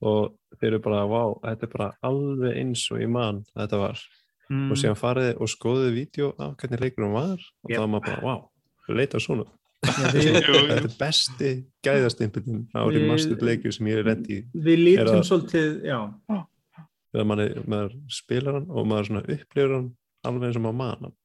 og 0.00 0.30
þeir 0.56 0.70
eru 0.70 0.80
bara, 0.86 1.02
vá, 1.10 1.22
þetta 1.44 1.66
er 1.66 1.72
bara 1.74 1.88
alveg 2.08 2.56
eins 2.56 2.86
og 2.94 3.02
ég 3.02 3.10
man 3.12 3.42
að 3.52 3.64
þetta 3.66 3.80
var 3.82 4.00
mm, 4.48 4.70
og 4.72 4.80
síðan 4.80 4.96
farið 5.02 5.42
og 5.44 5.50
skoðið 5.52 5.90
vídeo 5.98 6.30
af 6.40 6.54
hvernig 6.62 6.80
leikurum 6.86 7.12
var 7.18 7.34
og 7.36 7.68
Yep. 7.68 7.76
þá 7.76 7.82
var 7.84 7.90
maður 7.92 8.06
bara, 8.08 8.22
vá, 8.24 8.94
leita 8.96 9.20
svona 9.20 9.44
þetta 9.90 10.76
er 10.76 10.88
besti 11.00 11.50
gæðastimpilin 11.86 12.66
á 12.76 12.84
Við- 12.84 12.98
því 12.98 13.10
mastered 13.10 13.44
leikju 13.48 13.74
sem 13.76 13.90
ég 13.90 14.00
er 14.02 14.08
lendið 14.10 14.34
í. 14.36 14.40
við 14.66 14.82
lítum 14.86 15.22
svolítið, 15.26 15.70
já. 15.88 16.00
Þegar 17.10 17.26
maður, 17.26 17.54
maður 17.66 17.94
spilar 18.12 18.58
hann 18.60 18.68
og 18.70 18.86
maður 18.86 19.08
svona 19.10 19.22
upplifur 19.24 19.76
hann 19.78 19.88
alveg 20.28 20.50
eins 20.50 20.58
og 20.60 20.66
maður 20.66 20.80
man 20.82 21.06
hann. 21.06 21.16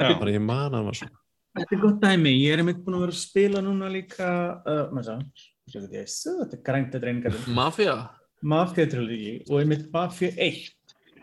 Bara 0.00 0.32
ég 0.34 0.42
man 0.44 0.78
hann 0.78 0.92
Þetta 1.50 1.74
er 1.74 1.80
gott 1.82 2.02
dæmi, 2.04 2.30
ég 2.44 2.54
er 2.54 2.60
einmitt 2.62 2.82
búin 2.84 2.94
að 2.94 3.04
vera 3.04 3.14
að 3.16 3.20
spila 3.24 3.60
núna 3.64 3.88
líka 3.90 4.26
uh, 4.62 4.82
maður 4.94 5.16
sé, 5.66 5.80
þetta 6.38 6.54
er 6.54 6.60
grænt 6.66 6.92
þetta 6.94 7.08
reyningar 7.08 7.38
Mafia 7.56 7.94
Mafia 8.40 8.86
trilogy 8.90 9.32
og 9.48 9.56
einmitt 9.58 9.88
Mafia 9.92 10.30
1 10.36 10.60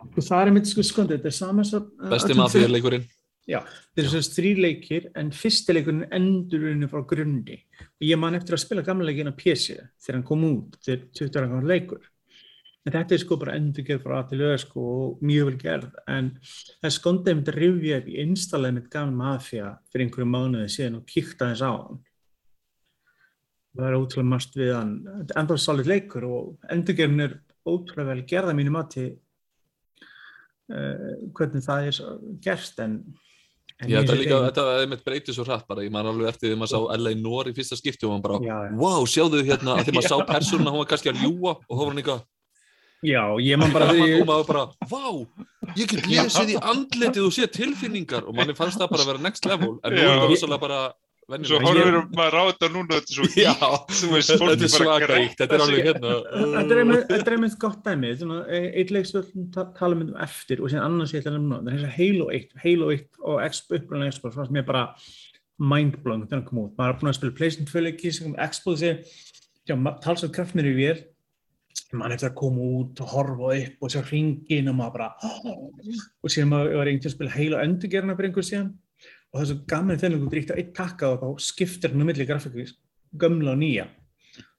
og 0.03 0.19
það 0.19 0.41
er 0.41 0.51
einmitt 0.51 0.67
sko 0.69 0.83
skondi, 0.85 1.15
þetta 1.15 1.31
er 1.31 1.37
sama 1.37 1.63
svo 1.67 1.79
Besti 2.11 2.35
mafia 2.37 2.67
leikurinn 2.69 3.07
Já, 3.47 3.61
þetta 3.95 4.01
er 4.03 4.09
svona 4.11 4.35
þrýleikir 4.35 5.05
en 5.15 5.29
fyrstileikurinn 5.31 6.09
endur 6.11 6.65
henni 6.67 6.87
frá 6.91 6.99
grunni. 7.07 7.61
Og 7.79 8.03
ég 8.03 8.19
man 8.19 8.35
eftir 8.35 8.57
að 8.57 8.63
spila 8.65 8.83
gamla 8.83 9.07
leikin 9.07 9.31
á 9.31 9.39
PC 9.39 9.77
þegar 10.03 10.17
hann 10.17 10.25
kom 10.27 10.41
út, 10.49 10.75
þegar 10.83 11.05
20 11.15 11.37
ára 11.39 11.51
gamla 11.53 11.71
leikur. 11.71 12.01
En 12.83 12.93
þetta 12.95 13.15
er 13.15 13.21
sko 13.23 13.37
bara 13.39 13.55
endurgerð 13.59 14.03
frá 14.03 14.15
að 14.17 14.33
til 14.33 14.41
öð 14.47 14.57
sko 14.63 14.81
og 14.95 15.23
mjög 15.27 15.47
vel 15.47 15.59
gerð. 15.61 15.93
En 16.11 16.27
það 16.43 16.89
er 16.89 16.95
skondið 16.97 17.37
mitt 17.37 17.51
að 17.51 17.59
rifja 17.61 17.99
upp 18.01 18.09
í 18.09 18.17
installið 18.23 18.75
mitt 18.75 18.89
gamla 18.91 19.15
mafja 19.21 19.71
fyrir 19.91 20.05
einhverju 20.05 20.27
mánuði 20.31 20.67
síðan 20.75 20.99
og 20.99 21.05
kíkta 21.07 21.49
þess 21.51 21.63
á 21.63 21.71
hann. 21.71 22.01
Það 23.77 23.87
er 23.87 23.97
ótrúlega 24.01 24.31
margt 24.33 24.59
við 24.59 24.73
hann. 24.75 24.93
Þetta 25.07 25.35
er 25.35 25.41
enda 25.43 25.57
svolít 25.63 25.91
leikur 25.93 26.27
og 26.27 26.67
endurgerðin 26.75 27.25
er 27.29 27.37
ótrúlega 27.67 28.09
vel 28.11 28.25
gerða 28.27 28.57
mínu 28.59 28.75
mati 28.75 29.05
uh, 30.71 31.15
hvernig 31.31 31.63
það 31.63 31.89
er 31.91 32.01
gert 32.43 32.83
En 32.83 32.99
Já, 33.77 33.99
þetta 33.99 34.15
líka, 34.17 34.37
þetta 34.47 34.63
með 34.89 35.01
breytið 35.05 35.35
svo 35.37 35.43
hratt 35.45 35.67
bara, 35.69 35.83
ég 35.85 35.91
man 35.93 36.07
alveg 36.09 36.31
eftir 36.31 36.49
því 36.49 36.55
að 36.55 36.61
maður 36.63 36.71
sá 36.71 36.95
L.A. 36.97 37.11
Í 37.45 37.53
fyrsta 37.53 37.77
skipti 37.77 38.07
og 38.07 38.15
hann 38.15 38.23
bara, 38.23 38.39
Já, 38.41 38.55
já. 38.65 38.71
wow, 38.79 39.03
sjáðu 39.05 39.43
hérna, 39.45 39.75
að 39.77 39.85
því 39.85 39.93
maður 39.99 40.09
sá 40.13 40.31
persónuna, 40.31 40.73
hún 40.73 40.81
var 40.81 40.89
kannski 40.89 41.11
að 41.11 41.21
ljúa 41.21 41.53
og 41.53 41.69
þá 41.69 41.77
var 41.83 41.91
hann 41.91 42.01
eitthvað, 42.01 42.23
Já, 43.05 43.21
ég 43.45 43.59
man 43.61 43.73
bara 43.75 43.91
og 43.91 43.99
þegar 43.99 44.23
maður 44.25 44.47
bara, 44.47 44.63
vá, 44.89 45.03
ég 45.77 45.91
get 45.91 46.07
lesið 46.09 46.55
í 46.55 46.57
andletið 46.57 47.27
og 47.27 47.35
sé 47.35 47.45
tilfinningar 47.53 48.25
og 48.25 48.33
manni 48.33 48.55
fannst 48.57 48.81
það 48.81 48.95
bara 48.95 49.05
að 49.05 49.11
vera 49.11 49.25
next 49.27 49.45
level, 49.45 49.75
en 49.85 49.93
nú 49.93 50.01
er 50.01 50.09
það 50.17 50.31
rosalega 50.31 50.63
bara 50.63 50.79
Svo 51.27 51.57
horfir 51.59 51.95
maður 52.15 52.35
á 52.39 52.43
þetta 52.47 52.67
núna, 52.71 52.87
þetta 53.01 53.11
er 53.11 53.15
svo 53.17 53.25
ítt, 53.27 53.89
þú 53.99 54.09
veist, 54.13 54.29
þetta 54.31 54.37
fólk 54.39 54.51
er 54.53 54.61
bara 54.61 54.69
svaka 54.71 55.07
að 55.11 55.23
íkt, 55.25 55.33
þetta 55.41 55.55
er 55.57 55.63
alveg 55.65 55.87
hérna. 55.89 56.11
Þetta 56.53 56.71
er 56.75 56.79
einmitt- 56.83 57.09
þetta 57.09 57.27
er 57.27 57.35
einmitt 57.35 57.57
gott 57.59 57.81
dæmi, 57.83 58.11
svona, 58.21 58.37
e- 58.47 58.71
eitt 58.79 58.93
leik 58.95 59.05
sem 59.09 59.21
við 59.25 59.49
ta- 59.57 59.65
tala 59.75 59.97
um 59.97 60.13
eftir 60.23 60.61
og 60.63 60.71
síðan 60.71 60.85
annars 60.87 61.11
ég 61.11 61.19
ætla 61.25 61.33
að 61.33 61.41
nefna, 61.41 61.59
það 61.65 61.67
er 61.67 61.75
þess 61.81 61.89
að 61.89 61.97
Halo 61.97 62.29
1, 62.31 62.55
Halo 62.63 62.87
1 62.95 63.19
og 63.19 63.35
upprænlega 63.43 64.13
Xbox, 64.15 64.39
sem 64.47 64.55
er 64.55 64.67
bara 64.71 64.85
mindblowing 65.59 66.23
þegar 66.29 66.39
hann 66.39 66.47
kom 66.47 66.59
út. 66.63 66.75
Maður 66.79 66.93
er 66.95 66.99
búin 67.01 67.11
að 67.11 67.19
spila 67.19 67.35
PlayStation 67.41 67.67
2 67.73 67.83
leiki 67.83 68.13
sem 68.13 68.31
kom 68.31 68.39
Xbox 68.47 68.87
talsað 70.07 70.31
kraftnir 70.31 70.71
í 70.71 70.75
vér, 70.79 71.03
mann 71.91 72.11
eftir 72.15 72.29
að 72.31 72.35
koma 72.39 72.63
út 72.79 73.01
og 73.03 73.07
horfa 73.11 73.51
upp 73.67 73.83
og 73.83 73.91
sjá 73.91 73.99
hringin 74.07 74.69
og 74.71 74.75
maður 74.79 74.95
bara, 74.95 75.11
og 76.23 76.31
síðan 76.31 76.51
maður 76.55 76.77
var 76.79 76.87
einhvern 76.87 77.11
að 77.11 77.15
spila 77.19 77.35
Halo 77.35 77.59
endurgerna 77.67 78.15
fyrir 78.15 78.31
einhver 78.31 78.47
síðan 78.47 78.71
og 79.33 79.43
er 79.43 79.63
gaman 79.69 79.99
þegar 79.99 80.19
þú 80.21 80.31
dríkt 80.31 80.53
á 80.53 80.59
eitt 80.59 80.75
takka 80.77 81.13
og 81.13 81.23
þá 81.23 81.47
skiptir 81.47 81.93
hann 81.93 82.03
um 82.03 82.09
milli 82.09 82.27
grafíkis, 82.27 82.75
gömla 83.19 83.55
og 83.55 83.61
nýja. 83.61 83.87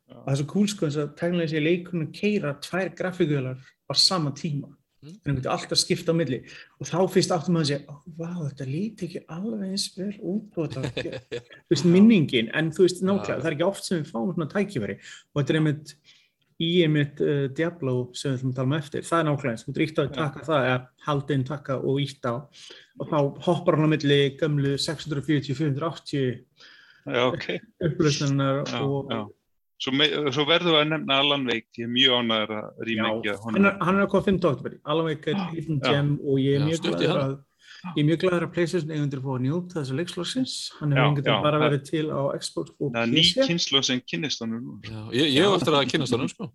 Og 0.09 0.25
það 0.25 0.33
er 0.33 0.41
svo 0.41 0.49
cool 0.53 0.69
sko 0.73 0.89
þess 0.89 1.03
að 1.03 1.15
tæknilega 1.21 1.53
sé 1.53 1.63
leikurinn 1.63 2.09
að 2.09 2.13
keira 2.17 2.53
tvær 2.65 2.93
grafíkuðlar 2.99 3.65
á 3.65 3.93
sama 3.97 4.33
tíma. 4.37 4.71
Þannig 4.99 5.23
að 5.23 5.27
það 5.29 5.37
getur 5.39 5.53
alltaf 5.55 5.79
skipta 5.79 6.11
á 6.11 6.19
milli. 6.19 6.39
Og 6.83 6.89
þá 6.89 6.97
fyrst 7.15 7.33
áttum 7.35 7.55
maður 7.55 7.65
að 7.65 7.69
segja 7.71 7.93
oh, 7.93 7.99
vá, 8.19 8.31
þetta 8.49 8.65
líti 8.67 9.07
ekki 9.07 9.21
alveg 9.37 9.67
eins 9.69 9.85
vel 9.95 10.15
út 10.19 10.59
og 10.59 10.73
þetta, 10.75 11.21
þú 11.69 11.75
veist, 11.75 11.87
minningin 11.87 12.51
en 12.59 12.73
þú 12.75 12.87
veist, 12.87 13.05
nákvæmlega, 13.05 13.37
það 13.45 13.51
er 13.51 13.57
ekki 13.57 13.69
oft 13.69 13.87
sem 13.87 14.01
við 14.01 14.11
fáum 14.11 14.33
svona 14.33 14.49
tækifæri. 14.55 14.97
Og 15.31 15.41
þetta 15.41 15.55
er 15.55 15.61
einmitt 15.61 15.95
í 16.59 16.71
einmitt 16.83 17.21
uh, 17.23 17.47
Diablo 17.55 18.09
sem 18.19 18.33
við 18.33 18.39
ætlum 18.39 18.53
að 18.53 18.59
tala 18.59 18.69
um 18.69 18.77
eftir, 18.79 19.07
það 19.07 19.21
er 19.21 19.27
nákvæmlega 19.29 19.55
eins, 19.55 19.65
þú 19.67 19.75
dríkt 19.77 19.99
á 19.99 20.03
að 20.03 20.15
taka 20.17 20.45
það 20.49 20.69
eða 20.69 20.79
halda 21.07 21.37
inn 21.37 21.47
taka 21.47 21.79
og 21.79 22.01
ítt 22.03 22.29
á 22.29 22.35
og 22.99 23.13
þá 23.13 23.19
hoppar 23.47 23.79
hann 23.79 23.87
á 23.87 23.93
milli 23.95 24.21
gömlu 24.41 24.75
640-480 24.83 26.41
Já, 27.09 27.25
ok. 27.31 27.47
upplösnunar 27.89 28.65
og 28.83 29.13
já. 29.13 29.21
Svo, 29.79 29.93
svo 30.35 30.43
verðum 30.49 30.75
við 30.75 30.81
að 30.81 30.89
nefna 30.91 31.17
Alan 31.23 31.45
Wake, 31.47 31.71
ég 31.79 31.87
er 31.87 31.93
mjög 31.95 32.17
ánægður 32.19 32.55
að 32.57 32.81
rýmengja 32.89 33.35
hann 33.45 33.59
er, 33.63 33.77
hann 33.79 34.01
er 34.01 34.07
að 34.09 34.11
koma 34.11 34.27
5. 34.27 34.41
oktober 34.51 34.73
Alan 34.83 35.07
Wake 35.07 35.31
er 35.31 35.39
Já. 35.39 35.77
gem 35.87 36.09
og 36.19 36.41
ég 36.43 36.57
er 36.57 36.65
Já, 36.65 36.67
mjög 36.67 36.81
glæður 36.89 37.21
að 37.23 37.37
ég 37.97 38.01
er 38.03 38.07
mjög 38.09 38.21
glæður 38.25 38.45
að 38.47 38.53
PlayStation 38.55 38.91
eigundir 38.95 39.21
fóða 39.23 39.41
njóta 39.45 39.75
þessu 39.81 39.97
leikslóksins 39.99 40.55
hann 40.81 40.93
hefur 40.93 41.05
einhvern 41.05 41.25
veginn 41.29 41.45
bara 41.47 41.59
það- 41.59 41.65
verið 41.69 41.83
til 41.89 42.07
á 42.11 42.21
Xbox 42.43 42.73
og 42.81 42.93
Það 42.95 43.03
er 43.03 43.11
ný 43.13 43.23
PC 43.23 43.47
kynslu 43.49 43.83
sem 43.85 44.01
kynnist 44.13 44.41
hann. 44.41 44.55
Já, 44.83 45.01
ég, 45.15 45.27
ég 45.37 45.43
hef 45.47 45.57
eftir 45.61 45.77
að 45.79 45.91
kynast 45.93 46.13
honum, 46.17 46.29
sko. 46.33 46.49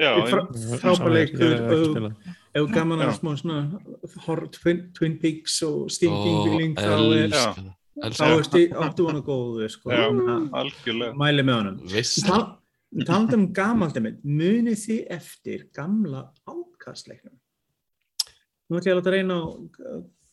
Já, 0.00 0.12
Frá- 0.30 0.46
en- 0.46 0.78
frábær 0.80 1.12
leikur 1.16 1.40
Ég 1.40 1.50
hef 1.50 1.60
ekki 1.60 1.80
og- 1.80 1.96
spilað. 1.96 2.14
ef 2.54 2.70
gaman 2.74 2.98
að 3.04 3.12
smá 3.18 3.30
svona 3.36 4.50
Twin, 4.52 4.78
Twin 4.94 5.18
Peaks 5.18 5.62
og 5.62 5.90
Stinking 5.90 6.36
Ó, 6.36 6.44
Feeling 6.44 6.74
þá 6.74 6.80
er 6.80 8.72
áttu 8.80 9.06
hann 9.06 9.20
að 9.20 9.26
góðu 9.26 9.68
sko. 9.70 9.90
Mæli 11.20 11.42
með 11.44 11.54
honum 11.60 11.76
Veist 11.92 12.24
Tal- 12.24 12.56
talandi 13.04 13.34
um 13.34 13.52
gamalt 13.52 13.94
einmitt, 13.96 14.22
munið 14.24 14.78
þið 14.86 15.06
eftir 15.10 15.68
gamla 15.76 16.30
átkastleiknum 16.48 17.36
nú 18.70 18.78
ætlum 18.78 18.86
ég 18.86 18.94
að 18.94 19.00
láta 19.02 19.12
reyna 19.12 19.34
á 19.36 19.44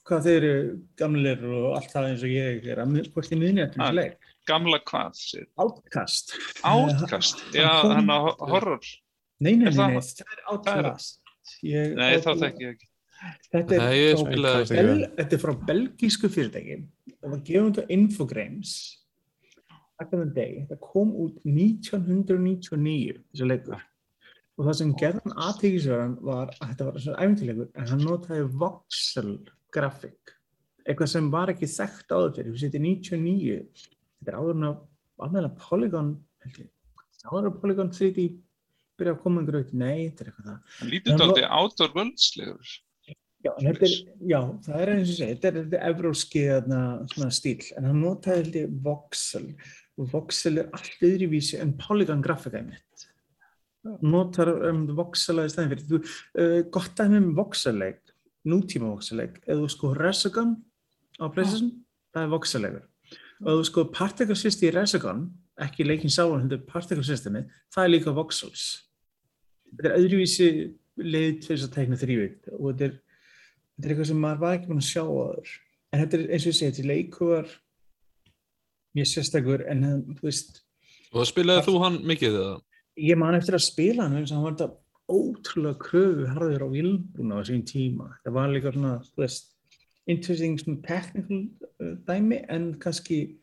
hvað 0.08 0.24
þeir 0.28 0.44
eru 0.48 0.80
gamlir 1.00 1.42
og 1.52 1.76
allt 1.78 1.92
það 1.94 2.10
eins 2.12 2.24
og 2.24 2.32
ég 2.34 2.68
er 2.72 2.82
að 2.84 2.92
mun- 2.94 3.10
hvort 3.14 3.32
munið 3.36 3.64
eftir 3.68 3.82
Ah. 3.82 3.90
þessu 3.92 3.96
leik 4.02 4.18
Gamla 4.48 4.80
hvað 4.88 5.12
sér? 5.20 5.46
átkast 5.60 6.36
Átkast, 6.64 7.40
hann 7.54 7.62
já, 7.62 7.70
hann 7.84 8.08
á 8.08 8.20
horror. 8.48 8.80
nei, 9.40 9.56
nei, 9.56 9.66
nei, 9.66 9.72
það- 9.72 9.92
nei, 9.92 10.00
það 10.00 10.38
er 10.38 10.44
átkast 10.54 11.20
ég, 11.64 11.96
Nei, 11.96 12.14
þá 12.18 12.32
þekki 12.44 12.62
ég 12.64 12.72
ekki. 12.76 12.88
þetta 13.52 13.72
er, 13.72 13.80
Nei, 13.82 14.16
frá. 14.16 14.70
Bel, 14.70 15.08
þetta 15.18 15.34
er 15.34 15.42
frá 15.44 15.54
belgísku 15.68 16.30
fyrirtæki 16.30 16.78
það 17.22 17.30
var 17.32 17.40
gefund 17.50 17.78
á 17.82 17.84
Infogrames 17.90 18.74
back 20.00 20.14
in 20.14 20.20
the 20.20 20.34
day 20.34 20.66
það 20.70 20.80
kom 20.80 21.12
út 21.14 21.36
1999 21.44 23.20
þessi 23.34 23.48
leikur 23.50 23.82
og 24.58 24.66
það 24.66 24.76
sem 24.80 24.94
gerðan 24.98 25.36
aðtíkisverðan 25.48 26.16
var 26.26 26.48
að 26.62 26.72
þetta 26.72 26.86
var 26.88 27.00
svona 27.04 27.22
æfintilegur 27.26 27.68
en 27.76 27.88
hann 27.92 28.00
notaði 28.06 28.48
voxel 28.64 29.32
grafík 29.74 30.36
eitthvað 30.88 31.12
sem 31.12 31.30
var 31.34 31.52
ekki 31.52 31.70
þekkt 31.70 32.14
áður 32.16 32.36
fyrir 32.38 32.54
við 32.54 32.64
setjum 32.64 32.88
99 32.88 33.58
þetta 33.84 34.32
er 34.32 34.40
áður 34.40 34.58
en 34.58 34.68
að 34.70 34.84
alveg 35.28 35.56
Polygon 35.62 36.12
held 36.46 36.60
ég, 36.62 36.70
áður 37.28 37.50
en 37.50 37.58
Polygon 37.62 37.94
3D 37.96 38.28
byrja 38.98 39.14
að 39.14 39.24
koma 39.24 39.42
einhverju 39.42 39.66
út, 39.66 39.74
nei, 39.78 40.10
þetta 40.10 40.24
er 40.24 40.30
eitthvað 40.32 40.50
það. 40.50 40.76
Hann 40.82 41.14
En 41.14 41.26
aldrei 41.28 41.48
outdoor 41.60 41.92
worldslegur. 41.96 42.76
Já, 43.46 43.52
já, 44.26 44.40
það 44.66 44.80
er 44.82 44.92
eins 44.92 45.12
og 45.12 45.20
segja, 45.20 45.36
þetta 45.36 45.50
er, 45.50 45.58
þetta 45.60 45.82
evróski 45.92 46.42
stíl, 47.38 47.60
en 47.78 47.88
hann 47.88 48.02
notaði 48.02 48.64
ég 48.64 48.74
voxel. 48.84 49.46
Og 49.98 50.10
voxel 50.14 50.64
er 50.64 50.72
allt 50.78 51.06
öðruvísi 51.06 51.62
en 51.62 51.76
polygon 51.80 52.24
grafika 52.26 52.62
í 52.62 52.68
mitt. 52.72 53.06
Notar 54.04 54.52
um, 54.68 54.84
voxel 54.98 55.38
að 55.44 55.52
stæðin 55.54 55.72
fyrir. 55.76 55.86
Þú, 55.88 56.02
uh, 56.42 56.58
gott 56.74 56.98
dæmi 56.98 57.22
um 57.22 57.30
voxelleik, 57.38 58.02
nútíma 58.48 58.92
voxelleik, 58.94 59.42
eða 59.48 59.60
þú 59.64 59.70
sko 59.74 59.92
Resogun 59.98 60.56
á 61.22 61.26
PlayStation, 61.34 61.72
það 62.14 62.24
er 62.28 62.32
voxelleikur. 62.34 62.86
Og 63.44 63.52
ef 63.52 63.60
þú 63.62 63.68
sko 63.70 63.86
Particle 63.94 64.38
System 64.40 64.70
í 64.70 64.74
Resogun, 64.76 65.24
ekki 65.68 65.86
leikin 65.88 66.14
þetta 66.14 66.58
er 66.60 66.66
Particle 66.70 67.04
Systemi, 67.06 67.44
það 67.74 67.84
er 67.84 67.94
líka 67.94 68.14
voxels. 68.18 68.66
Þetta 69.74 69.90
er 69.92 69.98
öðruvísi 70.00 70.50
leið 70.98 71.40
til 71.44 71.52
þess 71.56 71.68
að 71.68 71.74
teikna 71.76 71.98
þrývikt 72.02 72.48
og 72.58 72.68
þetta 72.72 72.86
er 72.88 72.94
þetta 72.98 73.86
er 73.86 73.92
eitthvað 73.94 74.08
sem 74.10 74.22
maður 74.24 74.40
var 74.42 74.56
ekki 74.58 74.70
búin 74.72 74.82
að 74.82 74.88
sjá 74.88 75.04
áður 75.06 75.52
en 75.94 76.02
þetta 76.02 76.18
er 76.18 76.24
eins 76.34 76.46
og 76.46 76.50
ég 76.50 76.58
segi, 76.58 76.70
þetta 76.72 76.82
leikur 76.90 77.52
mjög 78.98 79.10
sérstakur 79.12 79.64
en 79.70 79.84
þú 80.18 80.26
veist, 80.26 80.64
Og 81.14 81.28
spilaði 81.30 81.64
þú 81.68 81.76
hann 81.84 82.00
mikið 82.10 82.40
eða? 82.42 82.56
ég 82.98 83.20
man 83.22 83.38
eftir 83.38 83.56
að 83.60 83.66
spila 83.68 84.08
hann 84.08 84.18
hann 84.18 84.44
var 84.48 84.56
þetta 84.58 84.70
ótrúlega 85.08 85.80
kröfu 85.82 86.28
harður 86.34 86.68
á 86.68 86.70
vilbúna 86.72 87.40
á 87.40 87.48
sín 87.48 87.64
tíma. 87.68 88.12
Þetta 88.20 88.36
var 88.36 88.52
líka 88.52 88.74
svona, 88.76 88.98
þú 89.14 89.24
veist 89.24 89.54
interesting 90.08 90.60
svona 90.60 90.82
technical 90.88 91.44
uh, 91.82 91.96
dæmi 92.08 92.42
en 92.52 92.74
kannski 92.82 93.38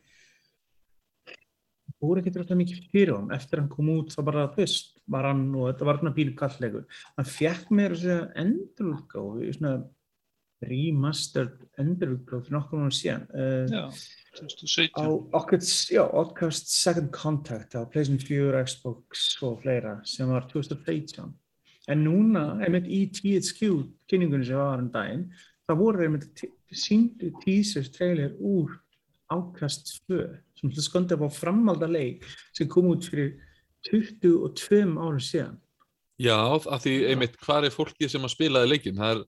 voru 2.01 2.21
ekki 2.21 2.33
alltaf 2.35 2.59
mikið 2.59 2.87
fyrir 2.91 3.15
hann 3.15 3.33
eftir 3.33 3.61
hann 3.61 3.71
kom 3.71 3.89
út 3.95 4.13
þá 4.13 4.21
bara, 4.27 4.47
þú 4.53 4.61
veist, 4.63 4.95
var 5.09 5.29
hann 5.29 5.45
og 5.55 5.69
þetta 5.71 5.89
var 5.89 5.99
svona 6.01 6.15
pínu 6.17 6.33
kallleikur 6.37 6.87
hann 7.17 7.29
fekk 7.29 7.69
mér 7.73 7.95
að 7.95 8.01
segja 8.03 8.23
endurútgáfu 8.43 9.53
svona 9.57 9.75
remastered 10.65 11.55
endurútgáfu 11.81 12.47
fyrir 12.47 12.57
nokkur 12.57 12.81
mánu 12.81 12.97
síðan 12.97 13.25
uh, 13.31 13.65
Já, 13.71 13.85
á 13.85 14.37
2017. 14.41 15.07
Oddcast, 15.39 15.93
já, 15.93 16.03
Oddcast 16.03 16.73
Second 16.73 17.09
Contact 17.15 17.77
á 17.77 17.85
PlayStation 17.87 18.21
4, 18.21 18.65
Xbox 18.67 19.25
og 19.45 19.61
fleira 19.63 19.97
sem 20.05 20.29
var 20.29 20.49
2018 20.51 21.33
en 21.91 22.01
núna, 22.05 22.45
einmitt 22.65 22.87
í 22.89 23.05
THQ 23.13 23.69
kynningunni 24.09 24.47
sem 24.47 24.59
var 24.59 24.81
um 24.81 24.89
daginn 24.93 25.27
það 25.65 25.81
voru 25.81 26.05
einmitt 26.05 26.45
síndu 26.75 27.31
teasers 27.43 27.91
trailer 27.93 28.33
úr 28.39 28.73
Oddcast 29.33 29.95
2 30.09 30.23
sem 30.59 30.73
upp 31.15 31.25
á 31.25 31.29
framalda 31.33 31.89
leik 31.89 32.25
sem 32.53 32.69
kom 32.69 32.91
út 32.93 33.07
fyrir 33.09 33.35
22 33.89 34.97
árum 34.97 35.21
síðan 35.21 35.61
Já, 36.15 36.37
af 36.55 36.85
því 36.85 36.93
einmitt, 37.11 37.33
hvað 37.43 37.67
er 37.67 37.73
fólkið 37.75 38.11
sem 38.13 38.23
að 38.23 38.31
spilaði 38.31 38.69
leikinn? 38.71 38.99
Það 39.01 39.17
er 39.17 39.23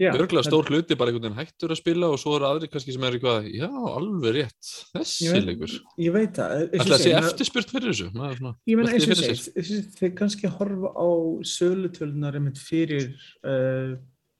örgulega 0.00 0.46
stór 0.46 0.64
hluti 0.70 0.96
bara 0.98 1.12
einhvern 1.12 1.28
veginn 1.28 1.38
hættur 1.42 1.74
að 1.74 1.78
spila 1.82 2.08
og 2.10 2.18
svo 2.18 2.36
eru 2.38 2.48
aðri 2.48 2.70
kannski 2.72 2.94
sem 2.94 3.04
er 3.04 3.16
eitthvað, 3.18 3.48
já, 3.52 3.68
alveg 3.68 4.34
rétt, 4.38 4.70
þessi 4.96 5.28
Ég 5.28 5.44
leikur. 5.46 5.74
Ég 6.00 6.14
veit 6.16 6.32
það 6.40 6.54
eins 6.62 6.72
og 6.72 6.86
Ætla 6.86 6.96
að 6.96 7.04
sé 7.04 7.12
eftirspurt 7.20 7.74
fyrir 7.74 7.88
þessu. 7.92 8.08
maður 8.16 8.40
Ég 8.66 8.80
meina 8.80 8.94
eins 8.96 9.06
og 9.06 9.12
fyrir 9.12 9.28
ég 9.28 9.36
segi, 9.42 9.54
þess- 9.60 10.00
þeir 10.00 10.14
kannski 10.22 10.50
horfa 10.56 10.90
á 10.96 11.08
sölutölunar 11.52 12.40
einmitt 12.40 12.58
fyrir 12.58 13.12
uh, 13.44 13.94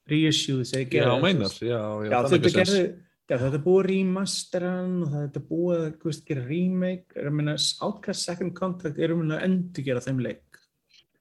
reissues 0.09 0.73
Já, 0.73 1.21
meinar, 1.21 1.53
já, 1.61 1.79
já, 1.79 2.09
Já, 2.09 2.17
það 2.17 2.33
þetta 2.37 2.53
gerði, 2.59 2.83
Já, 3.23 3.37
þetta 3.39 3.55
er 3.55 3.61
búið 3.63 3.79
að 3.79 3.87
remasteran 3.87 4.95
og 5.05 5.11
þetta 5.13 5.39
er 5.39 5.45
búið 5.47 5.77
að 5.79 5.93
veist, 6.03 6.25
gera 6.27 6.41
remake. 6.43 7.15
Að 7.15 7.29
minna, 7.37 7.53
Outcast 7.85 8.27
Second 8.27 8.51
Contact 8.57 8.99
er 8.99 9.13
um 9.15 9.23
að 9.31 9.45
endur 9.47 9.85
gera 9.85 10.01
þeim 10.03 10.19
leik. 10.25 10.59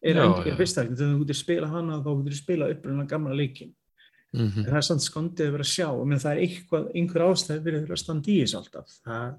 Er 0.02 0.18
að 0.18 0.26
endur 0.26 0.48
gera 0.48 0.58
fyrsta 0.58 0.82
leikin. 0.82 0.98
Þegar 0.98 1.12
þú 1.14 1.20
getur 1.22 1.38
spila 1.38 1.68
hana 1.70 2.00
þá 2.02 2.10
getur 2.10 2.34
þú 2.34 2.40
spila 2.40 2.70
upprunna 2.74 3.06
gamla 3.12 3.36
leikin. 3.38 3.70
Mhm. 4.32 4.64
En 4.64 4.70
það 4.70 4.78
er 4.78 4.86
samt 4.86 5.04
skondið 5.04 5.46
að 5.46 5.52
vera 5.52 5.64
að 5.66 5.72
sjá. 5.72 5.88
Ég 5.92 6.06
meina, 6.08 6.22
það 6.22 6.32
er 6.32 6.42
eitthvað, 6.46 6.84
einhver 6.96 7.24
ástæð 7.26 7.62
fyrir 7.66 7.90
að 7.92 8.00
standa 8.00 8.32
í 8.32 8.36
þessu 8.40 8.58
alltaf. 8.62 8.94
Það, 9.04 9.34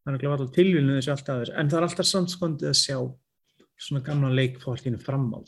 það 0.00 0.12
er 0.12 0.16
ekki 0.16 0.30
alltaf 0.30 0.52
tilvílinu 0.56 0.96
þessu 0.96 1.12
alltaf. 1.12 1.50
En 1.52 1.68
það 1.68 1.78
er 1.78 1.86
alltaf 1.88 2.08
samt 2.08 2.32
skondið 2.32 2.70
að 2.70 2.78
sjá 2.80 2.98
svona 3.76 4.04
gamla 4.06 4.32
leik 4.32 4.60
fá 4.62 4.70
allir 4.72 4.96
framál. 5.02 5.44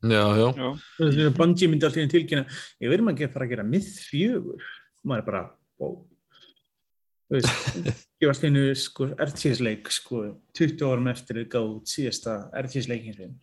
Já, 0.00 0.24
já. 0.32 0.46
Já, 0.56 0.70
Þegar 0.96 1.34
Bungie 1.36 1.68
myndi 1.68 1.84
alltaf 1.84 2.08
tilkynna, 2.14 2.46
ég 2.80 2.88
verðum 2.88 3.12
að 3.12 3.18
gera 3.20 3.34
fara 3.34 3.44
að 3.44 3.52
gera 3.52 3.66
mið 3.68 3.90
fjögur. 4.06 4.70
Maður 5.04 5.20
er 5.20 5.26
bara, 5.26 5.42
wow. 5.80 5.98
Þú 7.28 7.36
veist, 7.36 7.76
ég 8.20 8.24
var 8.24 8.32
alltaf 8.32 8.48
einu 8.48 8.64
sko, 8.80 9.10
RTS-leik, 9.28 9.92
sko, 9.92 10.22
20 10.56 10.88
árum 10.88 11.12
eftir 11.12 11.42
að 11.42 11.50
gáð 11.52 11.74
síðasta 11.92 12.40
RTS-leikin 12.64 13.18
sinn. 13.18 13.36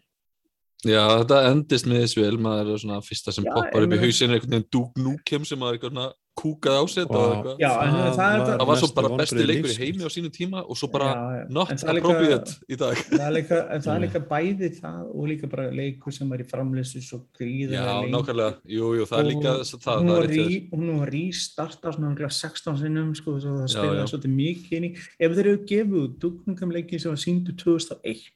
Já, 0.85 1.01
þetta 1.23 1.37
endist 1.51 1.87
með 1.89 2.03
þessu 2.05 2.21
vel, 2.21 2.37
maður 2.37 2.75
er 2.75 2.77
svona 2.83 3.01
fyrsta 3.01 3.33
sem 3.33 3.43
Já, 3.47 3.49
poppar 3.55 3.81
en 3.81 3.89
upp 3.89 3.97
í 3.97 4.03
hausinu 4.05 4.35
einhvern 4.37 4.51
veginn 4.53 4.67
Duke 4.71 5.01
Nukem 5.01 5.45
sem 5.49 5.57
maður 5.57 5.79
eitthvað 5.79 5.93
svona 5.95 6.13
kúkað 6.37 6.75
á 6.77 6.83
Vá. 6.85 7.17
og 7.17 7.31
eitthvað. 7.33 7.55
Já, 7.57 7.69
en 7.81 7.95
það 7.97 8.03
er 8.05 8.11
þetta- 8.13 8.57
Það 8.61 8.67
var 8.69 8.77
svo 8.77 8.89
bara 8.93 9.09
besti 9.17 9.45
leikur 9.49 9.71
í 9.73 9.77
heimi 9.81 10.03
á 10.05 10.09
sínum 10.13 10.29
tíma 10.35 10.59
og 10.69 10.77
svo 10.77 10.87
bara 10.93 11.07
Já, 11.09 11.23
já. 11.33 11.45
not 11.49 11.67
það 11.73 11.89
er 11.89 11.97
appropriate 11.97 12.51
í 12.69 12.77
dag. 12.77 12.95
Það 13.09 13.25
er 13.25 13.33
líka, 13.33 13.57
en 13.73 13.81
það 13.81 13.95
er 13.95 14.01
líka 14.05 14.21
bæði 14.29 14.69
það 14.77 15.01
og 15.17 15.23
líka 15.31 15.49
bara 15.49 15.65
leikur 15.71 16.13
sem 16.13 16.29
var 16.29 16.37
í 16.37 16.45
framleysu 16.51 17.01
svo 17.01 17.17
Já, 17.17 17.25
gríðarlega 17.41 17.97
lengi. 17.97 18.13
nákvæmlega, 18.13 18.53
jú, 18.69 18.85
jú, 18.99 19.05
það 19.09 19.17
er 19.17 19.27
líka 19.31 19.49
það, 19.57 19.97
hún 19.97 20.07
það 20.13 20.13
var 20.13 21.07
er 21.07 21.11
rístarta 21.17 21.93
svona 21.97 22.13
örugglega 22.13 22.33
16 22.37 22.77
sinnum 22.77 23.15
sko, 23.17 23.39
svo 23.41 23.49
það 23.57 23.65
Já, 23.65 23.73
spilaði 23.73 23.97
já. 23.97 24.07
svolítið 24.13 24.37
mikið 24.37 24.77
inn 24.77 24.87
í 24.87 24.91
ef 25.25 25.31
þeir 25.33 25.47
eru 25.47 25.65
gefið 25.73 25.99
út 26.05 26.19
dugningamleiki 26.21 27.01
sem 27.01 27.09
var 27.09 27.17
síndu 27.17 27.57
2001 27.57 28.29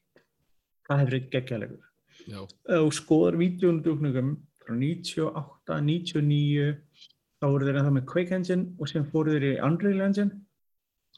það 0.90 1.00
hefur 1.06 1.18
ekki 1.22 1.32
geggjaðleikur 1.38 1.86
Já, 1.86 1.91
þú 2.28 2.92
skoðar 2.96 3.38
vídjónu 3.40 3.84
dugningum 3.86 4.36
frá 4.62 4.76
98, 4.78 5.80
99 5.88 6.70
þá 7.42 7.48
voru 7.50 7.68
þeir 7.68 7.80
ennþá 7.82 7.94
með 7.96 8.08
Quake 8.12 8.38
Engine 8.38 8.70
og 8.78 8.90
síðan 8.90 9.10
fóru 9.10 9.36
þeir 9.36 9.48
í 9.50 9.54
Unreal 9.66 10.06
Engine. 10.06 10.42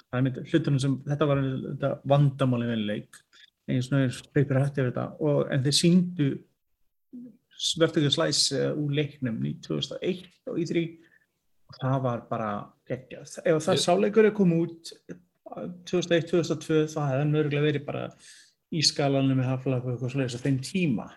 Það 0.08 0.20
er 0.20 0.26
með 0.28 0.40
hlutunum 0.52 0.82
sem 0.82 0.96
þetta 1.08 1.28
var 1.30 1.44
þetta 1.44 1.92
vandamáli 2.14 2.70
við 2.70 2.84
leik. 2.88 3.22
Eins 3.72 3.90
og 3.92 4.00
er 4.00 4.18
hleypur 4.34 4.60
hætti 4.60 4.84
við 4.84 4.90
þetta 4.92 5.06
og, 5.24 5.42
en 5.52 5.66
þeir 5.66 5.78
síndu 5.80 6.30
Vertical 7.80 8.12
Slice 8.12 8.60
uh, 8.60 8.72
úr 8.80 8.96
leiknum 8.98 9.38
í 9.48 9.54
2001 9.64 10.24
og 10.52 10.58
í 10.60 10.66
3 10.68 10.86
og 11.70 11.78
það 11.80 12.00
var 12.08 12.24
bara 12.30 12.50
geggjað. 12.90 13.38
Ef 13.44 13.68
það 13.68 13.84
sáleikur 13.84 14.28
er 14.28 14.36
komið 14.36 14.66
út 14.66 14.94
2001-2002 15.90 16.80
þá 16.92 17.00
hefði 17.06 17.22
hann 17.22 17.40
örgulega 17.40 17.68
verið 17.68 17.86
bara 17.88 18.08
í 18.74 18.82
skalanum 18.86 19.38
með 19.38 19.50
Half-Life 19.52 19.86
og 19.86 19.94
eitthvað 19.94 20.14
svoleiðis 20.16 20.38
á 20.40 20.46
þeim 20.46 20.58
tíma 20.66 21.08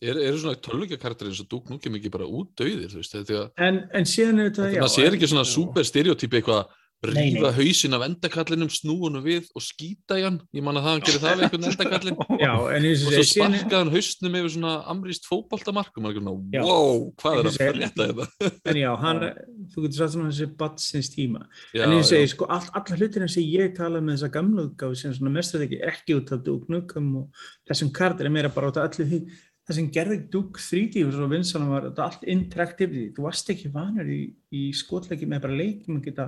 er, 0.00 0.16
eru 0.16 0.38
svona 0.40 0.56
tölvugjakartir 0.64 1.28
eins 1.28 1.40
og 1.42 1.48
Duke 1.52 1.72
Nukem 1.74 1.96
ekki 1.98 2.10
bara 2.14 2.24
út 2.28 2.54
döðir, 2.56 2.86
þú 2.92 3.00
veist, 3.02 3.16
þetta 3.18 3.40
En, 3.66 3.82
en 3.92 4.06
síðan 4.08 4.38
er 4.40 4.48
þetta, 4.50 4.68
já. 4.72 4.80
maður 4.84 4.94
sér 4.96 5.10
en- 5.10 5.18
ekki 5.18 5.28
svona 5.34 5.44
super 5.50 5.84
stereotypi 5.84 6.40
eitthvað 6.40 6.70
rífa 7.00 7.48
nei. 7.48 7.54
hausinn 7.56 7.96
af 7.96 8.02
endakallinum, 8.04 8.68
snúinu 8.72 9.22
við 9.24 9.46
og 9.56 9.64
skýta 9.64 10.18
í 10.20 10.24
hann, 10.26 10.36
ég 10.52 10.64
man 10.64 10.76
að 10.76 10.84
það 10.84 10.94
hann 10.94 11.04
gerir 11.06 11.22
það 11.22 11.32
við 11.38 11.44
einhvern 11.46 11.68
endakallin 11.70 12.18
og 12.20 12.34
Já, 12.44 12.52
en 12.76 12.88
og 12.90 13.00
svo 13.00 13.24
sparkaði 13.30 13.78
hann 13.78 13.92
hausnum 13.94 14.36
yfir 14.40 14.52
svona 14.56 14.74
amrýst 14.92 15.28
fótboltamarkum 15.30 16.10
og 16.10 16.20
maður 16.20 16.20
er 16.20 16.26
svona, 16.26 16.66
wow, 16.68 17.06
hvað 17.22 17.38
er 17.38 17.48
Eins 17.50 17.58
að 17.60 17.70
og 17.70 17.78
frétta 17.78 18.08
þetta? 18.10 18.50
en 18.72 18.80
já, 18.82 18.90
hann, 19.04 19.24
þú 19.72 19.84
getur 19.86 20.00
sagt 20.02 20.14
svona 20.16 20.32
þessi 20.32 20.50
batsins 20.60 21.12
tíma. 21.14 21.44
Já, 21.72 21.84
en 21.86 21.96
og 21.96 22.02
já. 22.02 22.08
segja, 22.12 22.32
sko, 22.34 22.50
all, 22.52 22.72
alla 22.80 23.00
hlutina 23.00 23.30
sem 23.32 23.48
ég 23.48 23.76
tala 23.80 24.04
með 24.04 24.18
þessa 24.18 24.34
gamla 24.36 24.66
útgáfi 24.68 25.00
sem 25.00 25.16
svona 25.16 25.34
mest 25.38 25.56
ekki, 25.56 25.80
ekki 25.88 26.20
út 26.20 26.34
af 26.36 26.44
Duke 26.44 26.68
Nukem 26.72 27.14
og 27.22 27.46
þessum 27.70 27.94
kardir 27.96 28.28
er 28.28 28.36
meira 28.36 28.52
bara 28.52 28.68
út 28.68 28.80
af 28.80 28.90
allir 28.90 29.08
því 29.08 29.24
það 29.70 29.76
sem 29.78 29.90
gerði 29.94 30.20
Duke 30.32 30.62
3D 30.62 31.02
og 31.06 31.12
svo 31.14 31.26
vinsanum 31.30 31.70
var 31.70 31.84
þetta 31.88 32.06
allt 32.06 32.24
interactivity, 32.32 33.10
þú 33.14 33.26
varst 33.26 33.52
ekki 33.52 33.70
vanur 33.72 34.08
í, 34.10 34.22
í 34.56 34.62
skotleiki 34.74 35.28
með 35.30 35.44
bara 35.46 35.60
leikum 35.60 36.00
að 36.00 36.08
geta 36.08 36.26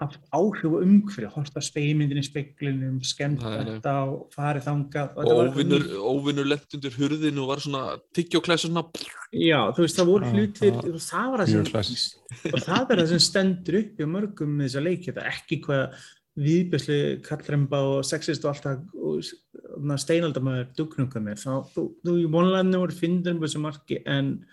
haft 0.00 0.20
áhrif 0.34 0.64
og 0.68 0.82
umhverju, 0.84 1.28
horta 1.34 1.62
speimindin 1.64 2.20
í 2.20 2.24
speklinum, 2.26 2.98
skemmt 3.02 3.42
þetta 3.42 3.94
og 4.06 4.28
farið 4.34 4.66
þangað. 4.68 5.08
og 5.16 5.24
þetta 5.24 5.38
var- 5.38 5.50
óvinnur, 5.52 5.86
óvinnur 6.12 6.48
lent 6.48 6.74
undir 6.78 6.94
hurðinu 6.98 7.42
og 7.42 7.48
var 7.48 7.62
svona 7.64 7.82
tyggjóklæs 8.14 8.66
svona 8.66 8.84
Já, 9.32 9.60
þú 9.74 9.82
veist, 9.84 9.98
það 9.98 10.06
voru 10.12 10.30
hlutir, 10.32 10.72
það- 10.72 10.94
og 10.94 11.02
það 11.08 11.30
var 11.30 11.38
það 11.38 11.84
sem, 11.88 12.52
og 12.52 12.60
það 12.60 12.90
er 12.90 12.96
það 13.02 13.08
sem 13.08 13.24
stendur 13.26 13.78
upp 13.82 13.98
í 13.98 14.08
mörgum 14.14 14.54
með 14.56 14.68
þessa 14.68 14.84
leiki, 14.86 15.10
þetta 15.12 15.24
er 15.26 15.34
ekki 15.34 15.60
hvað 15.66 15.98
viðbjörslu 16.38 16.98
kallremba 17.26 17.78
og 17.82 18.04
sexist 18.06 18.44
og 18.46 18.54
alltaf 18.54 18.78
og 18.94 19.98
steinaldamöður 19.98 20.68
dugnunga 20.78 21.20
með, 21.22 21.42
þá, 21.42 21.52
þú, 21.74 21.84
þú 22.06 22.14
í 22.22 22.28
vonlæðinu 22.30 22.78
voru 22.84 22.94
fyndur 22.94 23.34
um 23.34 23.40
þessu 23.42 23.60
marki, 23.62 23.98
en, 24.06 24.44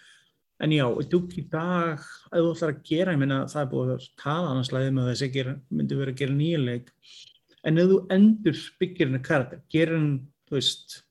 en 0.63 0.75
já, 0.75 0.85
dugg 1.11 1.33
í 1.39 1.45
dag, 1.51 2.03
ef 2.31 2.35
þú 2.35 2.51
ætlar 2.53 2.73
að 2.75 2.83
gera, 2.87 3.15
ég 3.15 3.21
meina, 3.21 3.39
það 3.51 3.63
er 3.63 3.71
búið 3.71 3.95
að 3.95 4.05
tala 4.21 4.51
annars 4.53 4.71
læðið 4.71 4.93
með 4.95 5.09
þess 5.11 5.25
að 5.25 5.33
gera, 5.39 5.55
myndi 5.71 5.97
verið 5.99 6.15
að 6.15 6.21
gera 6.21 6.37
nýja 6.37 6.61
leik, 6.61 6.93
en 7.65 7.81
ef 7.81 7.89
þú 7.91 7.97
endur 8.15 8.61
byggir 8.83 9.09
henni 9.09 9.23
karakter, 9.25 9.65
gerir 9.73 9.97
hann, 9.97 10.13
þú 10.47 10.57
veist, 10.59 11.01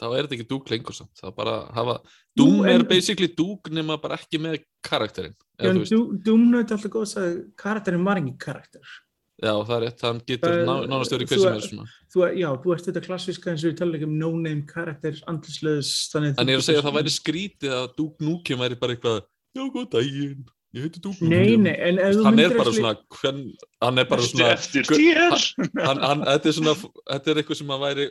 þá 0.00 0.06
er 0.08 0.24
þetta 0.24 0.36
ekki 0.38 0.48
dúk 0.48 0.72
lengur 0.72 0.96
samt. 0.96 1.12
Það 1.20 1.28
er 1.30 1.36
bara 1.36 1.54
að 1.60 1.70
hafa, 1.76 1.94
dúm 2.40 2.66
er 2.72 2.84
basically 2.88 3.28
dúk 3.36 3.70
nema 3.74 3.98
bara 4.00 4.16
ekki 4.20 4.40
með 4.40 4.62
karakterinn 4.86 5.36
Já, 5.60 5.68
en 5.68 5.76
þú 5.76 5.82
veist, 5.82 5.94
Doom 5.94 6.20
Doom 6.24 6.44
er 6.54 6.62
alltaf 6.64 6.92
góð 6.94 7.14
að 7.20 7.38
karakterinn 7.60 8.06
var 8.06 8.20
ekki 8.20 8.36
karakter. 8.40 8.94
Já 9.40 9.52
það 9.66 9.74
er 9.76 9.82
rétt, 9.86 10.04
hann 10.06 10.20
getur 10.28 10.54
ná, 10.68 10.74
nánast 10.90 11.14
verið 11.16 11.32
hver 11.32 11.40
sem 11.42 11.56
er- 11.56 11.66
svona. 11.68 11.88
Þú, 12.12 12.24
já, 12.42 12.48
þú 12.62 12.74
ert 12.76 12.86
þetta 12.90 13.04
klassíska 13.08 13.50
eins 13.54 13.64
og 13.64 13.70
við 13.72 13.78
tala 13.80 13.98
ekki 13.98 14.08
um 14.10 14.16
no-name 14.20 14.62
karakter, 14.68 15.18
andlisleðis, 15.30 15.92
þannig 16.12 16.38
en 16.38 16.46
ég 16.54 16.58
er 16.58 16.62
að 16.62 16.68
segja 16.70 16.80
að 16.84 16.88
það 16.90 16.98
væri 17.00 17.16
skrítið 17.18 17.76
að 17.80 17.90
dúk 17.98 18.16
núkjum 18.30 18.64
væri 18.64 18.80
bara 18.80 18.96
eitthvað, 18.96 19.20
já 19.56 19.62
góð 19.74 19.90
daginn 19.96 20.40
ég 20.70 20.84
heiti 20.86 21.00
dúk 21.02 21.18
Nei, 21.26 21.56
núkjum 21.56 21.62
nei, 21.66 21.72
en 21.88 21.96
ef 21.98 22.12
þú 22.14 22.24
hann 22.28 22.36
er 22.38 22.44
myndir 22.46 22.58
bara 22.60 22.72
svona 22.76 22.92
hvern, 23.16 23.38
hann 23.82 23.98
er 23.98 24.04
bara 24.12 24.22
svona 24.28 24.50
eftir 24.54 24.84
þér? 24.86 25.46
hann, 25.82 26.02
hann, 26.04 26.20
þetta 26.28 26.46
er 26.52 26.54
svona 26.60 26.74
þetta 26.84 27.32
er 27.32 27.40
eitthvað 27.42 27.58
sem 27.58 27.72
að 27.74 27.80
væri 27.86 28.04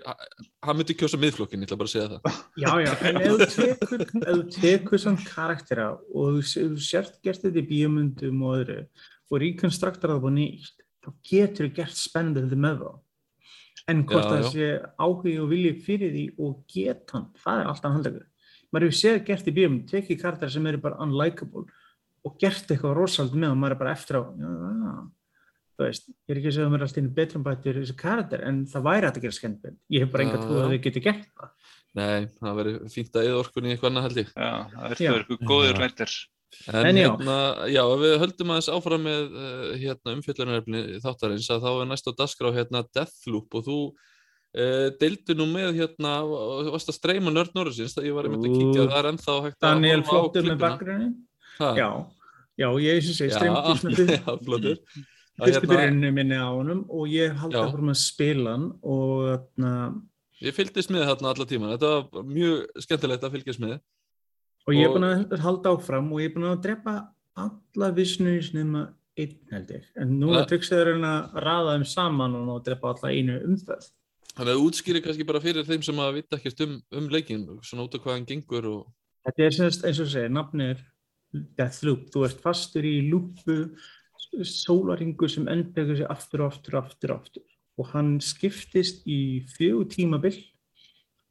hann 0.67 0.75
myndi 0.81 0.97
kjósa 0.99 1.19
miðflokkin, 1.21 1.63
ég 1.63 1.69
ætla 1.69 1.77
bara 1.79 1.87
að 1.87 1.93
segja 1.93 2.09
það. 2.17 2.41
Já, 2.59 2.71
já, 2.83 2.91
en 3.07 3.21
ef 3.21 3.29
þú 3.29 3.47
tekur, 3.55 4.03
ef 4.03 4.33
þú 4.33 4.43
tekur 4.57 5.03
svona 5.05 5.23
karaktera 5.29 5.85
og 5.95 6.35
þú 6.35 6.43
sé- 6.51 6.65
þú 6.67 6.83
sért 6.89 7.15
gert 7.23 7.45
þetta 7.47 7.63
í 7.63 7.67
bíomundum 7.71 8.43
og 8.43 8.57
öðru 8.59 8.79
og 9.31 9.39
reconstructar 9.45 10.11
það 10.17 10.27
á 10.27 10.31
nýtt, 10.35 10.75
þá 11.09 11.29
getur 11.33 11.67
þú 11.67 11.75
gert 11.81 11.97
spennandi 11.99 12.45
þetta 12.45 12.61
með 12.65 12.81
þá. 12.85 12.89
En 13.89 14.01
hvort 14.05 14.25
Já, 14.27 14.29
það 14.29 14.41
já. 14.43 14.49
sé 14.53 14.65
áhugi 15.01 15.35
og 15.41 15.47
vilji 15.49 15.69
fyrir 15.81 16.11
því 16.13 16.23
og 16.45 16.57
get 16.69 17.13
hann, 17.15 17.29
það 17.41 17.61
er 17.63 17.69
alltaf 17.71 17.93
handlegur. 17.95 18.25
Maður 18.69 18.85
hefur 18.85 18.97
séð 18.99 19.21
gert 19.25 19.47
í 19.49 19.53
bíomundum, 19.55 19.87
tekið 19.89 20.19
karaktera 20.21 20.53
sem 20.53 20.67
eru 20.69 20.81
bara 20.83 20.99
unlikable 21.01 21.63
og 22.27 22.35
gert 22.41 22.69
eitthvað 22.69 22.97
rosald 22.99 23.33
með 23.33 23.55
og 23.55 23.57
maður 23.63 23.73
er 23.75 23.79
bara 23.79 23.93
eftir 23.95 24.19
á, 24.19 24.23
já, 24.29 24.49
þú 25.79 25.85
veist, 25.87 26.09
ég 26.11 26.33
er 26.35 26.39
ekki 26.41 26.51
að 26.51 26.55
segja 26.57 26.67
að 26.67 26.73
maður 26.73 26.83
er 26.83 26.87
alltaf 26.89 27.01
inn 27.01 27.13
betrum 27.17 27.45
bættur 27.47 27.79
þessi 27.79 27.95
karakter, 27.97 28.43
en 28.45 28.59
það 28.69 28.85
væri 28.89 29.09
að 29.09 29.19
gera 29.23 29.37
skemmtileg. 29.39 29.77
Ég 29.95 30.03
hef 30.05 30.11
bara 30.13 30.25
enga 30.27 30.35
Já, 30.37 30.41
trú 30.43 30.59
að 30.59 30.73
þau 30.75 30.81
geti 30.85 31.03
gert 31.07 31.23
það. 31.39 31.53
nei, 31.97 32.27
það 32.43 32.59
væri 32.59 32.73
fínt 32.93 33.15
að 33.17 33.29
eða 33.31 33.39
orkunni 33.41 33.71
í 33.71 33.73
eitthvað 33.73 33.89
annað 33.93 34.05
held 34.09 34.19
ég 34.21 34.29
Já, 34.35 34.51
það 34.75 34.91
er 34.91 35.01
Já. 35.07 35.13
fyrir 35.15 36.19
En, 36.69 36.85
En 36.89 36.97
hérna, 36.97 37.35
já, 37.69 37.81
við 38.01 38.15
höldum 38.23 38.51
aðeins 38.53 38.69
áfram 38.73 39.03
með 39.05 39.35
uh, 39.37 39.65
hérna, 39.77 40.15
umfjöllunarefni 40.17 40.81
þáttarins 41.03 41.49
að 41.53 41.65
þá 41.65 41.69
er 41.71 41.89
næst 41.89 42.09
á 42.09 42.11
dagskrá 42.17 42.51
hérna 42.55 42.81
Deathloop 42.89 43.57
og 43.59 43.65
þú 43.67 43.77
uh, 43.89 44.87
deildi 45.01 45.37
nú 45.37 45.45
með 45.51 45.77
hérna, 45.77 46.15
og 46.25 46.71
varst 46.73 46.89
að 46.89 46.97
streyma 46.97 47.33
nörd 47.33 47.53
norðsins 47.57 47.93
þegar 47.95 48.09
ég 48.09 48.17
var 48.17 48.29
einmitt 48.29 48.49
að 48.49 48.57
kíkja 48.57 48.87
það 48.89 48.99
er 49.01 49.09
ennþá 49.11 49.37
hægt 49.45 49.59
að 49.59 49.67
Daniel 49.67 50.03
flottur 50.09 50.49
með. 50.49 51.07
Ha? 51.59 51.69
Já, 51.77 51.89
já, 52.63 52.67
ég 52.87 53.05
sem 53.05 53.17
segi, 53.19 53.35
streymdi 53.37 53.77
svona 53.83 54.17
Já, 54.17 54.27
flottur. 54.49 54.83
Að 55.39 55.45
fyrstu 55.45 55.61
hérna, 55.61 55.71
byrjunni 55.71 56.11
minni 56.17 56.41
á 56.41 56.49
honum 56.49 56.81
og 56.91 57.13
ég 57.13 57.37
haldi 57.39 57.61
að 57.61 57.71
fórum 57.75 57.93
að 57.93 58.01
spila 58.01 58.57
hann 58.57 58.71
og 58.83 59.13
þarna, 59.29 59.73
Ég 60.39 60.55
fylgdist 60.55 60.91
með 60.91 61.03
þarna 61.03 61.33
alla 61.33 61.45
tíman, 61.47 61.71
þetta 61.75 61.89
var 62.15 62.27
mjög 62.27 62.83
skemmtilegt 62.85 63.25
að 63.27 63.33
fylgjast 63.35 63.59
með 63.59 63.79
og 64.67 64.73
ég 64.75 64.85
er 64.85 64.89
Og- 64.89 64.95
búin 64.97 65.07
að 65.09 65.39
halda 65.39 65.73
áfram 65.75 66.11
og 66.11 66.19
ég 66.19 66.29
er 66.29 66.35
búin 66.35 66.49
að 66.51 66.63
drepa 66.63 66.95
alla 67.35 67.91
vissnus 67.95 68.51
nema 68.53 68.93
einn 69.17 69.37
held 69.51 69.71
ég. 69.75 69.83
En 69.99 70.19
nú 70.19 70.33
er 70.35 70.45
tryggsæður 70.45 70.99
að 71.03 71.33
raða 71.43 71.75
þeim 71.77 71.85
saman 71.87 72.35
og 72.35 72.45
ná 72.47 72.53
að 72.57 72.65
drepa 72.69 72.93
alla 72.93 73.09
einu 73.13 73.39
umferð. 73.45 73.89
Þannig 74.35 74.53
að 74.55 74.63
útskýri 74.63 75.01
kannski 75.03 75.25
bara 75.27 75.41
fyrir 75.43 75.65
þeim 75.67 75.83
sem 75.83 75.95
að 75.99 76.13
vita 76.19 76.37
ekkert 76.37 76.61
um, 76.63 76.81
um 76.95 77.09
leikin, 77.09 77.45
svona 77.61 77.83
út 77.83 77.95
af 77.95 78.03
hvað 78.03 78.13
hann 78.15 78.25
gengur 78.29 78.65
og 78.69 78.87
Þetta 79.25 79.43
er 79.43 79.51
semst 79.51 79.83
eins 79.85 79.99
og 79.99 80.07
segir, 80.07 80.29
nafnið 80.31 80.69
er 80.69 80.83
Deathloop. 81.59 82.05
Þú 82.13 82.23
ert 82.25 82.39
fastur 82.41 82.85
í 82.87 83.09
lúpu 83.11 83.57
sólaringu 84.45 85.27
sem 85.29 85.47
endur 85.51 85.91
sig 85.97 86.07
aftur 86.09 86.45
og 86.45 86.53
aftur 86.53 86.77
og 86.77 86.85
aftur 86.87 87.11
og 87.13 87.19
aftur. 87.19 87.43
Og 87.79 87.87
hann 87.93 88.19
skiptist 88.23 89.03
í 89.07 89.43
fjögur 89.57 89.89
tímabill 89.91 90.39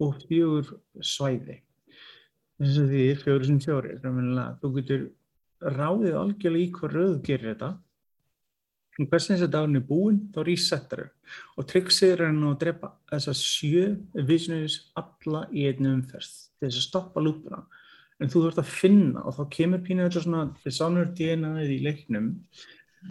og 0.00 0.20
fjögur 0.28 0.68
svæði. 1.00 1.60
Þess 2.59 2.78
að 2.82 2.92
því 2.92 3.04
fjögur 3.22 3.46
sem 3.46 3.61
fjórir. 3.62 4.00
Þú 4.62 4.70
getur 4.78 5.04
ráðið 5.62 6.16
algjörlega 6.18 6.64
í 6.64 6.72
hvað 6.74 6.96
röð 6.96 7.14
gerir 7.26 7.52
þetta. 7.52 7.70
Hversin 8.98 9.36
þessi 9.36 9.50
dagurinn 9.52 9.78
er 9.78 9.84
búinn? 9.86 10.22
Þá 10.34 10.40
resetar 10.46 11.02
þau 11.04 11.61
og 11.61 11.66
tryggsið 11.70 12.12
er 12.14 12.22
hann 12.24 12.40
að 12.48 12.56
drepa 12.64 12.88
þessa 13.12 13.34
sjö 13.38 13.84
visionaries 14.26 14.78
alla 14.98 15.44
í 15.54 15.68
einni 15.70 15.92
umferð 15.92 16.32
til 16.59 16.66
þess 16.66 16.80
að 16.80 16.86
stoppa 16.88 17.22
lúpuna. 17.22 17.61
En 18.18 18.32
þú 18.32 18.42
þurft 18.42 18.62
að 18.64 18.72
finna 18.74 19.22
og 19.22 19.36
þá 19.36 19.44
kemur 19.54 19.84
pínu 19.86 20.09
þetta 20.09 20.24
svona 20.24 20.48
Dishonored 20.64 21.14
DNA-ið 21.14 21.76
í 21.76 21.78
leiknum 21.84 22.32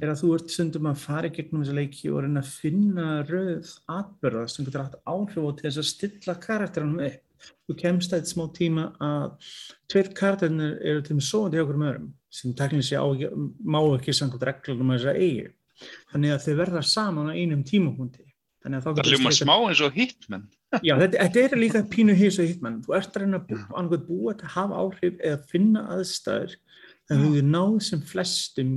er 0.01 0.11
að 0.11 0.19
þú 0.21 0.33
ert 0.35 0.51
stundum 0.51 0.89
að 0.91 1.05
fara 1.05 1.29
í 1.29 1.35
gegnum 1.37 1.63
þessa 1.63 1.77
leiki 1.77 2.11
og 2.11 2.25
reyna 2.25 2.43
að 2.43 2.51
finna 2.51 3.05
rauð 3.29 3.71
atbyrða 3.95 4.43
sem 4.51 4.67
getur 4.67 4.83
haft 4.83 4.99
áhrif 5.07 5.39
á 5.39 5.51
til 5.55 5.69
þess 5.69 5.79
að 5.79 5.89
stilla 5.93 6.35
karakteranum 6.43 7.05
upp 7.07 7.23
þú 7.67 7.77
kemst 7.81 8.13
að 8.13 8.21
eitt 8.21 8.31
smá 8.31 8.45
tíma 8.55 8.87
að 9.03 9.51
tveir 9.91 10.11
karakterinir 10.17 10.77
eru 10.81 11.03
til 11.03 11.15
og 11.15 11.19
með 11.19 11.27
svoandi 11.29 11.59
hjá 11.59 11.65
okkur 11.65 11.79
um 11.79 11.87
öðrum 11.89 12.11
sem 12.37 12.55
teknilega 12.57 12.87
sé 12.89 13.31
má 13.63 13.79
ekki 13.85 14.15
samkvæmt 14.15 14.47
reglum 14.49 14.91
að 14.91 14.99
þess 14.99 15.11
að 15.11 15.21
eigi. 15.25 15.49
Þannig 16.11 16.33
að 16.33 16.45
þau 16.45 16.55
verða 16.61 16.83
saman 16.89 17.31
á 17.31 17.33
einum 17.37 17.63
tímapunkti. 17.65 18.25
Það 18.67 19.03
hljóma 19.07 19.31
smá 19.31 19.53
eins 19.55 19.81
og 19.85 19.93
hitmenn 19.95 20.47
Já, 20.83 20.97
þetta, 20.99 21.23
þetta 21.23 21.43
er 21.45 21.61
líka 21.61 21.81
pínu 21.87 22.13
hins 22.17 22.37
og 22.41 22.49
hitmenn 22.49 22.81
þú 22.83 22.95
ert 22.97 23.13
að 23.15 23.23
reyna 23.23 23.39
að 23.39 23.51
búa, 23.53 23.99
búa 24.03 24.33
að 24.33 24.41
hafa 24.51 24.79
áhrif 24.81 25.21
eða 25.23 25.37
finna 25.47 25.83
aðstæður 25.95 26.55
að 27.07 27.21
þú 27.23 27.43
náðu 27.47 27.83
sem 27.87 28.01
flestum 28.09 28.73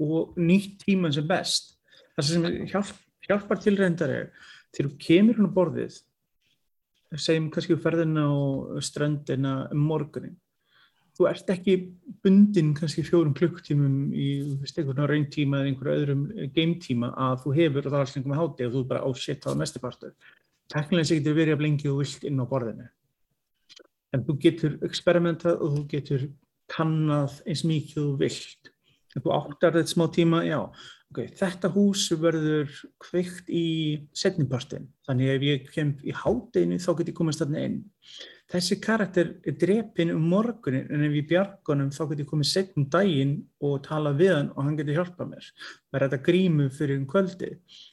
og 0.00 0.38
nýtt 0.40 0.78
tíman 0.86 1.12
sem 1.12 1.26
best. 1.28 1.74
Það 2.16 2.28
sem 2.30 2.46
hjálp, 2.72 2.94
hjálpar 3.28 3.60
til 3.60 3.74
reyndar 3.76 4.14
er 4.14 4.30
til 4.72 4.86
þú 4.86 4.94
kemur 5.04 5.36
hún 5.42 5.50
á 5.52 5.56
borðið 5.58 5.98
segjum 7.16 7.48
kannski 7.50 7.78
ferðina 7.80 8.26
á 8.28 8.36
strandina 8.84 9.54
um 9.72 9.86
morgunin 9.88 10.36
þú 11.18 11.26
ert 11.26 11.48
ekki 11.50 11.74
bundin 12.22 12.70
kannski 12.78 13.02
fjórum 13.02 13.34
klukktímum 13.34 14.12
í 14.14 14.26
einhvern 14.62 15.08
rauntíma 15.10 15.58
eða 15.58 15.70
einhverju 15.72 15.94
öðrum 15.96 16.20
gametíma 16.54 17.10
að 17.18 17.40
þú 17.42 17.54
hefur 17.56 17.80
og 17.80 17.88
það 17.88 17.96
er 17.96 18.04
alltaf 18.04 18.18
einhverjum 18.20 18.38
háti 18.38 18.66
og 18.68 18.74
þú 18.74 18.82
er 18.82 18.90
bara 18.92 19.02
á 19.02 19.08
oh 19.08 19.18
á 19.18 19.58
mestu 19.58 19.82
partur. 19.82 20.12
Teknilega 20.70 21.08
sé 21.08 21.18
getur 21.18 21.34
verið 21.34 21.56
að 21.56 21.60
blengi 21.64 21.90
og 21.90 21.98
vilt 22.04 22.26
inn 22.28 22.38
á 22.38 22.46
borðinu. 22.46 22.86
En 24.14 24.24
þú 24.28 24.38
getur 24.44 24.78
experimentað 24.86 25.58
og 25.58 25.74
þú 25.74 25.82
getur 25.90 26.28
kannað 26.70 27.40
eins 27.48 27.64
mikið 27.66 27.98
þú 27.98 28.14
vilt. 28.22 28.72
Ef 29.16 29.24
þú 29.24 29.34
áttar 29.34 29.74
þetta 29.74 29.90
smá 29.90 30.06
tíma, 30.14 30.44
já, 30.46 30.60
ok, 31.12 31.22
þetta 31.38 31.72
hús 31.74 32.08
verður 32.20 32.72
kveikt 33.02 33.52
í 33.52 33.66
setnipartin, 34.16 34.88
þannig 35.08 35.34
ef 35.34 35.46
ég 35.46 35.70
kem 35.74 35.94
í 36.04 36.16
hátteginu 36.16 36.80
þá 36.80 36.90
getur 36.92 37.12
ég 37.14 37.20
komast 37.20 37.44
þarna 37.44 37.64
inn 37.68 37.80
þessi 38.48 38.78
karakter 38.80 39.34
er 39.46 39.56
drepin 39.60 40.14
um 40.14 40.24
morgunin 40.30 40.88
en 40.92 41.04
ef 41.04 41.16
ég 41.18 41.26
bjargunum 41.28 41.90
þá 41.92 42.00
getur 42.06 42.22
ég 42.24 42.30
komið 42.30 42.50
setjum 42.50 42.86
daginn 42.92 43.34
og 43.64 43.82
tala 43.84 44.14
við 44.16 44.32
hann 44.36 44.52
og 44.54 44.64
hann 44.64 44.78
getur 44.78 44.96
hjálpað 44.96 45.32
mér. 45.34 45.48
Það 45.90 45.98
er 45.98 46.04
þetta 46.06 46.20
grímu 46.28 46.68
fyrir 46.78 47.00
um 47.00 47.08
kvöldi. 47.10 47.50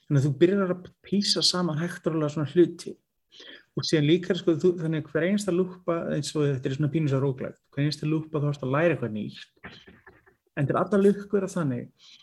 Þannig 0.07 0.21
að 0.21 0.27
þú 0.27 0.33
byrjar 0.43 0.75
að 0.75 0.87
písa 1.03 1.43
saman 1.43 1.81
hekturlega 1.81 2.31
svona 2.31 2.53
hluti. 2.53 2.95
Og 3.75 3.83
síðan 3.83 4.07
líka 4.07 4.35
sko, 4.39 4.55
þú, 4.55 4.77
þannig 4.79 5.03
að 5.03 5.09
hver 5.11 5.25
einsta 5.27 5.51
lúpa, 5.51 5.97
eins 6.15 6.31
og 6.31 6.45
þetta 6.47 6.69
er 6.69 6.77
svona 6.77 6.91
pínus 6.93 7.15
að 7.17 7.25
róglægt, 7.25 7.59
hver 7.75 7.89
einsta 7.89 8.07
lúpa 8.07 8.39
þú 8.39 8.47
harfst 8.47 8.63
að 8.63 8.71
læra 8.77 8.95
eitthvað 8.95 9.17
nýtt. 9.17 9.73
En 10.55 10.69
til 10.69 10.77
alla 10.79 11.01
lukkur 11.01 11.43
að 11.43 11.57
þannig 11.57 12.13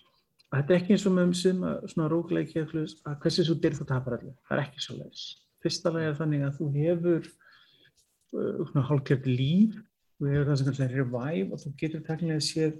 þetta 0.61 0.75
er 0.75 0.81
ekki 0.81 0.97
eins 0.97 1.07
og 1.09 1.15
með 1.17 1.29
um 1.29 1.37
suma 1.39 1.71
svona 1.89 2.11
róglægi 2.13 2.65
að 2.65 3.17
hversi 3.23 3.47
svo 3.47 3.57
dyrð 3.61 3.81
þú 3.81 3.87
tapar 3.89 4.19
allir. 4.19 4.37
Það 4.49 4.59
er 4.59 4.65
ekki 4.67 4.85
svo 4.85 4.99
leiðis. 4.99 5.25
Fyrsta 5.63 5.93
lega 5.95 6.11
er 6.11 6.19
þannig 6.19 6.45
að 6.47 6.59
þú 6.59 6.69
hefur 6.77 7.31
uh, 8.37 8.87
hálfgerð 8.91 9.29
líf 9.31 9.81
við 10.23 10.37
hefur 10.37 10.49
það 10.51 10.61
sem 10.61 10.69
kallar 10.71 10.97
revive 10.97 11.55
og 11.55 11.63
þú 11.63 11.73
getur 11.81 12.05
takkilega 12.07 12.45
séð 12.47 12.79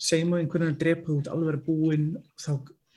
segjum 0.00 0.34
að 0.34 0.42
einhvern 0.42 0.66
veginn 0.66 0.80
drepa 0.80 1.14
út 1.14 1.30
alveg 1.32 1.64
búinn 1.66 2.06
þá 2.40 2.52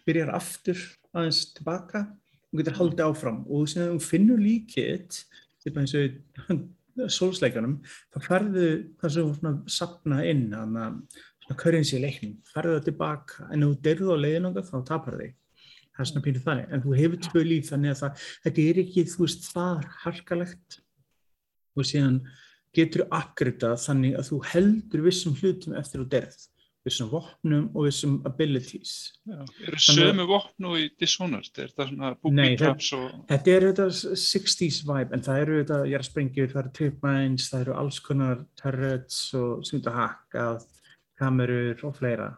byrjar 0.08 0.32
aftur 0.36 0.80
aðeins 1.14 1.42
tilbaka 1.56 2.06
og 2.54 2.60
getur 2.60 2.80
haldið 2.80 3.06
áfram 3.08 3.44
og 3.48 3.68
þú 3.72 4.00
finnur 4.04 4.42
líkið 4.42 5.20
til 5.64 5.76
eins 5.80 5.96
og 6.00 6.64
solsleikanum 7.18 7.80
þá 8.14 8.18
ferðu 8.28 8.68
það 9.02 9.16
sem 9.16 9.32
þú 9.44 9.54
sapna 9.78 10.20
inn 10.30 10.46
svona 10.52 10.90
currency 11.60 12.00
leikning, 12.02 12.38
ferðu 12.54 12.78
það 12.78 12.86
tilbaka 12.90 13.48
en 13.50 13.66
ef 13.66 13.72
þú 13.74 13.80
derðu 13.88 14.16
á 14.16 14.18
leiðinanga 14.24 14.64
þá 14.68 14.78
tapar 14.88 15.20
þig. 15.20 15.34
Það 15.94 16.04
er 16.04 16.10
svona 16.10 16.26
pínuð 16.26 16.48
þannig, 16.48 16.70
en 16.74 16.84
þú 16.84 16.96
hefur 16.98 17.20
tvö 17.28 17.44
líf 17.46 17.68
þannig 17.70 17.94
að 17.94 18.00
það, 18.00 18.24
þetta 18.46 18.64
er 18.70 18.80
ekki 18.84 19.04
þú 19.12 19.26
veist 19.26 19.52
það 19.52 19.84
harkalegt. 20.06 20.80
Og 21.74 21.90
síðan 21.90 22.18
getur 22.74 23.04
þú 23.04 23.20
uppgriðað 23.20 23.78
þannig 23.84 24.18
að 24.18 24.32
þú 24.32 24.40
heldur 24.54 25.06
vissum 25.06 25.38
hlutum 25.38 25.78
eftir 25.78 26.02
þú 26.02 26.10
derð 26.16 26.42
vissum 26.84 27.08
vopnum 27.12 27.70
og 27.74 27.88
vissum 27.88 28.18
abilities. 28.28 29.14
Já, 29.24 29.40
eru 29.68 29.80
sömu 29.80 30.26
vopnu 30.28 30.74
í 30.82 30.90
Dishonored? 31.00 31.52
Er 31.56 31.72
þetta 31.72 31.88
svona 31.90 32.12
booby 32.20 32.48
traps 32.60 32.90
og... 32.98 33.06
Þetta 33.30 33.54
eru 33.54 33.70
þetta 33.72 33.88
60's 34.26 34.82
vibe 34.90 35.16
en 35.16 35.24
það 35.24 35.44
eru 35.46 35.60
þetta 35.62 35.80
jarðsprengjur, 35.94 36.52
það 36.52 36.62
eru 36.64 36.74
tripmines 36.80 37.50
það 37.52 37.66
eru 37.66 37.76
alls 37.80 38.00
konar 38.04 38.44
turrets 38.60 39.20
og 39.40 39.64
sem 39.68 39.80
þetta 39.80 39.96
hakkað, 39.96 40.68
kamerur 41.24 41.86
og 41.88 41.98
fleira. 41.98 42.32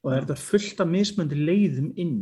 Og 0.00 0.10
það 0.10 0.16
er 0.16 0.24
þetta 0.26 0.42
fullt 0.42 0.82
af 0.82 0.90
mismöndi 0.90 1.40
leiðum 1.40 1.90
inn. 2.00 2.20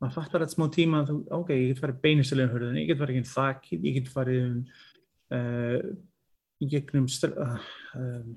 Maður 0.00 0.16
fattar 0.18 0.44
þetta 0.44 0.56
smá 0.56 0.66
tíma 0.74 1.02
að 1.02 1.12
þú, 1.12 1.20
ok, 1.38 1.52
ég 1.56 1.70
get 1.70 1.82
farið 1.82 2.02
beinistilegum 2.02 2.52
hörðun, 2.52 2.80
ég 2.82 2.90
get 2.90 3.00
farið 3.00 3.20
ekki 3.20 3.32
þakkið, 3.32 3.86
ég 3.88 3.96
get 3.96 4.10
farið 4.12 4.42
um 4.46 4.58
uh, 5.32 5.94
gegnum 6.72 7.06
uh, 7.08 7.70
um, 7.96 8.34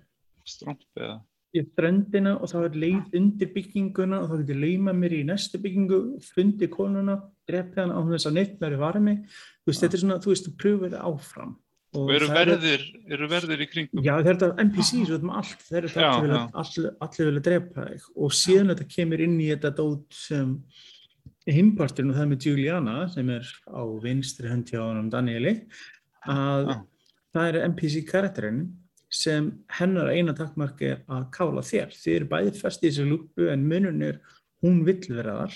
strömp 0.48 0.86
eða? 1.00 1.18
í 1.50 1.64
ströndina 1.66 2.36
og 2.38 2.52
þá 2.52 2.58
er 2.62 2.76
leið 2.78 3.16
undir 3.18 3.50
bygginguna 3.56 4.20
og 4.22 4.30
þá 4.30 4.36
getur 4.44 4.60
leima 4.62 4.94
mér 4.94 5.16
í 5.18 5.24
næstu 5.26 5.58
byggingu 5.62 6.00
fundi 6.22 6.70
konuna, 6.70 7.18
drefði 7.50 7.82
hann 7.82 7.94
á 7.96 8.00
þess 8.12 8.30
að 8.30 8.36
neitt 8.38 8.60
verður 8.62 8.84
varmi. 8.84 9.16
Þú 9.64 9.72
veist, 9.72 9.80
ja. 9.80 9.88
þetta 9.88 9.98
er 9.98 10.04
svona, 10.04 10.20
þú 10.24 10.32
veist, 10.34 10.46
þú 10.48 10.54
pröfur 10.62 10.86
þetta 10.86 11.08
áfram 11.10 11.56
eru 11.96 12.30
verðir 12.30 12.84
eru 13.10 13.30
verðir 13.32 13.64
í 13.66 13.68
kringum? 13.70 14.04
Já, 14.06 14.14
þetta 14.26 14.52
er 14.52 14.64
NPCs 14.68 15.14
um 15.18 15.32
allt, 15.40 15.66
þeir 15.66 15.80
eru 15.82 15.92
þetta 15.94 16.44
allir, 16.62 16.90
allir, 17.06 17.30
vilja 17.30 17.46
drepa 17.48 17.88
þig 17.90 18.08
og 18.16 18.36
síðan 18.38 18.74
þetta 18.74 18.90
kemur 18.96 19.24
inn 19.26 19.38
í 19.42 19.50
þetta 19.52 19.74
dót 19.80 20.20
sem 20.20 20.54
himpartin 21.50 22.12
og 22.12 22.20
það 22.20 22.30
með 22.30 22.50
Juliana 22.50 22.98
sem 23.10 23.32
er 23.34 23.48
á 23.66 23.82
vinstri 24.04 24.52
hönd 24.52 24.70
hjá 24.70 24.84
hann 24.84 25.10
Danieli 25.10 25.56
að 26.30 26.74
ah. 26.76 26.84
það 27.34 27.50
er 27.50 27.60
NPC 27.72 28.04
karakterinn 28.10 28.68
sem 29.10 29.50
hennar 29.80 30.12
eina 30.14 30.36
takkmark 30.38 30.82
er 30.86 31.00
að 31.10 31.24
kála 31.34 31.64
þér. 31.66 31.94
Þið 31.98 32.16
eru 32.16 32.28
bæðið 32.30 32.60
fest 32.62 32.84
í 32.84 32.92
þessu 32.92 33.08
lúpu 33.10 33.48
en 33.50 33.66
munun 33.66 34.04
er 34.06 34.20
hún 34.62 34.84
vill 34.86 35.02
vera 35.08 35.40
þar, 35.40 35.56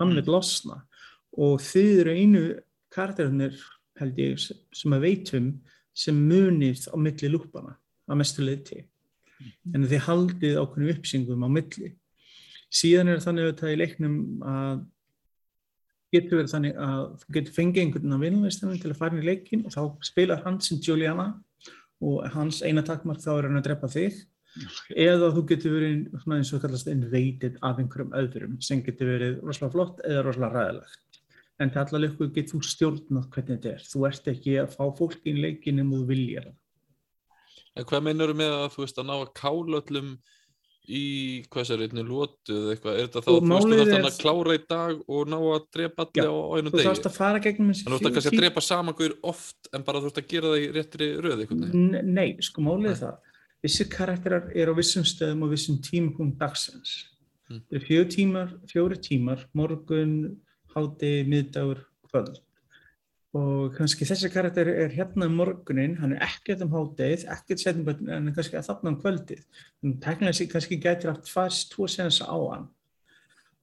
hann 0.00 0.16
vil 0.16 0.26
losna 0.26 0.80
og 1.38 1.60
þið 1.62 2.00
eru 2.02 2.16
einu 2.16 2.42
karakterinir 2.90 3.60
held 4.00 4.20
ég 4.20 4.40
sem 4.40 4.96
að 4.96 5.06
veitum 5.06 5.50
sem 5.96 6.16
munið 6.16 6.86
á 6.90 6.96
milli 7.00 7.30
lúpana 7.32 7.76
að 8.10 8.20
mestu 8.22 8.44
leiti. 8.44 8.84
Mm. 9.40 9.74
En 9.74 9.90
þið 9.90 10.06
haldið 10.06 10.60
ákveðinu 10.60 10.94
uppsingum 10.96 11.46
á 11.46 11.48
milli. 11.50 11.92
Síðan 12.70 13.10
er 13.12 13.22
þannig 13.22 13.50
að 13.50 13.60
það 13.60 13.74
í 13.74 13.78
leiknum 13.80 14.16
að 14.46 14.82
getur 16.14 16.40
verið 16.40 16.54
þannig 16.54 16.80
að 16.82 17.04
þú 17.20 17.36
getur 17.36 17.56
fengið 17.56 17.84
einhvern 17.84 18.16
á 18.18 18.22
vinnuveistunum 18.24 18.80
til 18.82 18.90
að 18.90 18.98
fara 18.98 19.14
inn 19.14 19.22
í 19.22 19.28
leikin 19.28 19.64
og 19.66 19.74
þá 19.74 19.80
spilar 20.06 20.42
hann 20.44 20.58
sem 20.64 20.80
Juliana 20.82 21.28
og 22.02 22.24
hans 22.34 22.60
eina 22.66 22.82
takkmark 22.86 23.22
þá 23.22 23.30
er 23.36 23.48
hann 23.48 23.60
að 23.60 23.66
drepa 23.68 23.90
þig 23.92 24.16
okay. 24.16 24.96
eða 25.06 25.30
þú 25.36 25.44
getur 25.52 25.76
verið 25.76 26.32
eins 26.36 26.52
og 26.56 26.64
kallast 26.64 26.90
invaded 26.90 27.60
af 27.66 27.78
einhverjum 27.82 28.16
öðrum 28.18 28.58
sem 28.64 28.82
getur 28.86 29.12
verið 29.12 29.38
rosalega 29.44 29.74
flott 29.76 30.02
eða 30.08 30.24
rosalega 30.26 30.56
ræðilegt 30.56 31.09
en 31.60 31.70
til 31.70 31.82
allar 31.82 32.04
leikur 32.06 32.32
getur 32.34 32.56
þú 32.56 32.70
stjórnað 32.70 33.30
hvernig 33.34 33.58
þetta 33.58 33.72
er. 33.76 33.86
Þú 33.92 34.04
ert 34.08 34.28
ekki 34.32 34.58
að 34.62 34.74
fá 34.74 34.84
fólk 34.98 35.28
í 35.28 35.36
leikin 35.36 35.82
um 35.84 35.94
þú 35.94 36.02
vilja 36.08 36.44
það 36.48 36.58
En 37.78 37.86
hvað 37.86 38.04
meinar 38.06 38.32
þú 38.32 38.36
með 38.40 38.52
að 38.56 38.68
þú 38.74 38.84
veist 38.84 39.00
að 39.00 39.08
ná 39.08 39.16
að 39.16 39.32
kála 39.38 39.80
öllum 39.80 40.12
í 40.90 41.02
hvað 41.52 41.66
sér 41.68 41.82
einnig 41.84 42.08
lótu 42.08 42.54
eða 42.56 42.72
eitthvað, 42.74 42.96
er 42.96 43.06
þetta 43.06 43.20
þá 43.22 43.28
þú 43.28 43.34
veist 43.44 43.68
þú 43.70 43.78
þarfst 43.90 44.08
að 44.08 44.22
klára 44.24 44.56
í 44.56 44.60
dag 44.72 45.02
og 45.06 45.30
ná 45.30 45.36
að 45.38 45.66
drepa 45.76 46.06
allir 46.06 46.30
á 46.30 46.36
einum 46.56 46.72
degi? 46.72 46.80
Já, 46.80 46.82
þú 46.82 46.88
þarfst 46.88 47.08
að 47.10 47.18
fara 47.18 47.42
gegnum 47.44 47.70
þessi 47.70 47.86
Þannig 47.86 47.96
að 47.96 48.00
þú 48.00 48.14
þarfst 48.16 48.30
að 48.30 48.40
drepa 48.40 48.64
samangur 48.66 49.14
oft 49.30 49.70
en 49.70 49.86
bara 49.86 50.00
þú 50.00 50.08
þarfst 50.08 50.22
að 50.22 50.28
gera 50.32 50.50
það 50.50 50.64
í 50.64 50.70
réttri 50.74 51.10
röð 51.20 51.44
eitthvað 51.44 51.76
Nei, 52.10 52.26
sko 52.42 52.64
málið 52.66 52.90
er 52.90 53.00
það. 53.04 53.30
Vissir 53.60 53.90
karakterar 53.92 54.50
er 54.56 54.72
á 54.72 54.74
vissum 54.80 55.06
stöðum 55.06 55.46
og 55.46 55.54
vissum 55.54 55.78
hmm. 55.78 57.64
Það 57.66 57.76
eru 57.76 57.86
fjóri 57.86 58.10
tímar, 58.14 58.50
fjóri 58.70 58.96
tímar 59.02 59.40
morgun, 59.58 60.12
háti, 60.74 61.10
miðdagur, 61.28 61.84
kvöld. 62.08 62.40
Og 63.36 63.76
kannski 63.76 64.06
þessi 64.08 64.30
karakter 64.32 64.66
er 64.72 64.90
hérna 64.90 65.28
um 65.30 65.36
morgunin, 65.38 65.94
hann 66.00 66.16
er 66.16 66.24
ekkert 66.26 66.64
um 66.64 66.72
háttegið, 66.74 67.28
ekkert 67.30 67.62
setjum 67.62 68.08
en 68.10 68.32
kannski 68.34 68.58
að 68.58 68.66
þarna 68.72 68.90
um 68.90 68.98
kvöldið. 69.04 69.44
Þannig 69.78 69.94
að 69.94 70.06
teknilega 70.06 70.38
sér 70.38 70.48
kannski 70.50 70.80
getur 70.82 71.12
haft 71.12 71.30
fast 71.30 71.70
tvo 71.74 71.86
senast 71.90 72.24
á 72.26 72.34
hann. 72.34 72.66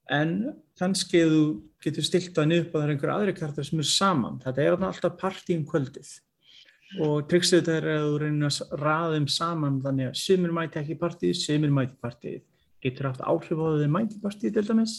En 0.08 0.32
kannski 0.80 1.26
þú 1.28 1.42
getur 1.84 2.08
stilt 2.08 2.40
að 2.40 2.48
niður 2.48 2.64
upp 2.64 2.78
að 2.78 2.80
það 2.80 2.88
er 2.88 2.94
einhver 2.94 3.14
aðri 3.18 3.36
karakter 3.36 3.68
sem 3.68 3.84
er 3.84 3.90
saman, 3.92 4.40
þetta 4.46 4.64
er 4.64 4.78
alltaf 4.78 5.20
partí 5.20 5.58
um 5.60 5.68
kvöldið. 5.68 6.14
Og 7.04 7.28
tryggstuð 7.28 7.66
þetta 7.66 7.76
er 7.82 7.90
að 7.92 8.06
þú 8.08 8.20
reynir 8.24 8.48
að 8.48 8.78
raða 8.80 9.18
þeim 9.18 9.32
saman 9.36 9.82
þannig 9.84 10.14
að 10.14 10.22
sumir 10.22 10.56
mæti 10.56 10.80
ekki 10.80 10.96
partíð, 11.02 11.36
sumir 11.42 11.76
mæti 11.76 12.00
partíð 12.00 12.46
getur 12.84 13.10
haft 13.10 13.24
áhrif 13.26 13.60
á 13.60 13.68
því 13.76 13.88
mæti 13.92 14.20
partíð 14.22 14.58
til 14.58 14.66
dæmis 14.68 14.96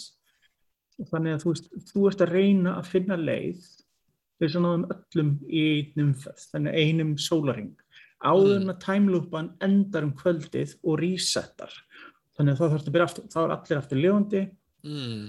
þannig 1.07 1.36
að 1.36 1.44
þú, 1.44 1.53
veist, 1.55 1.68
þú 1.92 2.07
ert 2.11 2.24
að 2.24 2.32
reyna 2.34 2.76
að 2.78 2.90
finna 2.92 3.18
leið 3.20 3.66
við 4.38 4.55
svona 4.55 4.72
um 4.78 4.86
öllum 4.94 5.34
í 5.46 5.62
einum 5.78 6.09
umferð, 6.12 6.46
þannig 6.53 6.72
að 6.74 6.88
einum 6.88 7.12
sólaring 7.22 7.74
áður 8.18 8.55
en 8.59 8.72
að 8.72 8.80
timeloopan 8.82 9.51
endar 9.62 10.07
um 10.07 10.14
kvöldið 10.18 10.74
og 10.82 10.99
resetar. 10.99 11.74
Þannig 12.38 12.55
að 12.55 12.59
þá 12.59 12.64
þarfst 12.72 12.88
að 12.88 12.94
byrja 12.96 13.07
aftur, 13.09 13.28
þá 13.30 13.38
er 13.42 13.53
allir 13.55 13.78
aftur 13.80 14.01
ljóndi 14.03 14.42
mm. 14.86 15.22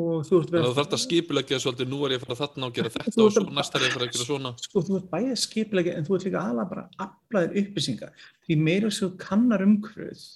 og 0.00 0.26
þú 0.26 0.40
ert 0.40 0.52
að 0.54 0.66
þú 0.66 0.74
þarft 0.78 0.96
að 0.96 1.02
skipulegja 1.04 1.60
svolítið, 1.62 1.90
nú 1.90 2.02
er 2.06 2.14
ég 2.14 2.20
að 2.20 2.26
fara 2.26 2.40
þarna 2.40 2.68
og 2.68 2.76
gera 2.76 2.92
þetta 2.94 3.14
Þú 3.14 3.24
og 3.24 3.32
svo 3.34 3.44
að- 3.44 3.54
næst 3.58 3.74
er 3.74 3.84
ég 3.86 3.90
að 3.90 3.96
fara 3.96 4.06
að 4.08 4.12
gera 4.14 4.28
svona. 4.28 4.52
sko 4.62 4.84
þú 4.86 4.98
ert 5.00 5.08
bæðið 5.14 5.40
skiplega 5.44 5.96
en 5.96 6.06
þú 6.06 6.16
ert 6.16 6.26
líka 6.28 6.44
aðalega 6.44 6.70
bara 6.74 6.86
aflaðir 7.06 7.58
upplýsinga. 7.62 8.12
Því 8.46 8.58
meira 8.66 8.90
sem 8.90 9.08
þú 9.08 9.10
kannar 9.26 9.66
umhverfið 9.66 10.26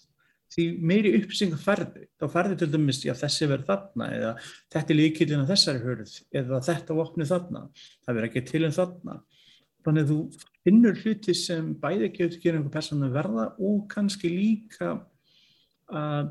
því 0.55 0.65
meiri 0.87 1.13
upplýsinga 1.19 1.59
ferði 1.59 2.07
þá 2.21 2.27
ferði 2.31 2.59
til 2.61 2.69
dæmis, 2.73 3.01
já 3.05 3.15
þessi 3.19 3.49
verður 3.51 3.69
þarna 3.71 4.09
eða 4.15 4.33
þetta 4.73 4.93
er 4.95 4.99
líkillin 5.01 5.43
að 5.43 5.51
þessari 5.53 5.83
hörð 5.83 6.13
eða 6.41 6.61
þetta 6.69 6.99
vopni 6.99 7.27
þarna 7.29 7.65
það 7.75 8.13
verður 8.13 8.29
ekki 8.29 8.45
til 8.51 8.63
en 8.69 8.77
þarna. 8.77 9.17
Þannig 9.85 10.05
að 10.05 10.13
þú 10.13 10.19
finnur 10.65 11.01
hluti 11.03 11.35
sem 11.37 11.73
bæði 11.81 12.11
getur 12.15 12.41
gera 12.41 12.61
einhver 12.61 12.73
persónu 12.73 13.11
verða 13.13 13.51
og 13.59 13.83
kannski 13.91 14.31
líka 14.33 14.95
að 15.91 16.31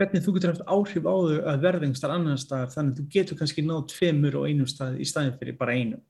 hvernig 0.00 0.24
þú 0.24 0.34
getur 0.36 0.52
haft 0.52 0.66
áhrif 0.66 1.06
á 1.06 1.14
þau 1.14 1.38
að 1.52 1.62
verða 1.62 1.86
einhverstaðar 1.86 2.16
annar 2.18 2.42
staðar 2.42 2.74
þannig 2.74 2.92
að 2.92 2.98
þú 2.98 3.06
getur 3.14 3.38
kannski 3.38 3.64
náð 3.64 3.84
tveimur 3.92 4.40
og 4.40 4.48
einum 4.50 4.68
stað 4.68 4.98
í 4.98 5.06
staðin 5.08 5.38
fyrir 5.38 5.56
bara 5.60 5.76
einum. 5.78 6.02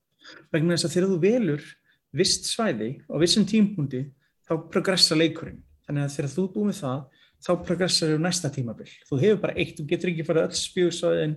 Vegna 0.55 0.79
þess 0.79 0.89
að 0.89 0.97
þegar 0.97 1.13
þú 1.13 1.21
velur 1.27 1.69
vist 2.17 2.49
svæði 2.49 2.91
á 3.07 3.15
vissum 3.21 3.47
tímpundi 3.49 4.07
þá 4.49 4.57
progressa 4.73 5.19
leikurinn 5.19 5.61
þannig 5.93 6.09
að 6.09 6.17
þegar 6.17 6.33
þú 6.33 6.47
búið 6.57 6.69
með 6.71 6.81
það 6.81 7.05
þá 7.43 7.53
progressar 7.67 8.13
þau 8.13 8.23
næsta 8.23 8.51
tímabil. 8.55 8.89
Þú 9.09 9.21
hefur 9.21 9.41
bara 9.43 9.55
eitt, 9.59 9.77
þú 9.77 9.87
getur 9.91 10.11
ekki 10.13 10.27
farið 10.27 10.49
öll 10.49 10.59
spjóðsvæðin 10.63 11.37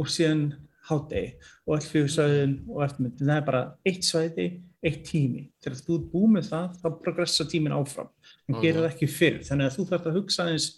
og 0.00 0.10
síðan 0.10 0.44
hátegi 0.88 1.26
og 1.68 1.74
öll 1.76 1.84
spjóðsvæðin 1.86 2.54
og 2.72 2.84
eftirmynd 2.86 3.20
það 3.22 3.34
er 3.36 3.44
bara 3.46 3.62
eitt 3.86 4.08
svæði, 4.08 4.46
eitt 4.82 5.02
tími. 5.06 5.44
Þegar 5.62 5.82
þú 5.86 5.98
búið 6.10 6.32
með 6.38 6.48
það 6.48 6.78
þá 6.82 6.88
progressa 7.04 7.46
tímin 7.52 7.76
áfram. 7.76 8.08
En 8.48 8.56
Ok. 8.56 8.62
gerir 8.64 8.80
það 8.82 8.88
ekki 8.90 9.10
fyrr. 9.12 9.38
Þannig 9.46 9.68
að 9.68 9.76
þú 9.76 9.86
þarf 9.92 10.08
að 10.10 10.16
hugsa 10.18 10.48
eins 10.50 10.68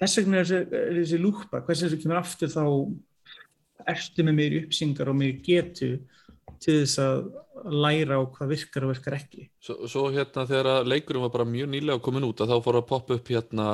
þess 0.00 0.16
vegna 0.16 0.40
er 0.40 0.48
þessi, 0.48 1.18
lúpa 1.20 1.60
hvers 1.66 1.82
þessu 1.84 2.00
kemur 2.00 2.22
aftur 2.22 2.48
þá 2.48 2.62
ertu 3.90 4.24
með 4.24 4.38
meiri 4.38 4.62
uppsingar 4.64 5.10
og 5.10 5.18
meiri 5.18 5.40
getu 5.44 5.90
til 6.60 6.76
þess 6.82 7.00
að 7.02 7.24
læra 7.70 8.20
á 8.20 8.22
hvað 8.24 8.52
virkar 8.54 8.86
og 8.86 8.94
virkar 8.94 9.16
ekki 9.18 9.48
Svo, 9.60 9.80
svo 9.90 10.04
hérna 10.14 10.46
þegar 10.48 10.70
að 10.74 10.92
leikurinn 10.92 11.24
var 11.24 11.34
bara 11.34 11.48
mjög 11.48 11.72
nýlega 11.72 12.04
komin 12.04 12.28
út 12.28 12.40
að 12.40 12.54
þá 12.54 12.64
fór 12.66 12.80
að 12.80 12.88
poppa 12.90 13.18
upp 13.18 13.32
hérna 13.32 13.66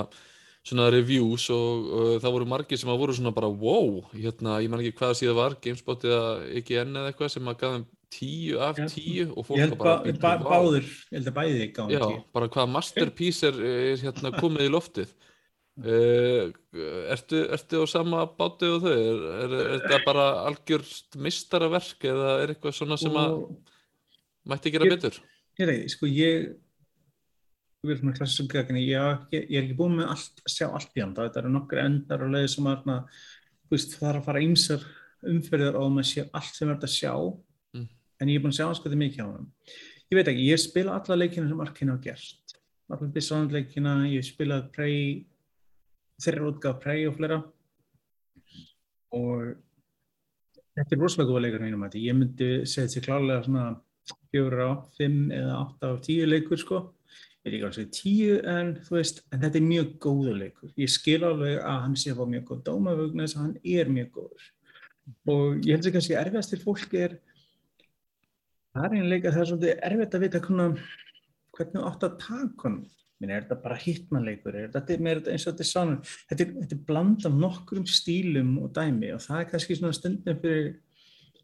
svona 0.66 0.88
reviews 0.90 1.46
og 1.54 1.84
uh, 1.86 2.14
það 2.22 2.32
voru 2.38 2.48
margir 2.50 2.80
sem 2.80 2.90
að 2.90 3.02
voru 3.02 3.14
svona 3.14 3.34
bara 3.34 3.50
wow, 3.50 4.00
hérna, 4.14 4.58
ég 4.64 4.72
man 4.72 4.82
ekki 4.82 4.96
hvaða 4.98 5.18
síða 5.20 5.36
var 5.38 5.54
Gamespot 5.62 6.06
eða 6.08 6.24
IGN 6.58 6.98
eða 6.98 7.12
eitthvað 7.12 7.32
sem 7.36 7.52
að 7.52 7.60
gaf 7.60 7.76
þeim 7.76 7.86
10 8.16 8.58
af. 8.62 8.80
10 8.94 9.32
og 9.34 9.46
fólk 9.46 9.60
var 9.60 9.76
bara 9.76 9.94
ba 9.96 10.04
"Bíddu, 10.06 10.20
ba 10.22 10.32
vá." 10.38 10.48
báður 10.50 10.86
ég 10.86 11.16
held 11.18 11.30
að 11.30 11.36
bæði 11.38 11.68
gáði 11.76 11.96
Já, 11.96 12.00
ekki 12.00 12.20
bara 12.38 12.50
hvað 12.56 12.72
masterpiece 12.74 13.50
er, 13.50 13.62
er 13.66 14.02
hérna 14.02 14.32
komið 14.40 14.66
í 14.66 14.72
loftið 14.72 15.14
uh, 15.84 16.50
ertu, 17.12 17.40
ertu 17.56 17.82
á 17.82 17.86
sama 17.90 18.24
báti 18.38 18.68
og 18.70 18.84
þau? 18.84 18.92
Er, 18.92 19.24
er, 19.44 19.56
er 19.62 19.80
þetta 19.84 20.02
bara 20.06 20.26
algjört 20.46 21.18
mistaraverk 21.22 22.06
eða 22.12 22.36
er 22.42 22.54
eitthvað 22.54 22.78
svona 22.78 22.98
sem 23.00 23.16
að 23.20 23.40
mætti 24.48 24.72
gera 24.74 24.88
Ég- 24.88 24.94
betur? 24.96 25.18
Ég 25.56 25.70
veit, 25.70 25.90
sko 25.92 26.08
ég 26.10 26.52
ég 27.86 27.90
vil 27.90 27.98
svona 28.00 28.16
klassisum 28.16 28.48
gagni 28.50 28.84
ég, 28.86 29.26
ég, 29.32 29.42
ég 29.50 29.58
er 29.60 29.66
ekki 29.66 29.78
búin 29.78 29.98
með 30.00 30.12
allt, 30.14 30.40
að 30.42 30.54
sjá 30.56 30.66
allt 30.68 30.96
í 30.96 31.02
hann 31.04 31.14
þetta 31.16 31.42
eru 31.42 31.52
nokkur 31.54 31.82
endar 31.82 32.24
og 32.26 32.32
leiði 32.34 32.52
sem 32.54 32.70
að 32.70 32.86
það 32.86 34.08
er 34.10 34.20
að 34.20 34.24
fara 34.26 34.42
ýmsar 34.42 34.86
umferðir 35.26 35.76
og 35.78 35.92
maður 35.94 36.08
sé 36.10 36.24
allt 36.30 36.54
sem 36.54 36.68
er 36.68 36.74
hægt 36.76 36.86
að 36.86 36.94
sjá. 36.94 37.12
Mm. 37.76 37.86
en 38.20 38.30
ég 38.30 38.38
er 38.38 38.42
búin 38.44 38.52
að 38.54 38.58
sjá 38.58 38.66
hans 38.66 38.80
hvað 38.80 38.92
þetta 38.92 39.02
mikið 39.04 39.22
á 39.22 39.28
hann 39.28 39.48
ég 40.10 40.18
veit 40.18 40.28
ekki, 40.30 40.44
ég 40.50 40.60
spila 40.62 40.98
alla 40.98 41.18
leikina 41.18 41.48
sem 41.50 41.62
Arkane 41.62 41.94
hafa 41.96 42.04
gert. 42.04 42.54
Alla 42.86 43.08
Dishonored 43.14 43.54
leikina, 43.56 43.94
ég 44.06 44.26
spilaði 44.26 44.70
Prey 44.74 44.98
þeirra 46.22 46.50
útgáð 46.50 46.80
Prey 46.82 47.06
og 47.08 47.16
fleira. 47.18 47.38
Og 49.16 49.54
þetta 50.76 50.96
er 50.96 51.00
rosalega 51.00 51.30
góða 51.30 51.44
leikar 51.46 51.64
mínum 51.64 51.86
að 51.86 51.98
ég 52.02 52.16
myndi 52.18 52.50
segja 52.68 52.88
þetta 52.92 53.06
klálega 53.06 53.46
svona 53.46 53.66
fjóra 54.30 54.68
á 54.68 54.74
fimm 54.98 55.30
eða 55.34 55.60
átta 55.62 55.92
á 55.92 55.94
tíu 56.04 56.26
leikur 56.28 56.60
sko. 56.60 56.82
Ég 57.46 57.54
ekki 57.54 57.62
alveg 57.62 57.70
að 57.70 57.78
segja 57.78 57.94
tíu 58.00 58.36
en 58.50 58.74
þú 58.82 58.98
veist 58.98 59.22
en 59.30 59.44
þetta 59.44 59.60
er 59.60 59.68
mjög 59.70 59.94
góða 60.02 60.34
leikur. 60.40 60.74
Ég 60.76 60.92
skil 60.92 61.22
alveg 61.22 61.60
að 61.62 61.80
hann 61.84 61.96
sé 62.00 62.12
að 62.12 62.20
fá 62.20 62.30
mjög 62.34 62.50
góð 62.50 62.66
dóma 62.66 62.96
vegna 62.98 63.26
þess 63.26 63.38
að 63.38 63.44
hann 63.44 63.56
er 63.76 63.92
mjög 63.96 64.10
góður. 64.18 64.50
Og 65.30 65.62
ég 65.62 65.76
held 65.76 65.86
að 65.86 65.96
kannski 65.96 66.18
erfiðast 66.18 66.52
til 66.52 66.62
fólk 66.64 66.96
er 66.98 67.18
það 68.76 68.86
er 68.88 68.96
einlega 68.98 69.32
það 69.32 69.42
er 69.42 69.50
svolítið 69.50 69.84
erfitt 69.88 70.16
að 70.16 70.24
vita 70.24 70.42
hvernig, 70.46 71.84
átt 71.88 72.04
að 72.04 72.16
taka 72.20 72.66
hann 72.66 72.80
Minn, 73.16 73.30
er 73.32 73.46
þetta 73.46 73.56
bara 73.62 73.78
hitmanleikur, 73.80 74.56
er 74.60 74.72
þetta 74.74 74.96
meira 75.00 75.22
eins 75.32 75.46
og 75.46 75.54
þetta 75.54 75.64
er 75.64 75.68
svona, 75.70 75.94
þetta 76.28 76.42
er, 76.44 76.50
þetta 76.60 76.76
er 76.76 76.80
bland 76.90 77.24
af 77.24 77.36
nokkrum 77.40 77.86
stílum 77.88 78.50
og 78.60 78.74
dæmi 78.76 79.08
og 79.14 79.22
það 79.24 79.38
er 79.40 79.46
kannski 79.52 79.76
svona 79.78 79.96
stundum 79.96 80.40
fyrir 80.42 80.74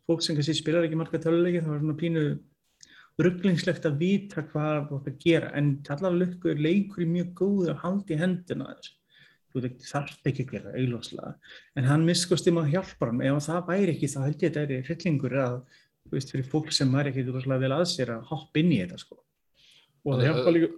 fólk 0.05 0.25
sem 0.27 0.37
kannski 0.37 0.57
spilar 0.59 0.85
ekki 0.85 0.99
marga 1.01 1.21
töluleiki, 1.23 1.63
það 1.63 1.73
var 1.73 1.81
svona 1.81 2.01
pínu 2.03 2.25
rugglingslegt 3.23 3.87
að 3.89 3.97
vita 4.01 4.45
hvað 4.51 4.89
það 4.91 4.99
er 4.99 5.13
að 5.15 5.23
gera, 5.25 5.53
en 5.57 5.71
allar 5.95 6.19
lukku 6.19 6.53
er 6.53 6.61
leikur 6.61 7.05
í 7.05 7.09
mjög 7.09 7.33
góðu 7.41 7.71
að 7.73 7.81
halda 7.87 8.15
í 8.15 8.21
hendina 8.21 8.69
þess. 8.73 8.93
Þú 9.53 9.65
þarf 9.85 10.29
ekki 10.31 10.47
að 10.47 10.53
gera 10.55 10.71
augljóslega, 10.81 11.33
en 11.77 11.89
hann 11.89 12.07
miskostum 12.09 12.61
að 12.63 12.71
hjálpa 12.73 13.11
hann, 13.11 13.21
ef 13.29 13.43
það 13.49 13.67
væri 13.69 13.93
ekki 13.97 14.09
þá 14.13 14.21
held 14.25 14.45
ég 14.45 14.49
að 14.49 14.57
þetta 14.63 14.79
er 14.79 14.87
hryllingur 14.89 15.37
að, 15.43 15.59
þú 16.09 16.17
veist, 16.17 16.33
fyrir 16.33 16.49
fólk 16.53 16.73
sem 16.73 16.95
er 16.97 17.11
ekki 17.11 17.27
rosalega 17.29 17.65
vel 17.67 17.75
að 17.77 17.85
sér 17.93 18.15
að 18.17 18.25
hoppa 18.33 18.63
inn 18.63 18.73
í 18.73 18.81
þetta, 18.81 19.03
sko. 19.05 19.21
Og 20.03 20.17
það 20.17 20.23
að- 20.23 20.27
hjálpa 20.31 20.55
líka, 20.57 20.73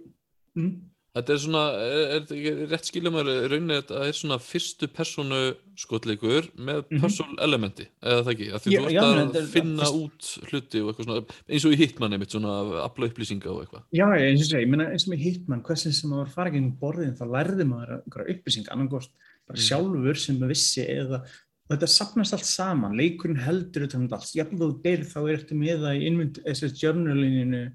mm, 0.55 0.75
Þetta 1.15 1.31
er 1.31 1.37
svona, 1.39 1.59
er, 1.79 1.99
er, 2.11 2.23
þetta 2.27 2.67
rétt 2.73 2.87
skiljum 2.89 3.15
að 3.15 3.27
rauninni 3.47 3.75
að 3.79 3.85
það 3.87 4.01
er 4.09 4.15
svona 4.17 4.35
fyrstu 4.43 4.87
persónu 4.91 5.37
skotleikur 5.79 6.49
með 6.59 6.81
Mhm. 6.91 6.99
persól 7.05 7.37
elementi, 7.39 7.85
eða 8.03 8.25
það 8.25 8.31
ekki, 8.33 8.47
því 8.65 8.73
Já, 8.73 8.81
þú 8.83 8.91
já, 8.91 8.99
ert 8.99 9.15
þetta 9.15 9.39
að 9.39 9.39
er- 9.39 9.53
finna 9.53 9.83
fyrst- 9.85 9.95
út 9.95 10.49
hluti 10.51 10.81
og 10.83 10.89
eitthvað 10.91 11.05
svona, 11.07 11.37
eins 11.55 11.65
og 11.65 11.71
í 11.71 11.77
Hitman 11.79 12.11
einmitt 12.17 12.35
svona 12.35 12.83
afla 12.83 13.07
upplýsinga 13.07 13.47
og 13.47 13.61
eitthvað. 13.63 13.83
Já, 13.95 14.05
eins 14.11 14.41
og 14.43 14.47
segja, 14.51 14.65
ég 14.65 14.69
meina 14.73 14.89
eins 14.91 15.07
og 15.07 15.13
með 15.13 15.23
Hitman, 15.23 15.63
hversin 15.63 15.93
sem 15.93 16.09
maður 16.11 16.33
fara 16.35 16.49
ekki 16.51 16.57
inn 16.57 16.77
borðin, 16.83 17.15
þá 17.15 17.25
lærði 17.31 17.63
maður 17.71 17.95
einhverja 18.03 18.35
upplýsing, 18.35 18.67
annarkost 18.75 19.09
bara 19.47 19.55
Mm. 19.57 19.67
sjálfur 19.69 20.17
sem 20.17 20.35
maður 20.37 20.51
vissi 20.51 20.83
eða 20.83 21.23
og 21.23 21.79
þetta 21.79 21.87
sapnast 21.87 22.33
allt 22.33 22.43
saman, 22.45 22.91
leikurinn 22.97 23.39
heldur 23.39 23.83
utan 23.87 24.01
um 24.01 24.07
þetta 24.09 24.19
allt, 24.19 24.35
jafnveg 24.35 24.59
þú 24.67 24.81
deyr 24.83 24.99
þá 25.07 25.17
er 25.31 25.37
þetta 25.37 25.55
með 25.55 25.79
það 25.79 25.95
í 25.95 26.43
þessar 26.43 26.75
journalininu 26.83 27.71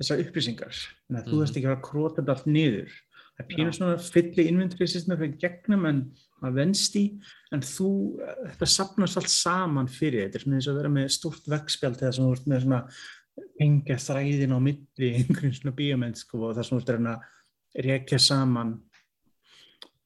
þessar 0.00 0.22
upplýsingar, 0.26 0.74
þannig 1.08 1.22
að 1.22 1.26
þú 1.28 1.32
Mhm. 1.36 1.40
veist 1.40 1.56
ekki 1.56 1.70
að 1.72 1.82
króta 1.82 2.22
þetta 2.22 2.34
allt 2.36 2.46
niður 2.46 2.90
það 3.36 3.50
er 3.58 3.66
Já. 3.66 3.76
svona 3.76 3.96
fylli 4.00 4.46
inventory 4.48 4.86
system 4.88 5.16
fyrir 5.18 5.38
gegnum 5.38 5.84
en 5.86 5.98
að 6.42 6.54
venst 6.54 6.94
í 6.96 7.20
en 7.52 7.60
þú, 7.60 7.90
þetta 8.52 8.66
sapnast 8.66 9.16
allt 9.16 9.28
saman 9.28 9.86
fyrir 9.88 10.24
þetta, 10.24 10.34
er 10.36 10.40
svona 10.44 10.56
eins 10.56 10.68
og 10.68 10.74
að 10.74 10.80
vera 10.80 10.88
með 10.88 11.10
stórt 11.12 11.46
vegspjald 11.48 12.00
eða 12.00 12.14
svona, 12.16 12.32
ert 12.32 12.46
með 12.46 12.62
svona 12.62 12.80
hengja 13.60 13.96
þræðin 13.96 14.56
á 14.56 14.58
milli 14.60 15.08
einhverjum 15.20 15.52
svona 15.56 15.76
bíómennsku 15.76 16.40
og 16.40 16.56
það 16.56 16.70
þú 16.70 16.80
ert 16.80 16.88
að 16.88 16.96
reyna 16.96 17.14
að 17.16 17.84
rekja 17.84 18.18
saman 18.18 18.80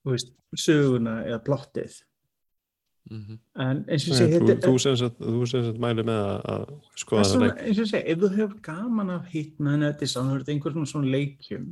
þú 0.04 0.10
veist, 0.14 0.32
söguna 0.56 1.24
eða 1.26 1.44
plottið 1.46 2.00
Mm 3.10 3.38
en 3.60 3.84
eins 3.90 4.04
og 4.06 4.12
ég 4.12 4.18
segi, 4.20 4.38
þú, 4.38 4.48
þetta 4.48 4.68
þú 4.70 4.80
sem 4.84 4.96
sagt, 4.96 5.16
þú 5.18 5.46
sem 5.50 5.64
sagt 5.66 5.78
mæli 5.82 6.02
með 6.06 6.20
að, 6.22 6.36
að 6.52 6.66
skoða 7.02 7.20
er 7.20 7.30
það 7.30 7.42
leik. 7.42 7.62
eins 7.64 7.78
og 7.78 7.82
ég 7.82 7.90
segi, 7.90 8.02
ef 8.12 8.20
þú 8.20 8.30
hefur 8.36 8.58
gaman 8.68 9.10
af 9.16 9.30
hitman 9.32 9.86
eða 9.86 9.98
Dishonored, 10.00 10.52
einhver 10.52 10.76
svona, 10.76 10.90
svona 10.92 11.10
leikjum 11.16 11.66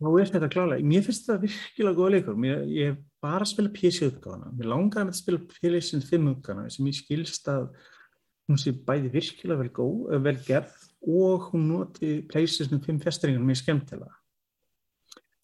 þá 0.00 0.08
er 0.16 0.32
þetta 0.32 0.50
klálega, 0.54 0.88
mér 0.90 1.04
finnst 1.04 1.28
þetta 1.28 1.44
virkilega 1.44 1.98
góða 1.98 2.12
leikur, 2.16 2.38
mér, 2.40 2.62
ég 2.72 2.92
hef 2.92 3.00
bara 3.20 3.44
að 3.44 3.52
spila 3.52 3.72
PC 3.76 4.08
uppgáðana, 4.08 4.52
mér 4.56 4.70
langaði 4.72 5.08
með 5.08 5.14
að 5.14 5.20
spila 5.20 5.42
PlayStation 5.52 6.06
5 6.08 6.30
uppgáðana 6.32 6.72
sem 6.72 6.88
ég 6.88 6.96
skilst 6.96 7.50
að 7.52 7.66
hún 8.48 8.60
sé 8.60 8.72
bæði 8.88 9.12
virkilega 9.12 9.60
vel 9.60 9.72
góð, 9.76 9.98
eh, 10.14 10.22
vel 10.24 10.38
gerð 10.46 10.78
og 11.20 11.50
hún 11.52 11.68
noti 11.68 12.14
PlayStation 12.32 12.80
5 12.80 13.04
festringar 13.04 13.44
mjög 13.44 13.60
skemmtilega. 13.60 14.16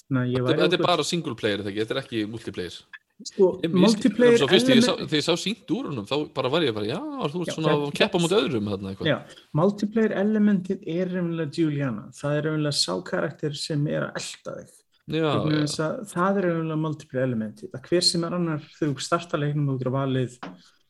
Þannig 0.06 0.22
að 0.22 0.32
ég 0.32 0.46
Þetta 0.46 0.62
þetta 0.64 0.78
er 0.78 0.86
bara 0.86 1.04
single 1.04 1.36
player, 1.36 1.60
þetta 1.60 1.72
ekki, 1.72 1.84
þetta 1.84 1.96
er 1.96 2.02
ekki 2.02 2.24
multiplayer. 2.30 2.80
Sko, 3.24 3.48
multiplayer 3.72 4.36
Svo 4.38 4.48
fyrst, 4.50 4.66
sá, 4.66 4.72
element- 4.76 5.08
þegar 5.08 5.20
ég 5.20 5.24
sá 5.24 5.34
sínt 5.40 5.70
úr 5.72 5.88
húnum, 5.88 6.06
þá 6.06 6.16
bara 6.34 6.50
var 6.52 6.62
ég 6.62 6.74
bara, 6.76 6.86
já, 6.86 7.00
þú 7.32 7.42
ert 7.46 7.54
svona 7.56 7.72
að 7.72 7.84
keppa 7.96 8.20
mot 8.20 8.34
öðrum 8.36 8.68
þarna 8.72 8.92
eitthvað. 8.92 9.08
Já, 9.08 9.18
multiplayer 9.56 10.12
elementið 10.20 10.82
er 10.86 11.08
raunverulega 11.14 11.56
Juliana, 11.56 12.08
það 12.12 12.36
er 12.36 12.42
raunverulega 12.50 12.76
sá 12.76 12.92
karakter 13.08 13.56
sem 13.56 13.86
er 13.88 14.08
að 14.10 14.20
elda 14.20 14.56
þig. 14.60 14.72
Já, 15.06 15.22
já. 15.22 15.86
að 15.86 16.06
það 16.12 16.36
er 16.36 16.48
raunverulega 16.48 16.82
multiplayer 16.84 17.28
elementið, 17.30 17.70
að 17.72 17.90
hver 17.90 18.02
sem 18.02 18.24
er 18.24 18.38
annar 18.40 18.70
þú 18.80 18.92
starta 19.00 19.40
leiknum 19.40 19.68
og 19.68 19.76
þú 19.76 19.78
getur 19.80 19.96
valið 19.96 20.38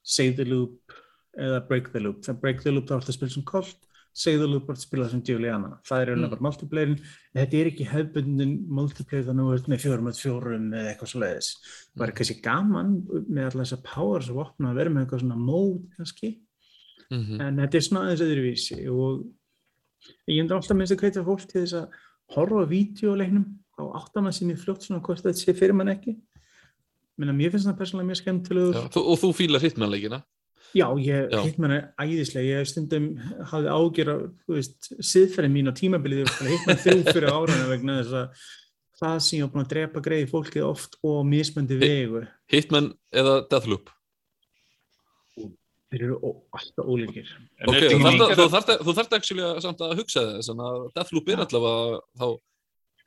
save 0.03 0.37
the 0.37 0.45
loop 0.45 0.97
eða 1.39 1.67
break 1.69 1.93
the 1.93 2.01
loop, 2.01 2.23
þegar 2.25 2.41
break 2.41 2.63
the 2.65 2.73
loop 2.73 2.87
þá 2.89 2.97
er 2.97 3.01
þetta 3.05 3.13
að 3.13 3.19
spila 3.21 3.35
sem 3.37 3.47
kolt 3.47 3.86
segðu 4.17 4.47
lúpart 4.49 4.81
spila 4.81 5.09
sem 5.13 5.21
Juliana, 5.27 5.75
það 5.85 6.03
er 6.03 6.11
Mm. 6.17 6.31
bara 6.31 6.45
multiplayerin, 6.47 7.01
þetta 7.37 7.59
er 7.61 7.69
ekki 7.71 7.87
hefbundin 7.91 8.55
multiplayer 8.69 9.27
þannig 9.27 9.45
að 9.45 9.51
þú 9.51 9.59
ert 9.59 9.69
með 9.69 9.83
fjórum 9.85 10.07
með 10.09 10.21
fjórum 10.23 10.69
eða 10.73 10.91
eitthvað 10.95 11.11
svo 11.13 11.21
leiðis, 11.21 11.51
það 11.93 12.01
var 12.01 12.13
kannski 12.17 12.37
gaman 12.43 12.95
með 13.29 13.45
alla 13.51 13.65
þessar 13.67 13.83
powers 13.85 14.31
og 14.33 14.37
opna 14.47 14.71
að 14.73 14.79
vera 14.81 14.91
með 14.91 15.05
eitthvað 15.07 15.21
svona 15.27 15.37
mód 15.37 15.87
kannski. 15.97 16.33
Mhm. 17.11 17.41
en 17.41 17.57
þetta 17.61 17.75
er 17.79 17.85
svona 17.87 18.01
aðeins 18.09 18.25
öðruvísi 18.27 18.79
og 18.91 19.27
ég 20.27 20.41
myndi 20.43 20.55
alltaf 20.57 20.75
minnst 20.77 20.93
að 20.97 20.99
hvetja 21.05 21.23
fólk 21.25 21.45
til 21.47 21.61
þess 21.63 21.75
að 21.79 21.89
horfa 22.35 22.65
á 22.65 22.71
vídeoleiknum 22.73 23.45
á 23.79 23.83
áttamann 24.01 24.35
sinni 24.35 24.57
fljótt 24.59 24.83
svona 24.83 25.01
hvort 25.05 25.23
þetta 25.23 25.39
sé 25.39 25.53
fyrir 25.55 25.73
mann 25.75 25.87
ekki. 25.93 26.17
Menna, 27.17 27.33
mér 27.33 27.53
finnst 27.53 27.67
það 27.69 27.79
persónulega 27.79 28.09
mjög 28.11 28.21
skemmtilegur. 28.23 28.75
Já, 28.75 28.89
þú, 28.91 29.01
og 29.07 29.19
þú 29.23 29.31
fílar 29.39 29.63
hitmannleikina 29.63 30.23
Já, 30.77 30.87
ég 31.01 31.33
hitt 31.47 31.59
er 31.65 31.75
æðislega, 32.03 32.61
ég 32.61 32.69
stundum 32.69 33.07
hafði 33.49 33.71
ágjör 33.73 34.11
af, 34.13 34.23
þú 34.45 34.57
veist, 34.59 34.89
siðferði 35.01 35.51
mín 35.55 35.71
á 35.71 35.75
tímabilið. 35.79 36.29
Þegar 36.37 36.53
hitt 36.53 36.67
mann 36.69 36.81
þrjú 36.85 37.05
fyrir 37.13 37.29
árana 37.33 37.69
vegna 37.71 37.99
þess 38.03 38.17
að 38.21 38.47
það 39.01 39.19
sem 39.27 39.39
ég 39.39 39.45
var 39.47 39.53
búin 39.55 39.65
að 39.67 39.73
drepa 39.73 40.03
greiði 40.05 40.31
fólkið 40.33 40.65
oft 40.69 40.99
og 41.05 41.19
mismöndi 41.29 41.77
vegu, 41.81 42.23
Hitman 42.53 42.93
eða 43.13 43.39
Deathloop 43.51 43.91
þeir 45.87 46.03
eru 46.09 46.17
alltaf 46.57 46.89
ólíkir. 46.91 47.29
En 47.63 47.69
Ok, 47.71 47.77
þetta 47.77 47.87
þú 47.87 47.95
ekki 47.95 48.03
þarft 48.03 48.17
líka 48.17 48.27
að- 48.27 48.39
þú 48.41 48.47
þarft 48.55 48.71
að- 48.73 48.81
þú 48.87 48.95
þarft 48.99 49.13
actually 49.17 49.43
að 49.47 49.61
samt 49.63 49.81
að 49.87 49.97
hugsa 50.01 50.23
þess 50.37 50.51
að 50.55 50.81
Deathloop 50.97 51.29
er 51.29 51.43
allavega 51.45 52.01
þá 52.19 52.27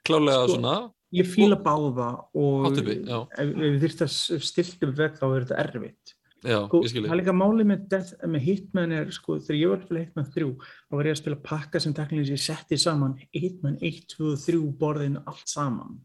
klálega 0.08 0.44
Sko, 0.48 0.54
svona 0.56 0.76
Ég 1.12 1.26
fíla 1.26 1.58
báða 1.58 2.08
og 2.38 2.78
ef, 2.78 2.86
ef 2.86 3.56
við 3.58 3.80
þurft 3.82 4.02
að 4.06 4.42
stilt 4.46 4.84
upp 4.86 4.96
veg 4.96 5.16
þá 5.18 5.26
er 5.26 5.46
þetta 5.46 5.58
erfitt. 5.66 6.14
Já, 6.40 6.56
Sko, 6.70 6.80
ég 6.86 6.92
skilji 6.94 7.10
það 7.10 7.14
er 7.18 7.20
líka 7.20 7.34
máli 7.36 7.64
með, 7.68 7.82
Death, 7.92 8.12
með 8.32 8.44
Hitman 8.46 8.92
er, 8.96 9.10
sko, 9.12 9.36
þegar 9.44 9.58
ég 9.60 9.72
var 9.74 9.80
að 9.82 9.86
spila 9.90 10.04
Hitman 10.06 10.28
3 10.32 10.46
þá 10.56 10.96
var 10.96 11.10
ég 11.10 11.16
að 11.16 11.20
spila 11.20 11.40
pakka 11.50 11.82
sem 11.84 11.94
taknilega 11.98 12.32
ég 12.38 12.40
setti 12.44 12.78
saman 12.80 13.18
Hitman 13.36 13.76
1, 13.82 13.98
2 14.16 14.30
og 14.32 14.40
3 14.46 14.62
borðinu 14.80 15.24
allt 15.28 15.52
saman. 15.52 15.98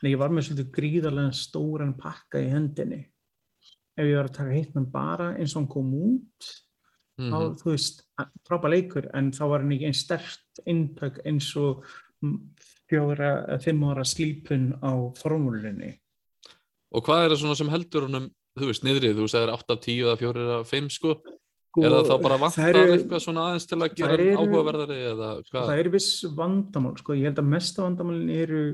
Þannig 0.00 0.14
ég 0.14 0.22
var 0.22 0.32
með 0.32 0.46
svolítið 0.48 0.70
gríðarlega 0.78 1.34
stóran 1.36 1.92
pakka 2.00 2.40
í 2.40 2.48
hendinni. 2.54 3.02
Ef 3.98 4.08
ég 4.08 4.16
var 4.16 4.30
að 4.30 4.36
taka 4.38 4.56
Hitman 4.56 4.88
bara 4.96 5.30
eins 5.36 5.52
og 5.52 5.60
hann 5.62 5.68
kom 5.76 5.92
út 5.92 6.48
þá, 7.20 7.36
Mhm. 7.36 7.56
þú 7.60 7.68
veist, 7.74 8.02
frábæð 8.48 8.70
leikur 8.72 9.10
en 9.14 9.30
þá 9.30 9.42
var 9.48 9.60
hann 9.60 9.72
ekki 9.76 9.84
einn 9.90 9.94
stert 10.00 10.62
inntak 10.66 11.20
eins 11.26 11.54
og 11.60 11.84
mm, 12.24 12.38
fjóra, 12.88 13.60
fimm 13.60 13.84
ára 13.84 14.04
slípun 14.08 14.72
á 14.80 15.12
formúlinni. 15.20 15.98
Og 16.94 17.04
hvað 17.04 17.26
er 17.26 17.30
það 17.34 17.40
svona 17.42 17.56
sem 17.60 17.68
heldur 17.68 18.06
honum 18.08 18.30
þú 18.58 18.68
veist, 18.68 18.84
niðrið, 18.86 19.14
þú 19.16 19.26
veist, 19.26 19.36
það 19.36 19.46
er 19.46 19.54
8 19.56 19.76
af 19.76 19.80
10 19.86 20.02
eða 20.06 20.16
4 20.20 20.46
af 20.58 20.72
5 20.72 20.90
sko, 20.92 21.14
er 21.80 21.94
það 21.94 22.08
þá 22.10 22.16
bara 22.26 22.38
vantar 22.42 22.78
eitthvað 22.82 23.22
svona 23.24 23.44
aðeins 23.48 23.68
til 23.70 23.78
að 23.80 23.94
gera 23.96 24.16
eru- 24.18 24.32
áhugaverðari 24.42 24.98
eða 25.12 25.28
hvað? 25.48 25.68
það 25.70 25.78
eru 25.82 25.92
viss 25.94 26.10
vandamál 26.36 26.96
sko. 27.00 27.16
ég 27.16 27.30
held 27.30 27.40
að 27.40 27.52
mesta 27.54 27.86
vandamálin 27.86 28.32
eru 28.36 28.64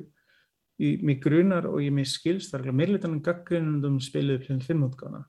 í, 0.79 0.97
mig 1.03 1.21
grunar 1.23 1.69
og 1.71 1.79
ég 1.85 1.95
mig 1.95 2.09
skilst 2.11 2.51
það 2.55 2.67
er 2.73 2.79
meirleitanum 2.81 3.23
gaggrunundum 3.23 4.01
spiluðu 4.03 4.45
plinn 4.47 4.65
5 4.67 4.85
útgána 4.89 5.23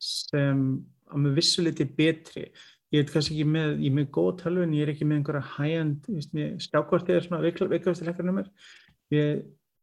sem 0.00 0.64
að 1.08 1.22
með 1.26 1.38
vissu 1.40 1.64
liti 1.64 1.84
betri 1.84 2.46
ég 2.88 3.02
veit 3.02 3.12
kannski 3.12 3.36
ekki 3.36 3.48
með, 3.52 3.76
ég 3.84 3.90
er 3.90 3.96
með 3.98 4.10
góð 4.16 4.32
tölvun 4.42 4.74
ég 4.76 4.86
er 4.86 4.94
ekki 4.94 5.04
með 5.08 5.20
einhverja 5.20 5.44
high-end 5.58 6.60
skjákvart 6.64 7.10
eða 7.12 7.24
svona 7.26 7.42
veikvæðast 7.44 8.06
lekkarnumir 8.08 8.48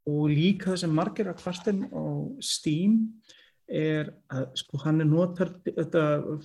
og 0.06 0.30
líka 0.30 0.72
það 0.72 0.82
sem 0.84 0.94
margir 0.94 1.30
að 1.30 1.40
kvartin 1.42 1.86
á 1.90 2.02
Steam 2.46 2.98
er 3.68 4.12
að 4.30 4.48
sko 4.62 4.78
hann 4.84 5.02
er 5.02 5.10
notar 5.10 5.56
þetta 5.66 6.04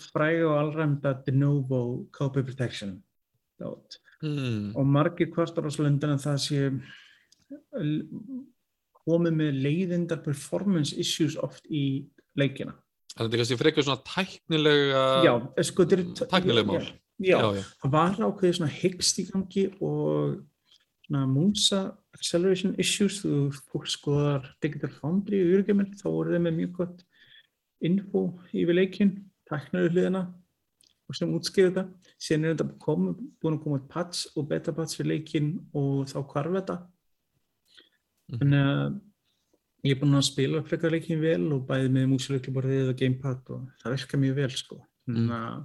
fræga 0.08 0.46
og 0.48 0.58
allræmda 0.62 1.14
de 1.26 1.34
novo 1.36 1.80
copy 2.16 2.42
protection 2.46 2.98
Hmm. 4.20 4.76
og 4.76 4.84
margir 4.84 5.30
kvartar 5.32 5.64
á 5.64 5.70
slöndin 5.72 6.12
að 6.12 6.24
það 6.26 6.38
sé 6.44 6.58
komið 9.00 9.36
með 9.36 9.60
leiðindar 9.64 10.20
performance 10.24 10.92
issues 10.92 11.38
oft 11.40 11.64
í 11.72 12.04
leikina. 12.36 12.74
Þannig 13.14 13.16
að 13.16 13.24
þetta 13.24 13.36
er 13.36 13.40
kannski 13.42 13.58
frekar 13.62 13.86
svona 13.86 14.04
tæknilega 14.06 15.04
Já, 15.24 15.32
sko, 15.64 15.86
þetta 15.86 15.96
eru... 15.96 16.28
tæknileg 16.34 16.68
mál. 16.68 16.84
Já, 17.20 17.36
já, 17.36 17.48
já, 17.56 17.64
það 17.80 17.94
var 17.96 18.20
ákveðið 18.28 18.58
svona 18.58 18.76
hyggst 18.76 19.20
í 19.20 19.24
gangi 19.30 19.64
og 19.80 20.36
svona 21.06 21.24
Munsa 21.28 21.80
acceleration 22.16 22.76
issues, 22.80 23.22
þú 23.24 23.48
fólk 23.72 23.88
skoðar 23.88 24.52
Digital 24.60 24.92
Foundry 25.00 25.40
og 25.40 25.54
Jurgeminn, 25.54 25.96
þá 25.96 26.06
voru 26.10 26.36
þeir 26.36 26.44
með 26.44 26.58
mjög 26.60 26.76
gott 26.76 27.04
info 27.80 28.22
yfir 28.52 28.74
leikin, 28.76 29.12
tæknaðu 29.50 29.90
hliðina 29.94 30.22
og 31.10 31.16
sem 31.18 31.32
útskýrðu 31.34 31.72
þetta. 31.74 31.84
Síðan 32.20 32.44
er 32.44 32.54
þetta 32.54 32.78
kom, 32.84 33.06
búin 33.42 33.56
að 33.58 33.62
koma 33.64 33.80
patch 33.90 34.26
og 34.36 34.48
beta 34.48 34.72
patch 34.76 34.96
fyrir 34.98 35.16
leikin 35.16 35.52
og 35.74 36.06
þá 36.12 36.18
hvarf 36.30 36.56
þetta. 36.58 36.76
Mhm. 38.30 38.38
Þannig 38.38 38.66
að 38.70 39.00
ég 39.88 39.94
er 39.96 40.00
búin 40.02 40.18
að 40.18 40.26
spila 40.28 40.62
frekar 40.68 40.92
leikin 40.94 41.20
vel 41.22 41.52
og 41.56 41.66
bæði 41.68 41.90
með 41.96 42.10
músilökluborðið 42.12 42.90
og 42.92 42.98
gamepad 43.00 43.54
og 43.56 43.68
það 43.82 43.94
virkar 43.96 44.20
mjög 44.24 44.34
vel 44.42 44.50
sko. 44.50 44.80
Þannig 45.08 45.36
að 45.40 45.60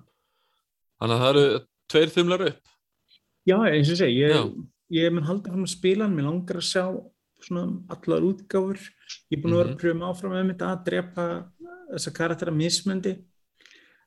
Þannig 0.95 1.15
að 1.17 1.21
það 1.25 1.29
eru 1.35 1.65
tveir 1.91 2.11
þumlar 2.15 2.43
upp. 2.47 2.61
Já, 3.45 3.55
eins 3.67 3.89
og 3.91 3.97
segi, 3.99 4.21
ég, 4.23 4.53
ég 4.95 5.11
mun 5.13 5.25
halda 5.27 5.51
fram 5.51 5.65
að 5.67 5.73
spila 5.75 6.05
hann, 6.07 6.15
mér 6.15 6.25
langar 6.29 6.55
að 6.61 6.65
sjá 6.71 6.85
svona 7.45 7.65
allar 7.91 8.23
útgáfur, 8.25 8.79
ég 9.29 9.35
er 9.37 9.41
búin 9.43 9.53
að 9.53 9.59
vera 9.59 9.67
Mhm. 9.67 9.75
að 9.75 9.81
pröfa 9.83 10.07
áfram 10.09 10.31
með 10.33 10.47
mitt 10.47 10.63
að 10.65 10.85
drepa 10.87 11.25
þessa 11.93 12.13
karaktera 12.13 12.51
mismöndi, 12.51 13.15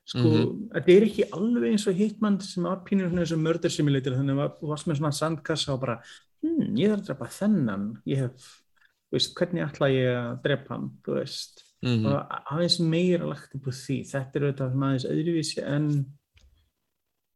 sko, 0.05 0.23
Mhm. 0.23 0.69
þetta 0.73 0.95
er 0.95 1.05
ekki 1.07 1.29
alveg 1.31 1.71
eins 1.71 1.87
og 1.87 1.95
Hitman 1.95 2.39
sem 2.41 2.63
var 2.63 2.83
pínur 2.85 3.09
svona 3.09 3.31
og 3.31 3.39
murder 3.39 3.69
simulator, 3.69 4.11
þannig 4.11 4.35
að 4.37 4.59
þú 4.59 4.67
varst 4.67 4.87
með 4.87 4.97
svona 4.99 5.13
sandkassa 5.13 5.73
og 5.73 5.79
bara, 5.81 6.01
hm, 6.43 6.75
ég 6.75 6.89
þarf 6.89 7.01
að 7.01 7.07
drepa 7.07 7.27
þennan, 7.39 8.01
ég 8.07 8.17
hef, 8.17 8.61
veist, 9.11 9.35
hvernig 9.35 9.65
ætla 9.65 9.89
ég 9.89 10.09
að 10.15 10.43
drepa 10.43 10.69
hann, 10.69 10.89
þú 11.03 11.19
veist, 11.19 11.63
Mm 11.81 12.05
og 12.07 12.27
aðeins 12.51 12.79
meira 12.81 13.25
lagt 13.25 13.55
upp 13.55 13.63
úr 13.63 13.71
því, 13.71 14.03
þetta 14.03 14.35
er 14.35 14.41
auðvitað 14.51 14.71
svona 14.73 14.87
aðeins 14.89 15.05
öðruvísi 15.07 15.63
en 15.63 16.05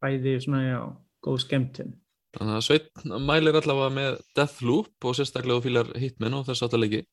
bæði 0.03 0.33
svona, 0.43 0.63
já, 0.67 0.81
góð 1.23 1.39
skemmtun. 1.45 1.93
Þannig 2.33 2.57
að 2.57 2.65
Sveinn 2.65 3.21
mælir 3.23 3.55
allavega 3.59 3.93
með 3.93 4.21
Deathloop 4.35 5.05
og 5.05 5.15
sérstaklega 5.15 5.59
þú 5.59 5.63
fílar 5.67 5.91
Hitman 6.01 6.33
og 6.33 6.47
þess 6.47 6.65
aftalegi. 6.65 7.05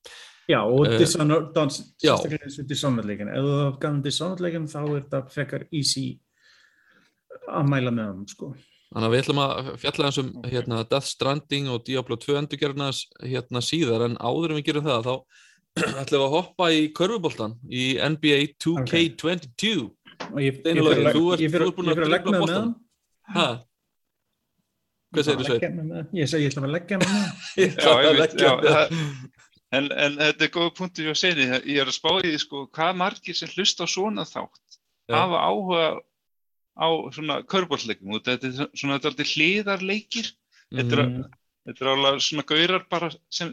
Já, 0.48 0.60
og 0.64 0.86
já. 0.86 0.96
sérstaklega 0.98 2.46
eins 2.46 2.58
og 2.58 2.66
Dishonored-leikin. 2.70 3.28
Ef 3.30 3.44
þú 3.44 3.52
hafði 3.60 3.80
gafin 3.84 4.02
Dishonored-leikin 4.06 4.66
þá 4.72 4.80
er 4.80 4.96
þetta 4.96 5.20
frekar 5.34 5.66
easy 5.70 6.06
að 7.50 7.68
mæla 7.70 7.92
með 7.94 8.08
hann, 8.10 8.24
sko. 8.30 8.50
Þannig 8.90 9.06
að 9.06 9.12
við 9.14 9.22
ætlum 9.22 9.40
að 9.44 9.68
fjalla 9.84 10.08
eins 10.08 10.18
um 10.18 10.30
hérna, 10.50 10.80
Death 10.90 11.06
Stranding 11.06 11.68
og 11.70 11.84
Diablo 11.86 12.16
2 12.18 12.40
endurgerðina 12.40 12.88
hérna 13.22 13.62
síðar 13.62 14.08
en 14.08 14.16
áður 14.18 14.50
en 14.50 14.58
við 14.58 14.66
gerum 14.70 14.88
það 14.88 15.06
þá 15.06 15.14
ætlum 16.02 16.18
við 16.18 16.26
að 16.26 16.34
hoppa 16.34 16.70
í 16.74 16.80
körfuboltan 16.98 17.54
í 17.70 17.84
NBA 18.02 18.40
2K22. 18.64 19.74
Og 20.30 20.40
ég, 20.42 20.58
ég, 20.66 20.80
ég 20.80 21.14
þú 21.14 21.26
ert 21.36 21.44
fyrir 21.46 22.06
að 22.08 22.14
leggja 22.16 22.34
með 22.34 22.54
hann. 22.56 22.72
Ha? 23.36 23.46
Hvað 25.14 25.26
segir 25.26 25.46
þú 25.46 25.54
hann. 25.62 26.10
Ég 26.18 26.28
segi 26.30 26.48
ég 26.48 26.52
ætla 26.52 26.66
að 26.66 26.74
leggja 26.74 26.98
með 27.00 27.14
hann. 27.14 27.30
Ég 27.62 27.70
Já, 27.70 27.78
ætla 27.78 27.94
að 27.94 28.04
ég 28.04 28.18
veit, 28.18 28.34
leggja 28.34 28.50
já, 28.50 28.52
með- 28.58 28.74
það, 28.74 29.39
en, 29.76 29.90
en 29.90 30.18
þetta 30.18 30.46
er 30.46 30.54
góð 30.54 30.70
punktur 30.78 31.08
hjá 31.08 31.18
Seini, 31.18 31.48
ég 31.64 31.82
er 31.82 31.90
að 31.90 31.98
spá 31.98 32.10
í 32.18 32.28
því 32.28 32.38
sko, 32.44 32.66
hvað 32.74 33.00
margir 33.02 33.38
sem 33.38 33.50
hlusta 33.54 33.86
á 33.86 33.88
svona 33.90 34.26
þátt 34.28 34.80
Já. 35.10 35.16
hafa 35.18 35.42
áhuga 35.46 35.84
á 36.80 36.88
svona 37.14 37.40
körbólleikum 37.50 38.14
og 38.14 38.24
þetta 38.24 38.48
er 38.48 38.70
svona 38.78 38.98
alltaf 38.98 39.34
hliðarleikir, 39.34 40.30
þetta 40.72 41.02
er, 41.02 41.10
er 41.74 41.90
alveg 41.92 42.22
svona 42.24 42.46
gaurar 42.48 42.86
bara 42.92 43.10
sem, 43.32 43.50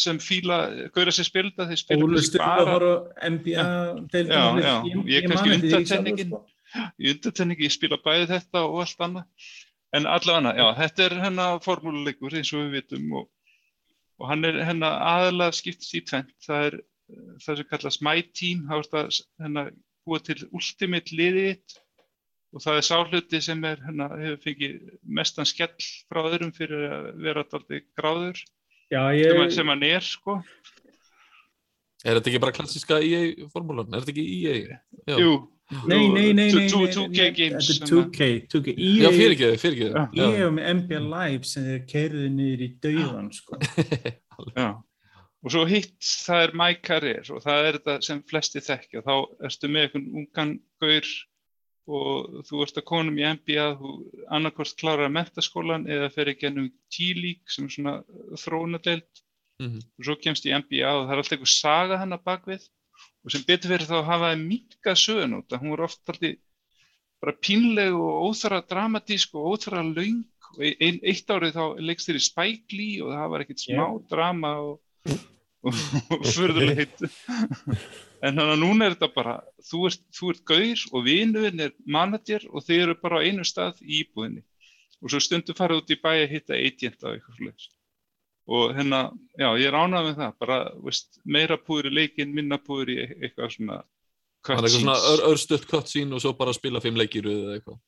sem 0.00 0.18
fíla, 0.22 0.58
gaurar 0.96 1.14
sem 1.14 1.28
spilda, 1.28 1.68
þeir 1.70 1.82
spila 1.82 2.08
Ólu 2.08 2.16
kannski 2.16 2.32
styrla 2.32 2.48
að 2.54 2.70
bara 2.70 2.72
fara 2.72 3.30
NBA 3.34 3.66
deildina. 4.14 4.40
Já, 4.40 4.72
já, 4.88 5.04
ég 5.12 5.20
er 5.20 5.30
kannski 5.30 5.52
því 5.52 5.60
sjálfur, 5.60 5.76
undantekningin. 5.76 6.34
sko. 6.34 6.90
í 6.98 7.12
undartenningi, 7.14 7.68
ég 7.68 7.76
spila 7.76 8.00
bæði 8.08 8.30
þetta 8.32 8.64
og 8.66 8.82
allt 8.86 9.06
annað. 9.08 9.52
En 9.94 10.08
allavega, 10.10 10.56
já, 10.58 10.66
þetta 10.80 11.04
er 11.04 11.20
hennar 11.22 11.60
formúluleikur 11.62 12.34
eins 12.34 12.50
og 12.56 12.64
við 12.64 12.80
vitum 12.80 13.12
og, 13.20 13.28
og 14.20 14.28
hann 14.30 14.46
er 14.46 14.60
hennar 14.66 15.00
aðalega 15.02 15.56
skiptist 15.56 15.96
í 15.98 16.02
tvent. 16.06 16.34
Það 16.44 16.68
er 16.68 16.76
eh, 16.80 17.30
það 17.44 17.60
sem 17.60 17.70
kallast 17.70 18.04
My 18.04 18.20
Team, 18.36 18.66
þá 18.68 18.76
er 18.78 18.90
það 18.92 19.22
hennar 19.46 19.72
búið 20.04 20.26
til 20.28 20.38
ultimate 20.52 21.16
liðið 21.16 21.78
og 22.54 22.62
það 22.62 22.78
er 22.78 22.86
sáhluti 22.86 23.40
sem 23.42 23.64
er 23.66 23.80
hennar 23.82 24.14
hefur 24.20 24.42
fengið 24.44 24.76
mestan 25.18 25.48
skell 25.48 25.88
frá 26.06 26.20
öðrum 26.22 26.52
fyrir 26.54 26.84
að 26.86 27.08
vera 27.24 27.42
alltaf 27.42 27.64
gráður 27.98 28.42
Já, 28.92 29.00
ég... 29.16 29.40
sem 29.50 29.70
hann 29.72 29.82
er, 29.86 30.04
sko. 30.04 30.38
Er 32.04 32.18
þetta 32.18 32.30
ekki 32.30 32.40
bara 32.44 32.54
klassiska 32.54 33.00
EA 33.00 33.48
formúlan? 33.52 33.88
Er 33.90 34.04
þetta 34.04 34.12
ekki 34.12 34.26
EA? 34.36 34.78
Já, 35.08 35.16
Jú. 35.18 35.32
Nei, 35.70 36.08
nei, 36.08 36.32
nei, 36.32 36.32
nei, 36.32 36.50
Two- 36.50 36.58
nei, 36.60 36.68
two- 36.68 37.08
nei, 37.08 37.16
2K 37.16 37.20
nei, 37.22 37.30
games. 37.32 37.68
Þetta 37.68 37.84
er 37.84 37.88
sem 37.88 37.98
að- 37.98 38.10
2K, 38.10 38.48
2K. 38.52 38.74
já 38.76 39.08
EA 39.08 39.12
fyrir 39.16 39.34
ekki, 39.34 39.58
fyrir 39.62 39.78
ekki. 39.78 39.92
Já. 39.94 40.24
Ég 40.24 40.36
hef 40.38 40.50
með 40.52 40.66
NBA 40.78 41.00
Live 41.14 41.44
sem 41.44 41.64
þeir 41.64 41.86
keirðu 41.92 42.26
niður 42.34 42.64
í 42.66 42.68
dauðan 42.84 43.30
sko. 43.32 43.58
Já, 44.58 44.68
og 45.44 45.52
svo 45.54 45.64
hitt 45.70 46.00
það 46.00 46.42
er 46.44 46.54
My 46.54 46.74
Career 46.74 47.30
og 47.30 47.42
það 47.44 47.68
er 47.68 47.78
þetta 47.78 47.94
sem 48.02 48.22
flesti 48.28 48.60
þekkja 48.60 49.04
þá 49.06 49.14
ertu 49.48 49.70
með 49.70 49.86
einhvern 49.86 50.08
ungan 50.20 50.54
gaur 50.82 51.08
og 51.84 52.44
þú 52.48 52.62
ert 52.64 52.78
að 52.80 52.88
konum 52.88 53.18
í 53.20 53.24
NBA, 53.28 53.66
þú 53.80 53.90
annarkvæmst 54.32 54.78
klárar 54.80 55.08
að 55.08 55.16
mentaskólan 55.18 55.84
eða 55.88 56.12
fer 56.12 56.30
ekki 56.32 56.48
ennum 56.48 56.70
G-League 56.92 57.52
sem 57.52 57.66
er 57.68 57.74
svona 57.74 57.96
þróunadeild 58.40 59.24
mm 59.60 59.68
-hmm. 59.68 59.82
og 59.98 60.04
svo 60.04 60.16
kemst 60.16 60.46
í 60.46 60.52
NBA 60.52 60.88
og 60.88 61.06
það 61.06 61.12
er 61.12 61.16
alltaf 61.22 61.36
einhver 61.36 61.52
saga 61.52 61.98
hann 62.00 62.12
að 62.12 62.24
bakvið 62.24 62.68
og 63.24 63.32
sem 63.32 63.44
betur 63.48 63.72
fyrir 63.72 63.88
þá 63.88 63.98
hafaði 64.06 64.40
minkað 64.42 65.00
sögun 65.00 65.38
út 65.40 65.52
að 65.54 65.62
hún 65.62 65.74
voru 65.74 65.86
oft 65.88 66.12
alltaf 66.12 66.36
bara 67.24 67.36
pínleg 67.40 67.94
og 67.96 68.28
óþara 68.28 68.60
dramatísk 68.68 69.36
og 69.38 69.54
óþara 69.54 69.84
laung 69.86 70.24
og 70.54 70.64
ein, 70.64 70.98
eitt 71.00 71.30
árið 71.32 71.56
þá 71.56 71.64
leikst 71.80 72.10
þér 72.10 72.18
í 72.20 72.24
Spike 72.26 72.76
Lee 72.76 72.98
og 73.04 73.14
það 73.14 73.30
var 73.32 73.44
ekkert 73.44 73.62
smá 73.64 73.84
Yeah. 73.84 74.02
drama 74.10 74.50
og, 74.60 74.74
og, 75.64 75.78
og 76.12 76.26
fyrðulegt 76.36 77.04
en 77.04 78.36
þannig 78.36 78.52
að 78.54 78.60
núna 78.60 78.88
er 78.88 78.96
þetta 78.96 79.10
bara 79.14 79.36
þú 79.70 79.86
ert, 79.88 80.04
þú 80.16 80.34
ert 80.34 80.44
gaur 80.50 80.84
og 80.92 81.06
vinuðin 81.08 81.64
er 81.66 81.72
manager 81.96 82.44
og 82.52 82.66
þið 82.66 82.82
eru 82.84 82.98
bara 83.00 83.20
á 83.20 83.24
einu 83.24 83.44
stað 83.44 83.80
í 83.84 84.02
íbúðinni. 84.04 84.44
Og 85.04 85.12
svo 85.12 85.20
stundu 85.20 85.56
farið 85.56 85.82
út 85.82 85.92
í 85.92 85.98
bæ 86.00 86.12
að 86.14 86.30
hitta 86.32 86.56
agent 86.56 87.04
á 87.04 87.08
eitthvað 87.12 87.40
slags 87.40 87.66
og 88.46 88.74
hérna, 88.76 88.98
já, 89.40 89.48
ég 89.56 89.66
er 89.70 89.76
ánægð 89.78 90.06
með 90.10 90.16
það 90.20 90.32
bara, 90.44 90.58
veist, 90.84 91.20
meira 91.24 91.56
púður 91.56 91.88
í 91.88 91.94
leikinn 92.00 92.34
minna 92.36 92.58
púður 92.60 92.90
í 92.92 92.96
e- 93.04 93.14
eitthvað 93.24 93.54
svona 93.56 93.78
Það 94.44 94.58
er 94.58 94.66
eitthvað 94.66 94.74
svona 94.74 94.94
cutscenes. 94.98 95.12
ör, 95.14 95.22
örstutt 95.32 95.66
cutscene 95.70 96.12
og 96.14 96.20
svo 96.20 96.32
bara 96.36 96.52
spila 96.52 96.80
fimm 96.84 96.98
leikir 97.00 97.24
eða 97.24 97.54
eitthvað. 97.56 97.78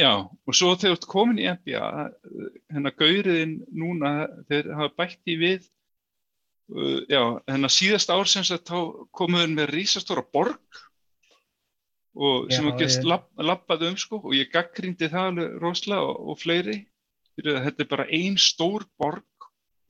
Já, 0.00 0.12
og 0.24 0.54
svo 0.56 0.70
þegar 0.72 0.94
þú 0.94 0.96
ert 0.96 1.08
komin 1.12 1.38
í 1.42 1.44
NBA, 1.52 1.88
hérna 2.72 2.92
gauriðin 2.96 3.52
núna, 3.76 4.12
þeir 4.48 4.70
hafa 4.78 4.94
bætt 5.02 5.20
í 5.28 5.36
við, 5.36 5.66
uh, 6.72 7.02
já, 7.12 7.20
hérna 7.52 7.68
síðast 7.68 8.08
ár 8.14 8.24
sem 8.32 8.46
sagt 8.48 8.72
þá 8.72 8.78
komuður 9.12 9.52
með 9.52 9.74
rísastóra 9.74 10.24
borg 10.32 10.80
og 12.16 12.48
sem 12.52 12.66
að 12.68 12.78
gest 12.80 13.02
ég- 13.02 13.08
lapp, 13.12 13.28
lappað 13.36 13.84
um 13.90 13.96
sko 14.00 14.22
og 14.24 14.32
ég 14.36 14.48
gaggrindi 14.52 15.08
það 15.12 15.28
alveg 15.30 15.60
rosalega 15.60 16.08
og, 16.08 16.16
og 16.32 16.40
fleiri, 16.40 16.78
að 17.44 17.62
þetta 17.68 17.84
er 17.84 17.88
bara 17.92 18.08
ein 18.08 18.36
stór 18.40 18.84
borg 19.00 19.24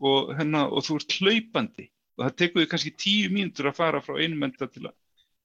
og, 0.02 0.32
hérna, 0.38 0.66
og 0.68 0.84
þú 0.86 0.98
ert 1.00 1.16
hlaupandi. 1.20 1.86
Og 2.18 2.24
það 2.26 2.36
tekur 2.40 2.62
þig 2.62 2.70
kannski 2.72 2.92
tíu 3.04 3.30
mínútur 3.32 3.70
að 3.70 3.78
fara 3.78 4.02
frá 4.04 4.18
einum 4.18 4.44
enda 4.48 4.68
til 4.68 4.90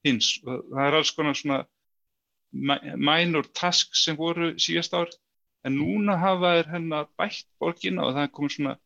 hins. 0.06 0.34
Og 0.44 0.66
það 0.72 0.84
er 0.86 0.98
alls 0.98 1.12
konar 1.16 1.38
svona 1.38 1.58
mi- 2.52 2.96
minor 2.96 3.48
tasks 3.54 4.04
sem 4.04 4.18
voru 4.18 4.52
síðast 4.60 4.96
ár. 4.98 5.08
En 5.66 5.78
núna 5.78 6.18
hafa 6.20 6.52
þær 6.58 6.70
hennar 6.74 7.08
bætt 7.18 7.48
borgina 7.60 8.04
og 8.06 8.14
það 8.16 8.26
er 8.26 8.34
komið 8.36 8.54
svona 8.56 8.76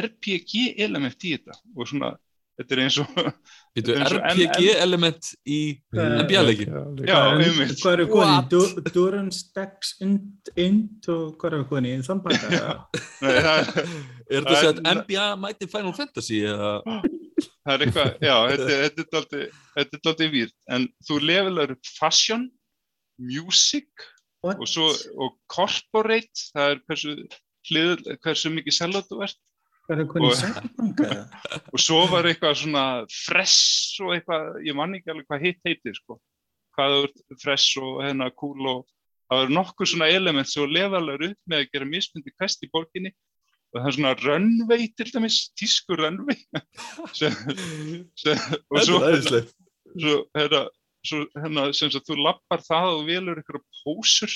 RPG 0.00 0.56
element 0.86 1.24
í 1.26 1.34
þetta. 1.36 1.58
Og 1.76 1.88
svona 1.90 2.14
þetta 2.60 2.76
er 2.76 2.82
eins 2.84 2.96
og 3.02 3.10
Býtu, 3.76 3.94
Eins 3.96 4.12
og 4.16 4.24
RPG 4.32 4.64
element 4.82 5.28
í 5.46 5.58
NBA-leiki. 5.94 6.66
já, 6.66 6.80
Hvað 7.06 7.28
er- 7.30 7.42
einmitt 7.46 7.74
Hvað 7.80 7.92
eru 7.96 8.06
konið? 8.10 8.48
Du- 8.52 8.92
Durance, 8.96 9.42
Dex, 9.56 9.92
Int, 10.02 11.08
og 11.14 11.36
hvað 11.40 11.56
eru 11.58 11.66
konið? 11.70 12.02
Þann 12.08 12.22
baka? 12.24 12.50
Nei, 13.22 13.34
það, 13.46 13.72
Er 14.30 14.40
þetta 14.40 14.54
að 14.54 14.60
segja 14.60 14.72
að 14.76 14.82
NBA 15.00 15.26
mæti 15.44 15.70
Final 15.70 15.94
Fantasy 15.96 16.40
eða? 16.50 16.72
það 17.60 17.74
er 17.74 17.82
eitthvað, 17.86 18.08
já, 18.24 18.36
þetta, 18.50 18.70
er- 18.70 18.94
þetta 18.96 19.20
er 19.20 19.50
þetta 19.76 19.96
er 19.98 20.02
dálítið 20.06 20.32
výrt 20.34 20.56
en 20.76 20.88
þú 21.06 21.18
levelar 21.22 21.74
fashion 21.98 22.48
music 23.20 23.88
og 24.42 24.64
svo 24.68 24.86
og 25.20 25.34
corporate, 25.52 26.46
það 26.56 26.74
er 26.74 26.78
hversu 28.24 28.52
mikið 28.54 28.72
selot 28.78 29.08
þú 29.10 29.18
ert? 29.26 29.36
Og- 29.90 31.00
og 31.74 31.82
svo 31.82 32.00
var 32.12 32.28
eitthvað 32.30 32.58
svona 32.62 32.84
fresh 33.10 33.98
og 34.04 34.14
eitthvað, 34.16 34.60
ég 34.66 34.76
man 34.78 34.94
ekki 34.98 35.10
alveg 35.12 35.26
hvað 35.30 35.46
hitt 35.48 35.60
heitir 35.66 35.96
sko, 35.98 36.18
hvað 36.76 36.94
þú 36.96 37.02
ert 37.08 37.42
fresh 37.42 37.80
og 37.82 38.02
hérna 38.04 38.30
cool 38.38 38.70
og 38.70 38.84
það 39.30 39.44
eru 39.44 39.56
nokkur 39.56 39.90
svona 39.90 40.10
element 40.10 40.50
sem 40.50 40.62
þú 40.62 40.68
lefalar 40.76 41.26
upp 41.30 41.40
með 41.50 41.64
að 41.64 41.68
gera 41.74 41.88
mismundi 41.90 42.32
quest 42.36 42.64
í 42.66 42.70
borginni. 42.72 43.12
Og 43.70 43.78
það 43.78 43.86
er 43.86 43.94
svona 43.94 44.14
runway 44.18 44.86
til 44.98 45.10
dæmis, 45.14 45.36
tísku 45.54 45.94
runway. 45.94 46.38
Sem, 47.18 47.34
sem, 48.18 48.40
og 48.66 48.80
Þetta 48.80 48.86
svo, 48.88 48.96
er 49.06 50.40
hérna, 50.40 50.62
svo 51.06 51.20
hérna, 51.38 51.66
sem 51.78 51.92
sagt, 51.94 52.08
þú 52.10 52.16
lappar 52.18 52.64
það 52.66 52.88
og 52.96 53.04
velur 53.06 53.38
ykkur 53.44 53.60
pósur 53.84 54.34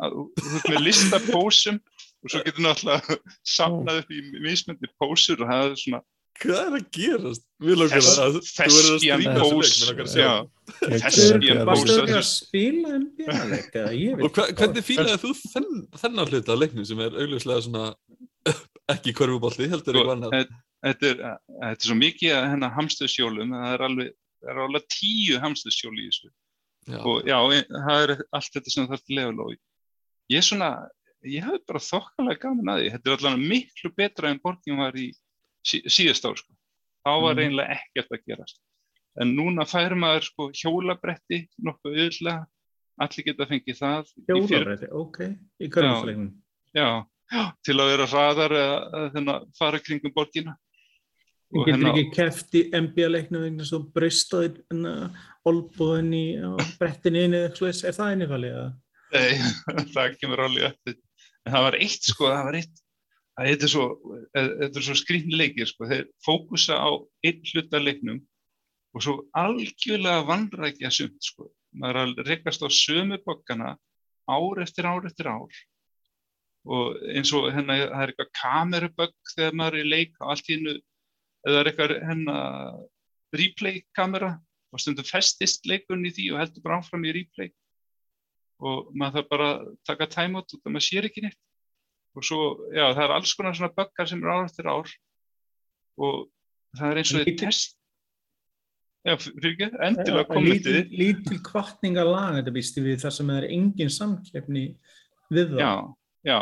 að, 0.00 0.14
þú 0.38 0.52
ert 0.60 0.68
með 0.70 0.84
lista 0.86 1.18
pósum 1.26 1.80
og 2.20 2.32
svo 2.34 2.40
getur 2.46 2.64
náttúrulega 2.66 3.18
safnað 3.56 4.00
upp 4.04 4.10
í 4.16 4.22
mismundi 4.44 4.90
pósur 5.00 5.44
og 5.44 5.52
það 5.52 5.66
er 5.70 5.78
svona 5.84 6.02
Hvað 6.40 6.60
er 6.62 6.74
að 6.78 6.84
gerast? 6.94 7.42
Við 7.60 7.74
lókar 7.76 8.00
Þess- 8.00 8.20
að 8.22 8.36
þú 8.36 8.40
verður 8.40 8.94
að 8.94 9.00
thespian 9.00 9.00
strípa 9.00 9.32
þessu 9.34 9.48
leik, 9.50 9.50
pose, 9.60 9.72
mér 9.80 9.88
langar 9.90 10.06
að 10.06 10.12
sjá. 10.12 10.22
já. 10.22 10.32
Geggjað. 10.80 11.02
Thespian 11.02 11.60
Varstu 11.68 11.96
ekki 12.00 12.14
að 12.16 12.28
spila? 12.30 12.92
Ég 13.92 14.14
veit 14.16 14.24
Og 14.24 14.38
hvernig 14.60 14.84
fílaði 14.86 15.18
þú 15.20 15.32
þenn, 15.42 15.80
þennan 16.00 16.30
hluta 16.30 16.54
af 16.54 16.60
leiknum 16.62 16.86
sem 16.88 17.02
er 17.04 17.18
augljóslega 17.24 17.64
svona 17.66 17.84
ekki 18.94 19.12
körfubolti, 19.20 19.68
heldur 19.68 19.98
Sko, 19.98 20.00
eitthvað 20.00 20.14
annað? 20.16 20.54
þetta 20.86 21.10
er, 21.10 21.20
þetta 21.60 21.70
er 21.76 21.88
svo 21.90 21.96
mikið 22.00 22.32
að 22.38 22.46
hennar 22.54 22.72
hamstöðsjólum, 22.78 23.52
það 23.58 23.74
er 23.76 23.84
alveg, 23.90 24.12
það 24.40 24.52
er 24.54 24.62
alveg 24.64 24.86
tíu 24.96 25.42
hamstöðsjóli 25.44 26.06
í 26.06 26.08
þessu 26.14 26.30
Já, 26.90 27.00
og 27.04 27.28
já, 27.28 27.36
e- 27.58 27.66
það 27.68 28.06
er 28.06 28.14
allt 28.38 28.54
þetta 28.56 28.72
sem 28.72 28.86
það 28.86 28.94
þarf 28.94 29.04
til 29.10 29.18
level 29.20 29.44
og 29.44 29.52
ég 30.32 30.40
er 30.40 30.46
svona, 30.46 30.70
ég 31.24 31.44
hafði 31.44 31.60
bara 31.68 31.82
þokkalega 31.84 32.40
gaman 32.40 32.72
að 32.72 32.80
því, 32.80 32.90
þetta 32.94 33.10
er 33.10 33.16
allavega 33.16 33.48
miklu 33.52 33.90
betra 33.96 34.30
en 34.30 34.40
borgin 34.42 34.78
var 34.80 34.92
í 34.96 35.10
sí, 35.66 35.82
síðast 35.84 36.24
ár 36.24 36.36
sko, 36.40 36.54
þá 37.04 37.10
var 37.22 37.34
Mhm. 37.34 37.42
eiginlega 37.44 37.76
ekkert 37.76 38.10
að 38.16 38.24
gerast, 38.26 38.60
en 39.20 39.34
núna 39.36 39.66
fær 39.68 39.94
maður 39.94 40.24
sko 40.30 40.50
hjólabretti 40.52 41.42
nokkuð 41.60 41.98
auðvitað, 41.98 42.46
allir 43.00 43.24
geta 43.24 43.46
fengið 43.46 43.78
það 43.80 44.04
í 44.04 44.24
fyrir- 44.24 44.48
Hjólabrætti, 44.48 44.88
ok, 44.92 45.18
í 45.60 45.68
körfusleiknum. 45.68 46.32
já, 46.74 47.04
já, 47.32 47.52
til 47.64 47.74
að 47.74 47.90
vera 47.96 48.06
hraðar 48.06 48.50
eða 48.50 49.36
að 49.36 49.46
fara 49.58 49.78
kringum 49.78 50.12
borgina 50.14 50.56
Og 51.52 51.66
getur 51.66 51.80
hérna- 51.82 51.92
ekki 51.98 52.14
keft 52.14 52.52
í 52.54 52.70
NBA-leiknum 52.72 53.42
vegna 53.42 53.64
svo 53.64 53.80
bristaði 53.92 54.62
olbúðin 55.44 56.12
í 56.14 56.24
á 56.38 56.54
brettinu 56.78 57.24
inn 57.24 57.34
eða 57.34 57.50
eitthvað 57.50 57.84
er 57.88 57.96
það 57.96 58.12
innifalið? 58.14 58.52
eða? 58.54 58.72
Nei, 59.10 59.32
það 59.94 60.18
kemur 60.20 60.42
alveg 60.44 60.64
eftir. 60.70 60.94
En 61.46 61.54
það 61.54 61.66
var 61.66 61.76
eitt 61.80 62.08
sko, 62.08 62.28
það 62.28 62.46
var 62.48 62.58
eitt, 62.58 62.82
þetta 63.40 63.66
er 63.66 63.72
svo, 63.72 63.86
svo 64.84 64.96
skrýnleikir 65.00 65.70
sko, 65.70 65.88
þeir 65.88 66.04
fókusa 66.24 66.76
á 66.76 66.90
einn 67.26 67.40
hluta 67.52 67.80
leiknum 67.80 68.20
og 68.94 69.04
svo 69.04 69.16
algjörlega 69.38 70.26
vanrækja 70.28 70.90
sumt 70.92 71.22
sko. 71.24 71.48
Maður 71.80 72.00
er 72.00 72.08
að 72.08 72.22
rekast 72.26 72.64
á 72.66 72.68
sömu 72.74 73.20
bokkana 73.24 73.76
ár 74.30 74.62
eftir 74.62 74.88
ár 74.90 75.06
eftir 75.06 75.30
ár. 75.30 75.60
Og 76.68 76.98
eins 77.14 77.30
og 77.32 77.48
hérna, 77.54 77.78
það 77.86 78.02
er 78.02 78.12
eitthvað 78.12 78.32
kamerubögg 78.36 79.34
þegar 79.34 79.56
maður 79.56 79.78
er 79.78 79.84
í 79.84 79.90
leik 79.94 80.18
og 80.20 80.32
allt 80.34 80.50
í 80.50 80.56
hennu, 80.58 80.74
eða 81.46 81.60
er 81.60 81.70
eitthvað 81.70 81.94
hérna 82.08 82.36
replay 83.40 83.80
kamera 83.96 84.34
og 84.70 84.82
stundum 84.82 85.06
festist 85.06 85.66
leikurinn 85.70 86.08
í 86.10 86.12
því 86.14 86.26
og 86.34 86.42
heldur 86.42 86.66
bara 86.66 86.80
áfram 86.82 87.06
í 87.06 87.14
replay 87.14 87.50
og 88.60 88.90
maður 88.92 89.20
þarf 89.20 89.30
bara 89.32 89.48
að 89.54 89.68
taka 89.88 90.08
timeout 90.12 90.54
og 90.54 90.60
það 90.60 90.74
maður 90.74 90.86
sér 90.86 91.08
ekki 91.08 91.24
neitt. 91.24 91.40
Og 92.18 92.26
svo, 92.26 92.40
já, 92.74 92.84
það 92.90 93.04
er 93.04 93.14
alls 93.14 93.34
konar 93.38 93.56
svona 93.56 93.74
böggar 93.76 94.08
sem 94.10 94.22
er 94.24 94.32
ár 94.34 94.48
eftir 94.48 94.70
ár. 94.70 94.94
Og 96.00 96.16
það 96.78 96.90
er 96.90 97.00
eins 97.00 97.12
og 97.12 97.22
þetta 97.22 97.36
test 97.44 97.76
já, 99.06 99.14
fyrir 99.20 99.52
ekki, 99.54 99.68
endilega 99.86 100.26
komið 100.28 100.50
lítil, 100.54 100.74
til 100.80 101.00
lítil 101.00 101.38
kvartningalag 101.46 102.40
þetta 102.40 102.56
býst 102.56 102.80
við 102.80 102.98
þar 103.04 103.16
sem 103.16 103.30
það 103.32 103.40
er 103.40 103.54
engin 103.56 103.94
samkeppni 103.94 104.64
við 105.30 105.54
það. 105.54 105.62
já, 105.62 105.72
já. 106.30 106.40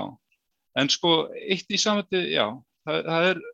En 0.79 0.91
sko, 0.93 1.12
eitt 1.35 1.71
í 1.75 1.79
samvætti, 1.81 2.25
já 2.35 2.47
það, 2.87 3.01
það 3.09 3.29
er 3.33 3.45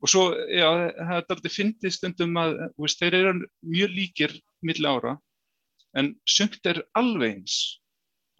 og 0.00 0.08
svo, 0.08 0.22
já, 0.48 0.68
það 0.96 1.18
er 1.18 1.34
aldrei 1.34 1.52
fyndið 1.52 1.92
stundum 1.96 2.38
að, 2.40 2.54
þú 2.76 2.86
veist, 2.86 3.02
þeir 3.02 3.16
eru 3.18 3.34
mjög 3.74 3.96
líkir 3.98 4.36
milli 4.64 4.88
ára 4.88 5.16
en 5.98 6.14
sumt 6.28 6.70
er 6.70 6.82
alveg 6.96 7.34
eins 7.34 7.58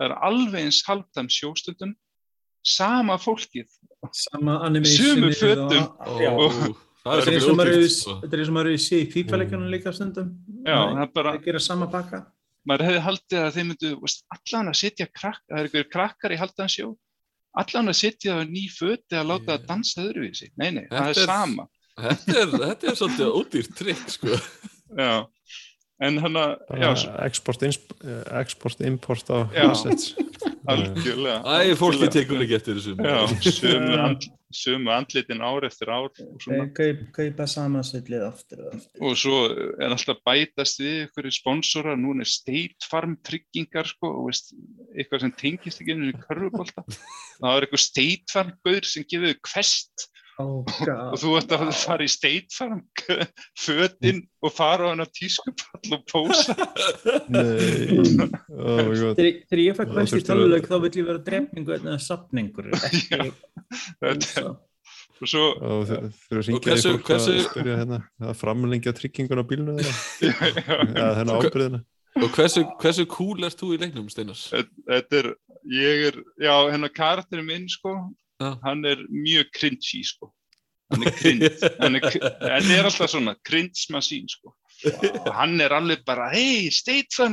það 0.01 0.07
er 0.09 0.15
alveg 0.31 0.63
eins 0.65 0.81
halvdæm 0.89 1.29
sjóstundum 1.29 1.93
sama 2.65 3.17
fólkið 3.21 3.69
Sama 4.17 4.55
animation. 4.65 5.19
Sömu 5.21 5.31
fötum. 5.37 5.85
Ó, 6.01 6.17
Já, 6.21 6.31
það 7.05 7.21
Þetta 7.21 7.29
er 7.29 7.35
eins 7.35 7.45
svo 7.45 7.53
og 7.53 7.59
maður 7.59 7.71
ódýrt, 7.71 7.81
hefur- 7.81 7.97
sko. 8.01 8.15
þetta 8.23 8.33
er 8.37 8.41
eins 8.41 8.49
og 8.51 8.55
maður 8.57 8.75
séð 8.85 9.01
í 9.01 9.11
FIFA-leikunum 9.15 9.71
líka 9.73 9.93
stundum. 9.97 10.29
já, 10.67 10.77
það 10.77 11.03
er 11.03 11.11
bara, 11.15 11.33
Það 11.37 11.45
gera 11.45 11.61
sama 11.61 11.87
pakka. 11.93 12.19
maður 12.69 12.85
hefði 12.89 13.01
haldið 13.07 13.39
að 13.45 13.53
þeir 13.57 13.67
myndu 13.71 13.91
allan 14.37 14.69
að 14.73 14.77
setja 14.81 15.07
krakk, 15.09 15.41
það 15.49 15.59
er 15.59 15.65
einhverjir 15.69 15.91
krakkar 15.95 16.33
í 16.33 16.39
haldansjó, 16.41 16.89
allan 17.57 17.89
að 17.93 17.97
setja 18.01 18.35
það 18.37 18.51
ný 18.53 18.65
föti 18.73 19.17
að 19.21 19.29
láta 19.31 19.53
það 19.59 19.67
dansa 19.67 20.01
öðruvísi. 20.05 20.51
Nei, 20.57 20.71
nei, 20.71 20.85
það 20.91 20.99
Þetta 21.01 21.09
er 21.09 21.23
er- 21.25 21.33
sama. 21.33 21.67
Þetta 22.01 22.37
er, 22.41 22.47
þetta 22.65 22.85
er 22.89 22.97
svolítið 23.01 23.33
ódýrt 23.41 23.73
trikk, 23.77 24.05
sko. 24.17 24.29
Já, 24.97 25.27
en 26.01 26.19
hann 26.25 26.37
að, 26.41 26.53
já, 26.71 26.81
Bara 26.81 26.97
s- 26.97 27.07
export, 27.27 27.63
insp- 27.67 27.95
eh, 28.05 28.23
export 28.41 28.81
import 28.81 29.31
á 29.33 29.39
assets 29.69 30.15
algjörlega. 30.71 31.41
Æ, 31.45 31.75
fólki 31.77 32.09
tekur 32.13 32.41
ekki 32.45 32.57
eftir 32.61 32.79
þessu. 32.81 34.31
Sömu 34.51 34.91
andlitin 34.91 35.39
ár 35.47 35.63
eftir 35.63 35.87
ár 35.95 36.09
og 36.11 36.41
svona. 36.43 36.65
Kaup, 36.75 37.03
kaupa 37.15 37.45
samansvillið 37.47 38.25
aftur 38.27 38.63
og 38.65 38.73
aftur. 38.75 39.03
Og 39.07 39.13
svo 39.21 39.37
er 39.79 39.93
alltaf 39.95 40.19
bætast 40.27 40.81
við 40.83 40.97
ykkur 41.07 41.29
sponsorar, 41.37 41.95
núna 42.01 42.25
er 42.27 42.31
State 42.33 42.89
Farm 42.91 43.15
tryggingar, 43.23 43.87
sko, 43.87 44.11
og 44.11 44.27
veist, 44.33 44.51
eitthvað 44.91 45.23
sem 45.23 45.35
tengist 45.39 45.85
ekki 45.85 45.95
inn 45.95 46.09
í 46.11 46.17
körfubólta. 46.19 46.83
Það 47.39 47.53
er 47.61 47.69
eitthvað 47.69 47.85
State 47.85 48.35
Farm 48.35 48.51
gaur 48.67 48.91
sem 48.91 49.07
gefur 49.07 49.39
kvest 49.47 50.09
og 50.41 51.19
þú 51.21 51.33
ætti 51.39 51.57
að 51.59 51.71
fara 51.81 52.07
í 52.07 52.11
State 52.13 52.55
Farm 52.57 52.81
fötinn 53.65 54.23
og 54.45 54.55
fara 54.57 54.89
á 54.89 54.91
hann 54.93 55.05
á 55.05 55.09
tískupall 55.11 55.95
og 55.99 56.03
pósa. 56.11 56.57
Nei, 57.29 58.01
oh. 58.55 58.91
Þegar 59.19 59.63
ég 59.63 59.77
fæk 59.79 59.93
Það 59.93 60.01
best 60.01 60.17
í 60.17 60.21
að- 60.23 60.27
tölvuleik 60.31 60.67
þá 60.71 60.75
vill 60.87 60.97
ég 61.03 61.07
vera 61.11 61.23
drefningu 61.31 61.77
eða 61.79 61.99
sapningur, 62.07 62.73
ekki 62.89 63.21
Þetta- 63.21 64.19
púsa. 64.19 64.57
Og 65.21 65.29
svo, 65.29 65.41
Og 65.61 65.83
að 65.93 66.05
hversu- 66.33 66.55
fólk 66.57 67.09
hversu- 67.11 67.35
að 67.37 67.43
spyrja 67.51 67.75
hérna 67.83 67.99
að 68.25 68.39
framlengja 68.41 68.95
tryggingun 68.97 69.43
á 69.43 69.45
eða 69.77 71.11
þennan 71.21 71.35
ábyrðina 71.37 71.81
Og 72.21 72.33
hversu, 72.35 72.65
hversu 72.81 73.05
cool 73.07 73.45
ert 73.47 73.61
þú 73.61 73.69
í 73.77 73.79
leiknum, 73.83 74.09
Steinar? 74.11 74.41
þetta 74.89 75.19
er, 75.21 75.29
ég 75.71 76.07
er, 76.09 76.17
já, 76.43 76.55
hennar 76.73 76.91
karakterinn 76.97 77.47
minn, 77.47 77.69
sko, 77.71 77.93
Já. 78.41 78.55
hann 78.65 78.85
er 78.89 79.03
mjög 79.13 79.51
cringy, 79.53 80.01
sko. 80.09 80.31
Hann 80.91 81.05
er 81.07 81.13
cringe, 81.15 81.51
hann 81.79 81.99
er, 81.99 82.07
þetta 82.09 82.71
er 82.79 82.89
alltaf 82.89 83.13
svona, 83.13 83.35
cringe 83.47 83.87
masín, 83.93 84.29
sko. 84.33 84.55
Og 85.27 85.33
hann 85.37 85.61
er 85.61 85.75
alveg 85.77 86.07
bara, 86.09 86.31
hei, 86.33 86.71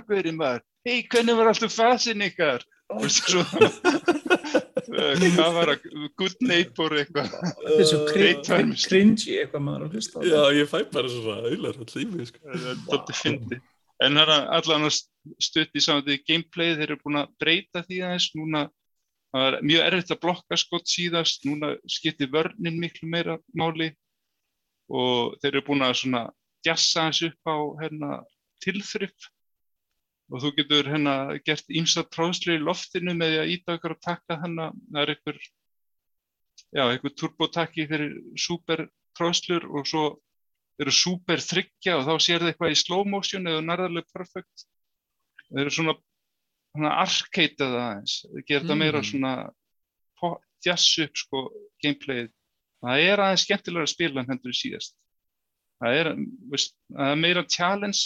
guðurinn 0.04 0.36
maður, 0.40 0.66
hei, 0.88 0.98
hvernig 1.08 1.38
var 1.40 1.54
alltaf 1.54 1.72
fasin 1.74 2.26
ykkar? 2.28 2.66
Og 2.92 3.08
svo, 3.12 3.42
eh, 3.48 5.24
hvað 5.36 5.56
var 5.56 5.72
það, 5.74 5.88
good 6.20 6.38
neighbor 6.44 6.96
eitthvað. 7.00 7.32
Þetta 7.64 7.80
er 7.80 7.90
svo 7.90 8.04
crin- 8.12 8.76
cringy 8.84 9.40
eitthvað 9.42 9.66
maður 9.66 9.88
að 9.88 9.98
hlusta 9.98 10.24
Já, 10.28 10.40
ég 10.56 10.70
fæ 10.72 10.78
bara 10.92 11.12
svona 11.12 11.50
auðlar 11.50 11.82
all 11.84 11.90
lífið, 11.96 12.30
sko. 12.30 12.44
Það 12.46 12.70
er 12.72 12.80
svolítið 12.86 13.20
fyndi. 13.24 13.60
En 14.06 14.20
það 14.20 14.32
er 14.36 14.50
allan 14.60 14.88
að 14.92 14.98
stutt 15.42 15.74
í 15.80 15.82
saman 15.84 16.06
því 16.06 16.20
gameplay, 16.28 16.76
þeir 16.78 16.86
eru 16.92 17.00
búin 17.02 17.24
að 17.24 17.32
breyta 17.42 17.82
því 17.88 18.04
aðeins, 18.06 18.28
núna 18.38 18.68
það 19.36 19.48
er 19.48 19.58
mjög 19.70 19.86
erfitt 19.88 20.14
að 20.16 20.22
blokka 20.26 20.60
skott 20.60 20.92
síðast, 20.92 21.46
núna 21.48 21.74
skiptir 21.90 22.32
vörnin 22.34 22.80
miklu 22.82 23.10
meira 23.12 23.38
máli 23.58 23.92
og 24.88 25.36
þeir 25.42 25.54
eru 25.54 25.66
búin 25.68 25.86
að 25.86 25.98
svona 26.02 26.24
djassa 26.66 27.08
hans 27.08 27.22
upp 27.28 27.52
á 27.52 27.58
hérna, 27.82 28.22
tilþryff 28.64 29.28
og 30.32 30.44
þú 30.44 30.54
getur 30.58 30.90
hérna 30.92 31.16
gert 31.48 31.70
ímsa 31.72 32.04
tróðslu 32.12 32.58
í 32.58 32.64
loftinu 32.64 33.14
með 33.16 33.42
að 33.44 33.54
íta 33.56 33.78
ykkur 33.78 33.96
að 33.96 34.06
taka 34.08 34.40
hérna, 34.42 34.72
það 34.92 35.04
er 35.04 35.14
ykkur 35.16 35.42
já, 36.76 36.84
ykkur 36.98 37.14
turbotakki 37.20 37.88
fyrir 37.88 38.18
super 38.40 38.88
tróðslur 39.18 39.68
og 39.72 39.88
svo 39.88 40.08
eru 40.82 40.94
super 40.94 41.42
þryggja 41.42 41.98
og 41.98 42.06
þá 42.08 42.14
sér 42.22 42.44
það 42.44 42.52
eitthvað 42.52 42.74
í 42.74 42.82
slow 42.82 43.08
motion 43.10 43.50
eða 43.50 43.64
nærðarlega 43.66 44.14
perfect. 44.14 44.68
Þeir 45.48 45.64
eru 45.64 45.74
svona, 45.74 45.96
svona 46.78 46.94
arcade 47.02 47.66
eða 47.66 47.82
aðeins, 47.88 48.16
gera 48.48 48.64
þetta 48.64 48.78
meira 48.78 49.02
Mm. 49.02 49.08
svona 49.12 49.32
po- 50.20 50.40
jazz 50.66 50.86
upp 51.04 51.16
sko 51.18 51.42
gameplayið 51.84 52.30
það 52.84 53.04
er 53.10 53.18
aðeins 53.26 53.44
skemmtilega 53.46 53.86
að 53.88 53.94
spila 53.94 54.22
en 54.22 54.30
hendur 54.32 54.54
síðast 54.58 54.94
það 55.82 55.98
er, 56.02 56.10
veist, 56.52 56.74
það 56.94 57.12
er 57.12 57.20
meira 57.22 57.44
challenge 57.44 58.04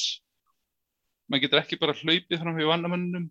maður 1.32 1.42
getur 1.46 1.62
ekki 1.62 1.80
bara 1.80 1.94
hlaupið 1.96 2.40
fram 2.42 2.58
hjá 2.60 2.74
annamannum 2.74 3.30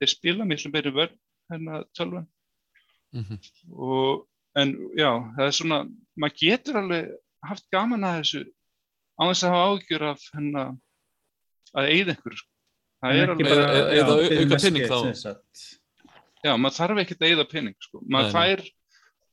þeir 0.00 0.12
spila 0.12 0.44
miklu 0.48 0.72
meiri 0.72 0.92
vörn 0.92 1.16
hérna 1.52 1.84
tölvan 1.96 2.26
Mhm. 3.12 3.38
og, 3.72 4.26
en 4.56 4.74
já, 4.98 5.08
það 5.36 5.46
er 5.46 5.54
svona 5.56 5.78
maður 6.18 6.36
getur 6.42 6.76
alveg 6.82 7.08
haft 7.44 7.64
gaman 7.72 8.04
að 8.04 8.18
þessu 8.20 8.42
á 9.16 9.22
þess 9.30 9.44
að 9.44 9.54
hafa 9.54 9.64
ágjör 9.72 10.02
af 10.10 10.20
hennar 10.34 10.76
að 11.74 11.88
eigða 11.88 12.12
einhverju 12.16 12.36
sko. 12.42 12.50
Það 13.02 13.20
er 13.22 13.32
alveg, 13.32 13.48
bara- 13.48 13.68
eða- 13.72 13.92
eða 13.98 14.16
fyrir 14.28 14.42
auka 14.44 14.58
pening 14.64 14.88
þá. 14.90 15.34
já, 16.44 16.52
maður 16.56 16.76
þarf 16.78 17.00
ekkert 17.04 17.22
að 17.22 17.28
eigða 17.32 17.48
pening 17.52 17.76
sko. 17.82 18.00
maður 18.10 18.32
fær 18.36 18.62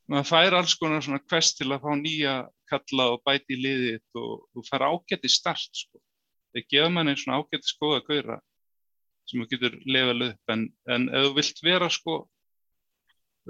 maður 0.08 0.28
fær 0.30 0.54
alls 0.60 0.74
konar 0.78 1.02
svona 1.02 1.22
quest 1.26 1.58
til 1.58 1.66
að 1.74 1.82
fá 1.82 1.92
nýja 1.98 2.34
kalla 2.70 3.04
og 3.14 3.22
bæti 3.26 3.54
í 3.56 3.62
liðið 3.62 4.02
og, 4.22 4.46
og 4.56 4.66
fara 4.68 4.90
ágæti 4.90 5.30
start 5.30 5.70
sko. 5.74 5.98
þeir 6.54 6.66
gefa 6.70 6.90
manni 6.94 7.16
svona 7.18 7.40
ágæti 7.42 7.66
skoða 7.72 8.02
gauðra 8.06 8.40
sem 9.26 9.40
þú 9.42 9.48
getur 9.50 9.74
lefað 9.90 10.28
upp 10.30 10.52
en, 10.54 10.68
en 10.88 11.08
ef 11.10 11.24
þú 11.26 11.32
vilt 11.40 11.62
vera 11.66 11.88
sko 11.90 12.14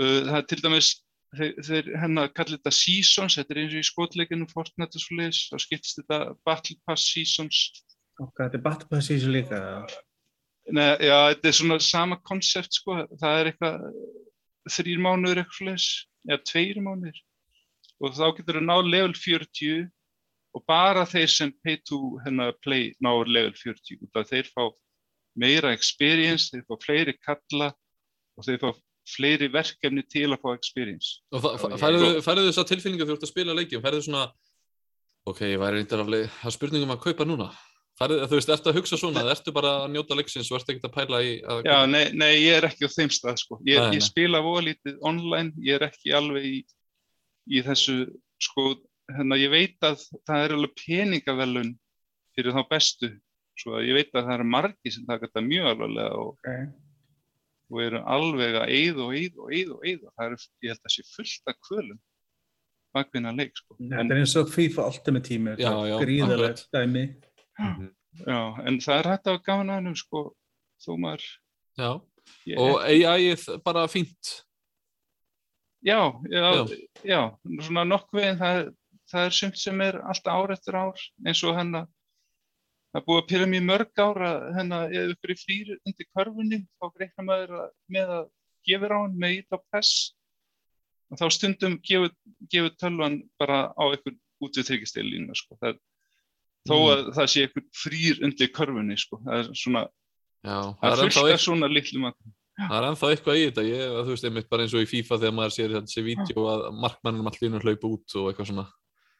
uh, 0.00 0.20
það 0.30 0.38
er 0.38 0.46
til 0.48 0.62
dæmis 0.64 0.88
þeir, 1.36 1.90
hennar 2.00 2.30
kallir 2.32 2.56
þetta 2.56 2.72
seasons 2.72 3.36
þetta 3.36 3.52
er 3.52 3.60
eins 3.64 3.74
og 3.76 3.82
í 3.82 3.88
skotleikinu 3.90 4.46
Fortnite 4.48 4.96
og 4.96 5.02
svo 5.04 5.18
leiðis 5.18 5.42
þá 5.52 5.56
skiptist 5.60 6.00
þetta 6.00 6.20
Battle 6.48 6.78
Pass 6.88 7.10
seasons 7.12 7.60
Ok, 8.16 8.38
þetta 8.40 8.56
er 8.56 8.62
Batpass 8.64 9.10
í 9.12 9.18
þessu 9.18 9.28
líka. 9.34 9.58
Nei, 10.66 10.96
já, 11.06 11.16
þetta 11.30 11.48
er 11.48 11.54
svona 11.54 11.76
sama 11.84 12.16
konsept 12.26 12.74
sko, 12.74 12.98
það 13.20 13.40
er 13.40 13.50
eitthvað 13.52 13.84
þrýr 14.76 15.02
mánuður 15.04 15.42
eitthvað 15.42 15.68
leiðis 15.68 15.90
eða 16.26 16.38
tveir 16.50 16.80
mánuður 16.82 17.20
og 18.02 18.16
þá 18.16 18.24
getur 18.38 18.58
þú 18.58 18.62
náð 18.66 18.88
level 18.90 19.14
40 19.14 19.84
og 20.56 20.64
bara 20.68 21.04
þeir 21.08 21.30
sem 21.30 21.52
pay 21.64 21.78
to 21.86 22.00
hennar 22.24 22.56
play 22.64 22.90
náður 23.04 23.30
level 23.36 23.54
40 23.60 24.02
út 24.08 24.18
af 24.18 24.32
þeir 24.32 24.50
fá 24.50 24.64
meira 25.36 25.72
experience, 25.76 26.50
þeir 26.50 26.64
fá 26.66 26.80
fleiri 26.82 27.14
kalla 27.20 27.70
og 28.36 28.48
þeir 28.48 28.60
fá 28.64 28.70
fleiri 29.06 29.48
verkefni 29.52 30.02
til 30.10 30.26
að 30.32 30.42
fá 30.42 30.50
experience. 30.56 31.20
Og 31.30 31.44
færðu 31.78 32.24
færðu 32.24 32.48
þess 32.48 32.62
að 32.62 32.70
tilfinningu 32.72 33.06
þú 33.06 33.16
ert 33.16 33.26
að 33.28 33.32
spila 33.32 33.54
leikjum, 33.54 33.84
færðu 33.84 34.02
svona 34.08 34.26
ok, 35.30 35.44
ég 35.52 35.60
væri 35.62 35.80
reyndar 35.80 36.02
af 36.02 36.10
leið, 36.10 36.28
það 36.40 36.50
er 36.50 36.56
spurningum 36.56 36.94
að 36.96 37.02
kaupa 37.06 37.28
núna 37.28 37.50
færðu, 37.98 38.16
þú 38.30 38.38
veist, 38.38 38.50
ertu 38.54 38.70
að 38.72 38.78
hugsa 38.80 38.98
svona 39.00 39.22
ertu 39.32 39.52
bara 39.56 39.70
að 39.84 39.92
njóta 39.94 40.16
leiksins 40.18 40.50
og 40.52 40.58
ertu 40.60 40.74
ekkert 40.74 40.88
að 40.90 40.94
pæla 40.98 41.20
í 41.24 41.32
að 41.42 41.62
Já, 41.68 41.76
nei, 41.90 42.04
nei, 42.12 42.32
ég 42.44 42.56
er 42.60 42.66
ekki 42.68 42.88
á 42.88 42.90
þeim 42.96 43.12
stað 43.16 43.38
sko. 43.42 43.58
Ég, 43.64 43.78
Nei, 43.80 43.88
nei. 43.90 43.96
ég 43.98 44.04
spila 44.06 44.40
volítið 44.44 44.98
online, 45.06 45.52
ég 45.64 45.78
er 45.80 45.86
ekki 45.88 46.12
alveg 46.16 46.44
í, 46.50 46.56
í 47.56 47.62
þessu 47.66 47.98
sko, 48.42 48.66
hérna 49.16 49.38
ég 49.40 49.52
veit 49.54 49.86
að 49.86 50.02
það 50.28 50.44
er 50.48 50.56
alveg 50.58 50.74
peningavelun 50.82 51.70
fyrir 52.36 52.52
þá 52.56 52.62
bestu, 52.68 53.12
svo 53.56 53.78
að 53.78 53.86
ég 53.88 53.96
veit 53.96 54.10
að 54.12 54.26
það 54.26 54.34
eru 54.40 54.48
margi 54.52 54.92
sem 54.92 55.06
taka 55.08 55.28
þetta 55.30 55.44
mjög 55.46 55.70
alvarlega 55.72 56.18
og, 56.20 56.34
Okay. 56.36 56.66
og 57.72 57.80
eru 57.86 58.02
alveg 58.16 58.58
að 58.60 58.74
eyða 58.76 59.06
og 59.06 59.14
eyða 59.16 59.40
og 59.46 59.54
eyða 59.56 59.72
og 59.78 59.86
eyða. 59.88 60.10
Það 60.18 60.26
er, 60.26 60.44
ég 60.66 60.68
held 60.74 60.76
að 60.76 60.84
það 60.84 60.94
sé 60.96 61.06
fullt 61.14 61.50
af 61.54 61.56
kvölum 61.66 62.02
bakvinna 62.96 63.32
leik 63.36 63.56
sko. 63.58 63.74
En, 63.80 63.88
Þetta 63.92 64.14
er 64.14 64.20
eins 64.22 64.34
og 64.40 64.52
FIFA 64.52 64.84
Ultimate 64.92 65.26
Team, 65.26 65.48
Já, 65.60 65.72
já, 65.90 65.96
gríðalegt 66.00 66.62
dæmi. 66.72 67.02
Já, 68.26 68.40
en 68.66 68.78
það 68.84 68.98
er 69.00 69.08
hægt 69.12 69.28
að 69.30 69.38
að 69.52 69.70
hennum 69.76 69.96
sko, 69.96 70.22
þó 70.82 70.90
maður 71.00 71.26
Já, 71.76 71.90
ég, 72.48 72.58
og 72.58 72.80
AI-ið 72.84 73.46
bara 73.64 73.86
fínt 73.92 74.32
Já, 75.86 75.98
já, 76.32 76.40
Já. 76.42 76.62
já, 77.04 77.20
svona 77.62 77.84
nokkuð 77.86 78.18
veginn 78.20 78.40
það, 78.40 78.56
er- 78.62 78.72
það 79.12 79.26
er 79.28 79.34
sumt 79.36 79.58
sem 79.60 79.80
er 79.84 79.98
alltaf 80.02 80.34
ár 80.40 80.54
eftir 80.56 80.74
ár 80.80 81.02
eins 81.26 81.42
og 81.46 81.54
hennar 81.58 81.84
það 82.90 83.00
er 83.00 83.04
búið 83.06 83.20
að 83.22 83.28
pyrra 83.30 83.46
mér 83.52 83.66
mörg 83.68 84.00
ár 84.02 84.22
að 84.26 84.46
hennar 84.56 84.94
ef 84.96 85.12
ykkur 85.14 85.34
er 85.34 85.40
frýr 85.44 85.72
undir 85.76 86.08
körfunni 86.16 86.58
þá 86.80 86.86
greikna 86.96 87.26
maður 87.28 87.52
að, 87.60 87.68
með 87.92 88.14
að 88.16 88.24
gefur 88.66 88.94
á 88.96 88.98
hann 89.04 89.18
með 89.22 89.36
ít 89.42 89.54
á 89.54 89.58
press 89.70 89.92
og 91.12 91.20
þá 91.20 91.26
stundum 91.36 91.76
gefur, 91.86 92.10
gefur 92.50 92.74
tölvan 92.82 93.20
bara 93.38 93.60
á 93.78 93.84
ykkur 93.94 94.16
út 94.42 94.58
við 94.58 94.66
tryggistilínu 94.72 95.36
sko. 95.38 95.54
það, 95.62 95.78
þó 96.66 96.74
Mm. 96.76 96.88
að 96.92 97.12
það 97.16 97.28
sé 97.32 97.44
ykkur 97.48 97.64
frýr 97.82 98.24
undir 98.26 98.48
körfunni 98.52 98.96
sko. 98.98 99.20
það 99.24 99.38
er 99.38 99.52
svona, 99.54 99.84
Já, 100.46 100.58
það 100.80 100.90
er 100.92 101.10
fullt 101.10 101.32
af 101.34 101.40
svona 101.46 101.68
litlum 101.72 102.10
að 102.10 102.14
Það 102.56 102.72
er 102.78 102.84
ennþá 102.88 103.08
eitthvað 103.12 103.36
í 103.36 103.40
þetta, 103.50 103.62
ég, 103.68 103.80
þú 104.00 104.12
veist, 104.14 104.24
einmitt 104.24 104.46
bara 104.48 104.62
eins 104.64 104.72
og 104.74 104.80
í 104.80 104.86
FIFA 104.88 105.16
þegar 105.20 105.34
maður 105.36 105.52
sér 105.52 105.72
þessi 105.76 106.04
vídeo 106.06 106.44
að 106.48 106.62
markmannum 106.80 107.26
allir 107.28 107.48
inn 107.50 107.56
og 107.58 107.64
hlaupa 107.66 107.90
út 107.90 108.14
og 108.16 108.30
eitthvað 108.30 108.48
svona. 108.48 108.64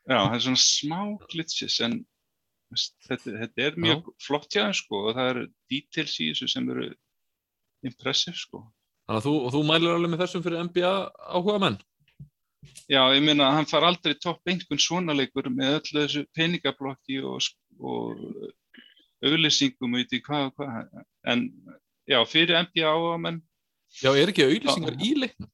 Já, 0.08 0.16
það 0.24 0.36
er 0.38 0.44
svona 0.46 0.62
smá 0.62 1.00
glitches 1.28 1.80
en 1.84 1.98
þetta, 3.04 3.34
þetta 3.42 3.66
er 3.66 3.76
mjög 3.76 4.08
flott 4.24 4.48
hjá 4.48 4.62
þeim 4.64 4.74
sko 4.80 5.02
og 5.10 5.14
það 5.18 5.28
eru 5.34 5.44
details 5.68 6.14
í 6.24 6.30
þessu 6.32 6.48
sem 6.48 6.70
eru 6.72 6.88
impressive 7.84 8.36
sko. 8.40 8.62
Þannig 9.06 9.20
að 9.20 9.26
þú, 9.28 9.34
þú 9.52 9.60
mælir 9.68 9.92
alveg 9.98 10.10
með 10.14 10.22
þessum 10.24 10.42
fyrir 10.46 10.64
NBA 10.66 10.94
áhuga 11.36 11.60
menn. 11.62 11.76
Já, 12.90 13.00
ég 13.16 13.24
meina 13.26 13.48
að 13.48 13.56
hann 13.58 13.68
far 13.70 13.86
aldrei 13.88 14.14
topp 14.14 14.46
einhvern 14.46 14.82
svona 14.82 15.16
leikur 15.16 15.48
með 15.50 15.80
öllu 15.80 16.04
þessu 16.04 16.24
peningablokki 16.36 17.18
og, 17.26 17.48
og 17.80 18.22
auðlýsingum 19.26 19.96
og 19.96 20.04
eitthvað 20.04 20.24
hvað 20.28 20.46
og 20.46 20.56
hvað. 20.60 21.04
En 21.32 21.44
já, 22.06 22.20
fyrir 22.30 22.58
NBA 22.66 22.86
áhuga 22.86 23.20
menn, 23.26 23.42
Já, 24.02 24.10
er 24.18 24.28
ekki 24.32 24.44
auðlýsingar 24.44 24.96
í 25.00 25.12
leiknum? 25.22 25.48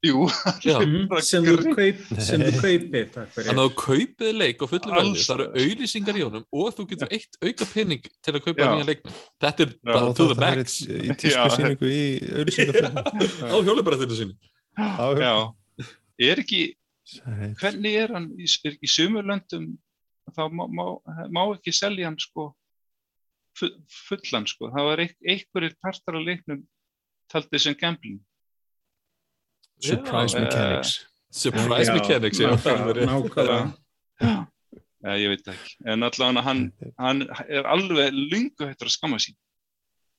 Jú, 0.00 0.22
Já. 0.64 0.78
Mhm, 0.80 1.10
sem 1.28 1.44
þú 1.44 1.74
kaup, 1.76 1.98
sem 2.24 2.40
þú 2.40 2.52
kaupir 2.62 3.08
takk 3.12 3.32
fyrir. 3.34 3.48
Þannig 3.50 3.60
að 3.60 3.66
þú 3.66 3.74
kaupið 3.82 4.30
leik 4.40 4.62
á 4.64 4.66
fullu 4.70 4.94
verði, 4.94 5.02
Alls 5.10 5.26
það 5.28 5.42
eru 5.44 5.64
auðlýsingar 5.64 6.18
í 6.18 6.22
honum 6.24 6.46
og 6.56 6.70
þú 6.78 6.86
getur 6.94 7.12
eitt 7.18 7.36
auka 7.44 7.68
pening 7.74 8.08
til 8.24 8.32
að 8.32 8.40
kaupa 8.46 8.64
Já. 8.64 8.70
nýja 8.72 8.86
leikmenn. 8.88 9.18
Þetta 9.44 9.66
er 9.66 9.74
Já, 9.74 9.80
bara 9.90 10.00
Og 10.08 10.16
to 10.16 10.26
the 10.30 10.38
þetta 10.40 10.48
er 10.48 10.62
max 10.62 10.78
í 10.80 11.00
Já. 11.10 11.16
tísku 11.20 11.46
síningu 11.58 11.92
í 11.92 12.02
auðlýsingafilm 12.40 12.96
á 13.44 13.56
hjólubrættinu 13.68 14.18
sinni. 14.22 14.38
já. 15.20 15.34
Er 16.20 16.40
ekki, 16.42 16.62
hvernig 17.60 17.94
er 17.96 18.12
hann, 18.14 18.26
í, 18.36 18.46
er 18.68 18.74
í 18.84 18.88
sumurlöndum, 18.90 19.70
þá 20.36 20.42
má, 20.52 20.66
má, 20.68 20.84
má 21.32 21.42
ekki 21.56 21.72
selja 21.74 22.10
hann 22.10 22.18
sko 22.20 22.50
fu- 23.56 23.72
fullan 24.06 24.46
sko. 24.50 24.68
Það 24.74 24.88
var 24.90 25.02
einhverjir 25.06 25.76
partar 25.82 26.18
af 26.20 26.26
leiknum 26.28 26.60
taldið 27.32 27.64
sem 27.64 27.78
gambling. 27.80 28.20
Surprise 29.80 30.36
Já, 30.36 30.44
Mechanics 30.44 30.92
Surprise 31.32 31.88
Já, 31.88 31.94
Mechanics, 31.96 32.38
já. 32.42 32.50
nákvæmlega. 32.50 33.60
Já. 34.20 34.32
Ég 35.16 35.28
veit 35.32 35.46
ekki. 35.48 35.76
En 35.88 36.02
allavega 36.04 36.42
hann, 36.44 36.66
hann 37.00 37.22
er 37.48 37.64
alveg 37.70 38.12
lungu 38.12 38.66
hættur 38.68 38.90
að 38.90 38.96
skamma 38.98 39.16
sín. 39.22 39.38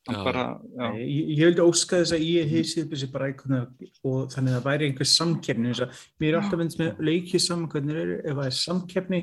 Já. 0.09 0.23
bara, 0.25 0.43
já, 0.77 0.85
Ég, 0.97 1.27
ég 1.37 1.45
vildi 1.45 1.61
óska 1.61 1.99
þess 2.01 2.13
að 2.15 2.23
ég 2.25 2.47
upp 2.81 2.93
þessi 2.95 3.07
bara 3.13 3.27
veginn 3.29 3.67
og 4.09 4.31
þannig 4.33 4.55
að 4.55 4.55
það 4.57 4.63
væri 4.65 4.87
einhver 4.89 5.09
samkeppni 5.11 5.73
að 5.85 5.99
mér 6.23 6.29
er 6.31 6.37
alltaf 6.39 6.59
finnst 6.63 6.79
með 6.81 7.03
leikið 7.05 7.43
saman 7.45 7.69
hvernig 7.69 7.99
er, 8.01 8.13
ef 8.25 8.39
það 8.39 8.47
er 8.49 8.57
samkeppni 8.57 9.19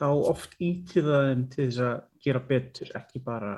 þá 0.00 0.06
oft 0.32 0.54
ítið 0.58 1.10
það 1.10 1.26
þeim 1.28 1.42
til 1.52 1.66
þess 1.66 1.82
að 1.84 2.00
gera 2.24 2.42
betur, 2.48 2.92
ekki 3.02 3.22
bara 3.26 3.52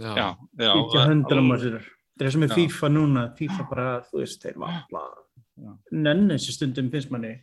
já, 0.00 0.08
Já. 0.16 0.26
já. 0.56 0.70
ekki 0.72 1.04
höndunum 1.04 1.52
á 1.52 1.56
sér. 1.60 1.76
Það 2.16 2.26
er 2.26 2.32
sem 2.32 2.42
er. 2.46 2.54
FIFA 2.56 2.88
núna, 2.96 3.26
FIFA 3.36 3.68
bara, 3.68 3.88
þú 4.08 4.22
veist, 4.22 4.40
þeir 4.46 4.56
valla 4.64 5.04
Já. 5.60 5.76
nenni 5.92 6.34
þessi 6.38 6.56
stundum 6.56 6.88
finnst 6.96 7.10
manni. 7.12 7.34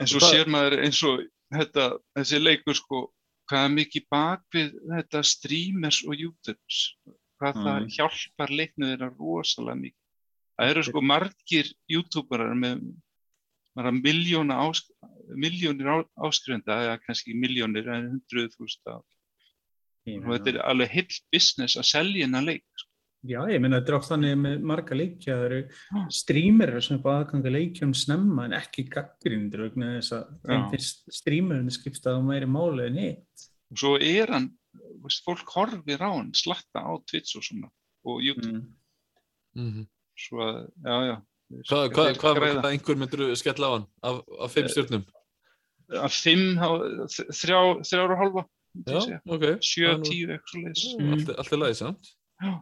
En 0.00 0.06
svo 0.08 0.18
Það- 0.24 0.32
sér 0.32 0.48
maður 0.48 0.78
eins 0.86 1.02
og 1.04 1.20
þetta, 1.52 1.90
þessi 2.16 2.40
leikur 2.40 2.74
sko, 2.74 3.02
hvað 3.52 3.72
mikið 3.76 4.04
bak 4.12 4.44
við 4.54 4.72
þetta 4.88 5.22
streamers 5.28 6.00
og 6.08 6.16
youtubers, 6.16 6.80
hvað 7.40 7.58
það 7.60 7.80
Mm. 7.82 7.88
hjálpar 7.96 8.50
leiknum 8.50 8.88
þeirra 8.88 9.08
rosalega 9.18 9.80
mikið. 9.82 9.98
Það 10.56 10.70
eru 10.72 10.82
sko 10.88 11.00
margir 11.02 11.72
youtuberar 11.88 12.54
með 12.56 12.82
ásk, 13.76 14.84
miljónir 15.32 15.88
á, 15.88 15.96
áskrifenda, 16.28 16.76
eða 16.76 17.00
kannski 17.06 17.34
miljónir 17.34 17.88
en 17.88 18.10
hundruð 18.12 18.52
þúsund 18.56 18.88
og 20.26 20.32
þetta 20.34 20.50
er 20.50 20.58
alveg 20.66 20.90
heill 20.90 21.18
business 21.32 21.76
að 21.76 21.88
selja 21.88 22.26
hennar 22.26 22.42
leik. 22.42 22.64
Sko. 22.76 22.91
Já, 23.22 23.38
ég 23.46 23.60
þetta 23.78 23.92
er 23.92 23.96
oft 24.00 24.08
þannig 24.10 24.32
með 24.42 24.62
marga 24.66 24.96
leikja, 24.98 25.34
það 25.38 25.44
eru 25.46 25.58
streamerar 26.10 26.82
sem 26.82 26.96
er 26.96 27.02
bara 27.04 27.20
aðganga 27.22 27.52
leikjum 27.54 27.92
snemma 27.94 28.48
en 28.48 28.56
ekki 28.58 28.82
gaggrindur 28.90 29.68
vegna 29.68 29.92
þess 30.00 30.16
að 30.16 30.32
þeim 30.48 30.56
Já. 30.64 30.70
finnst 30.72 31.04
streamerinn 31.20 31.70
skipta 31.70 32.16
á 32.16 32.20
meiri 32.26 32.48
máli 32.50 32.88
en 32.88 32.98
hitt. 32.98 33.44
Og 33.70 33.78
svo 33.78 33.92
er 34.02 34.32
hann, 34.34 34.48
veist, 35.04 35.22
fólk 35.24 35.46
horfir 35.54 36.02
á 36.02 36.10
hann, 36.10 36.32
slatta 36.34 36.82
á 36.82 36.90
Twitch 37.06 37.36
og 37.38 37.46
svona 37.46 37.70
og 38.04 38.18
YouTube, 38.26 38.64
Mm. 39.54 39.62
Mhm. 39.68 39.86
svo 40.16 40.38
að, 40.40 40.58
já, 40.82 40.96
já. 41.12 41.16
Hvað 41.68 41.82
hva, 41.92 42.04
Þeir 42.08 42.18
hva, 42.22 42.30
græða. 42.34 42.60
hva 42.62 42.70
einhver 42.72 42.96
myndur 42.96 43.36
skella 43.36 43.66
á 43.68 43.72
hann 43.76 43.86
af, 44.02 44.22
af 44.40 44.50
fimm 44.54 44.68
stjórnum? 44.72 45.04
að 45.92 46.14
fimm, 46.16 46.56
þrjá, 47.36 47.58
þrjár 47.84 48.14
og 48.14 48.18
ok. 49.28 49.42
sjö, 49.60 49.92
Það 49.92 50.04
tíu, 50.08 50.26
eitthvað 50.32 50.48
svo 50.48 50.60
leiðis. 50.64 50.84
Mm. 50.98 51.12
Allt, 51.12 51.32
allt 51.38 51.52
er 51.52 51.58
lagi 51.60 51.74
samt. 51.82 52.12
Já, 52.42 52.52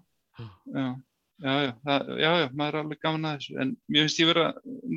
já, 0.41 0.88
já, 1.45 1.70
það, 1.86 2.11
já, 2.20 2.30
já, 2.43 2.47
maður 2.53 2.74
er 2.74 2.80
alveg 2.84 3.03
gaman 3.05 3.28
að 3.30 3.38
þessu, 3.38 3.57
en 3.64 3.76
mér 3.88 4.07
finnst 4.07 4.22
ég 4.22 4.30
vera, 4.32 4.49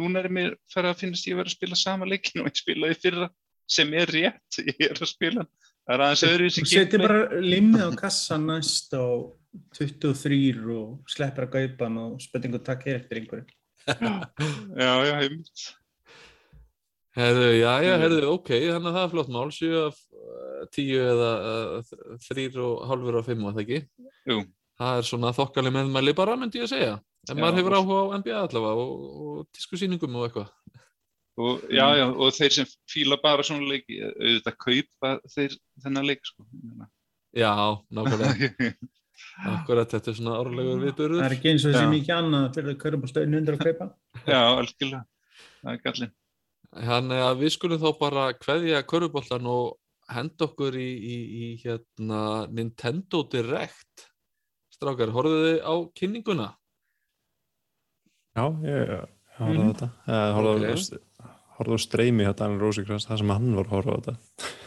núna 0.02 0.24
er 0.24 0.32
mér 0.39 0.58
fyrir 0.74 0.91
að 0.91 1.04
finnast 1.04 1.30
ég 1.30 1.39
vera 1.39 1.52
að 1.52 1.58
spila 1.58 1.80
sama 1.80 2.10
leikin 2.10 2.44
og 2.44 2.50
ég 2.52 2.62
spilaði 2.62 3.00
fyrra 3.04 3.30
sem 3.74 3.94
er 3.96 4.12
rétt, 4.18 4.60
ég 4.74 4.89
er 4.89 5.00
að 5.00 5.14
spila 5.14 5.48
það 5.84 5.96
er 5.96 6.06
aðeins 6.08 6.26
öðru 6.30 6.50
Þú 6.50 6.56
sem 6.58 6.70
setur 6.72 7.06
bara 7.06 7.44
limið 7.44 7.86
á 7.88 7.89
kassan 8.00 8.48
næst 8.50 8.96
á 8.96 9.06
23 9.78 10.74
og 10.74 11.12
sleppur 11.12 11.48
að 11.48 11.54
gaupa 11.58 11.88
hann 11.88 12.02
og 12.02 12.18
spurningu 12.24 12.62
takk 12.64 12.88
er 12.89 13.02
eftir 13.02 13.22
einhverju. 13.22 13.46
já, 14.84 14.91
já, 15.06 15.14
einmitt. 15.20 15.66
Herðu, 17.14 17.50
já, 17.60 17.72
já, 17.86 17.94
herðu, 18.02 18.22
ok, 18.32 18.50
þannig 18.50 18.89
að 18.89 18.96
það 18.96 19.04
er 19.04 19.12
flott 19.12 19.32
mál, 19.36 19.52
7 19.54 19.74
af 19.84 20.00
uh, 20.18 20.64
10 20.74 21.04
eða 21.04 21.32
uh, 21.78 21.91
3 22.26 22.48
og 22.64 22.86
halvur 22.89 23.20
af 23.20 23.30
5, 23.30 23.44
var 23.46 23.58
það 23.58 23.66
ekki? 23.68 23.82
Jú. 24.32 24.39
Það 24.80 24.99
er 24.99 25.07
svona 25.07 25.34
þokkaleg 25.38 25.76
meðmæli 25.76 26.13
bara, 26.17 26.38
myndi 26.39 26.59
ég 26.61 26.67
að 26.67 26.74
segja. 26.74 26.93
En 27.30 27.38
Já, 27.38 27.41
maður 27.43 27.59
hefur 27.61 27.76
áhuga 27.78 27.99
á 28.03 28.15
NBA 28.19 28.39
allavega 28.39 28.84
og, 28.84 29.03
og 29.24 29.43
tískusýningum 29.55 30.17
og 30.19 30.26
eitthvað. 30.28 30.49
Og, 31.43 31.61
já, 31.74 31.86
já, 31.97 32.05
og 32.11 32.34
þeir 32.36 32.53
sem 32.53 32.67
fíla 32.89 33.17
bara 33.21 33.45
svona 33.45 33.69
leiki, 33.69 33.99
auðvitað 34.05 34.57
kaupa 34.65 35.13
þeir 35.34 35.55
þennan 35.86 36.09
leik, 36.09 36.28
sko. 36.30 36.45
Já, 37.34 37.53
nákvæmlega. 37.89 38.74
Akkurat, 39.53 39.89
þetta 39.93 40.11
er 40.11 40.17
svona 40.17 40.36
árlegur 40.41 40.74
Það 40.74 40.76
er 40.76 40.84
viðbörður. 40.88 41.24
ekki 41.38 41.49
eins 41.53 41.65
og 41.65 41.74
þessi 41.74 41.89
mikið 41.93 42.15
annað 42.17 42.45
fyrir 42.57 42.74
að 42.74 42.80
kaupa 42.84 43.09
stöðin 43.09 43.38
undir 43.39 43.57
að 43.57 43.63
kaupa. 43.67 43.88
já, 44.34 44.39
algjörlega, 44.41 45.03
það 45.61 45.71
er 45.74 45.82
gallin. 45.88 46.13
Þannig 46.74 47.24
að 47.24 47.41
við 47.43 47.53
skulum 47.53 47.82
þá 47.82 47.89
bara 48.01 48.26
kveðja 48.38 48.84
körfuboltan 48.89 49.49
og 49.53 50.13
henda 50.13 50.47
okkur 50.49 50.78
í, 50.78 50.88
í, 50.89 51.17
í 51.17 51.49
hérna 51.63 52.21
Nintendo 52.53 53.24
Direct. 53.30 54.09
Strákar, 54.84 55.11
horfðu 55.15 55.39
þið 55.47 55.59
á 55.63 55.73
kynninguna? 55.95 56.47
Já, 58.36 58.45
ég 58.65 58.91
á 58.93 59.45
Mhm. 59.45 59.71
þetta 59.71 59.88
Eða 60.07 60.34
horfði 60.36 60.53
Ok. 60.53 60.67
á- 60.67 61.79
streymi 61.79 62.25
hjá 62.25 62.34
Daniel 62.36 62.59
Rosenkrantz 62.59 63.05
það 63.07 63.17
sem 63.21 63.29
hann 63.29 63.55
var 63.55 63.65
að 63.65 63.75
horfa 63.77 63.93
á 63.93 63.97
þetta 64.01 64.15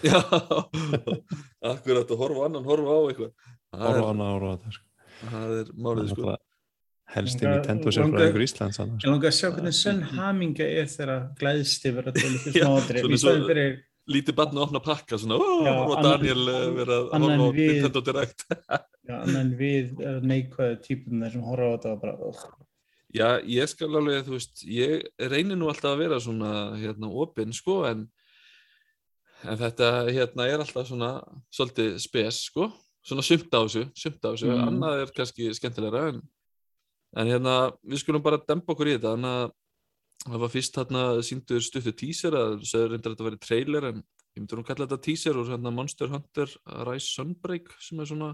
Já, 0.06 0.18
akkurat 1.72 2.08
að 2.10 2.20
horfa 2.22 2.40
á 2.40 2.44
annan, 2.46 2.64
horfa 2.64 2.90
á 2.96 3.00
eitthvað. 3.10 3.32
Horfa 3.76 4.10
að 4.24 4.32
horfa 4.32 4.46
á 4.46 4.54
þetta 4.56 4.72
sko. 4.72 4.84
það 5.26 5.54
er 5.60 5.72
málið, 5.86 6.08
sko. 6.14 6.36
Helsti 7.16 7.44
Langar- 7.46 7.56
Nintendo 7.60 7.92
sérfræðingur 7.94 8.42
Íslands 8.46 8.78
Ég 8.82 9.06
langar 9.10 9.30
að 9.30 9.36
sjá 9.38 9.48
hvernig 9.54 9.76
sönn 9.78 10.02
haminga 10.16 10.64
er 10.66 10.88
þegar 10.90 11.20
glæðst 11.38 11.84
yfir 11.90 12.08
að 12.10 12.16
tala 12.16 12.38
fyrir 12.42 12.54
svona 12.62 13.14
Í 13.14 13.20
staðin 13.22 13.46
fyrir, 13.50 13.76
Lítið 14.06 14.36
barn 14.38 14.54
að 14.54 14.64
opna 14.68 14.80
pakka, 14.84 15.18
svona, 15.18 15.34
ó, 15.42 15.46
annan- 15.66 16.04
Daniel 16.06 16.42
eh, 16.52 16.66
vera 16.76 16.96
að 17.00 17.08
horfa 17.16 17.36
á 17.42 17.50
Nintendo 17.56 18.02
Direct. 18.06 18.44
já, 19.08 19.14
annan 19.16 19.48
við 19.58 19.96
uh, 19.98 20.20
neikvæðu 20.22 20.76
típum 20.84 21.24
þar 21.24 21.32
sem 21.34 21.42
horfa 21.48 21.66
á 21.66 21.72
þetta 21.74 21.92
og 21.96 22.04
bara. 22.04 22.52
Já, 23.16 23.28
ég 23.50 23.70
skal 23.72 23.88
alveg, 23.98 24.22
þú 24.28 24.36
veist, 24.36 24.62
ég 24.68 25.06
reynir 25.32 25.58
nú 25.58 25.70
alltaf 25.72 25.94
að 25.96 26.02
vera 26.04 26.20
svona, 26.22 26.52
hérna, 26.78 27.10
opinn, 27.24 27.54
sko, 27.56 27.80
en, 27.88 28.06
en 29.46 29.58
þetta, 29.60 29.90
hérna, 30.12 30.46
er 30.52 30.62
alltaf 30.62 30.86
svona, 30.90 31.10
svolítið 31.54 31.96
spes, 32.02 32.42
sko, 32.50 32.68
svona 33.06 33.24
sumt 33.26 33.50
á 33.54 33.60
þessu, 33.62 33.86
sumt 33.96 34.22
á 34.22 34.28
þessu, 34.34 34.50
Mm. 34.52 34.64
annað 34.70 35.02
er 35.04 35.14
kannski 35.16 35.50
skemmtilegra, 35.56 36.08
en, 36.12 36.22
en 37.16 37.30
hérna, 37.34 37.54
við 37.86 38.02
skulum 38.04 38.22
bara 38.22 38.38
dempa 38.42 38.74
okkur 38.74 38.90
í 38.92 38.96
þetta, 38.98 39.14
þannig 39.16 39.38
að 39.42 39.54
það 40.24 40.42
var 40.42 40.52
fyrst 40.52 40.78
hérna 40.80 41.04
síndur 41.26 41.64
stuttu 41.64 41.92
teaser, 41.96 42.36
að 42.36 42.64
sögur 42.68 42.94
reyndar 42.94 43.12
að 43.12 43.16
þetta 43.16 43.28
væri 43.28 43.40
trailer, 43.44 43.88
en 43.90 44.00
ég 44.00 44.40
myndi 44.42 44.58
nú 44.58 44.64
kalla 44.66 44.86
þetta 44.86 45.02
teaser 45.06 45.38
og 45.40 45.50
hérna 45.52 45.72
Monster 45.74 46.12
Hunter 46.12 46.52
Rise 46.88 47.12
Sunbreak, 47.12 47.70
sem 47.80 48.00
er 48.00 48.10
svona 48.10 48.32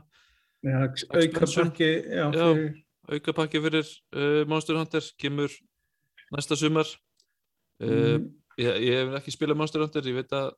Já, 0.62 0.78
auka 0.78 1.24
Expansion. 1.24 1.70
pakki, 1.72 1.90
já, 2.06 2.26
Já. 2.30 2.44
fyrir, 2.54 2.82
aukapakki 3.10 3.62
fyrir 3.64 3.88
uh, 4.14 4.42
Monster 4.48 4.78
Hunter, 4.78 5.09
kemur 5.18 5.50
næsta 6.32 6.56
sumar. 6.56 6.86
Uh, 7.82 7.88
mm, 8.18 8.30
Ég, 8.60 8.68
ég 8.84 8.98
hef 9.00 9.14
ekki 9.16 9.32
spilað 9.32 9.56
Monster 9.62 9.80
Hunter, 9.80 10.04
ég 10.04 10.18
veit 10.18 10.32
að, 10.36 10.50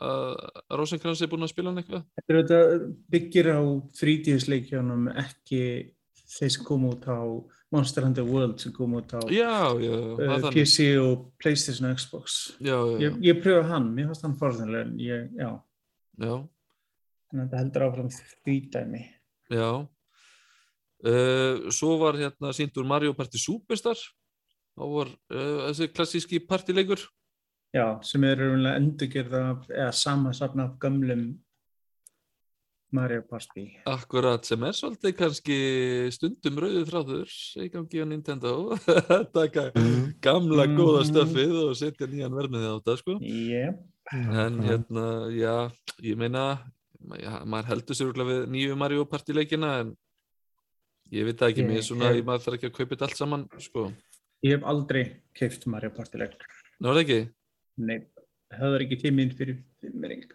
að 0.00 0.30
Rosenkrantz 0.80 1.20
er 1.20 1.28
búinn 1.28 1.44
að 1.44 1.50
spila 1.52 1.70
hann 1.70 1.82
eitthvað. 1.82 2.06
þetta 2.30 2.60
byggir 3.12 3.50
á 3.52 3.60
3DS-leikjónum, 3.98 5.10
ekki 5.20 5.60
þeir 6.28 6.52
sem 6.54 6.64
kom 6.64 6.84
út 6.88 7.04
á 7.10 7.18
Monster 7.74 8.04
Hunter 8.06 8.24
World 8.28 8.60
sem 8.62 8.72
kom 8.72 8.92
út 9.00 9.10
á 9.16 9.20
Já, 9.34 9.74
já, 9.82 9.94
uh, 9.94 10.18
það 10.20 10.44
þannig. 10.44 10.54
PC 10.54 10.88
og 11.02 11.24
Playstation 11.42 11.88
og 11.90 11.98
Xbox. 11.98 12.36
Já, 12.62 12.76
já, 12.94 12.98
Ég, 13.08 13.16
ég 13.26 13.40
pröfa 13.42 13.64
hann, 13.72 13.88
mér 13.96 14.10
fannst 14.12 14.26
hann 14.28 14.36
forðanlega, 14.38 14.86
en 14.86 14.98
ég, 15.02 15.24
já, 15.40 15.50
já, 16.22 16.34
en 17.32 17.42
þetta 17.42 17.60
heldur 17.64 17.86
áfram 17.88 18.12
því 18.14 18.56
dæmi. 18.76 19.02
já. 19.50 19.68
Uh, 21.04 21.66
svo 21.74 21.98
var 22.00 22.16
hérna 22.16 22.52
síndur 22.56 22.86
Mario 22.88 23.12
Party 23.12 23.36
Superstar. 23.36 23.98
Þá 24.74 24.84
var 24.88 25.10
uh, 25.34 25.66
þessi 25.68 25.88
klassíski 25.92 26.38
partileikur. 26.48 27.02
Já, 27.74 27.98
sem 28.06 28.24
er 28.24 28.38
raunlega 28.40 28.78
endurgerða 28.80 29.42
eða 29.68 29.90
samansafna 29.92 30.64
af 30.70 30.78
gömlum 30.80 31.26
Mario 32.94 33.22
Party. 33.26 33.64
Akkurat 33.90 34.46
sem 34.46 34.62
er 34.68 34.76
svolítið 34.76 35.14
kannski 35.18 35.56
stundum 36.14 36.60
rauðið 36.62 36.86
þráður 36.92 37.32
í 37.64 37.66
gangi 37.72 38.02
á 38.02 38.06
Nintendo. 38.06 38.52
Taka 39.36 39.64
gamla 40.22 40.66
góða 40.70 41.02
Mhm. 41.02 41.08
stöfið 41.10 41.54
og 41.64 41.74
setja 41.80 42.06
nýjan 42.10 42.36
vermiði 42.38 42.70
á 42.70 42.74
þetta, 42.78 42.96
sko. 43.02 43.16
Yep. 43.20 43.82
En 44.14 44.60
hérna, 44.62 45.04
já, 45.34 45.54
ég 46.04 46.16
meina, 46.20 46.44
já, 47.18 47.32
maður 47.48 47.70
heldur 47.72 47.96
sér 47.98 48.10
örugglega 48.12 48.30
við 48.34 48.48
nýju 48.54 48.76
Mario 48.78 49.04
Party 49.08 49.32
leikina 49.32 49.70
en 49.80 49.94
ég 51.12 51.24
veit 51.28 51.40
ekki, 51.48 51.64
mér 51.66 51.82
svona, 51.84 52.12
ég 52.14 52.24
maður 52.26 52.44
þarf 52.46 52.58
ekki 52.58 52.70
að 52.70 52.76
kaupa 52.78 52.94
þetta 52.94 53.08
allt 53.08 53.20
saman, 53.22 53.46
sko. 53.64 53.88
Ég 54.44 54.58
hef 54.58 54.64
aldrei 54.68 55.04
keift 55.34 55.66
Mario 55.72 55.90
Party 55.96 56.20
leik. 56.20 56.36
Ná, 56.78 56.90
er 56.90 56.98
það 56.98 57.02
ekki? 57.06 57.20
Nei, 57.80 57.98
það 58.54 58.74
er 58.78 58.84
ekki 58.86 59.00
tíminn 59.02 59.32
fyrir 59.34 59.58
fimmering. 59.80 60.26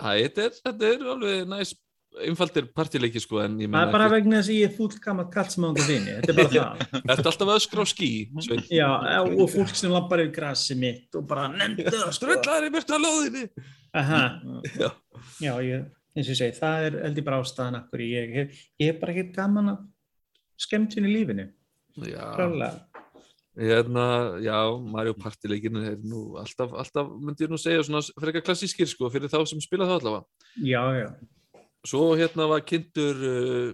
Æ, 0.00 0.24
þetta 0.26 0.46
er, 0.48 0.54
þetta 0.64 0.88
er 0.90 1.04
alveg 1.12 1.44
næs 1.52 1.74
einfaldir 2.22 2.68
partileiki 2.76 3.20
sko 3.22 3.40
en 3.42 3.56
ég 3.58 3.70
Það 3.72 3.86
er 3.88 3.92
bara 3.94 4.08
vegna 4.12 4.38
þess 4.38 4.50
að 4.52 4.58
ég 4.60 4.68
er 4.68 4.74
fúll 4.76 5.00
gammalt 5.02 5.32
kall 5.34 5.48
sem 5.50 5.66
ánga 5.66 5.86
vini. 5.88 6.12
Þetta 6.20 6.30
er 6.32 6.38
bara 6.38 6.52
það. 6.54 7.00
Ertu 7.14 7.30
alltaf 7.32 7.48
að 7.48 7.58
öskra 7.58 7.82
á 7.82 7.86
skí, 7.90 8.10
Svein? 8.46 8.62
Já, 8.70 8.88
og 9.24 9.42
fólk 9.54 9.74
sem 9.78 9.92
lappar 9.94 10.22
yfir 10.22 10.34
grassi 10.38 10.76
mitt 10.78 11.18
og 11.18 11.26
bara 11.30 11.48
nefndu 11.50 11.88
það. 11.90 12.06
Ströllar 12.18 12.68
í 12.68 12.70
myrta 12.74 13.00
lóðinni! 13.02 13.44
Aha, 13.94 14.22
Já. 14.74 14.88
já, 15.42 15.52
ég, 15.62 15.84
eins 16.14 16.26
og 16.26 16.32
ég 16.34 16.40
segi, 16.40 16.56
það 16.58 16.86
er 16.88 16.96
heldur 17.04 17.26
bara 17.28 17.42
ástæðan 17.44 17.76
akkur 17.78 18.02
ég, 18.02 18.32
ég, 18.40 18.56
ég 18.82 18.90
hef 18.90 18.98
bara 19.02 19.14
ekkert 19.14 19.36
gaman 19.36 19.70
að 19.74 19.84
skemmtun 20.64 21.06
í 21.06 21.12
lífinu. 21.14 21.44
Já, 22.10 22.24
hérna, 23.54 24.06
já, 24.42 24.56
Mario 24.82 25.14
Party-leikin 25.14 25.78
er 25.78 26.00
nú 26.02 26.24
alltaf, 26.40 26.72
alltaf 26.74 27.12
myndi 27.22 27.46
ég 27.46 27.52
nú 27.52 27.58
segja 27.60 27.84
svona 27.86 28.02
frekar 28.18 28.42
klassískir 28.48 28.90
sko 28.90 29.06
fyrir 29.14 29.30
þá 29.30 29.38
sem 29.46 29.62
spila 29.62 29.86
það 29.86 30.00
allavega. 30.00 30.26
Já, 30.66 30.82
já. 30.98 31.08
Svo 31.84 32.14
hérna 32.16 32.46
var 32.48 32.62
kynntur 32.64 33.18
uh, 33.28 33.72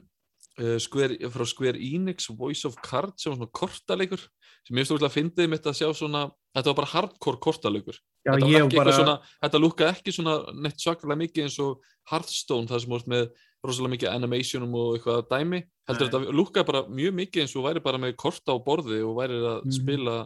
uh, 0.61 0.79
Square, 0.83 1.19
frá 1.31 1.47
Square 1.47 1.79
Enix 1.79 2.27
Voice 2.37 2.67
of 2.67 2.77
Cards 2.83 3.23
sem 3.23 3.33
var 3.33 3.39
svona 3.39 3.53
kortaleikur 3.55 4.25
sem 4.67 4.77
ég 4.77 4.89
stóðslega 4.89 5.15
fyndið 5.15 5.49
mitt 5.53 5.67
að 5.71 5.79
sjá 5.79 5.89
svona 5.97 6.25
þetta 6.55 6.73
var 6.73 6.79
bara 6.83 6.91
hardcore 6.95 7.41
kortaleikur 7.41 7.97
Já, 8.27 8.35
þetta, 8.37 8.67
bara, 8.77 8.93
svona, 8.93 9.15
þetta 9.41 9.61
lúkaði 9.63 9.95
ekki 9.95 10.13
svona 10.13 10.35
neitt 10.53 10.83
svakalega 10.83 11.21
mikið 11.23 11.47
eins 11.47 11.57
og 11.65 11.79
Hearthstone 12.11 12.69
það 12.69 12.83
sem 12.83 12.93
voru 12.93 13.13
með 13.15 13.31
rosalega 13.65 13.95
mikið 13.95 14.11
animationum 14.11 14.75
og 14.77 14.91
eitthvað 14.99 15.23
dæmi 15.31 15.61
heldur 15.89 16.05
Nei. 16.05 16.11
þetta 16.11 16.35
lúkaði 16.37 16.67
bara 16.73 16.83
mjög 16.99 17.17
mikið 17.23 17.45
eins 17.47 17.55
og 17.57 17.65
væri 17.69 17.83
bara 17.87 18.01
með 18.03 18.17
korta 18.21 18.53
á 18.53 18.59
borði 18.67 19.01
og 19.07 19.17
væri 19.17 19.39
að 19.41 19.63
Mhm. 19.65 19.73
spila 19.79 20.17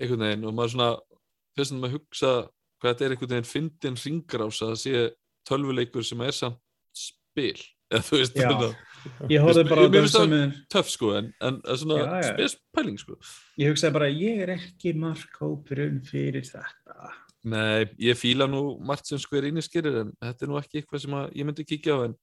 einhvern 0.00 0.24
veginn 0.24 0.46
og 0.48 0.54
maður 0.56 0.72
svona 0.76 0.90
fyrst 1.58 1.72
að 1.74 1.80
maður 1.82 1.96
hugsa 1.98 2.32
hvað 2.78 2.88
þetta 2.94 3.04
er 3.04 3.10
einhvern 3.16 3.34
veginn 3.34 3.52
fyndin 3.52 4.00
ringrás 4.04 4.62
að 4.62 4.72
það 4.72 4.80
sé 4.84 4.94
tölvuleikur 5.48 6.04
sem 6.06 6.20
er 6.24 6.32
samt 6.32 6.58
spil. 7.38 7.64
Eða 7.88 8.04
þú 8.04 8.18
veist 8.20 8.34
þetta, 8.36 8.68
ég 9.32 9.40
horfði 9.46 9.62
bara 9.70 9.84
á 9.86 9.88
er, 9.88 10.50
töff 10.68 10.90
sko 10.92 11.14
en, 11.16 11.30
en 11.40 11.60
svona 11.80 11.96
Já, 12.02 12.08
já. 12.20 12.32
spes 12.34 12.56
pæling 12.76 12.98
sko. 13.00 13.14
Ég 13.62 13.70
hugsaði 13.72 13.94
bara, 13.94 14.08
ég 14.12 14.42
er 14.44 14.50
ekki 14.58 14.92
markhópurinn 14.98 16.02
fyrir 16.04 16.44
þetta. 16.44 17.14
Nei, 17.48 17.86
ég 18.02 18.18
fíla 18.18 18.48
nú 18.50 18.78
margt 18.84 19.06
sem 19.08 19.18
Square 19.22 19.48
Enix 19.48 19.70
gerir 19.72 20.00
en 20.02 20.10
þetta 20.20 20.44
er 20.44 20.50
nú 20.50 20.58
ekki 20.60 20.82
eitthvað 20.82 21.04
sem 21.06 21.14
að 21.16 21.30
ég 21.38 21.46
myndi 21.48 21.64
kíkja 21.64 21.94
á 21.96 21.98
en 22.10 22.16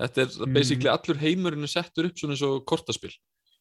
þetta 0.00 0.24
er 0.24 0.32
Mm. 0.48 0.54
basically 0.56 0.90
allur 0.90 1.20
heimurinn 1.20 1.62
er 1.62 1.70
settur 1.70 2.08
upp 2.08 2.16
svona 2.18 2.34
eins 2.34 2.42
og 2.42 2.64
kortaspil. 2.66 3.12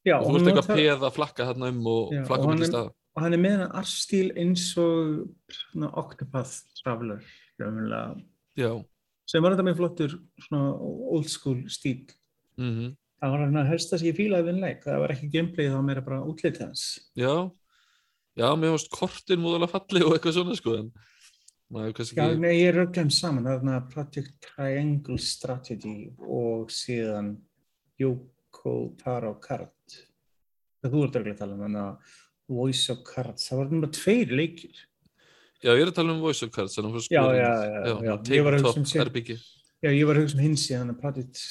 Já, 0.07 0.17
og 0.17 0.25
þú 0.31 0.33
veist 0.39 0.47
eitthvað 0.49 0.69
það- 0.71 0.81
peð 0.81 1.05
að 1.05 1.13
flakka 1.19 1.45
þarna 1.51 1.69
um 1.69 1.87
og 1.87 2.13
flakka 2.25 2.47
um 2.49 2.57
til 2.57 2.63
er- 2.65 2.71
staða 2.71 2.89
og 3.15 3.21
hann 3.21 3.33
er 3.33 3.37
með 3.37 3.57
hann 3.59 3.71
artstíl 3.77 4.31
eins 4.41 4.77
og 4.77 5.29
Octopath 5.93 6.63
Traveler 6.81 7.21
Já, 8.57 8.83
sem 9.29 9.43
var 9.43 9.55
þetta 9.55 9.67
með 9.69 9.79
flottur 9.79 10.17
svona 10.47 10.73
old 10.79 11.31
school 11.31 11.63
stíl 11.71 12.03
mm 12.59 12.93
það 13.23 13.31
var 13.31 13.43
hann 13.45 13.59
að 13.61 13.69
helsta 13.71 13.97
sem 13.99 14.09
ég 14.09 14.17
fílaði 14.17 14.49
við 14.49 14.57
leik. 14.59 14.79
Það 14.83 14.97
var 14.99 15.11
ekki 15.13 15.27
gameplay, 15.31 15.67
það 15.69 15.77
var 15.77 15.85
meira 15.87 16.01
bara 16.03 16.23
útlitið 16.27 16.65
hans. 16.65 16.87
Já. 17.15 17.33
Já, 18.33 18.47
mér 18.57 18.73
finnst 18.73 18.91
kortin 18.93 19.41
múðalega 19.43 19.71
falli 19.75 20.01
og 20.03 20.15
eitthvað 20.15 20.35
svona 20.39 20.55
sko 20.57 20.73
en 20.79 20.87
maður 21.73 21.91
kannski 21.99 22.17
Já, 22.17 22.23
ekki 22.25 22.41
nei, 22.41 22.53
ég 22.57 22.71
er 22.71 22.79
rögglum 22.79 23.11
saman, 23.13 23.45
það 23.45 23.53
er 23.53 23.59
þarna 23.61 23.91
Project 23.93 24.47
Triangle 24.47 25.17
Strategy 25.21 25.97
og 26.25 26.73
síðan 26.73 27.29
Yoko 28.01 28.73
Taro 28.97 29.35
Card 29.43 29.97
það 30.81 30.95
þú 30.95 31.03
ert 31.05 31.19
rögglum 31.19 31.37
að 31.37 31.43
tala 31.43 31.69
um 31.69 31.77
Voice 32.57 32.89
of 32.91 33.05
Cards, 33.05 33.45
það 33.51 33.61
var 33.61 33.69
bara 33.75 33.93
tveir 33.99 34.33
leikir 34.33 34.81
Já, 35.63 35.71
ég 35.71 35.85
er 35.85 35.89
að 35.93 35.95
tala 35.95 36.11
um 36.11 36.19
voice 36.19 36.43
of 36.43 36.51
cards 36.51 36.75
Já, 36.75 37.23
já, 37.37 37.51
já, 38.03 38.15
Ég 38.27 38.43
var 38.43 38.57
hugsa 38.59 38.79
um 38.79 38.87
um 40.35 40.43
hins 40.43 40.65
í 40.67 40.75
þannig 40.75 40.97
að 40.97 41.01
Project 41.03 41.43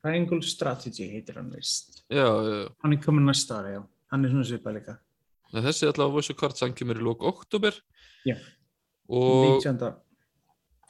Triangle, 0.00 0.40
Strategy 0.48 1.10
heitir 1.12 1.36
hann 1.36 1.50
veist. 1.52 2.00
Já, 2.08 2.24
já, 2.24 2.54
já 2.62 2.68
Hann 2.80 2.96
er 2.96 3.02
komin 3.04 3.28
næsta 3.28 3.60
ára, 3.60 3.74
já. 3.74 3.82
Hann 4.10 4.24
er 4.24 4.32
svona 4.32 4.46
svipað 4.48 4.78
líka. 4.78 4.96
En 5.52 5.66
þessi 5.66 5.84
er 5.84 5.92
allavega 5.92 6.16
voice 6.16 6.32
of 6.32 6.38
cards 6.40 6.64
hann 6.64 6.76
kemur 6.78 7.00
í 7.00 7.04
lók 7.04 7.24
oktober 7.26 7.76
Já. 8.24 8.36
og 9.10 9.60
19. 9.60 9.90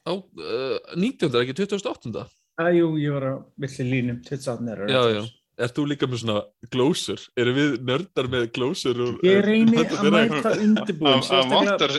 á 0.06 0.12
uh, 0.12 0.78
19. 0.94 1.34
ekki 1.42 1.56
28. 1.64 2.24
Að, 2.60 2.70
jú, 2.76 2.90
ég 3.00 3.14
var 3.16 3.26
að 3.30 3.38
villi 3.64 3.86
línum 3.88 4.20
28. 4.22 4.70
er 4.70 4.84
Já, 4.92 5.02
já. 5.16 5.22
Ert 5.60 5.76
þú 5.76 5.82
líka 5.90 6.06
með 6.08 6.20
svona 6.22 6.36
glósur? 6.72 7.22
Erum 7.40 7.56
við 7.58 7.72
nördar 7.88 8.28
með 8.32 8.46
glósur? 8.56 9.00
Ég 9.26 9.40
reyni 9.44 9.76
Þetta 9.76 9.98
að 10.00 10.06
er- 10.08 10.14
mæta 10.32 10.52
undirbúin. 10.64 11.24
Það 11.26 11.52
vantar, 11.54 11.94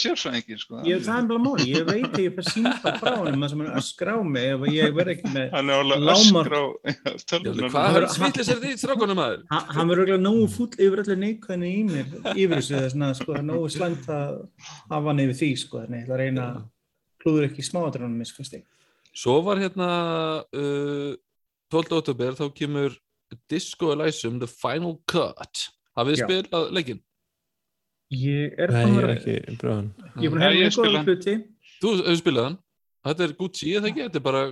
sérsvæðingin 0.00 0.60
sko. 0.62 0.80
Ég, 0.88 1.02
það 1.04 1.18
er 1.20 1.28
bara 1.30 1.42
máli, 1.44 1.66
ég 1.74 1.86
veit 1.88 2.08
að 2.10 2.22
ég 2.24 2.34
fær 2.38 2.48
símpa 2.48 2.94
frá 3.00 3.12
hann 3.20 3.48
sem 3.52 3.60
hann 3.64 3.78
öskra 3.80 4.16
á 4.16 4.20
mig 4.24 4.48
ef 4.54 4.66
ég 4.72 4.94
verð 4.96 5.12
ekki 5.14 5.32
með 5.34 5.50
Hann 5.54 5.70
er 5.70 5.82
alveg 5.84 6.04
Lágmark. 6.08 6.50
öskra 6.50 6.58
á 6.58 6.66
Já, 6.84 7.16
tölvunar. 7.30 7.70
Hvað 7.74 7.98
er 8.00 8.06
svillis 8.14 8.48
er 8.54 8.62
þið 8.64 8.76
strákunum 8.84 9.20
maður? 9.20 9.42
Ha- 9.50 9.64
hann 9.76 9.88
verður 9.88 10.04
örugglega 10.04 10.24
nógu 10.24 10.46
fúll 10.54 10.70
yfir 10.78 11.02
öllu 11.04 11.16
neikvæðinu 11.24 11.70
í 11.70 11.82
mér 11.90 12.06
yfir 12.34 12.56
þessu 12.58 12.76
þess 12.80 12.98
að 13.08 13.14
sko, 13.20 13.32
það 13.32 13.42
er 13.42 13.48
nógu 13.52 13.72
slæmt 13.74 14.06
að 14.08 14.48
hafa 14.90 15.04
hann 15.10 15.24
yfir 15.24 15.38
því 15.42 15.50
sko, 15.58 15.82
þannig 15.84 16.08
að 16.08 16.22
reyna 16.24 16.46
að 16.54 16.62
klúður 17.24 17.48
ekki 17.50 17.64
miskvæmst 18.20 18.62
Svo 19.14 19.36
var 19.46 19.60
hérna 19.62 19.88
uh, 20.50 21.14
12. 21.74 21.98
oktober 22.00 22.36
þá 22.38 22.44
kemur 22.60 22.96
Disco 23.50 23.90
Elysium 23.94 24.38
The 24.42 24.46
Final 24.50 24.96
Cut 25.10 25.64
Hafið 25.98 26.14
þið 26.16 26.22
spilað 26.24 26.70
leikinn? 26.76 27.00
ég 28.14 28.52
er 28.60 28.70
Nei, 28.70 28.82
ég 28.84 28.96
að 28.98 29.04
er 29.04 29.12
ekki 29.14 29.56
bröðan. 29.60 29.86
ég 30.20 30.26
er 30.28 30.34
búin 30.34 30.44
að 30.44 30.56
ég 30.58 30.68
hefða 30.68 30.84
góða 30.84 30.98
hann. 30.98 31.08
hluti 31.08 31.34
Þú 31.82 31.92
hefur 32.00 32.20
spilað 32.20 32.44
hann? 32.48 32.58
Þetta 33.04 33.24
er 33.26 33.32
Gucci, 33.38 33.72
eða 33.76 33.88
ekki? 33.90 34.04
Þetta 34.06 34.20
er 34.20 34.24
bara 34.28 34.42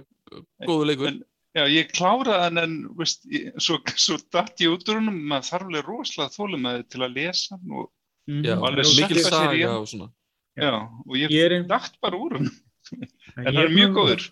góðu 0.67 0.87
leikur 0.91 1.21
Já, 1.53 1.67
ég 1.69 1.91
kláraði 1.93 2.41
hann 2.47 2.59
en 2.63 2.75
veist, 2.97 3.27
ég, 3.29 3.51
svo, 3.61 3.77
svo 4.01 4.17
datt 4.33 4.57
ég 4.65 4.73
út 4.73 4.87
úr 4.89 4.99
húnum, 5.03 5.19
maður 5.29 5.51
þarf 5.51 5.67
alveg 5.69 5.85
rosalega 5.91 6.33
þólumæði 6.39 6.87
til 6.95 7.01
að 7.07 7.17
lesa 7.19 7.57
hann 7.59 7.77
og, 7.83 7.91
Mhm, 8.23 8.45
Já, 8.47 8.53
Og 8.55 8.65
alveg 8.69 8.87
það 8.87 8.99
mikil 9.03 9.17
sökka 9.19 9.29
sér 9.29 9.53
í 9.53 9.59
saga 9.59 9.69
hann. 9.69 9.81
og 9.83 9.87
svona 9.91 10.07
já, 10.57 10.71
og 10.79 11.15
ég, 11.19 11.31
Ég 11.35 11.53
er 11.53 11.63
datt 11.67 11.97
bara 12.01 12.17
úr 12.23 12.37
hann, 12.39 12.51
en 13.03 13.09
Ég 13.43 13.45
hann 13.51 13.57
er 13.65 13.69
mjög 13.75 13.91
að- 13.91 13.97
góður. 13.99 14.23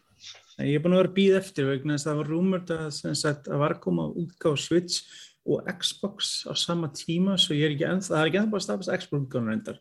Ég 0.66 0.76
er 0.78 0.84
búin 0.84 0.94
að 0.94 1.02
vera 1.02 1.10
að 1.10 1.16
býða 1.16 1.40
eftir 1.40 1.68
vegna 1.68 1.96
þess 1.96 2.06
að 2.06 2.10
það 2.10 2.20
var 2.20 2.30
rúmurt 2.30 2.70
að, 2.74 2.86
sem 2.96 3.16
sagt, 3.18 3.48
að 3.48 3.62
var 3.62 3.74
koma 3.82 4.06
útgáð 4.20 4.56
Switch 4.60 5.18
og 5.50 5.70
Xbox 5.80 6.30
á 6.46 6.52
sama 6.58 6.90
tíma 6.94 7.36
svo 7.40 7.56
ég 7.56 7.68
er 7.68 7.74
ekki 7.76 7.88
ennþá, 7.88 8.12
það 8.12 8.20
er 8.20 8.30
ekki 8.30 8.40
ennþá 8.40 8.54
bara 8.54 8.62
að 8.62 8.66
stafast 8.66 8.94
Xbox 9.04 9.26
útgáðan 9.26 9.52
reyndar. 9.52 9.80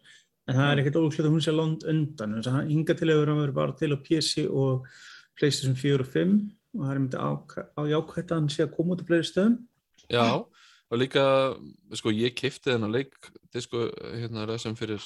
En 0.49 0.57
það 0.57 0.71
er 0.71 0.81
ekkert 0.81 0.99
ólíklegt 0.99 1.27
að 1.27 1.33
hún 1.35 1.45
sé 1.45 1.53
langt 1.53 1.87
undan. 1.93 2.37
Þess 2.37 2.49
að 2.49 2.55
hann 2.57 2.71
hinga 2.71 2.95
til 2.97 3.09
að 3.09 3.19
vera 3.23 3.57
bara 3.59 3.75
til 3.77 3.91
á 3.93 3.97
PC 4.05 4.45
og 4.47 4.87
PlayStation 5.37 5.77
4 5.77 6.05
og 6.05 6.13
5 6.15 6.37
og 6.77 6.85
það 6.85 6.93
er 6.93 7.01
myndið 7.03 7.25
á, 7.25 7.81
jákvætt 7.89 8.31
að 8.31 8.39
hann 8.39 8.51
sé 8.53 8.65
að 8.65 8.73
koma 8.77 8.95
út 8.95 9.03
á 9.03 9.07
fleiri 9.09 9.27
stöðum. 9.29 9.57
Já, 10.09 10.25
og 10.89 10.97
líka, 10.97 11.23
sko, 11.97 12.13
ég 12.13 12.35
keipti 12.37 12.71
þennan 12.71 12.93
leik 12.93 13.13
Disco, 13.53 13.87
hérna, 14.13 14.45
ræðsum 14.49 14.77
fyrir 14.77 15.03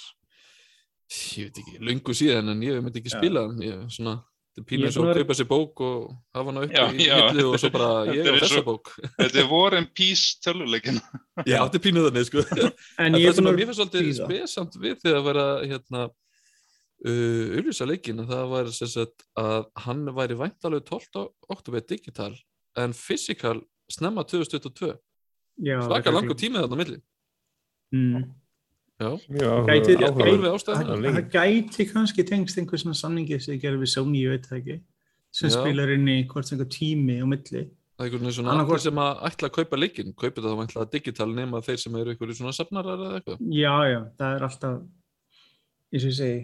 ég 1.37 1.49
veit 1.49 1.59
ekki, 1.61 1.79
löngu 1.83 2.15
síðan 2.15 2.53
en 2.53 2.63
ég 2.63 2.79
myndi 2.83 3.01
ekki 3.01 3.13
spila 3.13 3.45
ég, 3.63 3.83
svona, 3.93 4.17
þetta 4.17 4.29
er 4.29 4.32
pínu 4.61 4.83
er 4.85 4.89
eins 4.91 4.97
og 5.01 5.07
að 5.09 5.19
kaupa 5.21 5.35
sér 5.39 5.47
bók 5.49 5.81
og 5.81 6.01
hafa 6.37 6.51
hana 6.51 6.63
upp 6.67 6.73
Já, 6.75 6.83
í 6.93 7.07
hillu 7.09 7.45
og 7.49 7.55
svo 7.61 7.69
bara 7.73 7.87
ég 8.13 8.19
er 8.27 8.35
og 8.35 8.43
þessa 8.43 8.63
bók 8.67 8.91
Þetta 9.17 9.39
er 9.41 9.47
War 9.49 9.75
and 9.79 9.89
Peace 9.97 10.37
tölvuleikin. 10.45 10.99
Já, 11.49 11.57
þetta 11.63 11.79
er 11.79 11.83
pínu 11.87 12.03
þannig, 12.05 12.27
sko 12.29 12.43
en 12.43 13.17
það 13.17 13.37
sem 13.39 13.47
mér 13.49 13.61
finnst 13.63 13.79
svolítið 13.81 14.11
spesamt 14.19 14.77
við 14.83 14.99
þegar 15.01 15.17
að 15.21 15.29
vera 15.31 15.45
hérna 15.71 16.03
uh, 16.09 17.47
auðvisa 17.57 17.87
leikin 17.89 18.21
að 18.23 18.35
það 18.35 18.51
var 18.53 18.69
sagt 18.77 19.25
að 19.41 19.65
hann 19.87 20.03
væri 20.19 20.37
væntalega 20.43 20.85
12. 20.91 21.25
oktober 21.57 21.87
digital 21.89 22.31
en 22.77 22.93
physical 22.97 23.57
snemma 23.91 24.21
2022 24.29 24.93
Já, 25.63 25.79
svaka 25.81 26.05
það 26.05 26.13
er 26.13 26.17
langur 26.19 26.39
tími 26.39 26.61
þarna 26.61 26.79
milli 26.83 27.01
Mm. 27.93 28.23
Það 29.03 31.03
það 31.03 31.29
gæti 31.35 31.85
kannski 31.91 32.25
tengst 32.29 32.59
einhver 32.61 32.81
svona 32.81 32.97
samningi 32.97 33.39
sem 33.43 33.55
ég 33.57 33.61
gerði 33.63 33.81
við 33.83 33.91
Sony, 33.93 34.21
ég 34.23 34.33
veit 34.35 34.47
það 34.49 34.59
ekki 34.61 34.77
sem 35.33 35.49
Já. 35.49 35.55
spilar 35.59 35.93
inn 35.95 36.09
í 36.13 36.17
hvort 36.29 36.49
sem 36.49 36.57
einhver 36.57 36.71
tími 36.73 37.17
á 37.21 37.25
milli 37.25 37.63
Það 37.93 38.01
er 38.01 38.07
einhvern 38.09 38.25
veginn 38.25 38.37
svona 38.39 38.53
allir 38.57 38.81
sem 38.81 38.99
að 39.03 39.19
ætla 39.29 39.47
að 39.49 39.53
kaupa 39.57 39.77
leikinn, 39.77 40.13
kaupa 40.17 40.39
þetta 40.41 40.49
þá 40.53 40.59
væntalega 40.63 40.91
digital 40.95 41.27
nema 41.37 41.59
þeir 41.61 41.79
sem 41.83 41.97
eru 41.99 42.13
einhverju 42.13 42.35
svona 42.39 42.53
safnarar 42.57 43.03
eða 43.05 43.19
eitthvað. 43.19 43.43
Já, 43.53 43.73
já, 43.91 43.99
það 44.17 44.37
er 44.37 44.45
alltaf 44.47 44.79
eins 45.93 46.07
og 46.07 46.09
ég 46.09 46.15
segi 46.17 46.39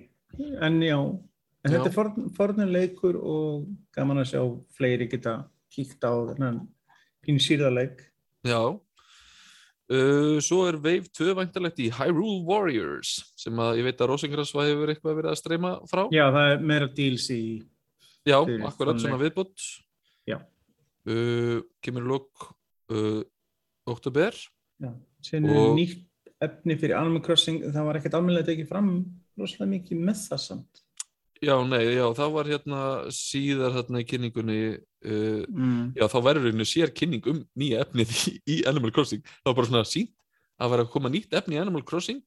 en 0.61 0.76
já, 0.86 0.98
en 0.99 1.65
Já. 1.65 1.72
þetta 1.73 1.90
er 1.90 1.95
forn- 1.95 2.27
fornur 2.38 2.69
leikur 2.69 3.18
og 3.18 3.65
gaman 3.98 4.22
að 4.22 4.30
sjá 4.30 4.44
fleiri 4.77 5.07
geta 5.10 5.34
kíkt 5.73 6.06
á 6.06 6.14
þennan 6.30 6.61
pínu 7.26 7.41
sýrðarleik 7.41 8.06
Já. 8.45 8.61
Uh, 9.90 10.38
svo 10.45 10.68
er 10.70 10.76
Wave 10.78 11.10
2 11.18 11.34
væntalegt 11.34 11.80
í 11.82 11.88
Hyrule 11.90 12.44
Warriors 12.45 13.16
sem 13.40 13.57
að 13.57 13.80
ég 13.80 13.88
veit 13.88 14.02
að 14.03 14.11
Rosengrans 14.11 14.52
hefur 14.53 14.91
eitthvað 14.94 15.18
verið 15.18 15.32
að 15.32 15.40
streyma 15.40 15.72
frá. 15.90 16.03
Já, 16.14 16.28
það 16.36 16.49
er 16.52 16.66
meira 16.72 16.90
deals 16.94 17.26
í 17.34 17.41
Já, 18.28 18.38
akkurat 18.68 18.99
svona 19.02 19.18
viðbútt. 19.18 19.66
Já. 20.30 20.38
Uh, 21.10 21.64
kemur 21.82 22.06
lók 22.06 22.52
uh, 22.94 23.24
oktober. 23.90 24.38
Já, 24.78 24.91
síðan 25.26 25.49
er 25.56 25.74
nýtt 25.80 26.06
efni 26.45 26.78
fyrir 26.80 26.99
Animal 26.99 27.24
Crossing, 27.26 27.64
það 27.74 27.90
var 27.90 27.99
ekkert 27.99 28.20
almennilega 28.20 28.52
tekið 28.52 28.70
fram 28.70 28.91
rosalega 29.40 29.74
mikið 29.74 30.06
með 30.06 30.22
það 30.28 30.44
samt. 30.45 30.84
Já, 31.40 31.53
nei, 31.64 31.86
já, 31.95 32.03
það 32.18 32.32
var 32.36 32.48
hérna 32.52 32.80
síðar 33.16 33.72
þarna 33.78 34.02
í 34.03 34.07
kynningunni 34.10 34.57
uh, 34.76 35.44
Mm. 35.48 35.94
já, 35.95 36.03
þá 36.11 36.18
verður 36.26 36.49
einu 36.52 36.66
sér 36.68 36.91
kynning 36.91 37.24
um 37.32 37.38
nýja 37.56 37.86
efnið 37.86 38.10
í, 38.28 38.34
í 38.44 38.57
Animal 38.68 38.91
Crossing 38.91 39.22
það 39.24 39.48
var 39.48 39.56
bara 39.61 39.70
svona 39.70 39.84
sínt 39.88 40.11
að 40.60 40.74
vera 40.74 40.84
að 40.84 40.90
koma 40.91 41.11
nýtt 41.14 41.38
efni 41.40 41.56
í 41.56 41.61
Animal 41.61 41.86
Crossing 41.88 42.20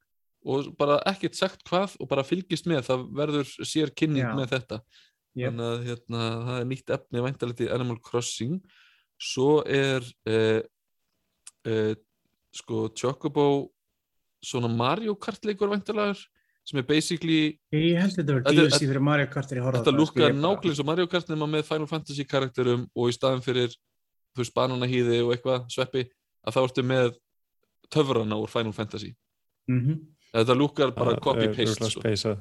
og 0.48 0.70
bara 0.80 0.96
ekkert 1.12 1.36
sagt 1.36 1.60
hvað 1.68 1.98
og 2.00 2.08
bara 2.10 2.24
fylgist 2.24 2.64
með 2.66 2.86
það 2.88 3.02
verður 3.20 3.50
sér 3.68 3.92
kynning 3.94 4.24
Já. 4.24 4.32
með 4.40 4.54
þetta 4.56 4.80
Yep. 5.32 5.44
þannig 5.48 5.66
að 5.68 5.84
hérna, 5.90 6.22
það 6.48 6.56
er 6.62 6.66
nýtt 6.72 6.90
efni 6.96 7.20
væntalegt 7.24 7.60
í 7.64 7.68
Animal 7.72 7.98
Crossing 8.04 8.56
svo 9.22 9.50
er 9.68 10.04
uh, 10.28 10.60
uh, 11.68 11.94
sko 12.56 12.86
Chocobo 12.96 13.46
svona 14.44 14.68
Mario 14.72 15.14
Kart 15.20 15.44
leikur 15.48 15.70
væntalega 15.72 16.16
sem 16.64 16.78
er 16.78 16.86
basically 16.86 17.58
Ég 17.74 17.98
held 17.98 18.12
þetta 18.16 18.34
var 18.36 18.42
Þetta- 18.46 18.68
DLC 18.68 18.86
fyrir 18.86 19.02
Mario 19.02 19.26
Kart 19.26 19.48
Þetta 19.50 19.62
bara- 19.64 20.32
nákvæmlega 20.32 20.80
og 20.80 20.86
Mario 20.86 21.06
Kart 21.06 21.28
nema 21.28 21.46
með 21.50 21.64
Final 21.66 21.86
Fantasy 21.90 22.24
karakterum 22.24 22.86
og 22.94 23.08
í 23.10 23.16
staðin 23.16 23.42
fyrir 23.42 23.68
þú 24.36 24.38
veist 24.44 24.54
bananahýði 24.54 25.18
og 25.26 25.32
eitthvað 25.34 25.66
sveppi 25.68 26.04
að 26.46 26.54
þá 26.54 26.60
ertu 26.68 26.82
með 26.86 27.16
töfrana 27.90 28.38
úr 28.38 28.48
Final 28.48 28.72
Fantasy 28.72 29.14
Mhm. 29.68 29.98
þetta 30.34 30.54
lúkkar 30.56 30.94
bara 30.94 31.16
copy-paste 31.20 31.78
örugglega 31.82 32.16
sko. 32.18 32.36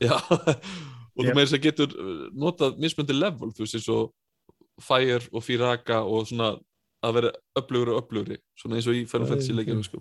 Já, 0.00 0.14
og 1.16 1.20
þú 1.26 1.34
meira 1.34 1.44
þess 1.46 1.58
að 1.58 1.62
getur 1.66 1.90
uh, 1.92 2.30
notað 2.32 2.78
mismundi 2.80 3.12
level 3.18 3.50
þú 3.52 3.60
veist 3.66 3.74
eins 3.76 3.88
og 3.92 4.12
Fire 4.80 5.20
og 5.32 5.42
Firaka 5.44 6.00
og 6.06 6.26
svona 6.26 6.54
að 7.04 7.14
vera 7.18 7.30
öflugri 7.58 7.92
og 7.94 8.00
öflugri 8.08 8.38
svona 8.56 8.76
eins 8.78 8.86
og 8.88 8.94
í 8.96 9.04
Final 9.08 9.28
Fantasy 9.28 9.52
leikjum 9.52 9.82
sko. 9.84 10.00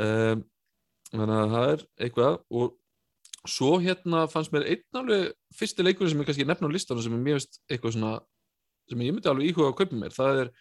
um, 0.00 0.44
þannig 1.12 1.38
að 1.42 1.52
það 1.56 1.72
er 1.72 1.84
eitthvað 2.06 2.38
og 2.60 2.76
svo 3.52 3.70
hérna 3.82 4.24
fannst 4.30 4.52
mér 4.54 4.64
einn 4.70 5.00
alveg 5.00 5.32
fyrsti 5.58 5.84
leikurinn 5.86 6.12
sem 6.14 6.20
ég 6.22 6.28
kannski 6.30 6.46
nefna 6.48 6.68
á 6.70 6.74
listanum 6.74 7.02
sem 7.04 7.16
er 7.16 7.24
mér 7.26 7.38
veist 7.40 7.58
eitthvað 7.68 7.96
svona 7.96 8.12
sem 8.90 9.02
ég 9.02 9.12
myndi 9.16 9.30
alveg 9.30 9.50
íhuga 9.50 9.70
að 9.72 9.78
kaupa 9.82 9.98
mér 10.02 10.14
það 10.16 10.42
er 10.44 10.52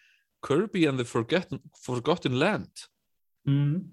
Kirby 0.41 0.88
and 0.90 0.98
the 0.98 1.06
Forgotten, 1.06 1.60
Forgotten 1.86 2.40
Land 2.41 2.88
Mhm. 3.48 3.90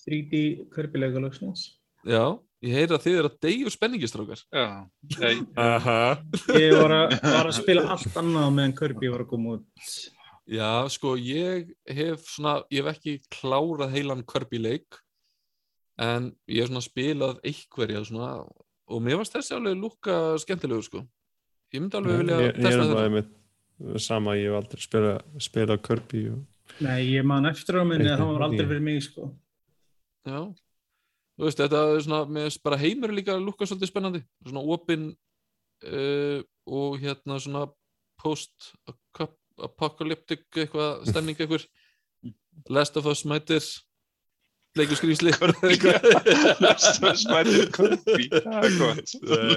3D 0.00 0.70
Kirby-lega 0.74 1.20
loksins. 1.20 1.76
já, 2.06 2.38
ég 2.64 2.72
heyri 2.74 2.94
að 2.96 3.02
þið 3.04 3.18
er 3.20 3.26
að 3.28 3.34
deyju 3.44 3.70
spenningistrákar 3.74 4.42
Já, 4.54 4.66
ég, 5.20 5.42
Aha. 5.56 5.98
Ég 6.56 6.72
var 6.78 6.94
að, 6.96 7.16
var 7.22 7.50
að 7.50 7.58
spila 7.58 7.82
allt 7.94 8.16
annað 8.22 8.54
meðan 8.56 8.76
Kirby 8.78 9.10
var 9.12 9.24
að 9.26 9.28
koma 9.34 9.58
út. 9.58 9.66
Já, 10.50 10.88
sko, 10.90 11.14
ég 11.14 11.68
hef 11.86 12.24
svona, 12.26 12.56
ég 12.74 12.82
hef 12.82 12.96
ekki 12.96 13.12
klárað 13.30 13.92
heilan 13.94 14.24
Kirby 14.26 14.58
leik 14.58 14.98
en 16.00 16.32
ég 16.50 16.64
hef 16.64 16.70
svona 16.72 16.82
spilað 16.82 17.38
einhverja 17.46 18.00
svona 18.08 18.30
og 18.90 19.02
mér 19.04 19.20
varst 19.20 19.36
þessi 19.36 19.54
alveg 19.54 19.76
lúkka 19.78 20.16
skemmtilegur, 20.42 20.82
sko. 20.82 21.02
Ég 21.70 21.84
myndi 21.84 21.98
alveg 22.00 22.18
vilja 22.24 22.40
Ég, 22.40 22.48
ég 22.48 22.50
er 22.50 22.64
testa 22.66 22.82
alveg 22.82 23.14
þetta. 23.20 23.30
með 23.84 24.00
sama, 24.02 24.34
ég 24.40 24.50
hef 24.50 24.58
aldrei 24.58 24.86
spilað 24.88 25.44
spila 25.46 25.78
Kirby 25.86 26.24
og 26.32 26.40
Nei, 26.80 26.98
ég 27.12 27.24
man 27.26 27.46
eftir 27.50 27.78
á 27.78 27.84
minni 27.86 28.10
að 28.10 28.20
það 28.22 28.32
var 28.32 28.44
aldrei 28.46 28.66
fyrir 28.66 28.84
mig, 28.86 29.00
sko. 29.02 29.30
Já, 30.26 30.38
þú 31.34 31.46
veist, 31.46 31.62
þetta 31.62 31.80
er 31.94 32.04
svona, 32.06 32.20
mér 32.30 32.46
finnst 32.46 32.62
bara 32.66 32.78
heimur 32.78 33.14
líka 33.14 33.34
lúkka 33.38 33.66
svolítið 33.66 33.90
spennandi. 33.90 34.20
Svona 34.46 34.62
opin 34.74 35.08
uh, 35.10 36.42
og 36.70 36.98
hérna 37.02 37.38
svona 37.42 37.64
post-apocalyptic 39.60 40.46
eitthvað, 40.56 41.04
stemning 41.10 41.38
eitthvað. 41.40 41.68
Last 42.68 42.96
of 42.96 43.06
Us 43.06 43.24
mætir, 43.24 43.64
leikur 44.76 44.98
smættir 47.16 47.70
Kirby, 47.74 48.26
það 48.30 48.66
er 48.66 48.76
gott. 48.78 49.14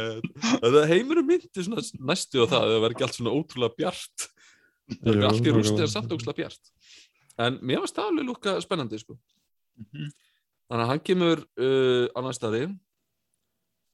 Það 0.63 0.77
heimurum 0.89 1.27
myndi 1.27 1.65
svona 1.65 1.83
næstu 2.07 2.45
á 2.45 2.47
það 2.47 2.61
að 2.61 2.73
það 2.73 2.83
verði 2.85 3.05
allt 3.07 3.17
svona 3.17 3.33
ótrúlega 3.35 3.77
bjart. 3.81 4.27
Það 4.93 5.09
verði 5.09 5.27
allt 5.29 5.49
í 5.49 5.55
rústi 5.57 5.81
en 5.83 5.91
samt 5.91 6.13
ótrúlega 6.13 6.39
bjart. 6.39 6.71
En 7.43 7.59
mér 7.65 7.83
varst 7.83 7.97
það 7.97 8.11
alveg 8.11 8.29
lúkka 8.29 8.55
spennandi 8.63 9.01
sko. 9.01 9.17
Mhm. 9.73 10.11
þannig 10.69 10.83
að 10.83 10.89
hann 10.91 10.99
kemur 11.01 11.39
uh, 11.41 12.05
á 12.13 12.19
næstaði 12.21 12.59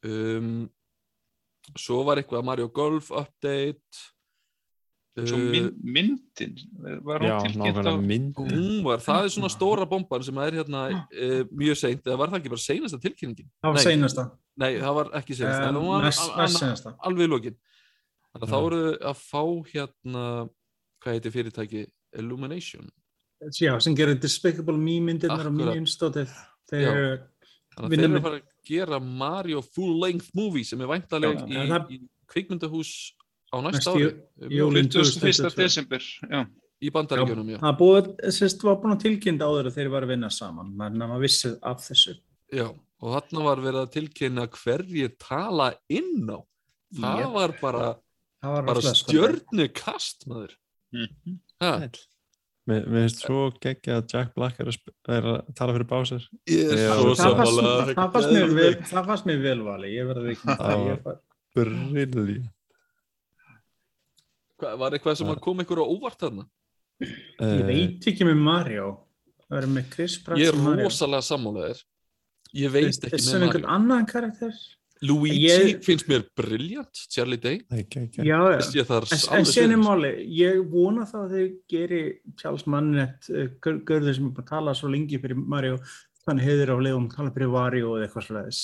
um, 0.06 0.70
svo 1.80 2.02
var 2.04 2.20
eitthvað 2.20 2.44
Mario 2.46 2.68
Golf 2.68 3.12
update 3.16 4.04
Svo 5.28 5.38
uh, 5.38 5.46
mynd, 5.54 5.80
myndin, 5.84 6.54
var 7.06 7.24
já, 7.26 7.34
hún 7.40 7.56
tilkynnt 7.56 7.90
á... 7.90 7.94
hún 8.40 8.84
var, 8.86 9.02
það 9.04 9.26
er 9.28 9.34
svona 9.34 9.50
stóra 9.52 9.88
bomban 9.90 10.24
sem 10.24 10.38
er 10.46 10.58
hérna 10.60 10.84
uh, 10.96 11.42
mjög 11.52 11.80
seint, 11.82 12.04
eða 12.08 12.18
var 12.22 12.32
það 12.32 12.40
ekki 12.42 12.54
bara 12.54 12.64
seinasta 12.64 13.00
tilkynningin? 13.04 13.50
Það 13.64 13.74
var 13.74 13.80
Nei. 13.80 13.84
seinasta. 13.88 14.26
Nei, 14.60 14.72
það 14.80 14.96
var 15.00 15.12
ekki 15.22 15.38
seinasta, 15.40 15.70
Um, 15.74 15.88
var 15.88 16.06
næst 16.08 16.24
an- 16.26 16.40
næst 16.44 16.60
seinasta. 16.64 16.96
alveg 17.08 17.28
í 17.28 17.32
lokin 17.34 17.58
þannig 18.30 18.46
að 18.46 18.52
þá 18.54 18.58
voru 18.66 18.82
að 19.10 19.22
fá 19.26 19.44
hérna 19.74 20.24
hvað 21.00 21.16
heitir 21.18 21.36
fyrirtæki 21.36 21.84
Illumination 22.20 22.90
Já, 23.56 23.80
sem 23.80 23.96
gerir 23.96 24.18
Despicable 24.20 24.76
Me 24.78 24.98
myndirnar 25.00 25.48
og 25.48 25.54
Akkurat. 25.54 25.74
Minions 25.74 25.94
stótið. 25.96 26.28
Já. 26.28 26.68
Þeir 26.70 26.88
eru 26.90 27.14
þannig 27.80 28.00
að 28.04 28.04
eru 28.10 28.22
fara 28.26 28.40
að 28.42 28.48
gera 28.68 29.00
Mario 29.00 29.62
full 29.64 29.94
length 30.04 30.34
movie 30.36 30.68
sem 30.68 30.82
er 30.84 30.90
væntaleg 30.92 31.40
í, 31.48 31.62
í 31.96 32.00
kvikmyndahús 32.30 32.92
á 33.50 33.58
næsta 33.66 33.92
ári 33.96 34.10
jólin 34.54 34.90
21. 34.90 35.14
2022. 35.22 35.56
desember, 35.64 36.04
já. 36.30 36.42
í 36.80 36.92
bandaríkjunum. 36.96 37.50
Það 37.60 37.78
búið, 37.80 38.12
sérst, 38.32 38.62
var 38.64 38.78
búin 38.84 38.96
að 38.96 39.02
tilkynna 39.08 39.48
áður 39.50 39.68
að 39.72 39.76
þeir 39.80 39.90
var 39.96 40.06
að 40.08 40.14
vinna 40.14 40.30
saman, 40.32 40.70
þannig 40.80 41.04
að 41.06 41.10
maður 41.14 41.26
vissi 41.26 41.52
af 41.62 41.82
þessu. 41.88 42.14
já 42.54 42.68
og 43.00 43.14
þarna 43.16 43.44
var 43.46 43.60
verið 43.64 43.80
að 43.86 43.92
tilkynna 43.96 44.44
hverjir 44.52 45.12
tala 45.24 45.70
inn 45.90 46.28
á 46.28 46.40
það 47.00 47.20
Jep. 47.22 47.34
var 47.36 47.54
bara, 47.62 47.90
Það 48.40 48.54
var 48.56 48.64
bara 48.70 48.94
stjörnukast 48.96 50.26
maður 50.28 50.56
Mhm. 50.92 51.40
ha, 51.62 51.72
Mér 52.70 52.86
mér 52.86 53.08
finnst 53.10 53.22
svo 53.26 53.52
geggja 53.62 53.98
að 54.02 54.14
Jack 54.14 54.34
Black 54.36 54.60
er 54.60 54.66
að, 54.70 54.78
er 55.10 55.22
að 55.32 55.56
tala 55.56 55.74
fyrir 55.74 55.88
básir 55.90 56.24
ég 56.50 56.72
er 56.72 56.78
Já, 56.78 56.94
svo 56.98 57.14
Það 57.16 57.36
fannst, 57.40 57.60
það, 57.98 58.32
mér 58.34 58.54
vel, 58.56 58.74
það 58.90 59.06
fannst 59.10 59.26
mér 59.30 59.42
vel 59.44 59.60
vali, 59.64 59.92
ég 59.96 60.08
verði 60.10 60.34
ekki 60.36 60.46
með 60.50 60.58
það. 60.60 60.86
Ég 60.90 61.04
var, 61.06 61.20
Brilli 61.56 62.38
Hvað- 64.60 64.78
var 64.82 64.92
eitthvað 64.98 65.18
sem 65.22 65.28
að 65.32 65.40
kom 65.46 65.62
ykkur 65.64 65.80
á 65.84 65.86
óvart 65.88 66.20
þarna 66.20 66.48
ég 67.00 67.62
veit 67.70 68.08
ekki 68.12 68.26
með 68.28 68.42
Mario. 68.44 68.88
Það 69.48 69.56
verður 69.56 69.72
með 69.78 69.86
Chris 69.94 70.18
Pratt 70.24 70.38
ég 70.42 70.50
er 70.52 70.58
sem 70.58 70.64
Mario. 70.66 70.90
rosalega 70.90 71.24
sammálaðir 71.30 71.84
ég 72.60 72.74
veit 72.74 72.92
ekki 73.08 73.20
Sem 73.24 73.40
með 73.40 73.48
einhvern 73.48 73.64
Mario 73.64 73.76
annan 73.78 74.06
karakter. 74.06 74.54
Luigi 75.02 75.48
Ég- 75.48 75.78
finnst 75.86 76.10
mér 76.12 76.26
briljant 76.36 76.92
Charlie 77.10 77.38
Day, 77.40 77.62
Geggja 77.72 78.20
Já, 78.20 78.40
já. 78.52 78.60
Ég 78.82 78.86
þar 78.90 79.06
En, 79.32 79.46
síðan 79.48 79.72
er 79.72 79.80
máli, 79.80 80.10
ég 80.28 80.60
vona 80.70 81.06
það 81.08 81.22
að 81.24 81.32
þeir 81.38 81.54
geri 81.72 82.02
Charles 82.36 82.66
Mannett, 82.68 83.30
uh, 83.32 83.48
görður 83.64 84.14
sem 84.16 84.26
er 84.28 84.34
búin 84.34 84.44
að 84.44 84.50
tala 84.52 84.74
svo 84.76 84.90
lengi 84.92 85.18
fyrir 85.24 85.38
Mario, 85.40 85.78
þannig 86.28 86.44
heiður 86.44 86.74
á 86.76 86.78
leiðum 86.84 87.08
að 87.08 87.16
tala 87.16 87.32
fyrir 87.32 87.50
Wario 87.56 87.94
og 87.96 88.04
eitthvað 88.04 88.28
slags. 88.28 88.60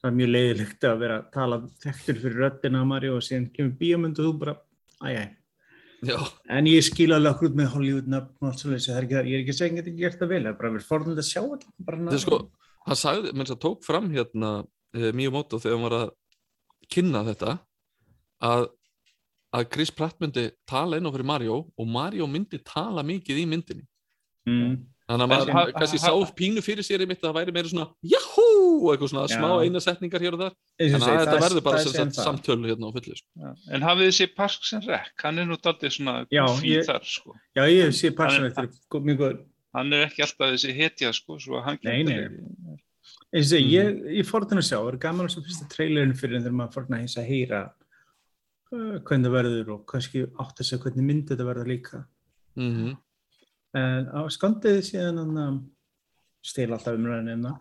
Það 0.00 0.12
er 0.12 0.16
mjög 0.20 0.30
leiðilegt 0.36 0.80
að 0.86 0.98
vera 1.02 1.18
að 1.18 1.32
tala 1.32 1.58
þekktur 1.82 2.22
fyrir 2.22 2.38
röddina 2.44 2.78
á 2.78 2.86
Mario 2.86 3.16
og 3.16 3.22
síðan 3.26 3.50
kemur 3.52 3.76
bíómynd 3.82 4.18
og 4.22 4.24
þú 4.30 4.38
bara, 4.38 4.56
æjæ. 5.06 5.22
Já, 6.02 6.18
En 6.50 6.66
ég 6.66 6.82
skil 6.82 7.12
alveg 7.14 7.36
okkur 7.36 7.52
út 7.52 7.58
með 7.60 7.68
Hollywood 7.76 8.08
nöfn 8.10 8.48
og 8.48 8.56
svolítið, 8.58 8.88
það 8.88 8.96
er 8.96 9.04
ekki 9.06 9.14
það, 9.14 9.28
ég 9.30 9.36
er 9.36 9.42
ekki 9.44 9.52
að 9.52 9.58
segja 9.60 9.74
að 9.74 9.82
ekki 9.82 10.00
gert 10.00 10.18
það 10.18 10.32
vel, 10.32 10.40
það 10.42 10.50
er 10.50 10.58
bara 10.58 10.72
verið 10.74 10.88
forðund 10.88 11.22
að 11.22 11.28
sjá 11.28 11.42
þetta. 11.42 11.68
Það 11.86 12.22
sko 12.24 12.38
hann 12.88 12.98
sagði, 12.98 13.32
menn 13.36 13.48
sem 13.48 13.60
tók 13.62 13.84
fram 13.86 14.08
hérna 14.12 14.52
uh, 14.62 15.10
Miyamoto 15.14 15.60
þegar 15.62 15.76
hann 15.76 15.86
var 15.86 15.96
að 15.98 16.14
kynna 16.92 17.22
þetta 17.28 17.56
að, 18.42 18.66
að 19.54 19.68
Chris 19.74 19.92
Pratt 19.94 20.18
myndi 20.22 20.48
tala 20.68 20.98
inn 20.98 21.08
á 21.08 21.14
fyrir 21.14 21.28
Mario 21.28 21.60
og 21.70 21.88
Mario 21.88 22.28
myndi 22.30 22.60
tala 22.66 23.04
mikið 23.06 23.42
í 23.44 23.46
myndinni 23.48 23.86
mm. 24.48 24.74
Þannig 25.10 25.24
að 25.26 25.48
En 25.48 25.54
maður 25.56 25.72
kannski 25.76 25.98
sá 26.02 26.12
pínu 26.38 26.62
fyrir 26.64 26.86
sér 26.86 27.02
einmitt 27.04 27.22
að 27.22 27.28
það 27.30 27.38
væri 27.40 27.54
meira 27.56 27.68
svona 27.72 27.86
Yahoo! 28.12 28.50
og 28.82 28.88
eitthvað 28.94 29.10
svona 29.12 29.24
Já. 29.28 29.36
smá 29.36 29.48
eina 29.62 29.80
setningar 29.82 30.22
hér 30.24 30.36
og 30.36 30.40
þar 30.42 30.52
þetta 30.78 31.00
það 31.02 31.34
er- 31.34 31.42
verður 31.44 31.64
bara 31.66 31.78
það 31.78 31.82
sem 31.82 32.10
sagt 32.10 32.16
það. 32.18 32.26
samtölu 32.28 32.70
hérna 32.70 32.88
á 32.88 32.92
fullu 32.96 33.16
sko. 33.18 33.52
En 33.76 33.82
hafið 33.86 34.06
þið 34.08 34.14
séð 34.18 34.34
Parks 34.36 34.72
and 34.78 34.86
Rec, 34.90 35.10
hann 35.22 35.38
er 35.38 35.46
nú 35.50 35.56
daldið 35.62 35.92
svona 35.96 36.14
ég- 36.30 36.86
þar, 36.86 37.02
sko. 37.04 37.34
Já, 37.56 37.62
ég 37.68 37.92
sé 37.98 38.10
persónlegt, 38.10 38.56
þetta 38.56 38.96
er 38.98 39.04
mjög 39.10 39.18
góð. 39.22 39.44
Hann 39.74 39.92
er 39.92 40.06
ekki 40.06 40.22
alltaf 40.26 40.50
þessi 40.52 40.74
hetja, 40.76 41.12
sko, 41.12 41.38
Nei, 41.84 42.02
nei. 42.02 42.28
Mm. 42.28 42.78
ég, 43.64 44.02
ég 44.20 44.26
fór 44.28 44.44
þennan 44.44 44.60
að 44.62 44.68
sjá, 44.68 44.78
það 44.78 44.92
er 44.92 44.98
gaman 44.98 45.26
að 45.26 45.32
sjá 45.34 45.42
fyrsta 45.46 45.68
trailerin 45.72 46.14
fyrir 46.18 46.36
en 46.36 46.42
þegar 46.44 46.58
maður 46.58 46.74
fór 46.74 46.86
þennan 46.86 47.06
að 47.22 47.30
heyra 47.30 47.60
uh, 48.72 48.98
hvernig 49.00 49.26
það 49.28 49.36
verður 49.38 49.72
og 49.76 49.86
kannski 49.86 50.26
átt 50.26 50.60
að 50.60 50.68
segja 50.68 50.82
hvernig 50.84 51.06
myndi 51.08 51.32
þetta 51.32 51.48
verður 51.48 51.70
líka. 51.72 52.04
mm 52.56 52.96
En 53.72 54.08
á 54.12 54.20
skandið 54.28 54.82
síðan 54.84 55.22
að 55.22 55.60
stila 56.44 56.76
alltaf 56.76 56.98
umræðinina, 56.98 57.54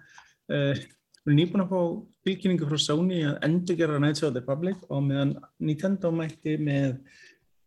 uh, 0.51 0.73
við 1.21 1.29
erum 1.29 1.37
nýbúin 1.37 1.63
að 1.63 1.71
fá 1.71 1.81
tilkynningu 2.25 2.67
frá 2.69 2.79
Sony 2.81 3.21
að 3.29 3.37
endur 3.47 3.77
gera 3.79 3.99
Knights 4.01 4.23
of 4.25 4.33
the 4.33 4.41
Republic 4.41 4.81
og 4.89 5.03
meðan 5.05 5.35
Nintendo 5.61 6.11
mætti 6.15 6.57
með 6.57 6.97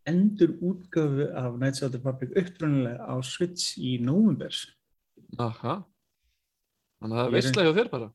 endur 0.05 0.53
útgafu 0.61 1.29
af 1.33 1.55
Knights 1.57 1.81
of 1.81 1.93
the 1.95 2.01
Republic 2.03 2.35
uppdrönulega 2.37 3.07
á 3.07 3.15
Switch 3.23 3.79
í 3.79 3.95
november. 4.03 4.53
Aha. 5.39 5.79
Þannig 7.01 7.15
að 7.15 7.19
það 7.19 7.25
er 7.25 7.35
veistlega 7.35 7.71
hjá 7.71 7.79
þér 7.79 7.91
bara. 7.95 8.11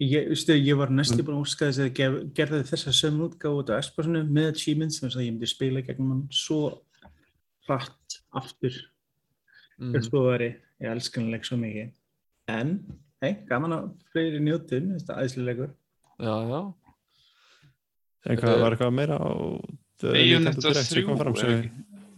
Ég, 0.00 0.30
veistu, 0.30 0.54
ég 0.56 0.78
var 0.80 0.88
Mm. 0.88 0.96
næstu 0.96 1.22
búin 1.22 1.36
að 1.36 1.44
óska 1.44 1.66
þess 1.68 1.82
að 1.84 2.32
gerði 2.32 2.62
þessa 2.64 2.92
sömu 2.96 3.26
útgáfu 3.28 3.60
út 3.60 3.68
á 3.68 3.82
Xboxinu 3.84 4.22
með 4.24 4.54
achievements 4.54 5.00
þess 5.02 5.18
að 5.18 5.26
ég 5.26 5.34
myndi 5.34 5.50
spila 5.50 5.82
gegnum 5.84 6.14
hann 6.14 6.22
svo 6.32 6.80
hratt 7.68 8.16
aftur 8.32 8.72
Mm. 9.80 9.94
mm. 9.96 10.24
veri, 10.30 10.50
ég 10.80 10.90
elskan 10.92 11.22
hann 11.24 11.32
leik 11.32 11.44
svo 11.48 11.56
mikið 11.56 11.90
en, 12.48 12.74
hei, 13.22 13.32
gaman 13.48 13.72
að 13.72 13.90
fleiri 14.12 14.40
njóttum, 14.44 14.90
þetta 14.98 15.16
er 15.16 15.24
æðslilegur 15.24 15.70
Já, 16.20 16.34
já. 16.52 16.60
Eitthvað, 18.28 18.54
Eh, 18.56 18.60
var 18.62 18.74
eitthvað 18.76 18.92
meira 18.92 19.16
á 19.16 19.30
Bayonetta 20.00 20.50
Nintendo 20.50 20.60
Direct 20.68 20.88
sem 20.90 20.98
3 21.00 21.04
kom 21.08 21.18
fram 21.20 21.34
er 21.34 21.52
ekki, 21.54 21.70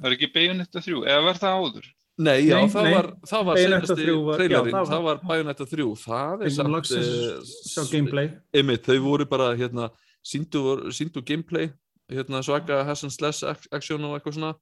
var 0.02 0.14
ekki 0.16 0.28
Bayonetta 0.34 0.80
3 0.82 1.02
eða 1.06 1.24
var 1.28 1.39
það 1.39 1.59
áður? 1.62 1.86
Nei, 2.22 2.34
já, 2.44 2.56
Nei, 2.59 2.68
það 2.68 2.82
nei. 2.86 2.94
var, 2.94 3.06
það 3.30 3.44
var 3.47 3.56
Bayonetta 3.56 3.86
senasti 3.86 4.05
3 4.05 4.16
var- 4.26 4.32
já, 4.32 4.39
trailerinn, 4.43 4.72
það 4.74 5.02
var- 5.06 5.20
það 5.22 5.28
Bayonetta 5.28 5.66
3, 5.70 5.86
það 6.02 6.43
er 6.43 6.51
samt, 6.51 6.90
eh, 6.98 7.52
sjá 7.70 7.82
gameplay 7.93 8.30
einmitt, 8.55 8.82
þau 8.90 8.98
voru 9.06 9.24
bara, 9.30 9.55
hérna, 9.56 9.90
síndu, 10.24 10.62
síndu 10.90 11.22
gameplay, 11.24 11.70
hérna, 12.10 12.43
svaka 12.43 12.84
Hassan 12.84 13.10
Slash 13.10 13.44
ac- 13.44 13.68
action 13.72 14.02
og 14.05 14.18
eitthvað 14.20 14.34
svona, 14.34 14.55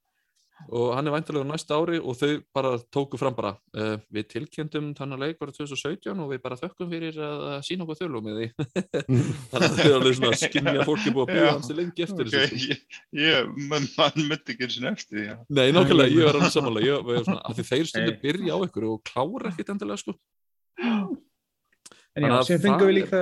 og 0.69 0.91
hann 0.97 1.09
er 1.09 1.15
væntalega 1.15 1.47
á 1.47 1.51
næsta 1.51 1.79
ári 1.79 1.99
og 1.99 2.17
þau 2.19 2.31
bara 2.55 2.73
tóku 2.93 3.19
fram 3.21 3.37
bara, 3.37 3.53
uh, 3.77 3.97
við 4.13 4.27
tilkynntum 4.35 4.91
þannig 4.99 5.23
leik 5.23 5.39
bara 5.41 5.55
2017 5.57 6.21
og 6.21 6.33
við 6.33 6.43
bara 6.45 6.59
þökkum 6.61 6.91
fyrir 6.93 7.21
að 7.25 7.63
sína 7.67 7.87
okkur 7.87 8.01
þölu 8.03 8.23
með 8.27 8.41
því. 8.41 8.49
Þannig 9.53 9.69
að 9.71 9.79
þau 9.79 9.87
er 9.87 9.97
alveg 10.01 10.19
svona 10.21 10.41
skynja 10.43 10.87
fólki 10.89 11.15
búið 11.17 11.33
að 11.33 11.41
Já, 11.41 11.49
hans 11.51 11.73
lengi 11.81 12.07
eftir 12.07 12.27
Ok, 12.29 12.35
þessu. 12.37 12.61
sko. 12.61 12.75
ég, 12.75 13.01
ég 13.25 13.55
mann 13.71 13.89
man 13.97 14.21
myndi 14.21 14.55
ekki 14.55 14.69
eins 14.69 14.79
og 14.83 14.91
eftir 14.93 15.25
já. 15.25 15.35
Nei, 15.49 15.67
nákvæmlega, 15.77 16.15
ég 16.15 16.29
var 16.29 16.41
alveg 16.41 16.55
samanlega, 16.55 16.93
ég 16.93 17.09
var 17.09 17.25
svona, 17.25 17.43
að 17.49 17.59
því 17.61 17.69
þeir 17.73 17.91
stundu 17.91 18.19
byrja 18.27 18.53
á 18.55 18.59
ykkur 18.69 18.89
og 18.91 19.03
klára 19.11 19.55
ekkit 19.55 19.75
endilega, 19.75 20.05
sko. 20.05 20.17
En 22.19 22.25
já, 22.27 22.33
að 22.35 22.47
sem 22.49 22.59
fengum 22.59 22.89
við 22.91 22.97
líka 22.97 23.19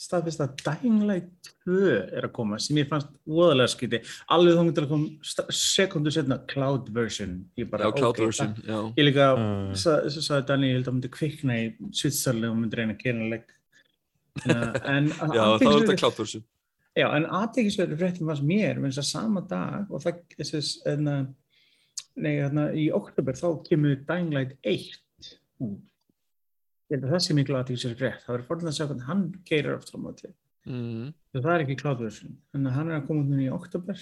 staðfist 0.00 0.40
að 0.40 0.52
Dying 0.64 1.00
Light 1.04 1.48
2 1.68 1.80
er 2.16 2.24
að 2.24 2.32
koma 2.38 2.56
sem 2.58 2.78
ég 2.80 2.86
fannst 2.88 3.10
voðalega 3.28 3.68
skiti 3.68 3.98
alveg 4.32 4.54
þá 4.56 4.62
myndi 4.64 4.80
að 4.80 4.88
koma 4.94 5.34
sekundu 5.60 6.12
setna 6.14 6.38
cloud 6.48 6.88
version 6.96 7.34
ég 7.60 7.68
bara, 7.70 7.84
Já, 7.90 7.92
cloud 7.98 8.14
ok, 8.16 8.22
version, 8.24 8.54
það- 8.56 8.70
já. 8.72 8.78
ég 8.96 9.04
líka, 9.10 9.26
Uh. 9.36 9.74
sa- 9.74 10.08
sa- 10.08 10.24
sagði 10.24 10.46
Daniel 10.48 10.70
ég 10.70 10.76
held 10.78 10.88
að 10.88 10.96
myndi 10.96 11.10
kvikna 11.18 11.58
í 11.60 11.66
svitsarlega 11.92 12.50
og 12.50 12.56
myndi 12.62 12.76
reyna 12.80 12.94
að 12.96 13.02
gera 13.04 13.18
uh, 14.48 14.72
en 14.96 15.08
Já, 15.36 15.44
það 15.60 15.68
var 15.68 15.80
þetta 15.84 15.98
cloud 16.00 16.18
version. 16.24 16.44
Já, 16.96 17.06
en 17.16 17.24
aðtekisverður 17.26 18.00
fréttum 18.00 18.26
fannst 18.32 18.42
mér 18.48 18.80
þess 18.90 19.04
að 19.04 19.10
sama 19.12 19.40
dag 19.52 19.92
og 19.92 20.00
það, 20.02 20.24
en, 20.86 21.04
nei, 22.16 22.32
þarna, 22.40 22.64
í 22.72 22.88
oktober 22.90 23.36
þá 23.36 23.46
kemur 23.68 24.00
Dying 24.08 24.32
Light 24.32 24.56
1 24.64 24.96
út. 25.60 25.84
Ég 26.90 26.96
held 26.98 27.06
að 27.06 27.12
það 27.14 27.22
sé 27.24 27.34
miklu 27.38 27.54
aðtekisverður 27.60 27.98
frétt. 28.00 28.22
Það 28.26 28.34
verður 28.34 28.46
forðan 28.50 28.70
að 28.70 28.76
sjá 28.76 28.84
hvernig 28.90 29.06
hann 29.06 29.20
keirir 29.46 29.76
aftur 29.76 29.94
á 29.94 30.00
móti. 30.02 30.30
Mm. 30.66 31.04
Það 31.36 31.50
er 31.54 31.62
ekki 31.64 31.76
kláðverðsum. 31.80 32.32
Þannig 32.50 32.70
að 32.72 32.76
hann 32.80 32.90
er 32.90 32.96
að 32.98 33.04
koma 33.06 33.22
út 33.22 33.30
núna 33.30 33.44
í 33.46 33.50
oktober. 33.54 34.00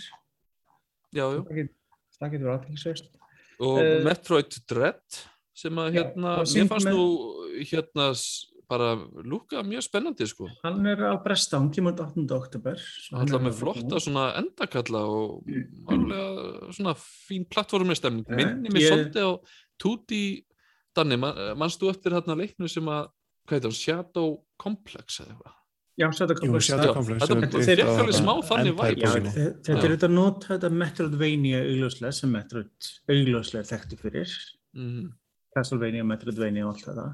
Já, 1.12 1.24
já. 1.24 1.40
Það 1.44 1.55
get- 1.59 1.74
það 2.19 2.31
getur 2.32 2.47
verið 2.48 2.55
aðtekisverð. 2.59 3.10
Og 3.60 3.78
Eh, 3.82 4.05
Metroid 4.06 4.59
Dread 4.70 5.19
sem 5.55 5.74
að 5.74 5.93
Já, 5.93 6.02
hérna, 6.02 6.32
það 6.39 6.55
mér 6.56 6.69
fannst 6.73 6.89
nú 6.89 7.05
hérna 7.66 8.06
bara 8.69 8.89
lúka 9.24 9.62
mjög 9.65 9.82
spennandi 9.82 10.27
sko. 10.28 10.48
Hann 10.62 10.86
er 10.86 10.97
að 10.97 11.23
bresta, 11.24 11.59
hann 11.59 11.70
kemur 11.73 11.93
út 11.94 12.01
8. 12.05 12.31
oktober. 12.36 12.77
hann 13.12 13.28
er 13.35 13.39
með 13.39 13.55
flotta 13.55 13.97
svona 14.01 14.36
endakalla 14.36 15.01
og 15.09 15.44
alveg 15.89 16.73
svona 16.77 16.94
fín 16.97 17.48
plattformistemming. 17.48 18.27
Eh, 18.28 18.55
Minni 18.55 18.81
ég- 18.81 18.93
svolítið 18.93 19.24
á 19.24 19.40
Tutti 19.78 20.44
Danni, 20.98 21.18
man, 21.20 21.38
mannst 21.60 21.80
þú 21.82 21.92
eftir 21.92 22.14
hérna 22.16 22.36
leiknu 22.38 22.68
sem 22.70 22.90
að, 22.90 23.08
hvað 23.46 23.56
heitir 23.58 23.70
hann, 23.70 23.78
Shadow 23.78 24.34
Complex 24.60 25.20
eða 25.22 25.32
eitthvað? 25.36 25.54
Já, 25.98 26.06
svo 26.14 26.26
þetta 26.30 26.46
Jú. 26.46 26.58
Shadow 26.62 26.84
Já, 26.88 26.92
Complex 26.94 27.22
þetta- 27.22 27.72
er 27.72 27.80
er 27.80 27.80
á 27.82 27.90
alveg 27.98 28.14
smá 28.18 28.34
þannig 28.46 28.74
þe- 29.38 29.54
þetta 29.66 29.84
er 29.88 29.94
þetta 29.96 30.10
nota 30.12 30.46
þetta 30.54 30.70
Metroidvania 30.82 31.62
augljóslega 31.64 32.12
sem 32.14 32.30
Metroid 32.30 32.90
augljóslega 33.10 33.64
þekktu 33.72 33.98
fyrir. 33.98 34.34
Mm. 34.78 35.08
Castlevania, 35.56 36.04
Metroidvania 36.06 36.66
og 36.68 36.74
allt 36.76 36.84
þetta. 36.86 37.06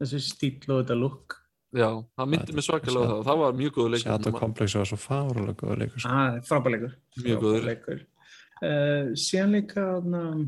Þessi 0.00 0.20
stíl 0.26 0.68
og 0.74 0.82
þetta 0.84 0.98
look. 1.00 1.36
Já, 1.72 1.86
það 2.18 2.28
myndi 2.34 2.52
mig 2.58 2.64
svakalega 2.66 3.06
á 3.06 3.10
það. 3.14 3.24
Það 3.30 3.40
var 3.40 3.52
mjög 3.60 3.72
góður 3.78 3.98
Shadow 4.02 4.32
leikur. 4.32 4.40
Complex 4.40 4.74
var 4.74 4.88
svo 4.90 4.98
fárulega 5.00 5.56
góður 5.60 5.78
leikur 5.84 6.00
sko. 6.04 6.08
Ah, 6.10 6.40
frábæleikur. 6.50 6.94
Mjög 7.24 7.40
góður. 7.44 7.60
Frábærleikur. 7.64 8.00
Uh, 8.60 9.14
síðan 9.16 9.54
líka, 9.56 9.82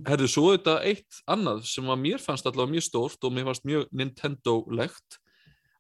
Herðu, 0.05 0.27
svo 0.29 0.51
þetta 0.53 0.75
eitt 0.85 1.23
annað 1.33 1.63
sem 1.71 1.87
að 1.89 2.03
mér 2.03 2.21
fannst 2.21 2.45
allavega 2.45 2.75
mjög 2.75 2.85
stórt 2.85 3.25
og 3.25 3.33
mér 3.33 3.47
fannst 3.49 3.65
mjög 3.65 3.87
Nintendo-legt 3.97 5.22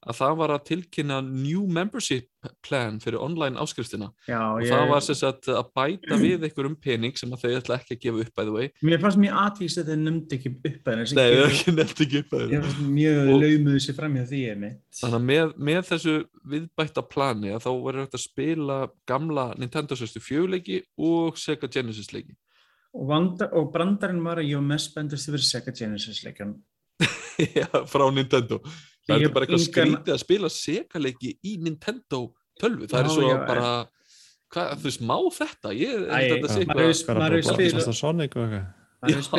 að 0.03 0.19
það 0.19 0.37
var 0.41 0.53
að 0.57 0.65
tilkynna 0.66 1.19
new 1.23 1.62
membership 1.70 2.29
plan 2.66 2.97
fyrir 3.03 3.23
online 3.23 3.61
áskriftina. 3.61 4.09
Já, 4.27 4.41
og 4.41 4.65
ég, 4.65 4.73
það 4.73 4.89
var 4.91 5.05
sem 5.07 5.19
sagt 5.19 5.49
að 5.53 5.69
bæta 5.77 6.19
við 6.19 6.47
einhverjum 6.49 6.74
pening 6.83 7.19
sem 7.19 7.31
að 7.35 7.45
þau 7.45 7.53
ætla 7.61 7.79
ekki 7.79 7.95
að 7.95 8.01
gefa 8.03 8.24
upp 8.24 8.33
by 8.41 8.47
the 8.49 8.55
way. 8.57 8.70
Mér 8.83 9.03
fannst 9.05 9.20
mjög 9.23 9.39
aðvíks 9.45 9.77
að 9.79 9.91
þetta 9.93 9.99
nefndi 10.03 10.39
ekki 10.39 10.53
upp 10.57 10.91
að 10.91 11.03
þessi 11.03 11.19
Nei, 11.19 11.27
ekki 11.45 11.74
nefnt 11.79 12.05
ekki 12.07 12.23
upp 12.23 12.35
the 12.35 12.43
Ég 12.43 12.51
way 12.51 12.66
fannst 12.66 12.85
mjög 12.99 13.33
laumuðu 13.45 13.85
sér 13.87 13.99
fram 14.01 14.19
hjá 14.19 14.27
því 14.33 14.43
einmitt. 14.57 14.83
Þannig 14.99 15.19
að 15.20 15.27
með, 15.31 15.57
með 15.70 15.83
þessu 15.93 16.16
viðbætta 16.57 17.07
plani 17.15 17.55
að 17.55 17.66
þá 17.69 17.70
verður 17.87 18.07
hægt 18.07 18.19
að 18.19 18.27
spila 18.27 18.81
gamla 19.12 19.49
Nintendo 19.62 19.99
64 20.03 20.53
leiki 20.57 20.83
og 20.99 21.39
Sega 21.39 21.70
Genesis 21.70 22.11
leiki. 22.15 22.35
Og, 22.93 23.07
vanda, 23.09 23.47
og 23.57 23.70
brandarinn 23.73 24.24
var 24.27 24.43
að 24.43 24.51
ég 24.51 24.59
var 24.59 24.66
mest 24.74 24.91
spendast 24.91 25.31
yfir 25.31 25.47
Sega 25.47 25.73
Genesis 25.73 26.24
leikan. 26.27 26.59
Já, 27.57 27.70
frá 27.89 28.05
Nintendo 28.12 28.59
Það 29.09 29.23
er 29.27 29.33
bara 29.35 29.47
eitthvað 29.47 29.62
engan- 29.62 29.73
skrítið 29.73 30.12
að 30.15 30.20
spila 30.23 30.49
Sega 30.51 31.01
leiki 31.03 31.33
í 31.45 31.57
Nintendo 31.62 32.20
tölvu 32.61 32.87
það 32.87 33.01
er 33.01 33.09
Já, 33.09 33.15
svo 33.16 33.23
já, 33.29 33.39
bara 33.47 33.70
hvað, 34.53 34.77
þú 34.79 34.87
veist, 34.89 35.01
má 35.03 35.16
þetta? 35.33 35.73
Ég 35.74 35.97
að 36.07 36.29
þetta 36.29 36.53
sé 36.53 36.66
maður 36.69 36.85
hefur- 36.87 37.01
spilað- 37.03 37.19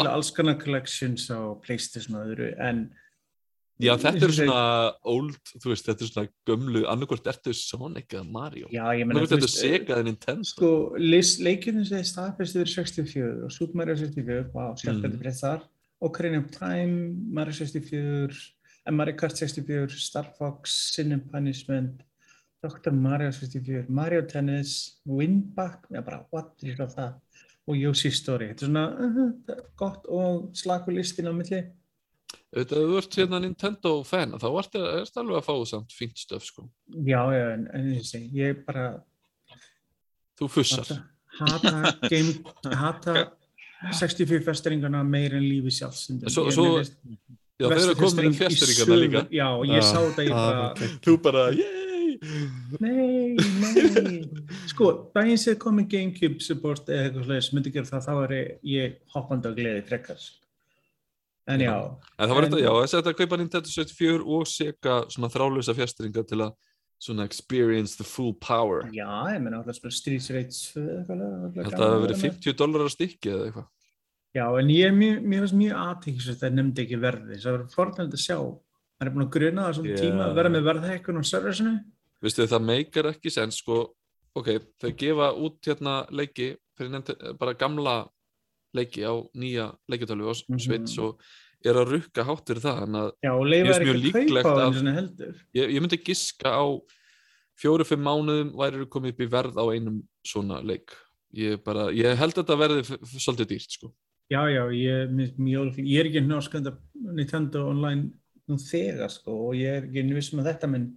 er 0.04 0.12
alls 0.18 0.32
konar 0.32 0.58
collections 0.60 1.30
á 1.32 1.40
Playstation 1.64 2.16
og 2.20 2.28
öðru 2.28 2.50
en 2.60 2.90
Já, 3.82 3.96
þetta 3.98 4.28
er 4.28 4.32
svona 4.36 4.94
old, 5.04 5.40
þú 5.60 5.72
veist, 5.72 5.86
þetta 5.88 6.04
er 6.06 6.10
svona 6.12 6.30
gömlu, 6.48 6.84
annarkvort 6.88 7.26
ertu 7.26 7.54
Sonic 7.58 8.08
eða 8.14 8.30
Mario. 8.32 8.68
Já, 8.72 8.84
ég 8.94 9.06
meina, 9.08 9.20
Annarkvort 9.20 9.42
þú 9.42 9.48
veist, 9.48 9.58
Sega 9.60 9.96
eða 9.98 10.04
Nintendo. 10.06 10.44
sko, 10.46 10.70
leikjurinn 11.42 11.86
sem 11.86 12.04
staðfæst 12.04 12.56
yfir 12.56 12.70
64 12.70 13.44
og 13.44 13.52
Super 13.52 13.76
Mario 13.76 13.96
64, 13.96 14.52
wow, 14.54 14.76
skemmtilegt 14.76 15.16
Mm. 15.18 15.20
breytt 15.24 15.42
þar 15.42 15.62
Ocarina 16.04 16.38
of 16.44 16.52
Time, 16.52 17.16
Mario 17.34 17.52
64 17.54 18.54
Kart 19.18 19.38
64 19.38 19.90
Star 20.00 20.26
Fox, 20.38 20.94
Sin 20.96 21.12
and 21.14 21.30
Punishment 21.32 22.04
Dr. 22.64 22.92
Mario 22.92 23.32
64 23.32 23.86
Mario 23.90 24.22
Tennis, 24.28 25.00
Winback 25.06 25.88
já 25.92 26.02
bara, 26.02 26.26
what 26.32 26.54
er 26.64 26.76
það 26.76 27.14
og 27.68 27.76
Yoshi's 27.80 28.18
Story, 28.20 28.50
þetta 28.52 28.66
er 28.66 28.70
svona 28.70 28.84
uh, 29.00 29.62
gott 29.80 30.06
og 30.12 30.50
slakur 30.56 30.94
listin 30.96 31.28
á 31.28 31.34
milli 31.36 31.62
Auðvitað, 32.54 32.84
þú 32.90 32.98
ert 33.00 33.16
hérna 33.18 33.40
Nintendo 33.42 33.92
fan, 34.06 34.34
þá 34.38 34.48
ertu 34.60 34.82
ertu 35.02 35.20
alveg 35.22 35.38
að 35.40 35.46
fá 35.48 35.54
samt 35.72 35.94
fínt 35.96 36.18
stöf, 36.22 36.44
sko. 36.46 36.68
já, 37.08 37.22
já, 37.34 37.46
en, 37.56 37.68
en 37.74 37.88
ég 37.94 38.36
ég 38.36 38.60
bara 38.68 39.02
Þú 40.40 40.50
fussar. 40.50 40.92
hata, 41.40 41.72
hata 41.72 42.10
game, 42.10 42.34
hata 42.74 43.16
64 43.94 44.44
festringana 44.46 45.04
meir 45.08 45.34
en 45.38 45.44
lífi 45.46 45.72
sjálfsundum 45.80 46.30
Svo- 46.30 46.52
svo- 46.52 46.84
Já, 47.62 47.68
þeir 47.70 47.84
eru 47.84 47.96
komin 48.00 48.28
með 48.32 48.38
fjasteringarna 48.42 49.00
líka. 49.04 49.22
Já, 49.30 49.48
ég 49.70 49.78
Já, 49.78 49.84
sá 49.86 49.98
þetta 50.02 50.24
ég 50.26 50.34
það 50.34 50.86
Þú 51.06 51.14
bara, 51.24 51.44
yey! 51.54 51.80
nei, 52.80 53.36
nei. 53.36 54.14
Sko, 54.72 54.90
daginn 55.16 55.40
sem 55.42 55.58
komið 55.60 55.90
Gamecube 55.92 56.44
support 56.44 56.88
eða 56.90 57.10
eitthvað 57.10 57.28
slags 57.28 57.50
myndi 57.56 57.74
gera 57.76 57.90
það, 57.90 58.06
þá 58.08 58.14
er 58.24 58.34
ég 58.74 58.98
hoppandi 59.14 59.52
á 59.52 59.58
gleði 59.58 59.84
frekar. 59.90 60.26
En 61.52 61.60
já, 61.60 61.74
En 62.16 62.30
það 62.30 62.36
var 62.38 62.46
þetta, 62.48 62.60
já, 62.64 62.72
þess 62.80 62.96
að 62.96 63.02
þetta 63.02 63.16
kaupa 63.20 63.40
Nintendo 63.42 63.74
64 63.74 64.28
og 64.38 64.46
Sega 64.48 64.98
svona 65.12 65.30
þrálusa 65.34 65.76
fjastringa 65.76 66.24
til 66.30 66.40
að 66.46 66.54
svona 67.04 67.26
experience 67.28 67.98
the 68.00 68.06
full 68.08 68.32
power. 68.40 68.86
já, 68.96 69.10
ég 69.36 69.42
menna 69.44 69.60
alltaf 69.60 69.76
að 69.76 69.80
spila 69.82 69.98
Streets 69.98 70.30
Rage 70.32 70.56
2 70.56 70.84
eða 70.84 71.00
eitthvað. 71.04 71.66
Þetta 71.68 71.84
að 71.84 71.96
verið 71.98 72.06
vera 72.08 72.16
með. 72.16 72.24
50 72.30 72.60
dólarar 72.62 72.94
stykki 72.94 73.34
eða 73.34 73.50
eitthvað. 73.50 73.68
Já, 74.34 74.48
en 74.60 74.70
ég 74.74 74.88
er 74.90 74.94
mjög, 74.98 75.18
mér 75.30 75.44
finnst 75.44 75.58
mjög 75.60 75.76
aðtækis 75.78 76.30
að 76.32 76.38
það 76.42 76.54
nefndi 76.58 76.84
ekki 76.88 76.98
verði. 77.04 77.36
Það 77.44 77.54
var 77.58 77.66
fornægt 77.76 78.16
að 78.18 78.24
sjá. 78.24 78.38
Það 78.98 79.06
er 79.06 79.12
búin 79.14 79.26
að 79.28 79.34
gruna 79.36 79.66
það 79.68 79.76
svona 79.78 79.92
Já. 79.94 80.00
tíma 80.02 80.24
að 80.26 80.36
vera 80.40 80.50
með 80.54 80.66
verðhækkun 80.70 81.20
á 81.20 81.24
serversinu. 81.30 81.74
Vistu 82.24 82.48
það 82.50 82.66
meikar 82.66 83.10
ekki 83.12 83.32
sens 83.36 83.60
sko, 83.62 83.78
ok, 84.40 84.50
þau 84.82 84.92
gefa 85.04 85.28
út 85.38 85.70
hérna 85.70 85.96
leiki 86.10 86.48
nefndi, 86.80 87.14
bara 87.38 87.54
gamla 87.54 87.96
leiki 88.74 89.04
á 89.06 89.14
nýja 89.38 89.68
leikjartölu 89.92 90.26
á 90.26 90.34
Mhm. 90.50 90.60
Switch 90.60 90.98
og 91.00 91.20
er 91.64 91.76
að 91.78 91.92
rukka 91.94 92.24
hátt 92.26 92.48
fyrir 92.48 92.62
það 92.64 92.82
en 92.88 92.96
að 93.04 93.12
Já, 93.24 93.32
og 93.38 93.46
leifa 93.46 93.66
finnst 93.68 93.80
er 93.80 93.86
mjög 93.86 94.02
líklegt 94.02 94.46
að- 94.46 95.44
ég, 95.54 95.70
ég 95.76 95.80
myndi 95.82 96.04
giska 96.04 96.50
á 96.50 96.66
fjóru-fimm 97.62 98.02
mánuðum 98.02 98.50
væri 98.58 98.86
komið 98.90 99.10
upp 99.14 99.20
í 99.20 99.30
verð 99.30 99.56
á 99.62 99.66
einum 99.70 100.02
svona 100.26 100.64
leik 100.66 100.90
ég, 101.36 101.64
bara, 101.64 101.92
ég 101.94 102.18
held 102.18 102.34
að 102.34 102.44
þetta 102.44 102.58
verði 102.58 102.82
svolítið 103.20 103.48
dýrt 103.54 103.70
sko. 103.78 103.94
Já, 104.34 104.42
já, 104.50 104.64
ég, 104.74 105.12
mjög, 105.38 105.78
ég 105.84 106.00
er 106.02 106.10
ekki 106.10 106.24
náskönda 106.26 106.74
Nintendo 107.20 107.68
online 107.70 108.10
nú 108.50 108.58
þegar 108.60 109.12
sko 109.14 109.36
og 109.50 109.58
ég 109.60 109.78
er 109.82 109.86
ekki 109.90 110.04
vissum 110.18 110.42
að 110.42 110.50
þetta 110.52 110.70
minn 110.74 110.88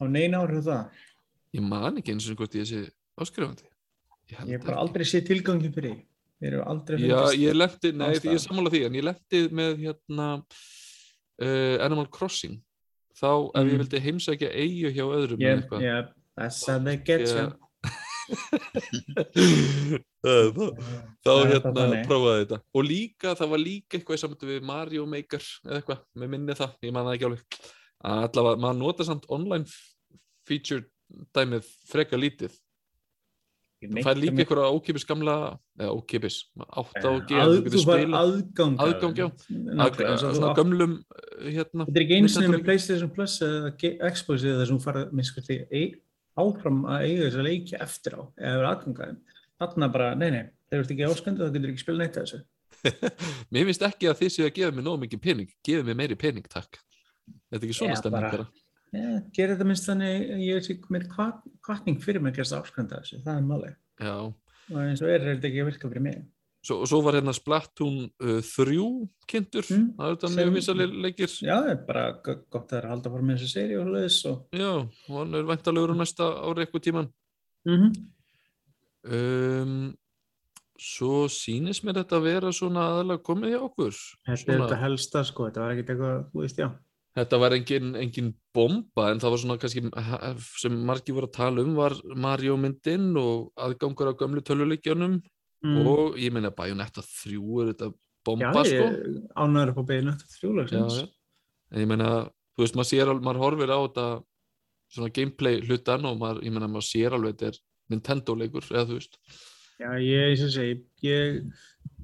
á 0.00 0.04
neina 0.08 0.40
áhrif 0.42 0.64
það. 0.66 1.02
ég 1.52 1.66
man 1.68 1.98
ekki 2.00 2.14
eins 2.14 2.30
og 2.32 2.38
hvort 2.40 2.56
ég 2.56 2.64
sé 2.70 2.80
áskrifandi 3.20 3.68
ég 4.32 4.38
Ég 4.48 4.56
hef 4.56 4.64
bara 4.64 4.80
aldrei 4.80 5.04
séð 5.04 5.26
tilgangi 5.28 5.68
fyrir 5.74 5.98
því. 5.98 6.06
Já, 6.42 7.18
ég 7.38 7.54
lendi, 7.54 7.90
nei, 7.94 8.14
ég 8.16 8.32
er 8.32 8.40
sammála 8.42 8.70
því 8.72 8.80
en 8.88 8.96
ég 8.98 9.04
lendi 9.06 9.40
með 9.54 9.76
hérna 9.84 10.28
uh, 10.40 11.76
Animal 11.84 12.08
Crossing 12.10 12.56
þá 13.14 13.28
ef 13.52 13.60
ég 13.62 13.72
Mm. 13.76 13.82
vildi 13.82 14.00
heimsækja 14.06 14.48
eigu 14.50 14.90
hjá 14.96 15.04
öðrum 15.06 15.38
eða 15.38 15.50
Ég, 15.52 15.60
eitthvað 15.60 15.84
ég, 15.86 16.08
that's 16.40 16.62
how 16.66 16.78
they 16.82 16.96
get 16.96 17.20
you. 17.28 17.52
Það- 20.22 20.50
þá- 20.56 20.74
þá 21.22 21.30
Það 21.32 21.52
hérna 21.52 22.02
prófaði 22.06 22.42
þetta. 22.44 22.58
Og 22.78 22.84
líka, 22.86 23.34
það 23.38 23.52
var 23.54 23.62
líka 23.62 23.98
eitthvað 23.98 24.18
í 24.18 24.22
samvættu 24.22 24.50
við 24.50 24.66
Mario 24.68 25.06
Maker 25.06 25.42
eða 25.66 25.78
eitthvað, 25.80 26.02
með 26.22 26.28
minni 26.36 26.58
það, 26.58 26.74
ég 26.86 26.92
man 26.96 27.06
það 27.08 27.14
ekki 27.18 27.28
alveg. 27.30 27.42
Allavega, 28.02 28.60
maður 28.64 28.78
nota 28.82 29.06
samt 29.06 29.26
online 29.30 29.66
feature 30.48 30.84
dæmið 31.36 31.66
freka 31.90 32.18
lítið. 32.18 32.54
Það 33.82 34.04
fær 34.06 34.14
líka 34.22 34.38
eitthvað 34.44 34.76
ókipis 34.76 35.04
gamla 35.08 35.32
eða 35.74 35.94
ókipis, 35.98 36.36
átt 36.70 37.02
á 37.02 37.10
að 37.10 37.24
gera 37.26 37.46
Að, 37.48 37.54
þú 37.66 37.80
fær 37.82 37.82
spila 37.82 38.20
aðgang. 38.22 38.76
að 38.78 38.84
Aðgang, 38.86 39.16
já. 39.18 39.26
eins 40.06 40.22
og 40.22 40.36
svona 40.38 40.52
gömlum 40.54 40.92
uh, 41.02 41.48
hérna, 41.50 41.86
Þetta 41.88 41.98
er 41.98 42.04
ekki 42.04 42.14
sinni 42.14 42.28
Nintendo 42.28 42.52
með 42.54 42.64
PlayStation 42.68 43.10
Plus 43.10 43.34
eða 43.42 43.72
Xbox 44.14 44.44
eða 44.46 44.60
þessum 44.62 44.78
fara 44.84 45.02
minnskvært 45.10 45.50
því 45.50 45.56
áfram 46.40 46.82
að 46.88 47.04
eiga 47.08 47.26
þess 47.26 47.38
að 47.42 47.46
leiki 47.48 47.76
eftir 47.82 48.16
á 48.16 48.22
eða 48.40 48.56
vera 48.60 48.72
aðgangaðin. 48.76 49.20
Þarna 49.62 49.88
bara, 49.92 50.08
nei, 50.18 50.30
nei, 50.34 50.44
þeir 50.70 50.78
eru 50.80 50.86
ekki 50.96 51.08
ásköndu 51.10 51.44
þá 51.46 51.52
getur 51.56 51.72
ekki 51.72 51.82
spila 51.84 52.02
neitt 52.02 52.16
af 52.18 52.24
þessu. 52.26 52.42
mér 53.52 53.66
finnst 53.68 53.84
ekki 53.86 54.08
að 54.10 54.18
þið 54.22 54.30
séu 54.34 54.46
að 54.48 54.54
gefa 54.56 54.74
mér 54.74 54.86
nóg 54.88 54.96
mikið 55.04 55.20
pening 55.22 55.50
gefið 55.62 55.86
mér 55.90 55.98
meiri 56.00 56.16
pening, 56.18 56.46
takk 56.50 56.80
þetta 56.80 57.60
er 57.60 57.66
ekki 57.68 57.76
svona 57.78 57.94
Já, 57.94 58.00
stemning 58.00 58.24
bara- 58.32 58.48
Ja, 58.92 59.10
gerir 59.36 59.54
þetta 59.54 59.66
minnst 59.68 59.86
þannig 59.88 60.24
að 60.34 60.40
ég 60.44 60.64
sé 60.66 60.74
með 60.92 61.04
kvartning 61.64 62.00
fyrir 62.02 62.20
mig 62.24 62.32
að 62.34 62.40
gerast 62.40 62.56
ásköndu 62.58 62.96
af 62.98 63.04
þessu, 63.06 63.20
það 63.24 63.38
er 63.38 63.46
máli. 63.52 63.70
já 64.02 64.14
Og 64.72 64.80
eins 64.82 65.00
og 65.04 65.08
er, 65.12 65.20
er 65.22 65.36
þetta 65.36 65.48
ekki 65.48 65.62
að 65.62 65.68
virka 65.70 65.88
fyrir 65.92 66.04
mig. 66.08 66.18
Svo, 66.62 66.76
svo 66.86 67.00
var 67.02 67.16
hérna 67.18 67.32
Splatoon 67.34 67.96
uh, 68.22 68.38
3 68.38 68.76
kynntur, 69.26 69.64
Mm, 69.66 69.88
það 69.98 70.06
er 70.06 70.12
þetta 70.16 70.28
mjög 70.36 70.52
visalir 70.54 70.92
leikir 71.06 71.32
Já, 71.42 71.56
það 71.58 71.70
er 71.72 71.80
bara 71.88 72.04
gott 72.22 72.54
að 72.54 72.68
það 72.70 72.78
er 72.78 72.84
að 72.86 72.92
halda 72.94 73.10
fór 73.14 73.24
með 73.26 73.40
þessu 73.40 73.50
seri 73.50 73.76
og 73.80 73.88
hlutis 73.90 74.18
og... 74.30 74.36
já, 74.54 74.70
og 75.08 75.16
hann 75.18 75.34
er 75.40 75.48
væntanlegur 75.50 75.94
á 75.94 75.96
næsta 76.02 76.28
ári 76.46 76.66
eitthvað 76.66 76.86
tíman 76.86 77.10
Mm 77.62 77.76
-hmm. 77.78 77.92
um, 79.14 79.74
svo 80.82 81.26
sýnist 81.30 81.84
mér 81.86 82.00
þetta 82.00 82.16
að 82.18 82.24
vera 82.26 82.52
svona 82.54 82.86
aðalega 82.90 83.22
komið 83.22 83.52
hjá 83.54 83.60
okkur 83.68 83.92
Þetta 83.92 84.32
er 84.32 84.40
Svona- 84.40 84.64
þetta 84.66 84.80
helsta, 84.82 85.24
sko, 85.28 85.46
þetta 85.48 85.60
var 85.62 85.70
ekkert 85.76 85.90
eitthvað, 85.92 86.24
þú 86.32 86.40
veist, 86.42 86.58
já. 86.58 86.68
þetta 87.16 87.38
var 87.38 87.52
engin, 87.52 87.94
engin 87.96 88.34
bomba 88.54 89.10
en 89.12 89.20
það 89.20 89.30
var 89.30 89.38
svona 89.38 89.58
kannski 89.58 89.82
sem 90.62 90.84
margir 90.86 91.14
voru 91.14 91.26
að 91.28 91.36
tala 91.36 91.62
um 91.62 91.74
var 91.76 91.92
Mario 92.16 92.56
myndin 92.56 93.16
og 93.16 93.52
aðgangur 93.56 94.10
á 94.10 94.18
gömlu 94.18 94.40
töluleikjunum 94.42 95.20
Mm. 95.62 95.86
og 95.86 96.16
ég 96.18 96.32
meina 96.34 96.50
Bayonetta 96.50 97.02
3 97.06 97.36
er 97.62 97.72
þetta 97.72 97.88
Já, 97.92 97.94
bomba 98.26 98.62
sko 98.66 98.86
ég 98.86 99.18
ánæður 99.38 99.70
upp 99.72 99.80
á 99.82 99.84
beinu 99.90 100.12
eftir 100.12 100.26
já, 100.28 100.34
þrjúlagsins. 100.40 100.96
já. 100.98 101.08
en 101.72 101.80
ég 101.82 101.88
meina, 101.90 102.08
þú 102.56 102.64
veist, 102.64 102.76
maður 102.78 102.90
sér 102.90 103.10
alveg, 103.12 103.24
maður 103.26 103.42
horfir 103.44 103.70
á 103.74 103.78
þetta 103.82 104.06
svona 104.92 105.12
gameplay 105.16 105.60
hlutan 105.62 106.04
og 106.10 106.18
maður, 106.20 106.42
ég 106.46 106.52
meina, 106.54 106.68
maður 106.68 106.88
sér 106.88 107.16
alveg 107.16 107.36
þetta 107.36 107.52
er 107.52 107.60
Nintendo 107.92 108.34
leikur, 108.38 108.66
eða 108.70 108.86
þú 108.90 108.98
veist 108.98 109.18
Já, 109.82 109.90
ég, 109.98 110.42
og 110.44 110.52
segi, 110.54 110.74
ég 111.02 111.38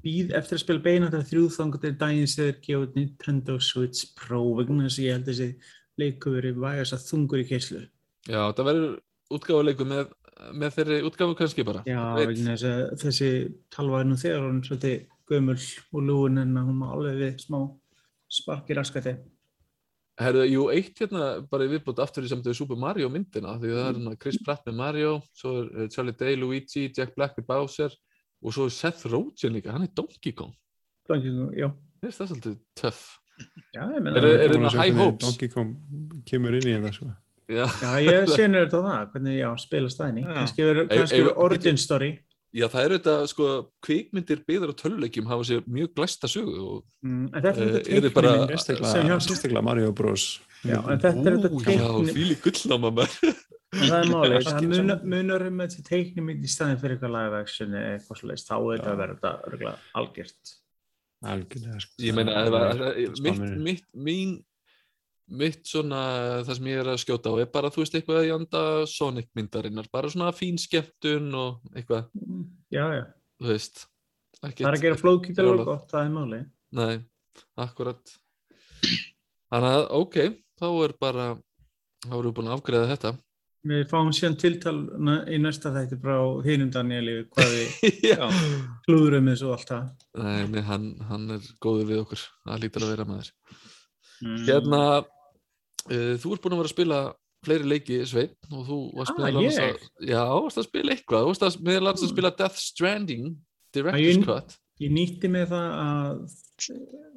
býð 0.03 0.33
eftir 0.39 0.57
að 0.57 0.63
spila 0.63 0.83
beina 0.83 1.09
þetta 1.11 1.29
þrjú 1.29 1.43
þangar 1.55 1.83
til 1.83 1.93
daginn 1.99 2.27
sem 2.31 2.47
þeir 2.49 2.57
gefa 2.65 2.89
Nintendo 2.95 3.59
Switch 3.59 4.09
Pro 4.19 4.41
vegna 4.57 4.87
þess 4.87 4.99
að 4.99 5.05
ég 5.05 5.15
held 5.17 5.27
að 5.27 5.33
þessi 5.33 5.49
leikur 5.99 6.35
verið 6.39 6.59
vægast 6.63 6.95
að 6.95 7.05
þungur 7.09 7.43
í 7.43 7.47
keislu. 7.49 7.81
já, 8.27 8.41
það 8.55 8.65
verður 8.69 8.97
útgáfuleikur 9.35 9.87
með, 9.87 10.11
með 10.55 10.75
þeirri 10.77 10.99
útgáfu 11.09 11.35
kannski 11.39 11.65
bara 11.67 11.81
Já, 11.87 11.99
þessi 13.01 13.29
talva 13.73 13.99
er 14.03 14.07
nú 14.09 14.15
þegar 14.19 14.45
hún 14.47 14.61
svolítið 14.65 15.07
gömul 15.29 15.57
og 15.59 16.05
lúin 16.07 16.39
en 16.41 16.55
hún 16.57 16.77
má 16.79 16.87
alveg 16.95 17.19
við 17.19 17.43
smá 17.43 17.59
sparki 18.29 18.75
raskati. 18.77 19.15
Herðu, 20.19 20.43
jú, 20.51 20.63
eitt 20.73 20.97
hérna 20.99 21.27
bara 21.49 21.63
í 21.65 21.69
viðbútt 21.71 22.01
aftur 22.03 22.25
í 22.27 22.29
samt 22.29 22.43
við 22.45 22.57
Super 22.59 22.75
Mario 22.79 23.07
myndina 23.09 23.53
því 23.61 23.69
það 23.71 23.85
er 23.85 23.93
hérna 23.93 24.15
Chris 24.19 24.39
Pratt 24.43 24.65
með 24.67 24.75
Mario 24.81 25.13
svo 25.31 25.53
er 25.61 25.69
eh, 25.85 25.87
Charlie 25.93 26.15
Day, 26.19 26.35
Luigi, 26.35 26.89
Jack 26.91 27.13
Black 27.15 27.37
með 27.39 27.47
Bowser 27.47 27.95
og 28.43 28.53
svo 28.55 28.65
er 28.67 28.73
Seth 28.75 29.05
Rogen 29.11 29.55
líka 29.55 29.71
hann 29.71 29.85
er 29.87 29.93
Donkey 29.95 30.33
Kong, 30.35 30.51
Donkey 31.07 31.31
Kong, 31.31 31.53
Já, 31.55 31.69
Mér 31.71 32.09
finnst 32.11 32.19
það 32.21 32.29
svolítið 32.33 32.59
töff 32.81 33.01
já, 33.71 33.81
ég 33.95 34.03
menna 34.03 34.19
Er- 34.19 34.27
Gaman 34.27 34.51
að 34.51 34.65
með 34.65 34.75
sjá 34.75 34.81
high 34.83 34.99
hopes? 34.99 35.23
Donkey 35.29 35.53
Kong 35.55 35.73
kemur 36.27 36.57
inn 36.59 36.67
í 36.67 36.75
þetta 36.75 36.91
sko. 36.99 37.09
Já, 37.49 37.65
Já, 37.81 37.91
ég 38.05 38.29
senur 38.37 38.65
þetta 38.67 38.79
á 38.79 38.83
það, 38.87 39.05
hvernig, 39.13 39.37
já, 39.41 39.49
spila 39.65 39.89
stæðni. 39.93 40.25
Kannski 40.29 40.65
verður 40.69 41.31
origin 41.45 41.77
story. 41.81 42.11
já, 42.53 42.65
það 42.73 42.85
eru 42.87 42.97
þetta 42.99 43.15
sko 43.29 43.47
kvikmyndir 43.85 44.39
byggðar 44.47 44.71
á 44.73 44.79
töluleikjum 44.79 45.27
hafa 45.29 45.43
sér 45.49 45.65
mjög 45.69 45.91
glæsta 45.97 46.29
sögu 46.31 46.55
og 46.65 46.79
Mm, 47.05 47.29
en 47.31 47.41
þetta 47.45 47.65
þetta 47.65 47.93
eru 47.95 48.09
bara- 48.11 48.47
sérstaklega, 48.59 49.61
Mario 49.63 49.91
Bros 49.95 50.23
Já, 50.67 50.79
en 50.83 50.99
þetta 50.99 51.27
er 51.29 51.37
þetta 51.37 51.51
Ú, 51.55 51.61
já, 51.63 52.13
fíli 52.13 52.35
gullnáma 52.43 52.89
maður 52.91 53.35
það 53.69 53.93
er 53.99 54.09
málið, 54.15 54.49
það 54.49 55.05
munar, 55.13 55.45
um 55.47 55.61
þessi 55.63 55.83
teiknimynd 55.87 56.43
í 56.43 56.49
staðin 56.51 56.79
fyrir 56.81 56.97
eitthvað 56.97 57.13
live 57.15 57.37
action 57.39 57.71
eða 57.77 57.93
eitthvað 57.95 58.19
svolítið, 58.19 58.47
þá 58.49 58.55
er 58.57 58.81
þetta 58.81 58.91
að 58.91 59.03
þetta 59.13 59.31
örgulega 59.47 59.75
algjört. 60.01 60.51
algjörlega 61.29 61.79
sko. 61.85 62.03
ég 62.03 62.17
meina, 62.17 62.33
mitt, 63.23 63.39
mitt, 63.69 63.85
mín 63.95 64.35
mitt 65.29 65.67
svona, 65.69 65.99
það 66.47 66.55
sem 66.57 66.67
ég 66.71 66.79
er 66.81 66.89
að 66.93 66.99
skjóta 67.03 67.31
á 67.31 67.33
er 67.43 67.49
bara, 67.53 67.69
þú 67.73 67.83
veist, 67.83 67.95
eitthvað 67.99 68.27
í 68.27 68.33
anda 68.33 68.61
Sonic 68.89 69.29
myndarinnar, 69.37 69.87
bara 69.93 70.09
svona 70.09 70.31
fín 70.35 70.57
skemmtun 70.61 71.29
og 71.37 71.59
eitthvað, 71.75 72.09
Já, 72.73 72.83
já, 72.97 73.03
þú 73.41 73.51
veist 73.53 73.85
ekkert, 74.39 74.63
það 74.63 74.69
er 74.69 74.77
að 74.79 74.83
gera 74.87 74.99
alveg 74.99 75.31
brjálað. 75.35 75.65
gott, 75.69 75.87
það 75.91 76.03
er 76.05 76.11
málið. 76.17 76.43
Nei, 76.79 76.99
akkurat 77.65 78.13
Þannig 79.49 79.71
að, 79.73 79.85
ok, 79.97 80.19
þá 80.61 80.67
er 80.85 80.93
bara 81.01 81.25
þá 82.05 82.13
erum 82.13 82.29
við 82.29 82.35
búin 82.37 82.49
að 82.51 82.57
afgreða 82.59 82.91
þetta 82.93 83.15
Við 83.69 83.81
fáum 83.91 84.11
síðan 84.15 84.37
tiltal 84.39 84.77
í 85.27 85.37
næsta 85.43 85.71
þætti 85.75 85.97
frá 85.99 86.15
hinum 86.45 86.69
Danieli 86.71 87.15
hvað 87.33 87.49
við 87.57 87.89
Já 88.13 88.29
klúðurum 88.85 89.27
þessu 89.33 89.49
og 89.49 89.57
allt 89.57 89.73
það. 89.73 89.89
Nei, 90.23 90.61
hann, 90.69 90.85
hann 91.09 91.25
er 91.35 91.49
góður 91.59 91.89
við 91.89 91.99
okkur 92.05 92.21
það 92.47 92.63
lítur 92.63 92.85
að 92.87 92.93
vera 92.95 93.09
maður 93.09 93.33
Mm. 94.19 94.41
Hérna, 94.43 94.79
þú 95.89 96.33
ert 96.35 96.43
búin 96.45 96.55
að 96.55 96.61
vera 96.61 96.69
að 96.69 96.75
spila 96.75 96.99
fleiri 97.45 97.69
leiki, 97.71 97.99
Sveinn 98.05 98.33
og 98.51 98.65
þú 98.67 98.77
varst 98.97 99.13
Ah, 99.15 99.19
meðal 99.23 99.43
ég? 99.45 99.59
að 99.59 100.57
að 100.59 100.65
spila 100.67 100.95
eitthvað, 100.95 101.21
þú 101.23 101.29
varst 101.33 101.45
að 101.47 101.59
meðal 101.69 101.85
annars 101.87 102.03
að 102.03 102.11
spila 102.13 102.31
Death 102.41 102.59
Stranding 102.59 103.29
Director's 103.73 104.25
Cut 104.27 104.57
Ég 104.79 104.91
nýtti 104.95 105.27
með 105.27 105.49
það 105.51 105.71
að, 105.75 106.19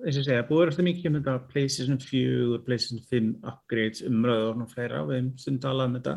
eins 0.03 0.16
og 0.19 0.24
segja, 0.27 0.44
búið 0.49 0.65
alltaf 0.73 0.86
mikið 0.89 1.09
um 1.11 1.16
þetta 1.20 1.35
PlayStation 1.53 1.99
4, 2.03 2.57
PlayStation 2.66 3.05
5 3.12 3.28
upgrades 3.53 4.03
umröður 4.09 4.65
og 4.65 4.73
fleira, 4.73 5.03
við 5.07 5.19
hefum 5.20 5.28
stund 5.39 5.61
talað 5.62 5.86
um 5.90 5.94
þetta. 6.01 6.15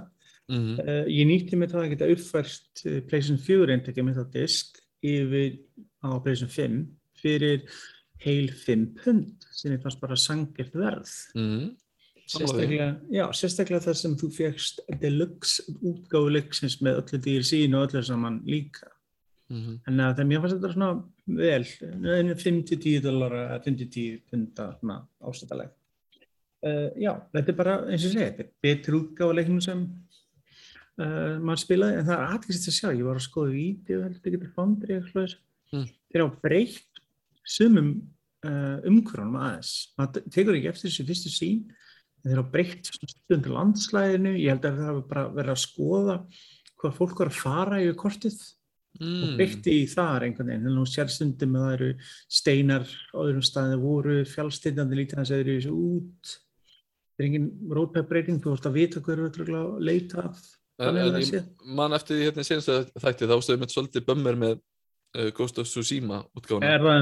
mm 0.50 0.74
Uh, 0.86 1.06
ég 1.10 1.26
nýtti 1.30 1.58
með 1.58 1.72
það 1.74 1.84
að 1.84 1.92
geta 1.94 2.10
uppfært 2.16 2.82
uh, 2.86 2.98
PlayStation 3.10 3.40
4 3.42 3.76
eintakja 3.76 4.04
með 4.06 4.18
það 4.20 4.32
disk 4.40 4.82
yfir 5.06 5.56
á 6.06 6.10
PlayStation 6.22 6.52
5 6.54 6.82
fyrir 7.22 7.64
heil 8.26 8.50
5 8.66 8.84
pund 9.04 9.48
sem 9.54 9.74
ég 9.74 9.82
fannst 9.86 10.02
bara 10.02 10.18
sangert 10.18 10.74
verð. 10.78 11.14
mm. 11.38 11.66
Því. 11.70 11.72
Sérstaklega, 12.26 12.88
já, 13.14 13.26
sérstaklega 13.38 13.84
þar 13.86 13.98
sem 14.00 14.14
þú 14.18 14.32
fegst 14.34 14.80
deluxe 15.02 15.66
útgáfu 15.78 16.32
leiksins 16.34 16.80
með 16.82 17.04
öllu 17.04 17.20
DLC-inu 17.22 17.78
og 17.78 17.90
öllu 17.90 18.02
saman 18.08 18.40
líka. 18.50 18.90
Mm 19.54 19.76
En 19.86 20.00
að 20.02 20.16
það 20.18 20.30
mér 20.32 20.42
fannst 20.42 20.56
þetta 20.58 20.72
svona 20.74 20.88
vel, 21.38 21.66
5-10 22.42 23.04
dollara, 23.04 23.60
5-10 23.62 24.24
punta 24.30 24.72
svona 24.80 24.98
ástættaleg. 25.22 25.70
Uh, 26.66 26.90
já, 26.98 27.12
þetta 27.36 27.52
er 27.52 27.58
bara, 27.60 27.76
eins 27.94 28.08
og 28.08 28.16
segi, 28.16 28.26
þetta 28.26 28.42
er 28.42 28.52
betur 28.66 28.98
útgáfa 28.98 29.38
leiknum 29.38 29.62
sem 29.62 29.86
uh, 29.86 31.38
maður 31.38 31.62
spilaði, 31.62 32.00
en 32.00 32.08
það 32.08 32.16
er 32.16 32.34
aðgæðsist 32.34 32.72
að 32.72 32.78
sjá, 32.80 32.88
ég 32.90 33.06
var 33.06 33.20
að 33.20 33.26
skoða 33.28 33.54
vídeo, 33.54 34.02
heldur 34.02 34.32
ekki 34.32 34.42
til 34.42 34.54
fondri. 34.56 34.98
Mm. 35.76 35.88
Þeir 36.10 36.24
hafa 36.24 36.42
breytt 36.42 37.02
sumum 37.46 37.92
uh, 38.48 38.78
umhverjum 38.90 39.38
aðeins. 39.38 39.76
Maður 40.00 40.26
tekur 40.34 40.58
ekki 40.58 40.72
eftir 40.74 40.90
þessu 40.90 41.06
fyrstu 41.12 41.34
sín, 41.36 41.62
en 42.26 42.32
þeir 42.32 42.42
hafa 42.42 42.52
breytt 42.56 42.90
stundum 42.90 43.44
til 43.46 43.54
landslæðinu, 43.56 44.34
ég 44.42 44.50
held 44.56 44.66
að 44.66 44.78
það 44.80 44.90
hafa 44.92 45.06
bara 45.14 45.26
verið 45.38 45.54
að 45.56 45.62
skoða 45.62 46.16
hvað 46.82 46.96
fólk 47.00 47.20
var 47.22 47.30
að 47.32 47.40
fara 47.44 47.82
yfir 47.86 47.98
kortið 48.02 48.38
og 48.42 48.54
Mm. 49.06 49.34
breytti 49.36 49.74
í 49.82 49.88
þar 49.92 50.24
einhvern 50.24 50.48
veginn, 50.48 50.68
að 50.70 50.76
nú 50.78 50.84
sér 50.88 51.10
stundum 51.12 51.56
að 51.60 51.64
það 51.66 51.74
eru 51.76 51.88
steinar 52.32 52.86
á 53.12 53.18
öðrum 53.20 53.44
staðið 53.44 53.82
voru, 53.84 54.14
fjálstindandi 54.24 54.96
lítið 55.02 55.18
hans 55.20 55.32
eða 55.36 55.48
þessu 55.50 55.74
út 55.76 56.30
það 56.32 57.20
er 57.20 57.26
engin 57.28 57.50
roadmap 57.76 58.08
breyting, 58.08 58.40
þú 58.40 58.54
vorst 58.54 58.70
að 58.70 58.78
vita 58.80 59.02
hverju 59.04 59.26
þú 59.26 59.44
ætlar 59.44 59.60
að 59.60 59.84
leita 59.84 60.24
af 60.30 60.40
En, 60.80 60.96
en 60.98 61.12
að 61.12 61.20
ég 61.20 61.28
sé- 61.28 61.44
man 61.76 61.92
eftir 61.96 62.16
því 62.18 62.24
hérna 62.30 62.44
senast 62.48 62.72
að 62.72 62.88
þætti 63.04 63.28
þá 63.32 63.36
stöðum 63.44 63.62
við 63.66 63.76
svolítið 63.76 64.06
bömmir 64.08 64.40
með 64.46 64.56
uh, 65.16 65.30
Ghost 65.32 65.60
of 65.60 65.68
Tsushima 65.68 66.18
útgáfuna. 66.36 66.72
Er 66.72 66.80
það 66.84 66.96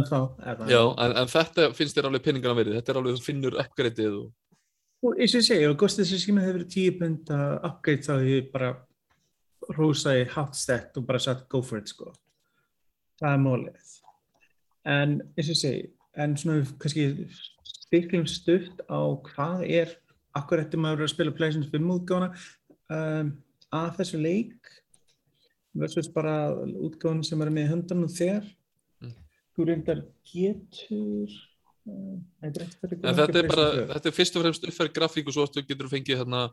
Já, 0.70 0.82
ennþá? 0.82 1.06
en, 1.06 1.16
en 1.22 1.32
þetta 1.38 1.70
finnst 1.78 1.98
þér 1.98 2.10
alveg 2.10 2.24
peningana 2.26 2.58
verið. 2.58 2.76
Þetta 2.78 2.92
er 2.94 3.00
alveg, 3.04 3.22
finnur 3.26 3.58
uppgreitið 3.64 4.18
og... 4.20 4.28
Og 5.04 5.18
eins 5.20 5.34
og 5.36 5.42
ég 5.42 5.48
segi, 5.50 5.64
ef 5.68 5.74
Ghost 5.76 6.00
of 6.00 6.08
Tsushima 6.08 6.42
hefur 6.46 6.62
verið 6.62 6.76
10 6.78 7.00
pund 7.00 7.32
að 7.36 7.56
upgrade 7.68 8.06
þá 8.06 8.14
hefur 8.14 8.46
bara 8.54 8.70
rosa 9.76 10.14
í 10.16 10.24
hot 10.32 10.56
stett 10.56 10.96
og 11.00 11.08
bara 11.10 11.20
sagt 11.20 11.50
go 11.52 11.60
for 11.64 11.82
it 11.82 11.92
sko. 11.92 12.14
Það 13.20 13.36
er 13.36 13.42
mólið. 13.44 13.92
En 14.88 15.18
eins 15.36 15.50
og 15.50 15.52
ég 15.52 15.60
segi, 15.60 15.84
en 16.20 16.38
svona 16.40 16.62
við 16.62 16.72
kannski 16.80 17.08
stiklum 17.68 18.26
stutt 18.32 18.80
á 18.88 19.00
hvað 19.28 19.68
er, 19.68 19.94
akkur 20.40 20.64
eftir 20.64 20.80
maður 20.80 21.06
að 21.06 21.14
spila 21.18 21.36
PlayStation 21.36 21.68
5 21.72 21.94
útgáfuna 21.98 22.32
um, 22.96 23.36
að 23.76 23.90
þessu 24.00 24.24
leik 24.24 24.74
versus 25.84 26.08
bara 26.16 26.38
útgáfuna 26.56 27.28
sem 27.28 27.44
er 27.44 27.52
með 27.52 27.74
höndanum 27.74 28.12
þegar. 28.12 28.48
Mm. 29.04 29.18
Þú 29.52 29.68
reyndar 29.68 30.06
getur 30.32 31.42
um, 31.88 32.22
En 32.44 32.54
þetta 32.54 33.42
er 33.42 33.50
bara, 33.50 33.68
þetta 33.96 34.10
er 34.10 34.16
fyrst 34.16 34.38
og 34.40 34.46
fremst 34.46 34.70
uppfærið 34.70 34.96
grafík 34.96 35.28
og 35.28 35.36
svo 35.36 35.46
aftur 35.48 35.66
getur 35.68 35.90
þú 35.90 35.94
fengið 35.98 36.24
hérna 36.24 36.48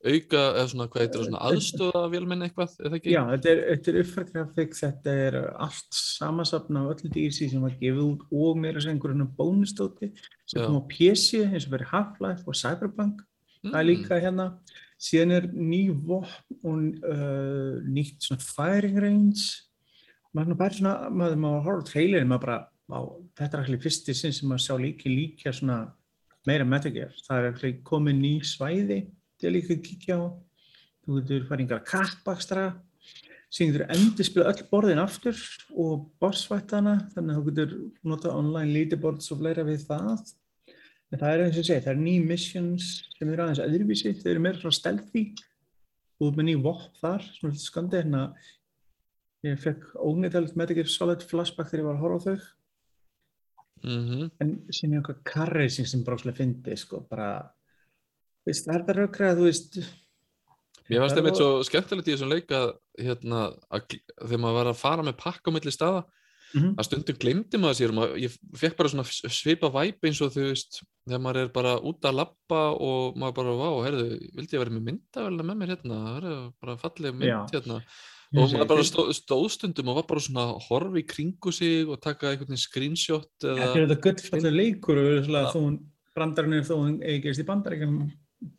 auka, 0.00 0.42
eða 0.56 0.66
svona, 0.72 0.86
hvað 0.88 1.02
heitir 1.04 1.18
það, 1.20 1.24
svona 1.28 1.40
aðstóða 1.50 2.02
vélmenn 2.14 2.44
eitthvað, 2.46 2.76
eða 2.80 2.96
ekki? 2.96 3.10
Já, 3.12 3.20
þetta 3.34 3.50
er, 3.50 3.58
þetta 3.68 3.90
er 3.92 3.98
uppfært 4.00 4.30
grafík, 4.32 4.76
þetta 4.78 5.16
er 5.26 5.36
allt 5.66 5.98
samansapna 5.98 6.84
af 6.86 6.94
öllu 6.94 7.10
DLC 7.12 7.50
sem 7.52 7.66
var 7.66 7.74
gefið 7.82 8.00
út 8.06 8.22
og 8.32 8.60
meira 8.62 8.80
sem 8.80 8.94
einhverjum 8.94 9.28
bónustóti 9.36 10.08
sem 10.48 10.62
Já. 10.62 10.64
kom 10.64 10.78
á 10.80 10.88
PC 10.88 11.42
eins 11.44 11.68
og 11.68 11.74
verið 11.74 11.92
Half-Life 11.92 12.48
og 12.48 12.56
Cyberpunk, 12.56 13.20
það 13.66 13.76
er 13.76 13.84
Mm. 13.84 13.90
líka 13.90 14.16
hérna 14.24 14.46
síðan 14.96 15.32
er 15.36 15.46
ný 15.52 15.82
vopn 15.92 16.56
og 16.64 17.04
uh, 17.04 17.76
nýtt 17.84 18.24
svona 18.24 18.40
firing 18.40 18.96
range 19.04 19.44
maður 20.32 20.54
er 20.54 20.60
bara 20.62 20.76
svona, 20.78 20.94
maður 21.12 21.36
maður 21.44 21.64
horfður 21.66 21.84
á 21.84 21.90
trailerin, 21.90 22.30
maður 22.30 22.44
bara, 22.46 22.58
þetta 23.38 23.56
er 23.56 23.64
allir 23.64 23.82
fyrsti 23.82 24.14
sinn 24.16 24.34
sem 24.34 24.50
maður 24.50 24.66
sjá 24.66 24.76
líki 24.80 25.12
líka 25.12 25.52
svona 25.54 25.80
meira 26.48 26.66
Metal 26.66 26.92
Gear, 26.94 27.12
það 27.26 27.40
er 27.40 27.48
allir 27.50 27.80
komið 27.86 28.20
ný 28.20 28.34
svæði 28.46 29.00
til 29.40 29.48
að 29.48 29.56
líka 29.56 29.74
að 29.74 29.82
kíkja 29.88 30.16
á. 30.20 30.24
Þú 31.00 31.16
getur 31.18 31.46
farið 31.48 31.64
yngar 31.64 31.84
kappakstra 31.88 32.64
síðan 33.50 33.72
getur 33.72 33.86
endur 33.96 34.28
spila 34.28 34.50
öll 34.52 34.66
borðin 34.70 35.02
aftur 35.02 35.38
og 35.74 36.04
bossvættana 36.22 36.96
þannig 37.14 37.32
að 37.32 37.40
þú 37.40 37.46
getur 37.48 37.72
nota 38.12 38.34
online 38.36 38.74
leaderboards 38.76 39.32
og 39.34 39.40
fleira 39.42 39.66
við 39.66 39.86
það. 39.88 40.22
En 41.10 41.18
það 41.18 41.32
er 41.32 41.44
eins 41.46 41.58
og 41.58 41.66
segi, 41.66 41.82
það 41.82 41.92
er 41.92 42.02
ný 42.04 42.14
missions 42.22 42.90
sem 43.16 43.32
eru 43.32 43.42
aðeins 43.42 43.62
öðruvísi, 43.64 44.14
þau 44.20 44.30
eru 44.30 44.44
meira 44.44 44.62
frá 44.62 44.74
stealthy. 44.76 45.24
Og 46.20 46.36
með 46.36 46.50
ný 46.50 46.54
vopn 46.62 46.94
þar 47.00 47.26
er 47.48 47.58
skandi 47.58 47.98
hérna 47.98 48.22
ég 49.42 49.58
fekk 49.58 49.96
óneittælt 49.96 50.56
Metal 50.60 50.76
Gear 50.76 50.90
Solid 50.92 51.24
flashback 51.26 51.72
þegar 51.72 51.82
ég 51.82 51.88
var 51.88 51.98
að 51.98 52.04
horfa 52.04 52.20
á 52.20 52.26
þau 52.28 52.59
Mhm. 53.82 54.30
en 54.40 54.50
síðan 54.68 54.94
er 54.94 55.00
eitthvað 55.02 55.24
carracing 55.24 55.86
sem 55.88 56.04
brókslega 56.04 56.36
fyndi 56.36 56.76
sko, 56.76 57.00
bara 57.08 57.50
veist, 58.46 58.66
það 58.66 58.74
er 58.74 58.82
þetta 58.84 58.96
rökra 59.00 59.34
þú 59.38 59.48
veist 59.48 59.80
Mér 60.90 61.04
fannst 61.04 61.14
Það 61.16 61.22
var- 61.22 61.34
svo 61.38 61.50
skemmtilegt 61.62 62.08
í 62.08 62.14
þessum 62.16 62.30
leik 62.32 62.48
að, 62.50 62.72
hérna, 62.98 63.40
að 63.70 63.84
þegar 64.26 64.40
maður 64.42 64.56
var 64.58 64.66
að 64.72 64.76
fara 64.80 65.02
með 65.06 65.16
pakka 65.20 65.46
á 65.46 65.54
milli 65.54 65.70
staða, 65.70 66.04
Mhm. 66.52 66.74
að 66.74 66.84
stundum 66.84 67.16
glemdi 67.22 67.58
maður 67.62 67.78
sér 67.78 67.92
maður, 67.94 68.16
ég 68.18 68.38
fekk 68.58 68.76
bara 68.76 68.88
svona 68.88 69.04
svipa 69.30 69.70
væp 69.70 70.00
eins 70.02 70.20
og 70.20 70.32
þú 70.34 70.48
veist, 70.50 70.82
þegar 71.06 71.20
maður 71.22 71.36
er 71.44 71.48
bara 71.54 71.78
út 71.78 72.00
að 72.02 72.16
labba 72.18 72.74
og 72.74 73.14
maður 73.14 73.34
bara, 73.38 73.54
vá, 73.54 73.68
herðu, 73.86 74.34
vildi 74.34 74.50
ég 74.50 74.58
vera 74.58 74.70
með 74.74 74.82
myndavælina 74.90 75.46
með 75.46 75.58
mér 75.60 75.68
hérna, 75.76 75.96
það 76.02 76.24
er 76.24 76.52
bara 76.60 76.76
falleg 76.76 77.14
mynd 77.14 77.30
Já. 77.30 77.46
hérna. 77.52 77.82
Og 78.30 78.46
segi, 78.46 78.60
maður 78.60 78.68
bara 78.70 78.86
stóð, 78.86 79.08
stóðstundum 79.18 79.88
og 79.90 79.96
var 79.98 80.04
bara 80.06 80.22
svona 80.22 80.42
að 80.52 80.66
horfa 80.68 81.00
í 81.00 81.06
kringu 81.10 81.50
sig 81.54 81.88
og 81.90 81.98
taka 82.02 82.30
einhvern 82.30 82.52
veginn 82.52 82.62
screenshot 82.62 83.30
eða... 83.42 83.56
Þetta 83.58 83.80
er 83.80 83.86
þetta 83.88 84.02
gullfallega 84.06 84.52
leikur 84.54 85.00
og 85.02 85.56
hún 85.56 85.78
brandarinn 86.14 86.58
er 86.60 86.66
þó 86.68 86.76
hún 86.76 86.98
eigi 87.02 87.24
gerst 87.24 87.42
í 87.42 87.46
bandaríkjum 87.48 87.96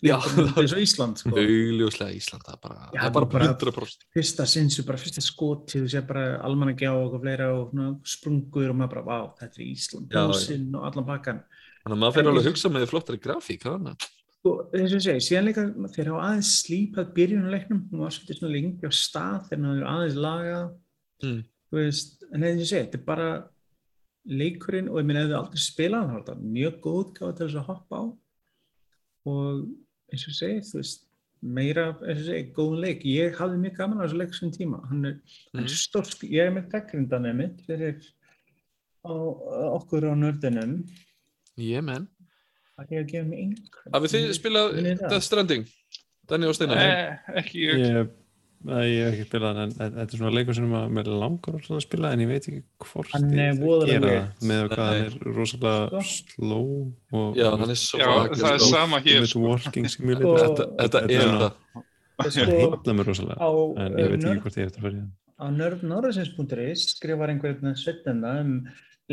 Já. 0.05 0.17
eins 0.59 0.75
og 0.75 0.81
Ísland 0.83 1.17
sko. 1.17 1.31
Augljóslega 1.33 2.13
Ísland, 2.13 2.43
það 2.45 2.53
er 2.53 2.61
bara, 2.67 2.81
Já, 2.91 2.99
það 2.99 3.07
er 3.07 3.15
bara 3.15 3.29
bara- 3.31 3.49
100%. 3.55 4.05
fyrsta 4.13 4.45
sinsu, 4.45 4.85
bara 4.85 5.01
fyrsta 5.01 5.23
skoti 5.25 5.81
þú 5.81 5.89
sé 5.89 6.03
bara 6.05 6.25
almannagjá 6.45 6.91
og 6.93 7.15
fleira 7.23 7.47
og 7.55 7.71
svona 7.71 7.87
sprungur 8.05 8.69
og 8.69 8.77
maður 8.77 8.93
bara, 8.97 9.05
vá, 9.07 9.33
þetta 9.39 9.57
er 9.57 9.67
Ísland 9.71 10.11
Já, 10.11 10.19
já. 10.19 10.27
húsinn 10.29 10.67
og 10.75 10.85
allan 10.91 11.07
pakkan 11.07 11.43
Þannig 11.81 11.95
að 11.95 12.01
maður 12.03 12.17
fyrir 12.19 12.29
alveg 12.29 12.43
að 12.43 12.51
hugsa 12.51 12.69
með 12.69 12.89
flottari 12.91 13.21
grafík, 13.23 13.65
að... 13.65 14.11
og 14.43 14.71
þess 14.73 14.95
að 14.97 15.03
segja, 15.05 15.21
síðan 15.27 15.45
líka 15.49 15.63
þeir 15.93 16.07
hafa 16.09 16.21
aðeins 16.27 16.51
slípað 16.63 17.11
byrjunuleiknum 17.17 17.81
hún 17.91 17.99
var 18.01 18.13
svolítið 18.15 18.39
svona 18.39 18.53
lengi 18.55 18.89
á 18.89 18.91
stað 18.91 19.35
þegar 19.49 19.59
hann 19.61 19.75
hefur 19.75 19.91
aðeins 19.95 20.15
lagað 20.27 20.71
Mm. 21.21 21.43
veist, 21.71 22.23
en 22.33 22.41
þess 22.41 22.61
að 22.63 22.69
segja, 22.71 22.85
þetta 22.87 22.97
er 22.97 23.05
bara 23.05 23.27
leikurinn 24.25 24.87
og 24.89 24.97
ég 24.97 25.05
minn 25.05 25.17
ef 25.21 25.27
þið 25.29 25.35
aldrei 25.37 25.61
spilað 25.61 26.07
hann, 26.09 26.23
þetta 26.23 26.33
er 26.33 26.47
mjög 26.55 26.79
góð 26.81 26.97
útgáfa 27.03 27.35
til 27.37 27.45
þess 27.47 27.59
að 27.61 27.67
hoppa 27.69 27.99
á 28.01 28.03
og 29.29 29.67
eins 30.11 30.25
og 30.27 30.33
segja, 30.39 30.63
þú 30.65 30.79
veist 30.81 31.05
meira, 31.41 31.85
eins 32.01 32.23
og 32.23 32.25
segja, 32.25 32.49
góðun 32.57 32.81
leik 32.81 33.05
ég 33.05 33.37
hafði 33.37 33.61
mjög 33.61 33.77
gaman 33.77 34.01
á 34.01 34.03
þessu 34.07 34.17
leik 34.23 34.33
sem 34.33 34.51
tíma 34.57 34.81
hann 34.89 35.05
er, 35.05 35.15
Mhm. 35.53 35.61
er 35.63 35.67
stórt, 35.69 36.17
ég 36.25 36.41
er 36.47 36.51
með 36.57 36.69
gaggrindan 36.73 37.25
einmitt 37.29 37.61
fyrir 37.67 38.01
á, 39.05 39.13
okkur 39.77 40.09
á 40.09 40.13
nördunum 40.17 40.89
Ég 41.57 41.83
menn. 41.83 42.07
Hafið 42.89 44.15
þið 44.15 44.33
spilað 44.37 44.73
það. 44.77 45.05
Death 45.09 45.25
Stranding? 45.27 45.67
Danni 46.31 46.47
og 46.47 46.55
Steinar? 46.55 46.77
Eh, 46.81 47.37
ekki 47.41 47.63
ég. 47.67 47.79
Ég, 47.85 48.09
Nei, 48.61 48.83
ég 48.93 49.07
hef 49.07 49.15
ekki 49.15 49.23
spilað 49.25 49.57
en 49.63 49.71
þetta 49.73 50.03
er 50.03 50.11
svona 50.19 50.31
leikur 50.37 50.53
sem 50.53 50.73
að 50.77 50.91
mér 50.93 51.07
langar 51.09 51.55
að 51.57 51.79
spila, 51.81 52.11
en 52.13 52.19
ég 52.21 52.27
veit 52.29 52.45
ekki 52.45 52.59
hvort 52.85 53.09
Hann 53.15 53.31
er 53.33 53.55
að 53.57 53.87
gera 53.89 54.11
það, 54.11 54.27
með 54.51 54.59
hvað 54.69 54.81
hann 54.85 54.99
Nei. 54.99 55.07
er 55.07 55.33
rosalega 55.39 56.01
Sko. 56.05 56.35
slow 56.35 56.67
og 57.17 57.39
Já, 57.39 57.47
hann 57.57 57.73
er 57.73 57.79
svo 57.81 57.97
Já, 57.97 58.11
það 58.37 58.51
er 58.51 58.61
sama 58.67 58.99
hér. 59.01 59.25
Sko. 59.31 59.41
Working 59.47 59.89
Sko, 59.89 60.13
Þetta, 60.13 61.01
er 61.01 61.25
það. 61.25 61.49
sko, 62.21 62.45
heitla 62.51 62.95
mér 62.99 63.09
rosalega 63.09 63.41
á, 63.41 63.49
en 63.81 63.97
ég 63.97 64.13
veit 64.13 64.21
nörd- 64.21 64.35
ekki 64.35 64.45
hvort 64.45 64.61
ég 64.61 64.69
eftir 64.69 64.85
að 64.85 64.93
það 64.93 65.09
á 65.41 65.45
nördnorðsins.is 65.57 66.81
skrifar 66.93 67.33
einhvern 67.33 67.73
setjanda 67.81 68.35
um 68.45 68.53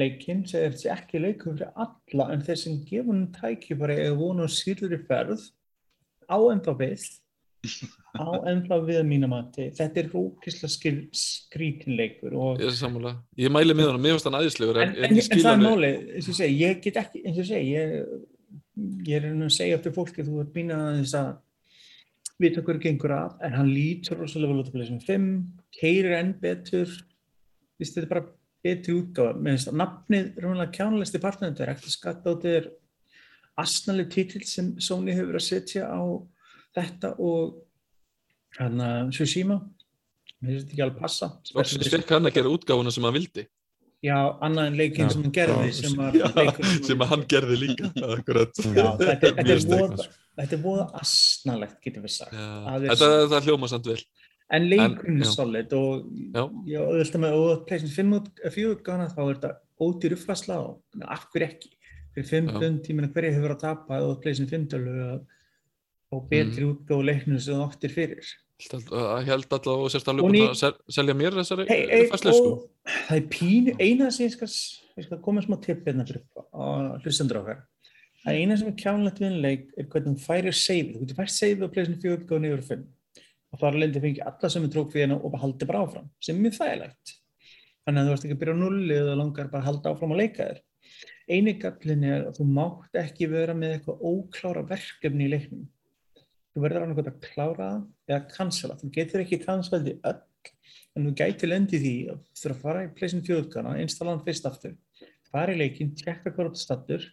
leikinn 0.03 0.45
segir 0.49 0.75
þetta 0.75 0.97
ekki 0.97 1.23
leikur 1.23 1.57
fyrir 1.57 1.73
alla 1.85 2.29
en 2.35 2.45
þeir 2.47 2.61
sem 2.63 2.77
gefa 2.89 3.13
hann 3.13 3.25
tækifæri 3.37 3.97
eða 4.05 4.19
vona 4.19 4.47
á 4.47 4.57
síðluri 4.59 5.01
ferð 5.09 5.49
á 6.29 6.39
ennþá 6.53 6.77
við 6.83 7.09
á 8.15 8.29
ennþá 8.53 8.79
við 8.87 9.01
að 9.01 9.11
mína 9.11 9.31
mati 9.31 9.69
þetta 9.79 10.03
er 10.03 10.11
rókislega 10.15 10.95
skrítin 11.23 11.99
leikur 11.99 12.37
og 12.39 12.63
Ég 12.63 12.71
er 12.71 12.79
sammála. 12.79 13.17
Ég 13.41 13.53
mæli 13.53 13.75
með 13.75 13.93
hann, 13.93 14.01
mér 14.05 14.17
finnst 14.17 14.31
hann 14.31 14.39
æðislegur, 14.39 14.81
en, 14.85 14.95
en, 14.95 15.11
en, 15.11 15.19
en 15.19 15.29
það 15.35 15.45
er 15.45 15.53
alveg. 15.53 15.67
máli 15.67 15.93
eins 16.15 16.31
og 16.31 16.39
segi, 16.39 16.63
ég 16.63 16.81
get 16.85 17.03
ekki 17.03 17.25
eins 17.25 17.43
og 17.43 17.51
segi, 17.51 17.75
ég, 17.75 18.17
ég 19.09 19.19
er 19.19 19.29
að 19.35 19.53
segja 19.59 19.83
til 19.83 19.95
fólki 19.97 20.27
þú 20.27 20.43
ert 20.45 20.55
býna 20.55 20.81
að 20.93 21.03
þess 21.03 21.21
að 21.25 21.37
vita 22.39 22.63
hverju 22.63 22.85
gengur 22.85 23.15
að 23.15 23.39
en 23.47 23.57
hann 23.59 23.71
lítur 23.73 24.21
rosalega 24.21 24.53
vel 24.53 24.63
út 24.63 24.71
af 24.71 24.77
plesum 24.77 25.01
5 25.03 25.31
keirir 25.75 26.15
enn 26.21 26.35
betur 26.39 26.91
þetta 27.79 28.05
er 28.05 28.11
bara 28.11 28.27
betri 28.65 28.95
útgáfa 28.99 29.37
með 29.39 29.57
þess 29.57 29.71
að 29.71 29.79
nafnið 29.83 30.29
í 31.19 31.23
partnerinn 31.23 31.55
þetta 31.55 31.65
er 31.67 31.73
ekkert 31.75 31.95
skatt 31.95 32.25
á 32.27 32.31
þetta 32.31 32.55
er 32.59 32.69
asnaleg 33.59 34.11
titill 34.15 34.45
sem 34.47 34.73
Sony 34.83 35.15
hefur 35.15 35.33
verið 35.33 35.43
að 35.43 35.49
setja 35.49 35.89
á 35.91 36.01
þetta 36.79 37.13
og 37.19 37.57
hann 38.59 38.81
að 38.83 39.13
Tsushima 39.15 39.59
mér 39.59 40.51
finnst 40.53 40.67
þetta 40.67 40.75
ekki 40.75 40.85
alveg 40.87 41.01
passa 41.03 41.31
Loksins 41.55 41.93
fekk 41.95 42.13
hann 42.17 42.31
að 42.31 42.37
gera 42.39 42.53
útgáfuna 42.55 42.93
sem 42.95 43.07
hann 43.09 43.17
vildi. 43.19 43.47
Já, 44.07 44.15
annað 44.47 44.69
en 44.71 44.77
leikinn 44.79 45.09
sem 45.11 45.25
hann 45.25 45.33
gerði 45.35 45.71
sem, 45.75 45.97
Já, 46.15 46.29
sem 46.87 47.01
að 47.03 47.09
hann 47.13 47.25
gerði 47.33 47.57
líka. 47.65 47.89
Akkurat. 48.15 48.61
Já, 48.63 48.85
þetta, 49.01 49.33
er- 49.33 49.41
er 49.59 49.63
voða, 49.73 50.05
er 50.39 50.61
asnalegt, 51.01 51.81
getum 51.83 52.05
við 52.07 52.15
sagt. 52.15 52.37
Er- 52.37 52.85
Þetta, 52.93 53.09
það 53.33 53.49
hljóma 53.49 53.71
samt 53.73 53.91
vel. 53.91 53.99
En 54.49 54.65
leikurinn 54.65 55.21
er 55.21 55.29
solid 55.29 55.73
og 55.77 56.07
já, 56.65 56.81
auðvitað 56.81 57.21
með 57.21 57.35
og 57.37 57.65
pleysin 57.69 57.91
5 57.93 58.15
út, 58.17 58.29
4 58.55 58.71
útgána 58.77 59.09
þá 59.13 59.19
er 59.27 59.35
þetta 59.35 59.51
ódýr 59.85 60.15
uppfærsla 60.17 60.57
og 60.65 61.03
af 61.05 61.27
hverju 61.35 61.49
ekki? 61.51 61.73
Fyrir 62.15 62.29
5 62.31 62.49
Já. 62.49 62.55
pund, 62.63 62.89
ég 62.89 62.97
meina 62.97 63.11
hverju 63.13 63.35
hefur 63.37 63.55
að 63.55 63.61
tapa 63.67 64.01
og 64.07 64.23
pleysin 64.23 64.49
5 64.49 64.65
tölu 64.73 64.95
að 65.05 65.19
og 66.17 66.29
betri 66.31 66.65
mm. 66.65 66.71
útgáðu 66.73 67.05
leiknum 67.05 67.41
sem 67.45 67.59
þú 67.59 67.65
áttir 67.67 67.93
fyrir. 67.93 68.29
Ég 68.59 69.29
held 69.29 69.53
alltaf 69.53 69.69
og 69.69 69.91
sérst 69.93 70.09
alveg 70.09 70.25
Og 70.25 70.31
búin 70.33 70.39
ný- 70.41 70.49
að 70.49 70.57
sel- 70.59 70.79
selja 70.97 71.15
mér 71.15 71.37
þessari 71.37 71.67
Hey, 71.69 71.85
hey, 71.87 72.07
sko. 72.09 72.33
og 72.49 72.95
það 73.05 73.17
er 73.19 73.27
pínu, 73.35 73.75
eina 73.79 74.11
sem 74.11 74.27
ég 74.27 74.33
skal, 74.33 74.49
ég 74.97 75.05
skal 75.05 75.21
koma 75.23 75.45
smá 75.45 75.61
tipp 75.63 75.85
hérna 75.85 76.07
fyrir 76.09 76.25
á 76.57 76.97
hlustendur 77.05 77.43
okkar. 77.43 77.61
Það 78.25 78.41
eina 78.41 78.57
sem 78.57 78.73
er 78.73 78.81
kjánlegt 78.81 79.21
við 79.21 79.29
en 79.29 79.43
leik 79.45 79.69
er 79.77 79.85
hvernig 79.85 80.17
þú 80.17 80.25
færir 80.25 80.57
save. 80.57 80.95
Þú 80.97 81.05
getur 81.05 81.21
fært 81.21 81.37
save 81.37 81.61
á 81.61 81.69
pleysin 81.69 82.01
4 82.01 82.17
útgáðu 82.17 82.41
niður 82.41 82.65
5 82.73 82.87
og 83.53 83.61
þá 83.61 83.67
er 83.71 83.79
lendi 83.83 84.03
fengið 84.05 84.29
alla 84.29 84.51
sem 84.53 84.67
er 84.67 84.73
trók 84.75 84.93
fyrir 84.93 85.07
hennar 85.07 85.25
og 85.25 85.33
bara 85.33 85.43
haldi 85.45 85.69
bara 85.69 85.83
áfram, 85.85 86.11
sem 86.21 86.37
er 86.37 86.45
mjög 86.45 86.59
þægilegt. 86.59 87.15
Þannig 87.87 88.01
að 88.01 88.09
þú 88.09 88.15
ert 88.15 88.27
ekki 88.27 88.37
að 88.37 88.43
byrja 88.43 88.57
á 88.59 88.63
nulli 88.63 88.99
eða 88.99 89.17
langar 89.19 89.51
bara 89.53 89.63
að 89.63 89.69
halda 89.71 89.93
áfram 89.95 90.15
að 90.15 90.23
leika 90.23 90.49
þér. 90.49 90.63
Einu 91.29 91.55
gallin 91.63 92.07
er 92.09 92.29
að 92.29 92.39
þú 92.39 92.47
mátt 92.59 92.99
ekki 93.03 93.29
vera 93.33 93.57
með 93.57 93.75
eitthvað 93.77 94.07
óklára 94.11 94.65
verkefni 94.69 95.29
í 95.29 95.33
leiknum. 95.33 95.67
Þú 96.53 96.59
þú 96.59 96.65
verður 96.65 96.95
gott 96.99 97.11
að 97.13 97.19
klára 97.23 97.69
eða 98.09 98.21
cancela, 98.33 98.77
þú 98.81 98.91
getur 98.97 99.23
ekki 99.23 99.39
cancelað 99.45 99.93
í 99.93 99.99
öll 100.09 100.23
en 100.97 101.07
þú 101.07 101.13
gæti 101.21 101.49
lendi 101.49 101.79
því 101.79 101.95
að 102.11 102.23
þú 102.25 102.41
þurfa 102.43 102.57
að 102.57 102.63
fara 102.65 102.85
í 102.85 102.91
pleysin 102.97 103.25
fjóðgana 103.27 103.77
installa 103.83 104.15
hann 104.15 104.25
fyrst 104.27 104.49
aftur, 104.49 104.75
fara 105.31 105.55
í 105.55 105.61
leikin 105.61 105.93
tjekka 105.99 106.33
hvað 106.33 106.51
átt 106.51 106.63
stattur 106.63 107.05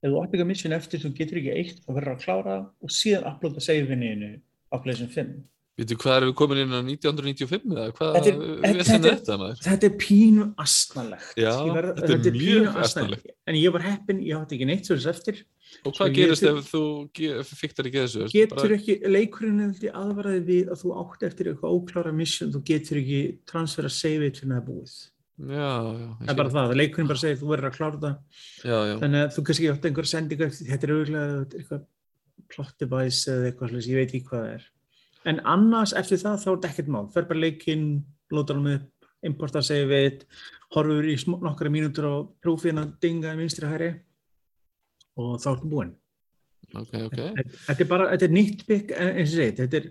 ef 0.00 0.06
þú 0.06 0.14
átt 0.22 0.30
eitthvað 0.30 0.48
mission 0.48 0.76
eftir 0.76 1.02
þú 1.02 1.10
getur 1.18 1.40
ekki 1.42 1.56
eitt 1.58 1.82
þá 1.84 1.90
verður 1.90 2.14
að 2.14 2.22
klára 2.24 2.56
og 2.80 2.94
síðan 2.94 3.28
uploada 3.28 3.64
save-inniðinu 3.66 4.30
á 4.70 4.76
pleysin 4.82 5.08
5 5.10 5.40
Veitu 5.80 5.96
hvað 5.96 6.16
erum 6.18 6.28
við 6.28 6.36
komin 6.36 6.58
inn 6.60 6.72
á 6.76 6.80
1995 6.84 7.70
eða 7.72 7.92
hvað 7.96 8.16
Þetta 8.16 8.28
er- 8.30 8.40
við 8.40 8.58
þetta- 8.60 8.84
þetta- 8.90 9.20
þetta 9.30 9.64
þetta 9.64 9.86
er 9.88 9.94
pínu 10.02 10.44
asnalegt 10.60 11.38
Já, 11.40 11.52
verð- 11.72 11.94
þetta 12.00 12.12
er 12.12 12.34
mjög 12.36 12.66
pínu 12.66 12.82
asnalegt. 12.84 13.26
en 13.46 13.54
ég 13.54 13.72
var 13.72 13.82
heppin, 13.86 14.20
ég 14.20 14.36
átti 14.36 14.56
ekki 14.58 14.66
neitt 14.68 14.84
svo 14.84 14.96
þess 14.98 15.08
eftir 15.14 15.40
Og 15.86 15.94
hvað 15.94 16.12
gerist 16.18 16.42
ef 16.42 16.68
þú 16.72 16.82
fiktar 17.46 17.86
ekki 17.86 18.02
þessu? 18.02 18.26
Getur 18.34 18.74
ekki, 18.74 18.96
leikurinn 19.06 19.60
er 19.62 19.70
því 19.78 19.92
aðvaraði 19.94 20.42
við 20.50 20.68
að 20.74 20.82
þú 20.82 20.90
átt 21.00 21.22
eftir 21.30 21.46
eitthvað 21.54 21.74
óklára 21.78 22.12
mission, 22.12 22.50
þú 22.52 22.60
getur 22.66 22.98
ekki 23.00 23.20
transfera 23.46 23.88
save-it 23.88 24.36
fyrir 24.42 24.50
það 24.50 24.60
er 24.60 24.66
búið 24.68 24.92
Já, 25.40 25.70
já. 25.96 26.08
það 26.26 26.28
er 26.28 26.34
bara 26.42 26.50
það, 26.50 26.74
leikurinn 26.76 27.08
bara 27.08 27.22
segir 27.22 27.38
þú 27.40 27.48
verður 27.54 27.70
að 27.70 27.76
klára 27.78 28.00
það 28.02 28.16
Já, 28.68 28.78
já. 28.90 28.94
þannig 29.00 29.20
að 29.24 29.32
þú 29.38 29.44
kannski 29.48 29.70
átt 29.72 29.86
einhver 29.88 30.10
sendingu 30.10 30.44
eftir 30.50 30.66
þetta 30.68 30.84
er 30.84 30.92
auðvitað 30.92 31.86
plot 32.48 32.76
device 32.80 33.30
eða 33.30 33.50
eitthvað 33.50 33.74
slags, 33.74 33.90
ég 33.90 34.00
veit 34.00 34.14
ekki 34.14 34.28
hvað 34.30 34.46
það 34.46 34.54
er. 34.54 34.70
En 35.30 35.42
annars 35.52 35.92
eftir 36.00 36.20
það 36.22 36.40
þá 36.40 36.48
er 36.48 36.54
þetta 36.54 36.70
ekkert 36.70 36.90
mál. 36.94 37.04
Fer 37.12 37.28
bara 37.28 37.44
leikinn, 37.44 37.86
lótar 38.32 38.56
hann 38.60 38.72
upp 38.78 38.88
importa 39.26 39.62
save-it, 39.64 40.24
horfur 40.74 41.08
í 41.10 41.16
nokkra 41.28 41.72
mínútur 41.72 42.08
á 42.08 42.14
prófin 42.40 42.80
að 42.80 42.94
dinga 43.04 43.34
í 43.34 43.40
vinstri 43.40 43.68
hæri 43.68 43.90
og 45.20 45.34
þá 45.42 45.50
ertu 45.52 45.70
búinn. 45.70 45.94
Ok, 46.70 46.92
ok. 47.08 47.18
þetta 47.66 47.82
er 47.82 47.88
bara, 47.90 48.10
þetta 48.12 48.26
er 48.28 48.34
nýtt 48.36 48.64
bygg 48.68 48.92
eins 48.94 49.32
og 49.32 49.36
segið, 49.36 49.56
þetta 49.60 49.80
er 49.80 49.88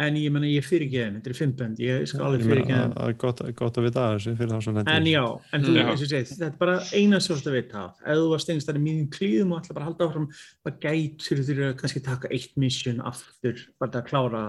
en 0.00 0.16
ég 0.16 0.32
menna 0.32 0.48
ég 0.48 0.64
fyrir 0.64 0.86
ekki 0.86 1.00
henn, 1.02 1.16
þetta 1.20 1.30
er 1.32 1.36
fimmönd 1.38 1.80
ég 1.84 2.06
skal 2.08 2.22
alveg 2.28 2.40
Ég 2.40 2.48
fyrir 2.48 2.62
meina, 2.62 2.64
ekki 2.64 2.76
henn 2.80 2.94
það 2.96 3.10
er 3.12 3.16
gott, 3.24 3.42
gott 3.60 3.80
að 3.80 3.86
vita 3.88 4.04
að 4.06 4.14
þessu 4.16 4.34
fyrir 4.38 4.52
þá 4.54 4.64
sem 4.66 4.78
lendir. 4.78 4.94
en 4.96 5.08
já, 5.10 5.24
en 5.52 5.66
þú, 5.66 5.74
eins 5.84 6.04
og 6.06 6.10
segið, 6.14 6.30
þetta 6.32 6.48
er 6.48 6.58
bara 6.62 6.76
eina 6.96 7.20
svo 7.20 7.36
að 7.40 7.56
vita 7.58 7.82
ef 8.00 8.20
þú 8.20 8.28
varst 8.32 8.50
einhvers 8.54 8.66
staðar 8.66 8.80
í 8.80 8.84
mínum 8.86 9.10
klíðum 9.16 9.52
og 9.54 9.60
ætla 9.60 9.76
bara 9.76 9.84
að 9.84 9.90
halda 9.90 10.08
áfram 10.08 10.28
það 10.64 10.78
gætur 10.86 11.42
þú 11.50 11.58
að 11.68 11.76
kannski 11.82 12.02
taka 12.08 12.32
eitt 12.32 12.56
mission 12.64 13.02
aftur, 13.12 13.60
bara 13.82 14.00
að 14.00 14.08
klára 14.08 14.44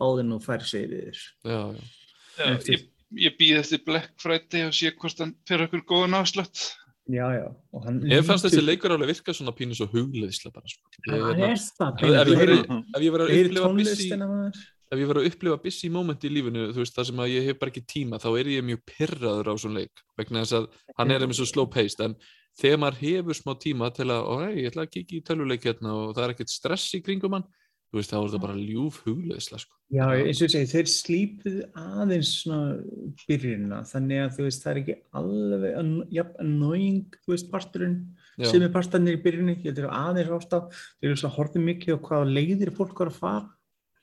áðin 0.00 0.34
og 0.36 0.44
færi 0.44 0.68
sig 0.68 0.86
við 0.90 1.08
þér 1.08 1.24
Já, 1.50 1.60
já. 1.74 2.52
Eftir- 2.54 2.76
ég, 2.76 2.84
ég 3.24 3.34
býð 3.40 3.58
eftir 3.64 3.82
Black 3.88 4.12
Friday 4.22 4.66
og 4.68 4.76
sé 4.76 4.92
hvort 4.96 5.18
hann 5.24 5.34
fyrir 5.48 5.66
okkur 5.68 5.82
góðan 5.90 6.14
afslátt. 6.20 6.70
já, 7.10 7.26
já, 7.34 7.46
og 7.74 7.84
hann 7.88 7.96
Ég 8.06 8.22
fannst 8.24 8.44
þessi 8.46 8.62
leikur 8.62 8.92
alveg 8.94 9.10
virka 9.10 9.32
svona 9.34 9.50
pínu 9.56 9.74
svo 9.74 9.88
hugleðislega 9.90 10.52
bara. 10.54 10.68
Sko. 10.70 10.92
Ég, 11.10 11.24
hérna, 11.24 11.48
er 11.50 11.58
það, 11.58 12.04
ef- 12.06 12.70
ef 12.96 13.02
ég 13.02 13.10
var 13.16 13.24
að 13.24 13.32
upplifa 13.34 13.72
busy, 13.74 13.90
tónlistina 13.90 14.28
maður 14.30 14.60
ef 14.90 14.98
ég 14.98 15.06
var 15.10 15.20
að 15.20 15.28
upplifa 15.30 15.60
busy 15.62 15.88
moment 15.92 16.24
í 16.26 16.32
lífinu, 16.32 16.66
þú 16.74 16.82
veist, 16.82 16.96
það 16.96 17.08
sem 17.10 17.22
að 17.22 17.32
ég 17.36 17.48
hef 17.50 17.58
bara 17.60 17.70
ekki 17.74 17.84
tíma, 17.86 18.18
þá 18.22 18.28
er 18.40 18.50
ég 18.56 18.66
mjög 18.66 18.82
pyrraður 18.90 19.50
á 19.50 19.54
svona 19.62 19.80
leik, 19.84 20.04
vegna 20.18 20.42
þess 20.44 20.58
að 20.58 20.68
hann 20.98 21.14
er 21.14 21.24
einmitt 21.24 21.38
svo 21.38 21.46
slow 21.50 21.68
paced, 21.70 22.02
en 22.04 22.16
þegar 22.60 22.82
maður 22.82 23.00
hefur 23.04 23.38
smá 23.38 23.54
tíma 23.62 23.90
til 23.94 24.08
að, 24.10 24.26
ó, 24.26 24.34
hei, 24.44 24.54
ég 24.64 24.70
ætla 24.72 24.86
að 24.88 24.94
kikið 24.96 25.20
í 25.20 25.24
tölvuleik 25.30 25.66
hérna 25.70 25.94
og 25.94 26.14
það 26.16 26.24
er 26.26 26.34
ekkert 26.34 26.54
stress 26.54 26.88
í 26.98 27.02
kringum 27.06 27.36
hann, 27.38 27.46
þú 27.90 27.98
veist, 28.00 28.10
þá 28.10 28.18
er 28.20 28.32
það 28.34 28.42
bara 28.46 28.58
ljúf 28.58 28.98
hugleðislega, 29.06 29.62
sko. 29.62 29.76
Já, 29.90 30.04
eins 30.14 30.40
og 30.40 30.46
ég 30.46 30.52
segi, 30.54 30.70
þeir 30.70 30.90
slípuðu 30.90 31.62
aðeins 31.84 32.32
svona 32.42 33.14
byrjunina, 33.26 33.80
þannig 33.90 34.20
að 34.24 34.34
þú 34.36 34.44
veist, 34.46 34.62
það 34.66 34.72
er 34.74 34.82
ekki 34.82 34.98
alveg 35.22 35.78
an- 35.80 36.04
jafn 36.18 36.42
annoying, 36.44 37.16
þú 37.24 37.34
veist, 37.34 37.48
parturinn 37.54 37.96
sem 38.40 38.62
er 38.62 38.70
partarnir 38.72 39.18
í 39.18 39.22
byrjunni, 39.24 39.56
ég 39.66 39.74
þeir 39.74 39.86
eru 39.88 39.94
aðeins 40.00 40.30
ástaf, 40.38 40.70
þeir 41.00 41.10
eru 41.10 41.18
svona 41.20 41.34
horfið 41.34 41.66
mikið 41.66 41.98
á 41.98 42.04
hvaða 42.06 42.30
leiðir 42.38 42.70
fólk 42.78 43.02
var 43.02 43.10
að 43.10 43.18
fara, 43.18 43.48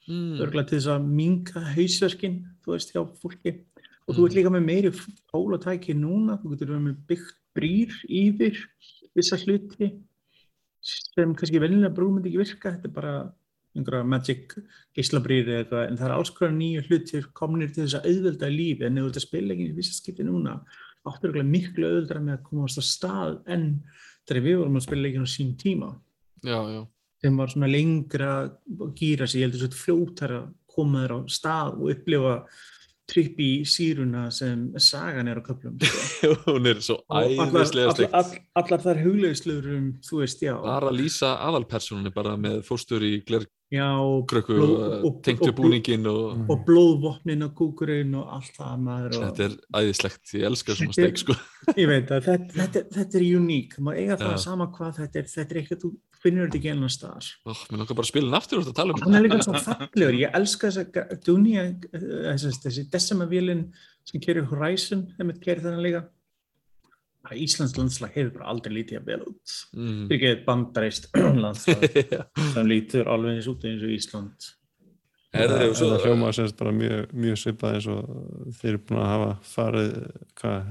mm, 0.08 0.40
örgulega 0.44 0.70
til 0.70 0.80
þess 0.80 0.92
að 0.96 1.08
minga 1.08 1.64
hausverkin, 1.76 2.38
þú 2.64 2.74
veist, 2.76 2.94
hjá 2.94 3.02
fólki. 3.22 3.54
Og 4.08 4.16
þú 4.16 4.22
Mm. 4.22 4.26
ert 4.28 4.36
líka 4.38 4.52
með 4.56 4.66
meiri 4.66 4.92
fólatæki 5.32 5.94
núna, 5.96 6.38
þú 6.42 6.52
getur 6.54 6.68
verið 6.72 6.86
með 6.88 6.98
byggt 7.08 7.36
brýr 7.58 7.92
yfir 8.08 8.56
vissa 9.16 9.36
hluti 9.38 9.90
sem 10.82 11.34
kannski 11.36 11.60
velnilega 11.60 11.94
brú 11.94 12.12
myndi 12.14 12.30
ekki 12.32 12.40
virka, 12.44 12.72
þetta 12.78 12.86
er 12.88 12.94
bara 12.96 13.14
einhverja 13.78 14.08
magic 14.08 14.56
gíslabrýr 14.96 15.48
eða 15.50 15.60
eitthvað, 15.66 15.88
en 15.92 15.98
það 15.98 16.06
er 16.08 16.14
alls 16.16 16.30
konar 16.34 16.54
nýju 16.58 16.84
hlutir 16.88 17.28
komnir 17.38 17.74
til 17.74 17.84
þess 17.84 17.98
að 18.00 18.08
auðvelda 18.10 18.50
lífi, 18.54 18.86
en 18.88 18.98
ef 18.98 19.04
þú 19.04 19.10
ert 19.12 19.20
að 19.20 19.26
spila 19.28 19.54
ekki 19.54 19.68
í 19.68 19.76
vissa 19.76 19.94
skipti 19.98 20.24
núna, 20.26 20.54
áttur 21.08 21.30
örugglega 21.30 21.52
miklu 21.52 21.86
auðveldra 21.90 22.22
með 22.24 22.38
að 22.38 22.44
komast 22.48 22.80
á 22.80 22.84
stað 22.88 23.36
en 23.48 23.68
þegar 24.28 24.44
við 24.48 24.58
vorum 24.62 24.80
að 24.80 24.86
spila 24.88 25.08
ekki 25.12 25.22
á 25.24 25.28
sín 25.36 25.52
tíma. 25.60 25.90
Já, 26.44 26.58
já. 26.74 26.82
Sem 27.22 27.38
var 27.38 27.52
svona 27.52 27.70
lengra 27.72 28.32
að 28.46 28.90
gýra 28.98 29.28
sig, 29.28 29.42
ég 29.42 29.48
heldur 29.48 29.66
svo 29.66 29.84
fljótar 29.84 30.36
að 30.38 30.50
koma 30.78 31.06
þér 31.06 31.16
á 31.18 31.20
stað 31.34 31.78
og 31.80 31.94
upplifa 31.96 32.34
tripp 33.08 33.40
í 33.40 33.52
síruna 33.68 34.26
sem 34.36 34.66
sagan 34.84 35.30
er 35.32 35.40
á 35.40 35.44
köflum 35.46 35.78
sko. 35.80 36.34
hún 36.50 36.68
er 36.68 36.82
svo 36.84 36.98
æðislega 37.08 37.88
allar, 37.88 37.96
steikt. 37.96 38.18
allar, 38.20 38.42
allar 38.62 38.84
þær 38.84 39.02
hugleðslur 39.06 39.70
um, 39.78 39.86
þú 40.04 40.22
veist, 40.22 40.44
já, 40.44 40.54
Bara 40.60 40.92
að 40.92 41.00
lýsa 41.00 41.32
aðalpersonunni 41.48 42.12
bara 42.16 42.36
með 42.42 42.60
fóstur 42.68 43.06
í 43.08 43.14
já 43.72 43.88
blóð- 44.24 44.48
og 45.04 45.04
og- 45.04 45.04
og- 45.04 46.08
og 46.08 46.50
og 46.50 46.60
blóðvopnin 46.68 47.44
og 47.44 47.54
kúkurinn 47.60 48.16
og 48.16 48.28
allt 48.38 48.54
það 48.56 48.80
maður 48.86 49.18
og 49.18 49.24
þetta 49.28 49.44
er 49.48 49.56
æðislegt, 49.82 50.34
ég 50.40 50.46
elskar 50.48 50.76
svona 50.80 50.94
Þetta 50.96 51.04
steik, 51.04 51.18
sko. 51.24 51.34
ég 51.82 51.88
veit 51.92 52.12
að 52.16 52.28
þetta, 52.30 52.54
þetta, 52.62 52.84
þetta 52.96 53.20
er 53.20 53.26
uník, 53.42 53.78
maður 53.80 54.00
eiga 54.04 54.18
það 54.24 54.32
Já. 54.38 54.44
sama 54.48 54.68
hvað 54.78 55.02
þetta 55.02 55.20
er, 55.20 55.28
þetta 55.36 55.52
er 55.56 55.62
eitthvað, 55.62 55.82
þú 55.84 55.92
finnur 56.18 56.48
þetta 56.48 56.58
ekki 56.58 56.72
ennast 56.74 56.98
staðar. 57.02 57.28
Mér 57.46 57.78
langar 57.84 57.96
bara 58.00 58.06
að 58.08 58.12
spila 58.14 58.38
aftur 58.40 58.58
og 58.64 58.66
að 58.72 58.78
tala 58.80 58.94
um 58.96 59.02
hann 59.04 59.16
er 59.20 59.26
líka 59.28 59.44
svo 59.46 59.60
fallegur, 59.68 60.16
ég 60.18 60.38
elska 60.40 60.72
þessa 60.72 61.22
Dunia, 61.28 61.66
þessi, 61.94 62.54
þessi 62.64 62.88
Decima-vélinn 62.90 63.66
sem 64.08 64.22
kerir 64.24 64.48
Horizon 64.50 65.04
þeim 65.18 65.30
er 65.36 65.40
kerið 65.44 65.68
þannig 65.68 65.86
líka 65.86 66.02
Bara 67.28 67.36
Íslands 67.44 67.74
landslag 67.76 68.14
hefur 68.16 68.30
bara 68.38 68.46
aldrei 68.54 68.72
lítið 68.78 69.02
að 69.02 69.08
vel 69.10 69.18
út. 69.28 69.56
Mm. 69.76 69.96
þetta 70.08 70.16
er 70.16 70.30
ekki 70.32 70.46
bandareist 70.48 71.08
landslag 71.44 71.82
sem 72.54 72.70
lítur 72.72 73.10
alveg 73.12 73.34
eins 73.42 73.50
út 73.52 73.66
eins 73.68 73.84
og 73.84 73.92
Ísland. 73.98 74.46
Herðu, 75.36 75.58
og 75.70 75.76
svo- 75.76 75.90
það 75.92 76.06
hljóma 76.08 76.30
semst 76.38 76.56
bara 76.58 76.72
mjög, 76.72 77.12
mjög 77.14 77.40
svipað 77.42 77.74
eins 77.76 77.88
og 77.92 78.54
þeir 78.62 78.70
eru 78.72 78.80
búin 78.88 79.02
að 79.04 79.10
hafa 79.12 79.32
farið 79.44 79.90
hvað, 80.40 80.70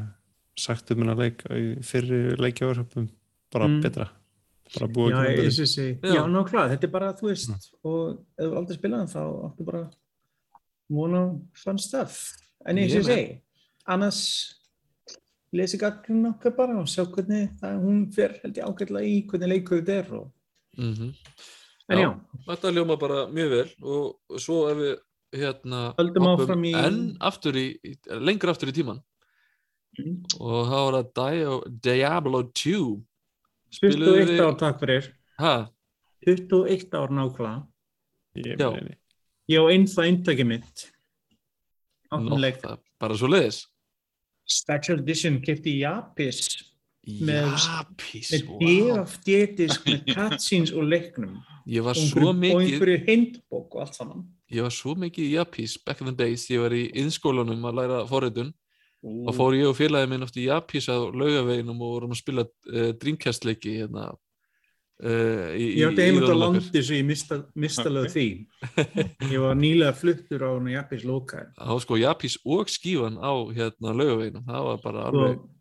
sagt 0.64 0.90
um 0.94 1.02
hennar 1.04 1.20
leik 1.20 1.44
í 1.52 1.64
fyrri 1.84 2.20
leikjáðurhöfum 2.40 3.10
bara 3.52 3.68
Mm. 3.68 3.82
betra. 3.84 4.08
Bara 4.78 4.88
búið 4.96 5.12
já, 5.12 5.18
að 5.20 5.50
sé 5.60 5.66
sé, 5.70 5.84
Já. 6.02 6.14
já, 6.16 6.22
ná 6.26 6.40
klart, 6.48 6.72
þetta 6.72 6.88
er 6.88 6.90
bara, 6.96 7.12
þú 7.14 7.28
veist 7.28 7.68
og 7.84 8.24
ef 8.38 8.48
þú 8.48 8.56
aldrei 8.56 8.78
spilað 8.80 8.98
hann 9.04 9.12
þá 9.12 9.20
áttu 9.50 9.64
bara 9.68 9.82
vona 10.90 11.20
fun 11.54 11.78
stuff. 11.78 12.32
En 12.66 12.76
Ég 12.80 12.90
ég 12.90 13.04
segi 13.04 13.40
annars 13.86 14.54
lesi 15.56 15.78
gaggrinn 15.80 16.26
okkar 16.32 16.54
bara 16.56 16.76
og 16.80 16.86
sjá 16.90 17.04
hvernig 17.06 17.50
það, 17.60 17.80
hún 17.82 18.00
fer 18.14 18.36
held 18.42 18.56
ég 18.60 18.64
ágætlega 18.68 19.10
í 19.10 19.26
hvernig 19.26 19.48
leikur 19.54 19.80
þetta 19.82 19.98
er 20.02 20.14
og, 20.20 20.30
Mhm. 20.78 21.14
en 21.90 21.98
já, 21.98 22.20
Þetta 22.46 22.72
ljóma 22.74 22.96
bara 23.00 23.26
mjög 23.26 23.50
vel 23.50 23.70
og 23.82 24.38
svo 24.40 24.68
ef 24.70 24.76
við 24.76 24.96
hérna 25.40 25.94
Höldum 25.98 26.22
hoppum 26.28 26.46
áfram 26.46 26.64
í- 26.66 26.74
enn 26.86 27.16
aftur 27.20 27.52
í, 27.56 27.66
lengur 28.20 28.50
aftur 28.52 28.68
í 28.68 28.72
tíman 28.76 29.00
Mhm. 29.98 30.24
og 30.40 30.66
það 30.66 30.84
var 30.92 31.02
að 31.02 31.12
Dio, 31.14 31.60
Diablo 31.80 32.42
2 32.52 33.02
Spiluðu 33.72 34.26
21 34.26 34.28
við- 34.28 34.40
ár 34.46 34.58
takk 34.58 34.78
fyrir. 34.80 35.08
Ha, 35.38 35.68
21 36.26 36.90
ár 36.94 37.08
nákvæmlega. 37.10 37.66
Ég 38.36 38.58
Já. 38.58 38.70
ég 39.48 39.58
á 39.58 39.64
einn 39.72 39.84
það 39.86 40.06
eintæki 40.06 40.46
mitt. 40.46 40.92
Nó, 42.12 42.36
það 42.38 42.70
er 42.72 42.78
bara 43.00 43.14
svo 43.14 43.28
leiðis 43.28 43.66
Special 44.47 45.01
Edition 45.02 45.40
kefti 45.43 45.77
í 45.77 45.82
Japis 45.82 46.47
Með- 47.06 47.52
með 48.32 48.47
wow. 48.48 48.59
DFD-disk 48.60 49.85
með 49.86 50.01
cutscenes 50.10 50.73
og 50.74 50.89
leiknum. 50.90 51.36
Og 52.55 52.62
einhverju- 52.62 53.05
hindbók 53.06 53.74
og 53.74 53.81
allt 53.85 53.94
saman. 53.94 54.24
Ég 54.51 54.62
var 54.62 54.70
svo 54.74 54.94
mikið 54.94 55.24
í 55.27 55.35
Japís 55.36 55.77
back 55.85 56.01
in 56.01 56.06
the 56.06 56.14
days, 56.14 56.47
ég 56.51 56.60
var 56.62 56.70
í 56.70 56.90
innskólanum 56.94 57.62
að 57.66 57.74
læra 57.81 58.01
forritun. 58.09 58.52
Og 59.06 59.35
fór 59.36 59.55
ég 59.55 59.68
og 59.68 59.77
félagið 59.78 60.09
minn 60.10 60.23
oft 60.23 60.36
í 60.36 60.47
Japís 60.48 60.89
á 60.90 60.97
laugaveginum 60.98 61.78
og 61.82 61.93
vorum 61.94 62.10
að 62.14 62.20
spila 62.23 62.43
uh, 62.43 62.93
Dreamcast 62.98 63.44
leiki 63.47 63.77
hérna 63.78 64.09
uh, 65.05 65.51
í, 65.56 65.66
Ég 65.81 65.90
átti 65.90 66.06
einmitt 66.06 66.31
á 66.31 66.36
landi 66.36 66.82
svo 66.82 66.97
ég 66.97 67.06
mista, 67.09 67.40
mista 67.59 67.90
lög 67.93 68.09
því. 68.14 68.28
Ég 69.32 69.36
var 69.43 69.59
nýlega 69.59 69.93
fluttur 69.97 70.47
á 70.47 70.51
Jappis 70.73 71.05
loka. 71.09 71.44
var 71.59 71.85
sko 71.85 72.01
Japís 72.01 72.39
og 72.44 72.73
skífan 72.73 73.20
á 73.20 73.32
hérna 73.52 73.93
laugaveginum, 73.93 74.47
það 74.48 74.70
var 74.70 74.82
bara 74.85 75.06
alveg 75.10 75.36
Og 75.36 75.52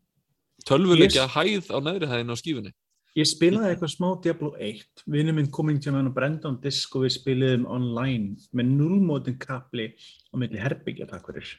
tölvuleikja 0.65 1.27
hæð 1.29 1.69
á 1.69 1.77
neðri 1.83 2.09
hæðin 2.09 2.33
á 2.33 2.37
skífunni 2.39 2.75
ég 3.15 3.27
spilaði 3.29 3.71
eitthvað 3.71 3.93
smá 3.93 4.07
Diablo 4.23 4.51
1. 4.59 5.03
Vinnu 5.11 5.35
minn 5.35 5.51
kominn 5.53 5.79
til 5.83 5.93
hann 5.95 6.09
og 6.09 6.15
brenda 6.17 6.51
á 6.51 6.59
disk 6.59 6.97
og 6.97 7.05
við 7.05 7.15
spiliðum 7.15 7.67
online 7.71 8.35
með 8.51 8.73
nullmótin 8.75 9.37
kapli 9.39 9.93
á 9.95 10.35
milli 10.39 10.59
herbyggja 10.59 11.07
takk 11.07 11.29
fyrir. 11.29 11.53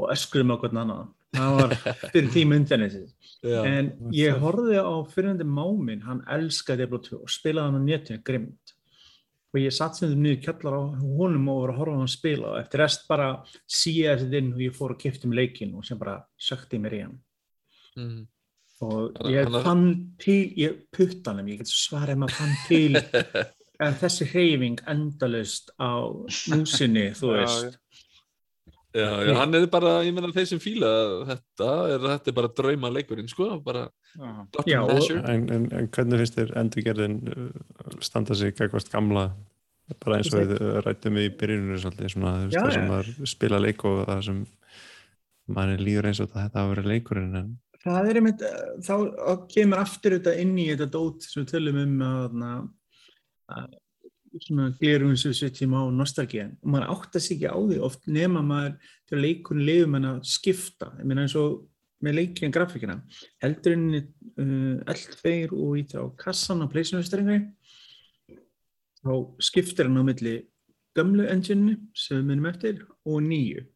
Og 0.00 0.08
öskurum 0.14 0.54
á 0.54 0.60
hvern 0.62 0.80
annan. 0.80 1.10
Það 1.36 1.54
var 1.60 1.74
fyrir 2.10 2.30
tíma 2.34 2.56
internetið. 2.58 3.06
Já, 3.46 3.60
En 3.70 3.92
ég 4.12 4.36
horfði 4.42 4.80
á 4.82 4.92
fyrirhandi 5.12 5.46
máminn, 5.46 6.02
hann 6.04 6.24
elskaði 6.28 6.82
Diablo 6.82 6.98
2 7.06 7.20
og 7.22 7.30
spilaði 7.32 7.70
hann 7.70 7.80
á 7.80 7.82
netinu 7.86 8.22
grimt. 8.26 8.74
og 9.50 9.58
ég 9.58 9.72
satt 9.74 9.96
sem 9.98 10.10
þau 10.12 10.18
niður 10.22 10.42
kjallar 10.44 10.74
á 10.78 10.82
honum 11.02 11.48
og 11.50 11.56
var 11.64 11.70
að 11.72 11.78
horfa 11.80 11.94
á 11.98 12.00
hann 12.04 12.10
spila 12.12 12.50
og 12.52 12.58
eftir 12.60 12.78
rest 12.84 13.08
bara 13.10 13.24
síða 13.66 14.12
þessi 14.20 14.38
inn 14.38 14.52
og 14.54 14.60
ég 14.62 14.76
fór 14.76 14.92
og 14.94 15.00
kipti 15.02 15.26
um 15.26 15.32
leikin 15.34 15.72
og 15.74 15.86
sem 15.88 15.98
bara 15.98 16.20
sökti 16.38 16.78
mér 16.78 16.94
í 16.94 17.00
hann 17.02 17.16
mm. 17.98 18.20
og 18.86 19.16
Hann- 19.18 19.32
ég 19.34 19.48
hann- 19.50 19.64
fann 19.64 19.82
til, 20.22 20.54
ég 20.54 20.76
puttan 20.94 21.40
um, 21.42 21.48
ég 21.50 21.58
get 21.64 21.72
svarað 21.72 22.20
maður 22.22 22.36
fann 22.38 22.54
til 22.68 22.94
þessi 24.04 24.28
hreyfing 24.30 24.78
endalust 24.86 25.74
á 25.82 25.98
músinni, 26.54 27.08
þú 27.18 27.34
veist 27.40 27.80
Já, 28.90 29.06
já, 29.22 29.34
hann 29.38 29.54
er 29.54 29.68
bara, 29.70 30.00
ég 30.02 30.14
meina 30.14 30.32
þeir 30.34 30.48
sem 30.50 30.60
fíla 30.62 30.88
þetta, 31.28 31.68
er, 31.94 32.06
þetta 32.08 32.30
er 32.32 32.36
bara 32.40 32.48
drauma 32.58 32.90
leikurinn, 32.90 33.28
sko, 33.30 33.52
bara 33.62 33.84
Já. 34.66 34.80
En, 35.30 35.44
en, 35.46 35.68
en 35.70 35.86
hvernig 35.94 36.24
finnst 36.24 36.38
þér 36.40 36.50
endurgerðin 36.58 37.20
uh, 37.30 37.92
standa 38.02 38.34
sig 38.34 38.56
gækvast 38.58 38.90
gamla? 38.90 39.28
Bara 40.02 40.18
eins 40.18 40.30
og 40.34 40.42
við 40.42 40.58
rættum 40.86 41.18
við 41.18 41.28
í 41.28 41.34
byrjuninu 41.38 41.78
svolítið 41.82 42.12
svona 42.14 42.32
þú 42.34 42.48
veist, 42.48 42.56
Já, 42.56 42.62
það 42.64 42.74
sem 42.76 42.90
maður 42.90 43.30
spila 43.30 43.60
leik 43.62 43.84
og 43.86 44.00
það 44.08 44.24
sem 44.26 44.40
manni 45.50 45.78
líður 45.80 46.10
eins 46.10 46.22
og 46.22 46.30
þetta 46.34 46.62
hafa 46.62 46.72
verið 46.74 46.90
leikurinn 46.94 47.42
en 47.42 47.50
Það 47.80 48.10
er 48.10 48.18
einmitt, 48.20 48.42
eh, 48.44 48.72
þá 48.84 48.94
kemur 49.48 49.80
aftur 49.80 50.18
þetta 50.18 50.34
inn 50.42 50.52
í 50.60 50.66
þetta 50.68 50.90
dót 50.92 51.24
sem 51.24 51.40
við 51.40 51.54
tölum 51.54 51.78
um 51.80 52.02
að, 52.04 52.42
að 53.56 53.78
svona 54.38 54.68
glerum 54.78 55.14
við 55.14 55.34
setjum 55.38 55.74
á 55.74 55.82
nostalgíðan 55.94 56.54
og 56.60 56.72
maður 56.74 56.92
átta 56.94 57.22
sig 57.22 57.38
ekki 57.38 57.50
á 57.50 57.58
því 57.58 57.80
oft 57.86 58.06
nema 58.06 58.42
maður 58.46 58.76
til 59.08 59.16
að 59.16 59.24
leikurinn 59.24 59.66
lifum 59.66 59.98
en 59.98 60.08
að 60.12 60.20
skipta, 60.30 60.92
ég 61.00 61.08
meina 61.08 61.26
eins 61.26 61.36
og 61.38 61.64
með 62.00 62.16
leikinn 62.16 62.54
grafíkina, 62.54 62.96
heldur 63.42 63.74
henni 63.74 64.00
uh, 64.00 64.76
L2 64.88 65.34
og 65.52 65.74
ít 65.82 65.96
á 65.98 66.04
kassan 66.20 66.64
á 66.64 66.66
pleysinustrengi 66.72 67.42
þá 69.00 69.12
skiptir 69.42 69.88
hann 69.88 70.00
á 70.00 70.04
milli 70.06 70.38
gömlu 70.96 71.26
engine 71.30 71.76
sem 71.96 72.18
við 72.18 72.26
munum 72.30 72.48
eftir 72.50 72.80
og 73.06 73.20
nýju. 73.24 73.66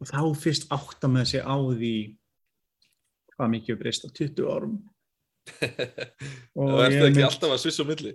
Og 0.00 0.10
þá 0.10 0.20
fyrst 0.36 0.68
átta 0.74 1.08
með 1.08 1.32
sig 1.32 1.42
á 1.42 1.56
því 1.56 1.96
hvað 3.36 3.52
mikið 3.54 3.74
er 3.74 3.80
breyst 3.80 4.06
á 4.06 4.08
20 4.12 4.52
árum. 4.52 4.76
Og 6.58 6.70
Það 6.72 6.84
ertu 6.86 7.00
ég, 7.00 7.10
ekki 7.10 7.26
alltaf 7.26 7.52
að 7.54 7.60
svissa 7.62 7.84
á 7.84 7.90
milli. 7.90 8.12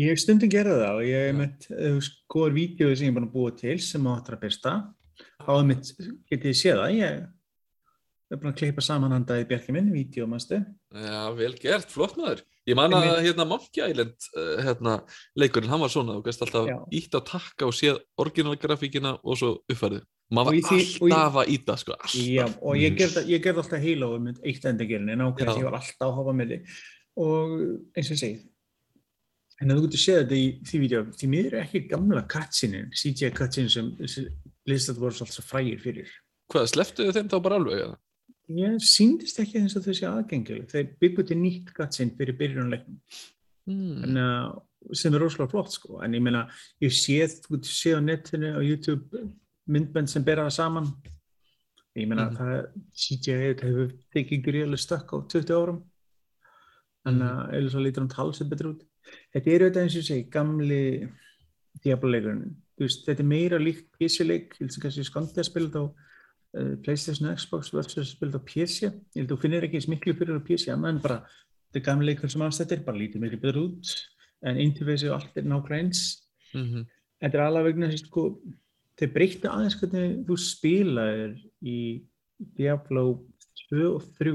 Ég 0.00 0.12
hef 0.12 0.22
stundum 0.22 0.52
gerað 0.52 0.82
það 0.84 0.98
og 0.98 1.06
ég 1.08 1.28
hef 1.28 1.38
mitt 1.38 1.68
skoður 2.08 2.56
vídeo 2.56 2.90
sem 2.96 3.08
ég 3.10 3.16
er 3.20 3.26
að 3.26 3.34
búa 3.34 3.54
til 3.58 3.78
sem 3.84 4.10
áttur 4.12 4.38
að 4.38 4.44
byrsta 4.46 4.74
þá 5.42 5.52
hef 5.52 5.66
mitt, 5.68 5.92
getið 6.30 6.48
þið 6.48 6.60
séð 6.62 6.82
það 6.82 6.96
ég 6.98 7.22
er 8.32 8.40
búin 8.40 8.52
að 8.52 8.60
klippa 8.62 8.84
saman 8.84 9.12
handa 9.12 9.36
í 9.42 9.44
bjarki 9.48 9.74
minn, 9.76 9.90
vídeo 9.92 10.26
mannstu 10.30 10.62
Já, 10.92 11.32
vel 11.36 11.52
gert, 11.60 11.88
flott 11.92 12.16
maður. 12.20 12.42
Ég 12.68 12.76
man 12.78 12.94
að 12.94 13.18
hérna 13.24 13.46
Monkey 13.48 13.82
Island 13.84 14.26
uh, 14.36 14.58
hérna, 14.62 14.96
leikurinn, 15.40 15.70
hann 15.72 15.82
var 15.82 15.92
svona, 15.92 16.16
þú 16.18 16.24
gæst 16.28 16.44
alltaf 16.46 16.68
Já. 16.68 16.76
ítt 16.94 17.16
á 17.16 17.20
takka 17.26 17.68
og 17.68 17.76
séð 17.76 18.00
orginalgrafíkina 18.22 19.16
og 19.18 19.38
svo 19.40 19.52
uppfærið. 19.66 20.04
Og 20.04 20.36
Maður 20.38 20.58
var 20.62 20.76
og 20.76 21.06
alltaf 21.08 21.38
að 21.42 21.52
íta, 21.56 21.76
sko. 21.80 21.96
Já, 22.16 22.44
og 22.60 22.78
ég 22.80 22.96
gerði, 22.96 23.24
ég 23.34 23.44
gerði 23.44 23.64
alltaf 23.64 23.82
heila 23.82 24.10
um 24.16 24.30
eitt 24.32 24.68
endagerinn 24.70 25.12
en 25.12 25.26
ákveðin 25.26 25.52
Já. 25.52 25.60
ég 25.60 25.68
var 25.68 25.78
alltaf 25.80 26.06
að 26.08 26.14
hofa 26.20 26.36
með 26.38 26.54
þig 26.54 26.76
og 27.22 27.56
eins 27.92 28.08
og 28.08 28.14
ég 28.14 28.22
segi 28.22 28.38
en 29.62 29.70
þú 29.72 29.82
getur 29.86 30.02
séð 30.02 30.20
þetta 30.22 30.38
í 30.38 30.46
því 30.68 30.80
vídeo 30.84 31.02
því 31.18 31.28
miður 31.32 31.54
er 31.58 31.64
ekki 31.66 31.84
gamla 31.92 32.22
cutscenein 32.34 32.88
CGI 32.98 33.30
cutscenein 33.36 33.70
sem 33.70 34.26
listat 34.68 34.98
voru 35.00 35.14
svolítið 35.16 35.46
frægir 35.50 35.82
fyrir 35.84 36.10
Hvað, 36.52 36.66
sleftuðu 36.74 37.12
þeim 37.16 37.28
þá 37.32 37.38
bara 37.46 37.58
alveg? 37.60 37.84
eða? 37.86 37.98
ég 38.52 38.74
síndist 38.84 39.38
ekki 39.40 39.60
eins 39.62 39.76
og 39.78 39.84
þau 39.86 39.94
sé 39.96 40.08
aðgengileg 40.10 40.66
þeir 40.72 40.88
byggu 41.00 41.24
til 41.30 41.38
nýtt 41.40 41.70
cutscene 41.76 42.16
fyrir 42.18 42.36
byrjunarleiknum 42.42 42.98
Hmm. 43.62 44.02
en, 44.02 44.16
uh, 44.18 44.58
sem 44.98 45.14
er 45.14 45.20
rosalega 45.22 45.52
flott 45.52 45.70
sko 45.70 46.00
en 46.02 46.16
ég 46.18 46.22
meina, 46.26 46.40
ég 46.82 46.90
séð, 46.90 47.36
þú 47.44 47.52
getur 47.60 47.70
séð 47.78 47.98
á 47.98 48.02
netinu 48.02 48.48
á 48.58 48.60
YouTube 48.66 49.20
myndbönd 49.70 50.10
sem 50.10 50.24
bera 50.26 50.48
það 50.48 50.56
saman 50.56 50.88
ég 51.94 52.08
meina, 52.10 52.24
Mhm. 52.26 52.36
það 52.40 52.66
CGI 52.90 53.54
hefur 53.62 53.92
tekið 54.16 54.42
gríðarlega 54.48 54.82
stökk 54.82 55.14
á 55.14 55.16
20 55.30 55.54
árum 55.54 55.78
en 57.06 57.22
uh, 57.22 57.46
eða 57.54 57.70
svo 57.70 57.84
lítur 57.86 58.02
hann 58.02 58.08
talsið 58.16 58.50
betur 58.50 58.72
út 58.74 58.82
þetta 59.34 59.52
er 59.52 59.64
auðvitað 59.66 59.82
eins 59.82 59.98
og 60.00 60.08
segi, 60.08 60.28
gamli 60.32 60.84
veist, 62.82 63.04
þetta 63.06 63.22
er 63.22 63.28
meira 63.28 63.60
líkt 63.60 63.88
PC-leik 63.98 64.56
ég 64.56 64.64
held 64.64 64.74
sem 64.74 64.82
kannski 64.82 65.06
skandi 65.06 65.40
að 65.42 65.48
spila 65.48 65.68
þetta 65.68 65.82
á 65.82 65.86
uh, 65.88 66.74
Playstation 66.84 67.30
og 67.30 67.38
Xbox 67.38 67.72
versus 67.74 68.00
að 68.02 68.10
spila 68.12 68.32
þetta 68.32 68.42
á 68.42 68.50
PC 68.50 68.78
ég 68.88 69.20
held 69.20 69.26
að 69.26 69.34
þú 69.34 69.40
finnir 69.44 69.66
ekki 69.66 69.80
eins 69.80 69.90
miklu 69.90 70.16
fyrir 70.18 70.40
á 70.40 70.46
PC 70.46 70.72
annað 70.72 70.94
en 70.94 71.04
bara 71.04 71.20
þetta 71.72 71.84
gamli 71.88 72.10
leikur 72.10 72.32
sem 72.32 72.44
anstættir 72.44 72.82
bara 72.86 73.00
lítið 73.00 73.22
meiri 73.24 73.40
betur 73.40 73.62
út. 73.66 73.92
En 74.42 74.58
interfacei 74.60 75.08
og 75.08 75.20
allt 75.20 75.38
er 75.38 75.46
nákvæmlega 75.46 75.84
eins. 75.86 76.02
Mhm. 76.52 76.86
þetta 77.22 77.38
er 77.38 77.44
alveg 77.46 77.64
vegna 77.64 77.88
þess 77.88 78.02
að 78.02 78.08
sko, 78.08 78.22
þeir 78.98 79.12
breyttu 79.14 79.48
aðeins 79.48 79.76
hvernig 79.78 80.26
þú 80.26 80.36
spilaðir 80.42 81.36
í 81.62 81.78
Diablo 82.58 83.04
2 83.70 83.86
og 83.94 84.02
3 84.18 84.32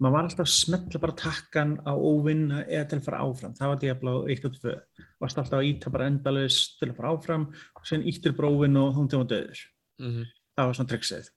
maður 0.00 0.14
var 0.16 0.26
alltaf 0.28 0.44
að 0.46 0.52
smetla 0.54 1.00
bara 1.00 1.16
takkan 1.18 1.76
á 1.86 1.92
óvinna 1.94 2.64
eða 2.66 2.88
til 2.90 2.98
að 2.98 3.04
fara 3.06 3.20
áfram. 3.24 3.54
Það 3.58 3.70
var 3.72 3.78
Diablo 3.84 4.14
1 4.28 4.44
og 4.48 4.56
2 4.58 4.74
varst 5.22 5.38
alltaf 5.38 5.58
að 5.60 5.68
íta 5.70 5.92
bara 5.94 6.08
endalaus 6.10 6.58
til 6.80 6.88
að 6.90 6.96
fara 6.96 7.12
áfram 7.14 7.46
og 7.78 7.86
sen 7.86 8.02
íttir 8.02 8.34
brófin 8.36 8.76
og 8.80 8.94
hún 8.98 9.08
til 9.10 9.20
að 9.22 9.30
döður 9.34 9.60
Mhm. 10.00 10.24
það 10.58 10.66
var 10.66 10.74
svona 10.74 10.90
tryggsið 10.90 11.28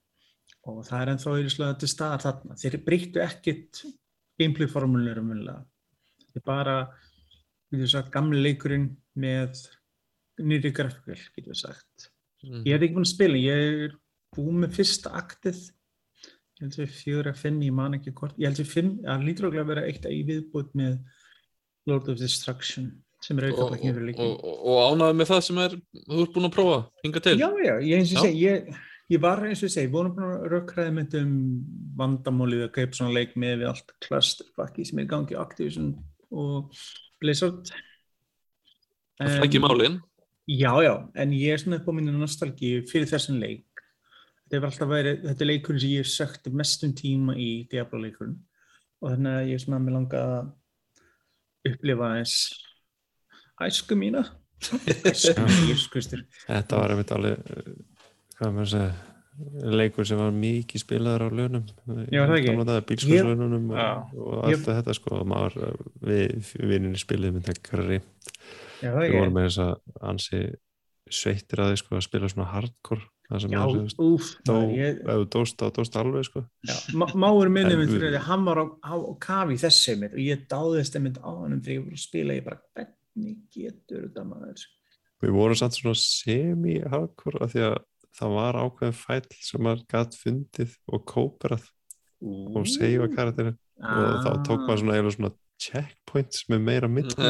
og 0.66 0.84
það 0.84 1.00
er 1.02 1.10
ennþá 1.14 1.34
yfirslega 1.38 1.78
til 1.78 1.88
staðar 1.88 2.22
þarna. 2.26 2.56
Þeir 2.58 2.84
breyttu 2.84 3.20
ekkit 3.22 3.82
gameplay 4.38 4.66
formúlur 4.66 5.18
umvunlega 5.22 5.64
þetta 6.18 6.36
er 6.36 6.46
bara 6.46 6.76
við 7.72 7.84
þess 7.84 7.94
að 8.02 8.10
gamli 8.10 8.42
leikurinn 8.42 8.96
með 9.16 9.68
nýri 10.40 10.72
grafíkvel 10.74 11.18
getur 11.36 11.52
við 11.52 11.56
sagt. 11.62 12.10
Mhm. 12.44 12.64
ég 12.66 12.72
hef 12.74 12.82
ekki 12.82 12.94
búin 12.94 13.06
að 13.06 13.14
spila, 13.14 13.34
ég 13.38 13.84
er 13.84 13.94
búin 14.36 14.60
með 14.62 14.74
fyrsta 14.74 15.10
aktið 15.14 15.70
ég 16.58 16.66
held 16.66 16.78
að 16.82 16.94
fjögur 16.98 17.30
að 17.30 17.42
fimm, 17.42 17.60
ég 17.62 17.74
man 17.74 17.96
ekki 17.98 18.12
hvort 18.18 18.38
ég 18.38 18.50
held 18.50 18.62
að 18.62 18.72
fimm, 18.72 18.94
það 19.04 19.26
lítur 19.28 19.48
okkur 19.48 19.62
að 19.62 19.70
vera 19.72 19.84
eitt 19.86 20.08
í 20.10 20.22
viðbútt 20.26 20.72
með 20.78 20.96
Lord 21.88 22.10
of 22.12 22.18
Destruction 22.18 22.90
sem 23.24 23.38
er 23.38 23.48
auðvitað 23.48 23.76
ekki 23.76 23.92
fyrir 23.92 24.06
leikin 24.08 24.28
og, 24.28 24.44
og, 24.46 24.60
og 24.70 24.92
ánægð 24.92 25.16
með 25.18 25.30
það 25.32 25.40
sem 25.48 25.60
er, 25.64 25.74
þú 26.04 26.20
ert 26.22 26.36
búin 26.36 26.48
að 26.48 26.54
prófa, 26.54 26.78
hinga 27.04 27.22
til. 27.24 27.34
Já, 27.40 27.48
já, 27.64 27.72
ég 27.82 27.94
eins 27.96 28.12
og 28.14 28.26
segi, 28.26 28.42
ég, 28.44 28.68
ég 29.14 29.22
var 29.24 29.42
eins 29.48 29.64
og 29.66 29.72
segi, 29.74 29.90
búin 29.94 30.10
að 30.12 30.46
rökkraði 30.52 30.94
með 30.98 31.16
um 31.22 31.32
vandamálið 31.98 32.66
að 32.68 32.74
kaupa 32.76 33.00
svona 33.00 33.16
leik 33.16 33.34
með 33.38 33.56
við 33.62 33.70
allt 33.72 33.94
clusterfucki 34.06 34.86
sem 34.86 35.02
er 35.02 35.08
í 35.08 35.10
gangi 35.10 35.38
á 35.38 35.42
Activision 35.42 35.90
og 36.30 36.78
Blizzard. 37.18 37.72
Það 39.18 39.40
flækir 39.40 39.64
málin. 39.66 39.98
Já, 40.48 40.70
já, 40.80 40.94
en 41.20 41.32
ég 41.36 41.52
er 41.52 41.60
svona 41.60 41.80
upp 41.82 41.90
á 41.90 41.92
minni 41.92 42.14
nostalgíu 42.14 42.84
fyrir 42.88 43.10
þessum 43.10 43.42
leik. 43.42 43.66
Þetta 44.48 44.56
er 44.56 44.64
alltaf 44.64 44.88
verið, 44.88 45.18
þetta 45.26 45.44
er 45.44 45.48
leikurinn 45.50 45.80
sem 45.82 45.90
ég 45.92 46.06
sökti 46.08 46.50
mestum 46.56 46.94
tíma 46.96 47.34
í 47.36 47.48
Diablo 47.68 47.98
leikurinn 48.00 48.38
og 49.02 49.10
þannig 49.12 49.34
að 49.34 49.48
ég 49.50 49.58
er 49.58 49.60
svona 49.60 49.80
með 49.84 49.94
langa 49.98 50.22
að 50.24 50.46
upplifa 51.68 52.08
þess 52.14 52.38
æsku 53.66 53.98
mína. 53.98 54.22
Æsku 55.04 55.44
mína, 55.44 55.76
kustur. 55.92 56.22
þetta 56.46 56.80
var 56.80 56.94
einmitt 56.94 57.12
alveg 57.12 57.52
uh, 57.52 57.68
hvað 58.38 58.56
maður 58.56 58.64
að 58.64 58.72
segja 58.72 58.96
leikur 59.78 60.08
sem 60.08 60.18
var 60.18 60.32
mikið 60.34 60.82
spilaður 60.82 61.26
á 61.26 61.28
launum 61.30 61.66
Já, 62.10 62.24
það 62.26 62.32
ekki. 62.38 62.86
bílskurslaununum 62.88 63.68
og, 63.70 64.16
og 64.24 64.40
allt 64.48 64.64
þetta 64.66 64.96
sko 64.96 65.20
maður, 65.28 65.58
uh, 65.68 65.92
við 66.08 66.48
vinninni 66.56 66.98
spilið 66.98 67.36
með 67.36 67.52
þetta 67.52 67.76
það 67.76 68.98
við 69.04 69.14
vorum 69.14 69.36
með 69.36 69.46
þess 69.50 69.60
að 69.66 70.02
ansi 70.10 70.42
sveittir 71.20 71.62
að 71.62 71.76
sko 71.84 72.00
að 72.00 72.04
spila 72.08 72.32
svona 72.32 72.50
hardcore 72.56 73.06
Já, 73.28 73.60
úf, 74.00 74.30
ef 74.40 75.00
þú 75.04 75.24
dóst 75.34 75.58
þá 75.60 75.66
dóst 75.76 75.96
alveg 76.00 76.24
sko. 76.24 76.42
Máur 76.96 77.50
minni 77.52 77.76
minn 77.76 77.90
fyrir 77.90 78.14
því 78.14 78.22
hann 78.24 78.46
var 78.46 78.62
á, 78.64 78.66
á, 78.80 78.94
á 78.96 79.12
kafi 79.20 79.58
þessu 79.60 79.98
mynd 80.00 80.14
og 80.16 80.22
ég 80.24 80.46
dáðist 80.48 80.96
einmitt 80.96 81.18
á 81.20 81.28
hann 81.28 81.58
þegar 81.60 81.74
ég 81.74 81.84
var 81.84 81.98
að 81.98 82.04
spila 82.06 82.36
ég 82.38 82.46
bara, 82.46 82.60
hvernig 82.72 83.36
getur 83.52 84.06
þetta 84.06 84.24
maður? 84.30 84.64
Við 85.20 85.34
vorum 85.36 85.58
samt 85.60 85.76
svona 85.76 86.00
semi-hardcore 86.00 87.42
af 87.44 87.52
því 87.52 87.66
að 87.68 87.76
það 88.18 88.36
var 88.38 88.60
ákveðin 88.62 88.98
fæll 89.02 89.36
sem 89.50 89.64
maður 89.66 89.84
gætt 89.92 90.16
fundið 90.22 90.78
og 90.88 91.04
kóperað 91.12 91.68
og 92.24 92.64
segja 92.70 93.10
karakterinn. 93.12 93.58
Og 93.78 94.24
þá 94.24 94.30
tók 94.46 94.64
maður 94.64 94.80
svona 94.82 94.96
eiginlega 94.96 95.16
svona 95.18 95.34
checkpoints 95.58 96.44
með 96.50 96.60
meira 96.68 96.88
sko. 97.12 97.22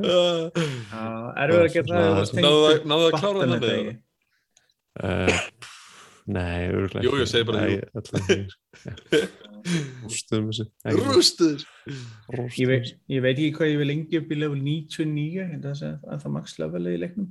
Það 0.00 1.80
ef 1.80 1.88
þú 1.88 2.04
varst 2.18 2.34
Náðu 2.36 2.60
að- 2.60 2.70
tengdur 2.70 2.90
náðu 2.92 3.04
að 3.08 3.16
klára 3.20 3.40
það 3.64 3.74
ekki? 3.76 3.94
Uh, 5.00 5.38
nei, 6.34 6.60
örgulega 6.74 7.04
Jú, 7.06 7.12
jú, 7.20 7.26
segi 7.30 7.46
bara 7.48 7.60
Ekki- 7.66 7.88
Rústur. 11.06 11.64
rústum 12.36 12.60
Ég 12.60 12.66
veit, 12.70 12.86
ég 13.12 13.20
ekki 13.38 13.50
hvað 13.58 13.70
ég 13.72 13.78
vil 13.82 13.90
lengi 13.92 14.20
upp 14.20 14.30
í 14.34 14.38
level 14.40 14.60
99 14.64 15.44
en 15.44 15.60
það 15.64 15.74
er 15.90 15.96
að 16.10 16.18
það 16.24 16.34
max 16.36 16.46
levelið 16.60 16.96
í 16.96 17.00
leiknum. 17.04 17.28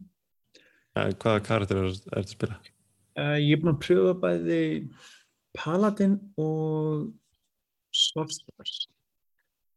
Eh, 1.00 1.10
Hvaða 1.22 1.44
karakter 1.48 1.76
er 1.82 1.90
þetta 1.96 2.20
að 2.22 2.34
spila? 2.36 2.56
uh, 3.20 3.38
Ég 3.42 3.54
er 3.58 3.62
búin 3.64 3.74
að 3.76 3.82
pröfa 3.86 4.14
bæði 4.24 4.62
Paladin 5.58 6.16
og 6.40 7.10
Sorcerers 8.00 8.80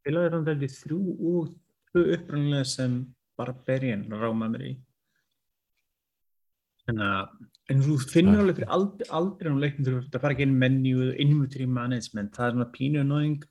Spilaði 0.02 0.32
hann 0.34 0.46
veldi 0.46 0.68
þrjú 0.70 1.00
og 1.32 2.00
upprunnilega 2.00 2.66
sem 2.66 2.94
Barbarian 3.38 4.08
rámaði 4.10 4.52
mér 4.54 4.64
í. 4.66 4.72
Að 6.92 7.28
en 7.70 7.84
þú 7.86 7.94
finnur 8.10 8.42
alveg 8.42 8.58
fyrir 8.58 8.72
aldrei, 8.74 9.06
aldrei 9.14 9.52
á 9.54 9.62
leiknum 9.62 9.86
þú 9.86 9.92
ert 10.00 10.16
að 10.16 10.24
fara 10.24 10.34
ekki 10.34 10.46
inn 10.48 10.56
menju 10.58 11.12
inventory 11.22 11.68
management, 11.70 12.32
það 12.34 12.48
er 12.48 12.56
svona 12.56 12.72
pínu 12.74 13.02
annoying. 13.04 13.44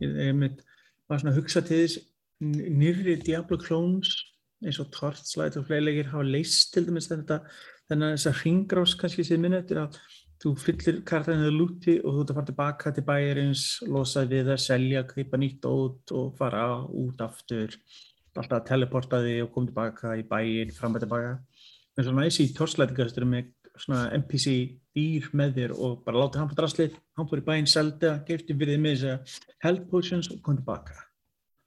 Ég, 0.00 0.16
ég 0.30 0.62
var 1.10 1.20
svona 1.20 1.34
að 1.34 1.42
hugsa 1.42 1.62
til 1.66 1.82
þess 1.82 2.00
nýrri 2.40 3.18
Diablo 3.20 3.60
clones 3.60 4.14
eins 4.64 4.80
og 4.80 4.88
Torchlight 4.94 5.58
og 5.60 5.68
fleilegir 5.68 6.08
hafa 6.12 6.24
leist 6.24 6.72
til 6.74 6.86
dæmis 6.88 7.10
þetta 7.10 7.42
þannig 7.90 8.06
að 8.06 8.16
þess 8.16 8.30
að 8.30 8.40
ringrás 8.44 8.96
kannski 9.00 9.26
séð 9.26 9.42
minna 9.44 9.60
eftir 9.60 9.82
að 9.82 10.00
þú 10.40 10.54
fyllir 10.56 11.00
kartaninu 11.08 11.50
lúti 11.52 11.98
og 12.00 12.14
þú 12.14 12.22
ert 12.22 12.30
að 12.30 12.38
fara 12.38 12.50
tilbaka 12.50 12.92
til 12.96 13.06
bæjarins 13.08 13.64
losa 13.88 14.24
við 14.28 14.54
að 14.54 14.62
selja, 14.64 15.04
kaupa 15.08 15.40
nýtt 15.40 15.66
út 15.68 16.14
og 16.16 16.32
fara 16.38 16.64
út 16.86 17.20
aftur 17.24 17.76
alltaf 18.38 18.60
að 18.60 18.68
teleporta 18.70 19.20
þig 19.24 19.42
og 19.44 19.50
koma 19.52 19.68
tilbaka 19.68 20.14
í 20.16 20.24
bæin, 20.28 20.70
fram 20.72 20.96
og 20.96 21.02
tilbaka 21.02 21.34
en 21.98 22.06
svona 22.06 22.28
í 22.30 22.52
Torchlight 22.56 22.94
með 23.26 23.50
svona 23.80 24.08
NPC 24.16 24.54
dýr 24.96 25.28
með 25.36 25.54
þér 25.58 25.76
og 25.76 26.00
bara 26.06 26.24
láta 26.24 26.40
hann 26.40 26.50
på 26.50 26.56
draslið, 26.58 26.96
hann 27.16 27.28
fór 27.30 27.42
í 27.42 27.46
bæinn, 27.46 27.68
selda, 27.70 28.16
gefti 28.26 28.56
fyrir 28.56 28.76
þið 28.76 28.82
með 28.84 28.96
þess 28.96 29.12
að 29.12 29.36
health 29.64 29.86
potions 29.92 30.30
og 30.32 30.40
kom 30.44 30.58
tilbaka. 30.58 30.96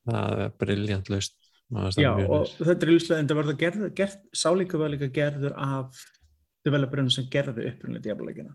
Það 0.10 0.44
er 0.46 0.54
briljant 0.60 1.14
laust. 1.14 1.38
Já 1.98 2.12
og 2.12 2.52
þetta 2.60 2.86
er 2.86 2.92
líslega 2.92 3.24
en 3.24 3.30
það 3.30 3.40
var 3.40 3.48
það 3.50 3.62
gerð, 3.64 3.86
gerð, 3.98 4.18
sálíka 4.36 4.82
vel 4.82 4.92
eitthvað 4.92 5.16
gerður 5.16 5.56
af 5.58 6.04
developerinn 6.66 7.12
sem 7.14 7.30
gerði 7.32 7.68
upprunlega 7.70 8.08
diableikina. 8.08 8.54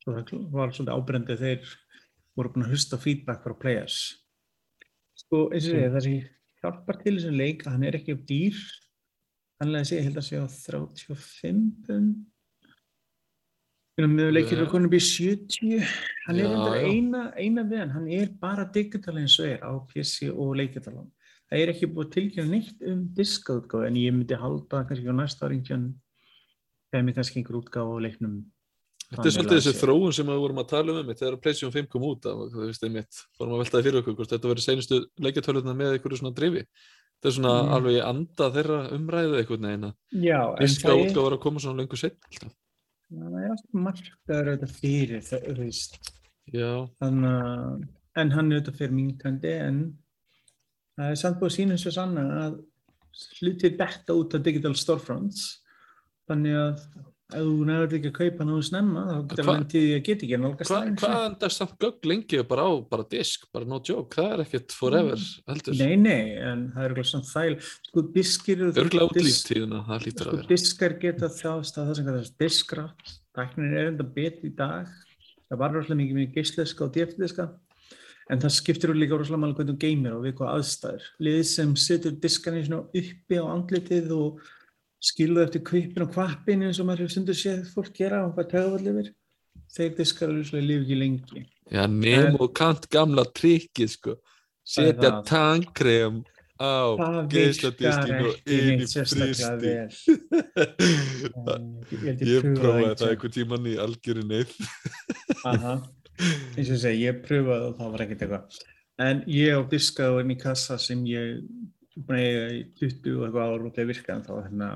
Svo 0.00 0.16
það 0.16 0.34
var 0.54 0.74
svolítið 0.74 0.94
ábrendið 0.96 1.44
þeir 1.44 1.72
voru 2.38 2.52
búin 2.54 2.66
að 2.66 2.74
hlusta 2.74 2.98
feedback 3.00 3.44
frá 3.44 3.56
players. 3.60 3.98
Sko 5.18 5.48
eins 5.50 5.66
og 5.66 5.74
segja 5.74 5.88
mm. 5.88 5.94
það 5.94 6.06
sem 6.06 6.20
hjálpar 6.62 7.00
til 7.02 7.14
þessum 7.16 7.38
leik 7.40 7.64
að 7.66 7.76
hann 7.76 7.86
er 7.88 7.98
ekki 7.98 8.16
upp 8.16 8.26
dýr, 8.28 8.60
hann 9.60 9.72
leði 9.74 9.90
segja 9.90 10.06
held 10.08 10.20
að 10.20 10.28
segja 10.28 10.44
á 10.44 10.48
35 10.56 11.64
pund. 11.86 12.18
Með 14.00 14.30
leikir 14.32 14.62
og 14.62 14.70
konum 14.72 14.88
býr 14.88 15.02
70 15.04 15.82
hann 16.24 16.38
já, 16.38 16.44
er 16.46 16.52
endur 16.54 16.76
eina, 16.88 17.24
eina 17.36 17.64
við 17.68 17.90
hann. 17.92 18.06
Er 18.16 18.30
bara 18.40 18.64
digital 18.72 19.18
eins 19.20 19.34
og 19.42 19.50
er 19.50 19.60
á 19.60 19.76
PC 19.90 20.30
og 20.30 20.54
leikitalan 20.56 21.10
það 21.50 21.64
er 21.64 21.72
ekki 21.72 21.88
búið 21.90 22.12
tilkynna 22.14 22.54
neitt 22.54 22.84
um 22.86 23.02
diskautgáð 23.16 23.88
en 23.88 23.98
ég 23.98 24.14
myndi 24.14 24.38
halda 24.38 24.84
kannski 24.86 25.10
á 25.10 25.14
næsta 25.18 25.48
áringjan 25.48 25.88
einhver 27.40 27.60
útgáð 27.60 27.92
á 27.92 27.96
leiknum. 28.06 28.40
Þetta 29.10 29.26
er 29.26 29.34
svolítið 29.34 29.58
þessi 29.58 29.78
þróun 29.80 30.14
sem 30.14 30.28
við 30.30 30.38
vorum 30.38 30.60
að 30.62 30.70
tala 30.70 30.94
um 30.94 31.08
þegar 31.10 31.36
PlayStation 31.42 31.72
5 31.74 31.88
kom 31.90 32.04
út 32.06 32.26
þú 32.30 32.62
veist 32.62 32.84
einmitt, 32.86 33.20
fórum 33.34 33.56
að 33.56 33.62
veltaði 33.64 33.86
fyrir 33.88 34.00
okkur 34.04 34.28
þetta 34.30 34.50
verið 34.52 34.66
senustu 34.66 34.98
leikatöluðna 35.18 35.74
með 35.74 35.96
einhverju 35.96 36.20
svona 36.20 36.36
drifi. 36.36 36.62
Þetta 37.18 37.30
er 37.30 37.34
svona 37.36 37.54
mm. 37.56 37.72
alveg 37.76 37.98
anda 38.06 38.46
þeirra 38.54 38.78
umræðu 38.96 39.40
eitthvað 39.40 39.64
neina 39.64 39.90
Diska 40.60 40.94
útgáð 40.94 41.24
var 41.26 41.36
að 41.36 41.42
koma 41.42 41.62
svona 41.64 41.82
lengur 41.82 42.04
alltaf. 42.06 42.54
Það 43.10 43.34
er 43.40 43.50
alltaf 43.50 43.74
markaður 43.88 44.52
auðvitað 44.52 44.76
fyrir 44.78 45.24
það, 45.26 45.48
þú 45.48 45.64
veist. 45.64 46.12
Þannig 47.02 47.34
að, 47.34 47.82
en 48.22 48.32
hann 48.36 48.52
er 48.52 48.60
auðvitað 48.60 48.78
fyrir 48.78 48.94
minkandi 48.94 49.56
en 49.66 49.82
það 50.94 51.10
er 51.10 51.20
samt 51.24 51.40
búið 51.42 51.50
að 51.50 51.56
sína 51.58 51.74
eins 51.74 51.88
og 51.90 51.96
sanna 51.98 52.26
að 52.44 52.60
hlutið 53.40 53.76
betta 53.82 54.14
út 54.14 54.38
af 54.38 54.46
digital 54.46 54.76
storefronts 54.78 55.48
þannig 56.30 56.58
að 56.60 56.84
ef 57.30 57.44
þú 57.46 57.66
nefnir 57.66 57.96
ekki 57.98 58.10
að 58.10 58.16
kaupa 58.16 58.46
náðu 58.46 58.62
snemma 58.66 59.02
þá 59.06 59.14
getur 59.30 59.46
það 59.46 59.58
mentið 59.60 59.86
að 59.94 60.02
geta 60.08 60.26
ekki 60.26 60.38
nálgast 60.40 60.72
Hvað 60.72 60.90
hva 61.02 61.20
endar 61.28 61.54
samt 61.54 61.76
gögg 61.84 62.08
lengi 62.10 62.42
bara 62.50 62.66
á 62.66 62.72
bara 62.90 63.06
disk, 63.14 63.46
bara 63.54 63.68
no 63.70 63.78
joke, 63.86 64.16
það 64.18 64.34
er 64.34 64.42
ekkert 64.44 64.76
forever 64.76 65.24
heldur. 65.50 65.78
Nei, 65.78 65.94
nei, 66.00 66.34
en 66.50 66.66
það 66.74 66.84
er 66.84 66.94
eitthvað 66.94 67.10
samt 67.12 67.30
þæl 67.30 67.54
sko 67.62 68.04
diskir 68.16 68.66
Örglega 68.70 69.08
útlýftíðuna, 69.08 69.82
það 69.88 70.06
lítur 70.08 70.24
sko, 70.24 70.34
að 70.34 70.40
vera. 70.40 70.50
Diskar 70.50 70.98
geta 71.04 71.32
þjást 71.38 71.80
að 71.80 71.90
það 71.90 71.98
sem 71.98 72.10
kallast 72.10 72.38
diskrat 72.42 73.16
tæknin 73.38 73.74
er 73.74 73.90
enda 73.94 74.06
betri 74.18 74.50
í 74.50 74.54
dag. 74.58 74.94
Það 75.50 75.62
var 75.62 75.76
rosalega 75.76 76.02
mikið 76.02 76.20
með 76.20 76.32
geysleska 76.38 76.86
og 76.86 76.94
djöfdiska 76.94 77.50
en 78.30 78.38
það 78.38 78.52
skiptir 78.54 78.92
úr 78.92 78.98
líka 78.98 79.18
rosalega 79.18 79.42
mál 79.42 79.54
hvernig 79.58 79.74
þú 79.74 79.82
geymir 79.82 80.14
og 80.14 80.24
við 80.26 80.36
hvað 80.38 80.52
aðstæður. 80.56 81.06
Liðið 81.26 81.46
sem 81.50 81.72
setur 81.82 82.16
diskan 82.22 82.58
uppi 82.70 83.38
á 83.42 83.44
andlitið 83.50 84.12
og 84.14 84.50
skiluð 85.00 85.46
eftir 85.46 85.62
kvipin 85.64 86.04
og 86.04 86.12
kvapin 86.14 86.62
eins 86.66 86.80
og 86.80 86.86
maður 86.88 87.06
hefur 87.06 87.14
stundur 87.14 87.38
séð 87.38 87.60
fólk 87.74 87.94
gera 87.96 88.18
og 88.26 88.34
hvað 88.36 88.50
tögavall 88.52 88.90
yfir? 88.92 89.08
Þeir 89.70 89.90
diskar 89.96 90.28
alveg 90.32 90.66
líf 90.66 90.80
ekki 90.84 90.96
lengi. 90.98 91.40
Já, 91.70 91.82
nefn 91.86 92.36
og 92.42 92.50
kant 92.58 92.84
gamla 92.90 93.24
trikið 93.38 93.90
sko. 93.94 94.12
Setja 94.66 95.10
tankrem 95.26 96.16
á 96.60 96.92
geysladiskin 97.30 98.26
og 98.28 98.34
inn 98.50 98.82
í 98.84 98.86
fristi 98.90 99.30
ég 102.30 102.40
prófaði 102.58 102.96
það 103.00 103.08
einhver 103.08 103.32
tíman 103.32 103.70
í 103.70 103.74
algjöru 103.80 104.22
neyð. 104.28 104.50
Eins 106.58 106.68
og 106.68 106.78
segi, 106.82 107.06
ég 107.06 107.14
prófaði 107.24 107.64
og 107.70 107.74
það 107.78 107.88
var 107.94 108.00
ekkert 108.04 108.22
eitthvað. 108.26 108.44
En 109.00 109.16
ég 109.32 109.56
á 109.56 109.60
diskaðu 109.70 110.20
inn 110.20 110.34
í 110.34 110.40
kassa 110.40 110.74
sem 110.82 111.00
ég 111.08 111.40
búin 111.96 112.18
að 112.18 112.26
eiga 112.26 112.46
í 112.54 112.62
20 112.80 113.16
og 113.16 113.26
eitthvað 113.26 113.50
ára 113.54 113.66
og 113.68 113.74
það 113.76 113.90
virkaði 113.90 114.26
þá 114.26 114.32
hérna, 114.44 114.70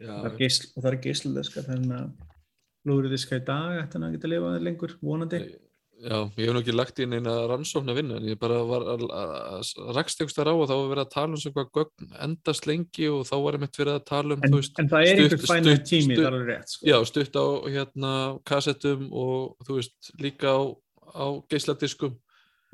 það 0.00 0.90
er 0.90 0.98
gísludiska 1.04 1.66
þannig 1.66 1.98
að 2.00 2.08
lúriðiska 2.86 3.40
í 3.40 3.46
dag 3.46 3.78
ætti 3.82 3.98
hann 3.98 4.08
að 4.08 4.16
geta 4.16 4.28
að 4.28 4.34
lifa 4.34 4.58
lengur, 4.62 4.98
vonandi. 5.02 5.40
Já, 5.96 6.18
ég 6.36 6.44
hef 6.44 6.52
náttúrulega 6.52 6.76
lagt 6.76 6.98
inn 7.00 7.14
eina 7.16 7.34
rannsókn 7.48 7.88
að 7.88 7.98
vinna 8.02 8.18
en 8.18 8.26
ég 8.28 8.36
bara 8.36 8.58
var 8.68 8.82
að 8.92 9.04
rakst 9.96 10.20
einhvers 10.20 10.36
þar 10.36 10.50
á 10.52 10.54
og 10.54 10.66
þá 10.68 10.74
var 10.74 10.90
verið 10.90 11.02
að 11.06 11.14
tala 11.14 11.32
um 11.32 11.40
svona 11.40 11.64
gögn 11.72 12.10
endast 12.26 12.68
lengi 12.68 13.08
og 13.08 13.22
þá 13.24 13.32
var 13.46 13.56
ég 13.56 13.62
mitt 13.62 13.80
verið 13.80 13.94
að 13.94 14.04
tala 14.10 14.36
um 14.36 14.44
En, 14.44 14.56
veist, 14.58 14.76
en 14.76 14.90
það 14.92 15.06
er 15.06 15.22
einhver 15.22 15.48
fænað 15.48 15.80
tími 15.88 16.18
þar 16.20 16.36
alveg 16.36 16.50
rétt 16.52 16.74
sko. 16.74 16.88
Já, 16.90 16.96
stutt 17.08 17.40
á 17.40 17.46
hérna 17.64 18.12
kassettum 18.52 19.08
og 19.08 19.56
þú 19.64 19.78
veist 19.78 20.12
líka 20.20 20.52
á, 20.52 20.60
á 21.16 21.26
geysladiskum 21.48 22.12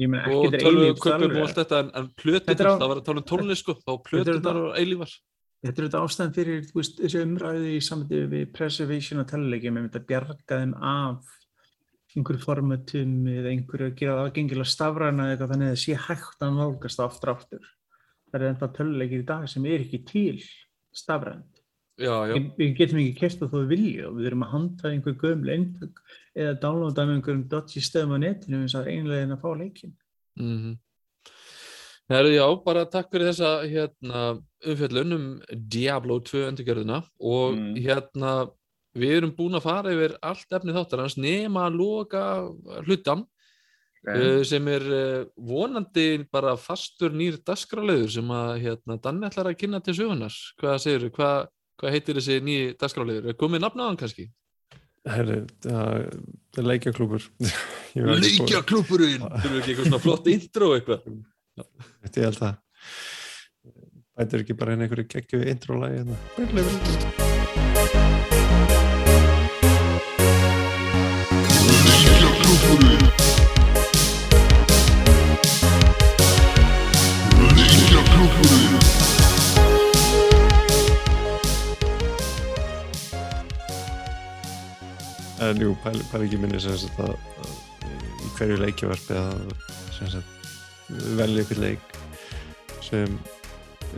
og 0.08 0.56
tölvuköpum 0.56 1.36
og 1.36 1.44
allt 1.44 1.60
þetta 1.60 1.82
en, 1.82 1.92
en 1.98 2.08
plötunar, 2.18 2.72
á, 2.72 2.80
það 2.80 2.88
var 2.92 3.02
að 3.02 3.06
tala 3.08 3.22
um 3.22 3.28
tónlist 3.28 3.64
sko, 3.64 3.76
þá 3.82 3.92
plötunar 4.08 4.60
og 4.62 4.80
eilívar 4.80 5.14
Þetta 5.62 5.78
er 5.78 5.86
þetta 5.86 5.98
ástæðan 6.02 6.32
fyrir 6.34 6.62
veist, 6.74 6.96
þessu 6.98 7.20
umræði 7.22 7.76
í 7.76 7.82
samtíðu 7.86 8.30
við 8.32 8.48
preservation 8.56 9.22
og 9.22 9.28
tellulegjum 9.30 9.76
með 9.78 9.98
að 10.00 10.06
bjarga 10.08 10.56
þeim 10.58 10.72
af 10.74 11.36
einhverju 12.16 12.42
formatum 12.42 13.12
eða 13.30 13.52
einhverju 13.52 13.86
að 13.92 14.00
gera 14.00 14.16
aðgengilega 14.24 14.72
stafræna 14.72 15.28
eða 15.36 15.48
þannig 15.52 15.70
að 15.70 15.76
það 15.76 15.82
sé 15.84 15.94
hægt 16.08 16.42
að 16.42 16.56
nálgast 16.58 17.02
aftur 17.04 17.32
aftur. 17.36 17.70
Það 18.26 18.40
er 18.40 18.46
ennþá 18.48 18.68
tellulegjir 18.78 19.22
í 19.22 19.28
dag 19.30 19.46
sem 19.52 19.68
er 19.70 19.84
ekki 19.86 20.02
til 20.08 20.42
stafrænt. 20.98 21.51
Já, 22.01 22.14
já. 22.31 22.36
Við 22.56 22.70
getum 22.78 23.01
ekki 23.02 23.19
kert 23.20 23.43
að 23.44 23.52
þú 23.52 23.64
vilja 23.69 24.06
og 24.09 24.14
við 24.16 24.31
erum 24.31 24.47
að 24.47 24.55
handla 24.55 24.93
einhver 24.93 25.19
gömlega 25.20 25.59
eintök 25.59 26.01
eða 26.32 26.55
downloada 26.62 27.05
með 27.05 27.19
einhverjum 27.19 27.43
dodgy 27.52 27.82
stöðum 27.85 28.16
á 28.16 28.19
netinu 28.23 28.62
eins 28.62 28.77
og 28.78 28.89
einlega 28.89 29.27
en 29.27 29.35
að 29.36 29.43
fá 29.43 29.51
leikin. 29.59 29.93
Mm 30.40 30.56
-hmm. 30.59 30.78
Það 32.09 32.19
eru 32.19 32.32
já, 32.35 32.47
bara 32.64 32.89
takk 32.90 33.12
fyrir 33.12 33.28
þessa 33.31 33.51
hérna, 33.69 34.23
umfjöldun 34.66 35.12
um 35.16 35.27
Diablo 35.52 36.19
2 36.20 36.48
endurgjörðuna 36.48 36.98
og 37.20 37.55
mm. 37.56 37.77
hérna 37.77 38.32
við 38.98 39.14
erum 39.16 39.35
búin 39.36 39.56
að 39.56 39.66
fara 39.66 39.93
yfir 39.94 40.16
allt 40.20 40.52
efni 40.52 40.74
þáttar 40.74 41.05
hans 41.05 41.16
nema 41.16 41.66
að 41.69 41.78
loka 41.81 42.24
hlutan 42.85 43.24
okay. 44.02 44.19
uh, 44.19 44.43
sem 44.44 44.69
er 44.69 44.82
uh, 44.82 45.24
vonandi 45.36 46.27
bara 46.32 46.56
fastur 46.60 47.14
nýr 47.16 47.39
dasgráleður 47.47 48.12
sem 48.19 48.35
að 48.36 48.52
hérna, 48.66 48.98
Danni 49.01 49.28
ætlar 49.31 49.52
að 49.52 49.59
kynna 49.62 49.81
til 49.81 49.97
sögunar. 49.97 50.36
Hvað 50.60 50.78
segir 50.85 51.06
þú? 51.06 51.12
Hvað, 51.16 51.51
hvað 51.82 51.96
heitir 51.96 52.18
þessi 52.20 52.36
nýji 52.46 52.66
dasgráleður? 52.78 53.32
Er 53.32 53.38
komið 53.38 53.64
nafnaðan 53.64 53.96
kannski? 53.98 54.28
Herri, 55.02 55.40
það 55.64 56.60
er 56.62 56.66
leikjaklúpur 56.68 57.24
Leikjaklúpurinn 58.22 59.24
Þú 59.26 59.48
eru 59.48 59.59
ekki 59.59 59.72
eitthvað 59.72 59.88
svona 59.88 60.02
flott 60.04 60.28
intro 60.30 60.68
eitthvað? 60.76 61.09
Þetta 62.06 62.22
ég 62.22 62.30
held 62.30 62.44
að 62.46 62.54
Bætur 64.12 64.44
ekki 64.44 64.54
bara 64.62 64.78
einhverju 64.78 65.10
geggju 65.16 65.42
intro-lægi 65.56 66.06
Leikjaklúpurinn 66.06 68.22
En 85.52 85.60
jú, 85.60 85.74
pæl 85.84 85.98
ekki 86.24 86.38
minni 86.40 86.60
sem 86.62 86.76
sagt 86.80 87.00
að, 87.04 87.12
að 87.44 87.56
í 88.24 88.30
hverju 88.38 88.60
leikjavarpi 88.62 89.18
að 89.20 89.50
sem 89.92 90.08
sagt 90.14 91.02
velja 91.18 91.44
ykkur 91.44 91.60
leik 91.60 91.96
sem 92.80 93.18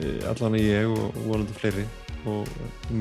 e, 0.01 0.09
allan 0.31 0.57
ég 0.59 0.91
og 0.91 1.15
vonandi 1.29 1.55
fleiri 1.55 1.85
og 2.31 2.51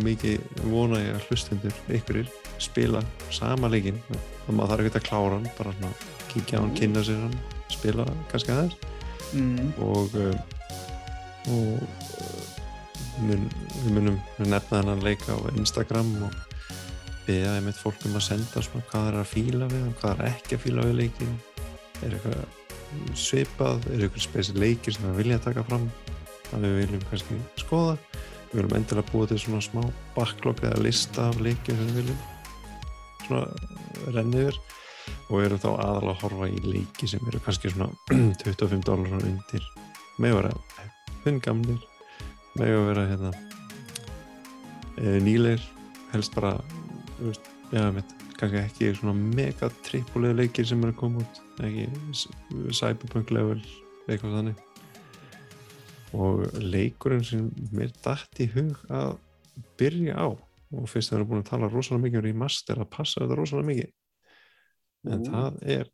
mikið 0.03 0.63
vona 0.69 1.01
ég 1.01 1.17
að 1.17 1.27
hlustundur 1.30 1.81
ykkurir 1.97 2.30
spila 2.61 3.01
sama 3.34 3.71
leikin 3.71 3.97
þannig 4.05 4.59
að 4.59 4.67
það 4.67 4.75
er 4.75 4.84
ekkert 4.84 4.99
að 5.01 5.07
klára 5.09 5.38
hann 5.39 5.49
bara 5.57 5.75
svona 5.80 5.93
kíkja 6.30 6.59
á 6.59 6.61
hann, 6.61 6.73
kynna 6.77 7.05
sér 7.07 7.21
hann 7.25 7.38
spila 7.73 8.07
kannski 8.31 8.53
aðeins 8.53 8.77
mm. 9.34 9.73
og 9.81 10.17
uh, 10.21 10.35
og 11.49 11.81
mun, 13.25 13.47
við 13.81 13.93
munum 13.97 14.19
nefna 14.39 14.81
þennan 14.81 15.05
leik 15.05 15.25
á 15.25 15.35
Instagram 15.57 16.13
og 16.27 16.52
beða 17.28 17.56
einmitt 17.58 17.80
fólk 17.80 18.04
um 18.08 18.18
að 18.20 18.28
senda 18.28 18.64
svona 18.64 18.86
hvað 18.90 19.08
er 19.10 19.18
að 19.22 19.32
fíla 19.32 19.70
við 19.72 19.88
og 19.88 19.95
hvað 20.02 20.14
er 20.14 20.30
ekki 20.32 20.58
að 20.58 20.64
fíla 20.66 20.86
við 20.88 21.00
leikin 21.00 21.34
er 22.04 22.18
eitthvað 22.18 23.16
svipað? 23.18 23.88
Er 23.91 24.06
eitthvað 24.06 24.26
spesir 24.28 24.60
leikir 24.60 24.95
sem 24.95 25.08
við 25.10 25.20
vilja 25.22 25.40
taka 25.44 25.64
fram 25.68 25.88
að 26.54 26.68
við 26.68 26.76
viljum 26.82 27.08
kannski 27.12 27.40
skoða? 27.62 27.95
Við 28.52 28.60
viljum 28.60 28.76
endilega 28.78 29.12
búa 29.12 29.30
til 29.30 29.40
svona 29.41 29.64
smá 29.66 29.82
backlog 30.18 30.62
eða 30.64 30.84
lista 30.86 31.30
af 31.32 31.40
leikir 31.41 31.80
sem 31.80 31.90
við 31.90 32.02
viljum 32.02 32.22
svona 33.24 34.14
renniður 34.18 34.60
og 35.30 35.34
við 35.38 35.48
erum 35.48 35.64
þá 35.64 35.70
aðalega 35.72 36.14
að 36.14 36.22
horfa 36.26 36.52
í 36.52 36.62
leiki 36.68 37.10
sem 37.10 37.32
eru 37.32 37.41
kannski 37.44 37.74
svona 37.74 37.90
25 38.44 38.86
dólar 38.86 39.18
undir. 39.24 39.66
Með 40.22 40.36
að 40.36 40.40
vera 40.41 40.54
hungamlir 41.24 41.82
með 42.60 42.76
að 42.76 42.88
vera 42.90 43.04
hérna 43.10 43.32
e, 45.00 45.20
nýleir 45.24 45.64
helst 46.12 46.36
bara 46.36 46.58
veist, 47.19 47.49
já, 47.73 47.84
mitt, 47.95 48.14
kannski 48.40 48.60
ekki 48.61 48.91
svona 48.98 49.14
mega 49.38 49.69
trippulegu 49.85 50.38
leikir 50.41 50.68
sem 50.69 50.81
eru 50.84 50.94
að 50.94 50.99
koma 50.99 51.23
út 51.23 51.41
ekki 51.64 51.88
cyberpunk 52.80 53.31
level 53.35 53.60
eitthvað 54.07 54.38
þannig 54.40 54.61
og 56.14 56.44
leikurinn 56.61 57.23
sem 57.26 57.48
mér 57.73 57.94
dætt 58.06 58.41
í 58.44 58.49
hug 58.53 58.81
að 58.94 59.15
byrja 59.80 60.14
á 60.18 60.27
og 60.73 60.90
fyrst 60.90 61.11
það 61.11 61.19
eru 61.19 61.30
búin 61.31 61.41
að 61.44 61.49
tala 61.52 61.69
rosalega 61.69 62.03
mikið 62.07 62.19
um 62.19 62.26
remaster 62.27 62.81
að 62.81 62.90
passa 62.94 63.22
þetta 63.22 63.38
rosalega 63.40 63.69
mikið 63.72 63.90
en 65.14 65.23
Ú. 65.23 65.31
það 65.31 65.57
er 65.77 65.90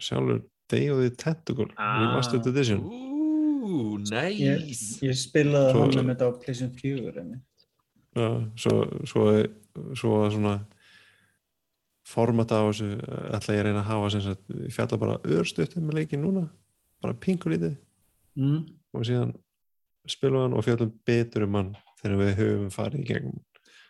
sjálfur 0.00 0.42
Day 0.72 0.88
of 0.92 1.00
the 1.02 1.10
Tentacle 1.20 1.68
Ah. 1.76 1.98
Remastered 2.00 2.46
Edition 2.48 2.84
Ú, 2.84 3.98
Ég, 4.12 4.64
næs 4.68 4.80
ég 5.04 5.16
spilaði 5.16 5.72
hann 5.76 5.92
með 6.04 6.10
þetta 6.14 6.28
á 6.28 6.32
PlayStation 6.40 6.72
4 6.76 7.12
einmitt. 7.22 7.44
Já, 8.14 8.28
svo, 8.62 8.74
svo, 9.10 9.22
svo 9.98 10.18
að 10.22 10.34
svona 10.36 10.54
formata 12.06 12.60
á 12.60 12.64
þessu 12.68 12.90
ætla 13.34 13.54
ég 13.56 13.62
að 13.62 13.66
reyna 13.68 13.80
að 13.80 13.88
hafa 13.88 14.10
sem 14.12 14.22
sagt, 14.26 14.44
ég 14.60 14.74
fjalla 14.74 14.98
bara 15.00 15.16
örstuttum 15.24 15.86
með 15.88 15.98
leikin 16.02 16.22
núna 16.22 16.44
bara 17.02 17.16
pingu 17.16 17.50
lítið 17.50 17.74
mm. 18.38 18.60
og 18.94 19.06
síðan 19.08 19.32
spilum 20.10 20.44
hann 20.44 20.54
og 20.58 20.66
fjallum 20.66 20.92
betur 21.08 21.46
um 21.48 21.58
hann 21.58 21.72
þegar 22.02 22.20
við 22.20 22.32
höfum 22.42 22.70
farið 22.74 23.02
í 23.02 23.08
gegnum 23.08 23.42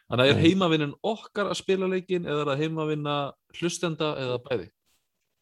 Þannig 0.04 0.28
að 0.28 0.30
er 0.34 0.40
heimavinnin 0.44 0.96
okkar 1.10 1.48
að 1.48 1.58
spila 1.58 1.86
leikin 1.90 2.26
eða 2.28 2.42
er 2.44 2.48
það 2.52 2.62
heimavinna 2.62 3.14
hlustenda 3.58 4.10
eða 4.20 4.40
bæði? 4.44 4.66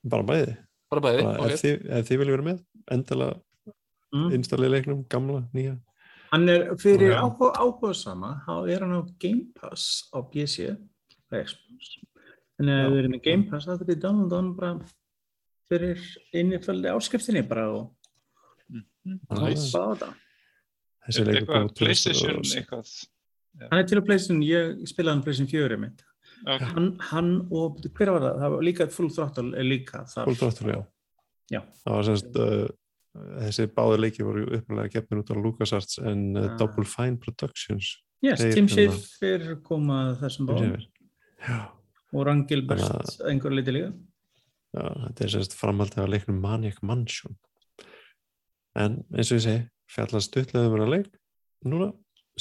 bara 0.09 0.27
bæði, 0.27 0.53
Bara 0.93 1.03
bæði, 1.07 1.25
bara, 1.27 1.47
ok. 1.47 1.57
þið, 1.63 1.75
ef 1.99 2.09
þið 2.09 2.21
viljum 2.23 2.37
vera 2.37 2.49
með 2.51 2.63
endilega 2.97 3.41
Mm. 4.13 4.29
installið 4.37 4.75
leiknum, 4.75 4.99
gamla, 5.09 5.39
nýja 5.57 5.79
Hann 6.33 6.49
er 6.49 6.65
fyrir 6.81 7.13
áhuga, 7.19 7.53
áhuga 7.61 7.93
sama 7.97 8.35
þá 8.47 8.55
er 8.73 8.85
hann 8.87 8.97
á 8.97 9.03
Game 9.21 9.51
Pass 9.57 10.09
á 10.17 10.19
PC 10.25 10.71
og 10.73 11.37
Xbox. 11.37 11.95
Þannig 12.57 12.79
að 12.79 12.85
ef 12.85 12.93
við 12.93 13.01
erum 13.03 13.17
með 13.17 13.25
Game 13.27 13.49
Pass 13.51 13.69
þá 13.69 13.75
getur 13.75 13.91
við 13.93 14.03
downloada 14.05 14.41
hann 14.41 14.53
bara 14.57 14.73
fyrir 15.73 16.07
inniföldi 16.37 16.93
áskriftinni 16.93 17.45
bara 17.49 17.67
og 17.73 17.91
hoppa 19.29 19.43
á 19.43 19.49
þetta. 19.53 20.13
Þessi 21.03 21.27
leikur 21.27 21.67
út 21.67 21.77
PlayStation 21.79 22.39
2006. 22.41 22.57
eitthvað 22.61 22.95
Hann 23.69 23.83
er 23.83 23.85
til 23.89 23.99
að 24.01 24.07
PlayStation, 24.09 24.43
ég 24.47 24.87
spilaði 24.89 25.13
hann 25.13 25.25
PlayStation 25.27 25.51
4 25.53 25.79
mitt 25.83 26.05
okay. 26.47 26.69
hann, 26.75 26.89
hann 27.11 27.33
og, 27.53 27.83
hver 27.97 28.13
var 28.15 28.25
það? 28.25 28.39
Það 28.43 28.55
var 28.55 28.67
líka 28.69 28.87
Full 28.97 29.11
Throttle 29.13 29.59
er 29.59 29.67
líka 29.67 30.05
þar. 30.11 30.29
Full 30.29 30.39
Throttle, 30.41 30.77
já. 30.77 30.81
Já. 31.53 31.61
Það 31.83 31.97
var 31.99 32.09
semst, 32.09 32.39
uh, 32.41 32.65
þessi 33.13 33.67
báður 33.77 34.01
leiki 34.07 34.25
voru 34.25 34.47
upplega 34.57 34.89
gefnir 34.95 35.21
út 35.21 35.31
á 35.33 35.37
LucasArts 35.37 35.99
en 36.01 36.37
uh, 36.37 36.47
Ah. 36.53 36.57
Double 36.57 36.85
Fine 36.89 37.19
Productions 37.21 37.99
Yes, 38.23 38.39
Þeir 38.41 38.55
Tim 38.55 38.67
hérna- 38.71 38.93
Schiff 38.97 39.23
er 39.27 39.57
komað 39.67 40.21
þessum 40.23 40.47
báðum 40.49 40.77
og 42.13 42.27
Rang 42.27 42.45
Gilbert 42.49 42.81
Þannig 42.81 43.27
einhver 43.33 43.53
leiti 43.57 43.75
líka 43.75 43.91
já, 44.73 44.85
þetta 45.09 45.25
er 45.27 45.33
semst 45.35 45.57
framhaldið 45.59 46.03
af 46.05 46.09
leiknum 46.09 46.39
Maniac 46.41 46.79
Mansion. 46.83 47.35
En 48.79 49.03
eins 49.13 49.29
og 49.33 49.37
ég 49.37 49.43
segi, 49.45 49.67
fjallast 49.93 50.31
stuttlega 50.31 50.71
um 50.71 50.79
að 50.81 50.93
leik 50.95 51.11
núna 51.69 51.91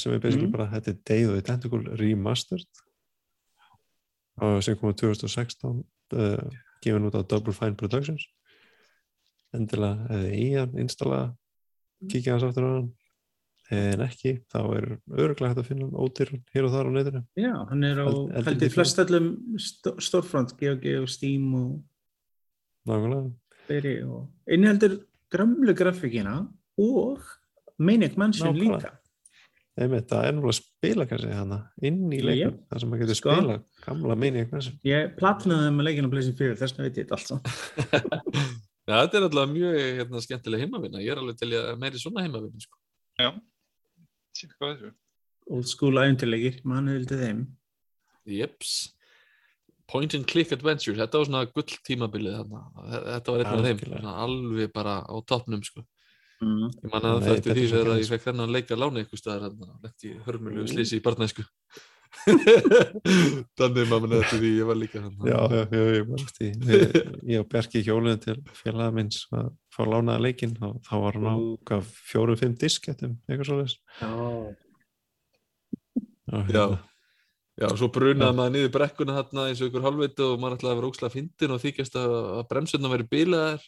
sem 0.00 0.12
er 0.14 0.20
basically 0.22 0.46
Mhm. 0.48 0.52
bara, 0.56 0.70
þetta 0.72 0.88
er 0.94 0.98
Day 1.04 1.24
of 1.26 1.34
the 1.34 1.42
Tentacle 1.42 1.96
Remastered 2.00 2.64
og 4.40 4.62
sem 4.64 4.76
kom 4.80 4.92
á 4.92 4.96
2016 4.96 5.84
uh, 6.16 6.50
gefin 6.82 7.04
út 7.10 7.18
á 7.18 7.22
Double 7.28 7.52
Fine 7.52 7.76
Productions 7.76 8.24
endilega 9.56 10.06
eða 10.16 10.32
í 10.38 10.46
hann 10.56 10.78
installa 10.82 11.20
kíkja 12.10 12.34
hans 12.36 12.46
aftur 12.48 12.66
á 12.66 12.70
hann. 12.78 12.90
En 13.72 14.02
ekki, 14.04 14.34
þá 14.52 14.58
er 14.76 14.86
öruglega 15.16 15.52
hægt 15.52 15.60
að 15.62 15.68
finna 15.70 15.86
ódýr 15.96 16.32
hér 16.52 16.66
og 16.66 16.72
þar 16.74 16.88
á 16.88 16.92
netinu. 16.92 17.20
Já, 17.40 17.52
hann 17.70 17.84
er 17.88 18.00
á 18.04 18.06
Held- 18.44 18.64
ég 18.66 18.72
flest 18.74 18.98
öllum 19.00 19.28
stó- 19.56 19.94
stórfront 20.02 20.52
GOG 20.60 20.84
og 21.00 21.08
Steam 21.08 21.54
og 21.54 21.84
nákvæmlega, 22.88 23.30
og 24.10 24.26
inniheldur 24.50 24.98
grömlu 25.32 25.72
grafíkina 25.78 26.34
og 26.76 27.22
Maniac 27.78 28.16
Mansion 28.18 28.54
líka. 28.58 28.90
Einmitt, 29.80 30.04
það 30.10 30.26
er 30.26 30.32
náttúrulega 30.36 30.58
spila 30.58 31.06
kannski 31.08 31.32
hana 31.32 31.58
inn 31.80 32.02
í 32.12 32.18
leiknum, 32.20 32.58
Jep. 32.58 32.68
þar 32.68 32.80
sem 32.82 32.90
maður 32.90 33.00
getur 33.06 33.16
Sko. 33.16 33.30
spila 33.38 33.54
gamla 33.86 34.16
meini 34.20 34.42
eitthvað 34.44 34.68
Ég 34.84 35.14
platnaði 35.16 35.64
það 35.64 35.72
með 35.78 35.86
leikinu 35.88 36.08
á 36.08 36.12
PlayStation 36.12 36.36
4 36.36 36.58
þess 36.60 36.76
vegna 36.76 36.84
veit 36.90 36.98
ég 37.00 37.06
þetta 37.08 37.16
allt 37.16 38.62
Já, 38.82 38.96
þetta 38.96 39.18
er 39.18 39.26
alltaf 39.28 39.50
mjög 39.52 39.76
hérna, 39.78 40.20
skemmtileg 40.24 40.64
heimavinna. 40.64 41.02
Ég 41.02 41.14
er 41.14 41.20
alveg 41.22 41.38
til 41.38 41.52
að 41.54 41.76
meiri 41.78 42.00
svona 42.02 42.24
heimavinna. 42.24 42.64
Sko. 42.64 42.78
já, 43.20 43.30
Sér 44.34 44.56
hvað 44.56 44.72
þessu 44.72 44.92
Old 45.52 45.68
school 45.68 45.98
æfintilegir, 45.98 46.60
mann 46.64 46.90
vildi 46.90 47.18
þeim 47.18 47.46
Jeps. 48.30 48.92
Point 49.90 50.14
and 50.14 50.26
click 50.30 50.52
adventure. 50.54 50.94
Þetta 50.96 51.18
var 51.18 51.28
svona 51.28 51.46
gull 51.50 51.78
tímabilið 51.86 52.36
þarna. 52.38 52.60
Þetta 53.08 53.34
var 53.34 53.48
af 53.50 53.64
þeim. 53.66 53.80
Svona 53.82 54.12
alveg 54.22 54.70
bara 54.74 54.94
á 55.02 55.14
toppnum, 55.26 55.64
sko. 55.66 55.82
mm. 56.40 56.68
Ég 56.78 56.92
man 56.92 57.08
að 57.08 57.16
það 57.26 57.32
eftir 57.32 57.50
þetta 57.50 57.56
því 57.58 57.66
þegar 57.72 58.00
ég 58.00 58.12
fekk 58.12 58.28
þennan 58.28 58.54
leik 58.54 58.70
að 58.70 58.82
lána 58.84 59.02
ykkur 59.02 59.20
staðar 59.20 59.58
í 60.06 60.14
hörmulegu 60.28 60.64
Ú. 60.64 60.70
slísi 60.70 61.00
í 61.00 61.04
barnæsku. 61.04 61.44
Þannig 63.58 63.88
maður 63.90 64.14
eftir 64.20 64.40
því 64.42 64.50
ég 64.58 64.68
var 64.68 64.78
líka 64.78 65.00
hann. 65.02 65.14
já, 65.26 65.38
já, 65.52 65.62
já, 65.72 65.82
ég 65.96 66.06
var 66.10 66.20
eftir 66.22 66.52
því. 66.52 66.76
ég, 66.76 66.96
ég 67.32 67.42
og 67.42 67.48
Bjarki 67.52 67.82
hjóluðin 67.86 68.20
til 68.22 68.36
félaga 68.58 68.94
minns 68.98 69.24
að 69.34 69.50
fá 69.74 69.82
lánaða 69.88 70.24
leikinn 70.28 70.54
og 70.62 70.78
þá 70.86 70.94
var 71.06 71.18
hann 71.18 71.28
á 71.32 71.34
Ú. 71.36 71.50
hvað, 71.68 71.90
fjórum, 72.12 72.38
fimm 72.40 72.54
diskettum 72.60 73.16
eitthvað 73.26 73.48
svo 73.50 73.60
þess 73.62 73.76
Já, 76.32 76.46
Já. 76.52 76.66
Já, 77.60 77.68
svo 77.76 77.88
brunaði 77.92 78.32
maður 78.38 78.52
niður 78.54 78.70
brekkuna 78.78 79.14
þarna 79.18 79.42
eins 79.50 79.60
og 79.60 79.68
ykkur 79.68 79.82
halvviti 79.84 80.24
og 80.24 80.38
maður 80.40 80.54
ætlaði 80.56 80.72
að 80.72 80.78
vera 80.80 80.88
ókslega 80.88 81.12
fyndin 81.12 81.52
og 81.52 81.60
þykjast 81.60 81.98
að, 82.00 82.14
að 82.38 82.46
bremsurna 82.48 82.90
væri 82.94 83.06
bilaðar 83.12 83.66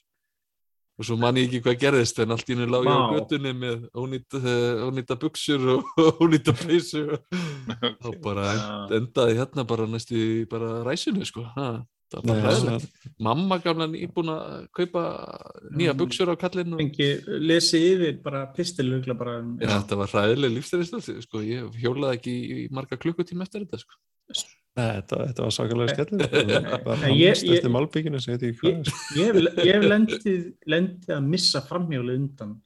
og 0.99 1.07
svo 1.09 1.17
man 1.19 1.35
ég 1.41 1.49
ekki 1.49 1.61
hvað 1.65 1.81
gerðist 1.83 2.21
en 2.23 2.31
allt 2.35 2.47
í 2.51 2.55
hennu 2.55 2.69
lág 2.71 2.85
ég 2.87 2.95
á 2.95 3.15
götunni 3.17 3.53
með 3.59 3.89
ónýta, 3.99 4.39
uh, 4.39 4.85
ónýta 4.89 5.17
buksur 5.19 5.65
og 5.75 6.21
ónýta 6.23 6.55
peysu. 6.55 7.03
Og 7.17 7.97
þá 8.05 8.11
bara 8.23 8.45
end, 8.55 8.95
endaði 9.01 9.41
hérna 9.41 9.67
bara 9.67 9.89
næstu 9.91 10.15
í 10.15 10.45
bara 10.51 10.85
ræsinu 10.87 11.27
sko. 11.27 11.43
Ha, 11.57 11.67
það 12.15 12.29
var 12.31 12.39
Nei, 12.39 12.43
bara 12.47 12.79
mamma 13.27 13.59
gamla 13.65 13.89
nýbúin 13.91 14.31
að 14.31 14.69
kaupa 14.79 15.03
nýja 15.75 15.95
Mm. 15.97 15.99
buksur 16.05 16.31
á 16.31 16.37
kallinn 16.39 16.77
og 16.77 16.83
fengi 16.85 17.09
lesi 17.43 17.81
yfir 17.95 18.21
bara 18.23 18.45
pistilugla 18.55 19.17
bara 19.19 19.39
um- 19.43 19.57
Já, 19.59 19.73
þetta 19.81 19.99
var 19.99 20.13
hræðileg 20.15 20.55
lífstæðistöð 20.61 21.23
sko, 21.27 21.43
ég 21.43 21.75
hjólaði 21.83 22.21
ekki 22.21 22.35
í, 22.39 22.61
í 22.65 22.69
marga 22.71 22.97
klukkutíma 23.03 23.43
eftir 23.49 23.67
þetta 23.67 23.83
sko. 23.83 23.99
Nei, 24.75 24.89
þetta, 24.99 25.19
þetta 25.29 25.45
var 25.45 25.53
sakalega 25.55 25.93
bara 26.85 26.97
Nei, 27.05 27.11
ég- 27.15 27.29
ég- 27.47 27.61
ég, 29.15 29.37
ég 29.63 29.69
hef, 29.77 29.85
lendið, 29.93 30.41
lendið 30.75 31.13
að 31.15 31.29
missa 31.31 31.63
framhjóli 31.69 32.17
undan 32.19 32.57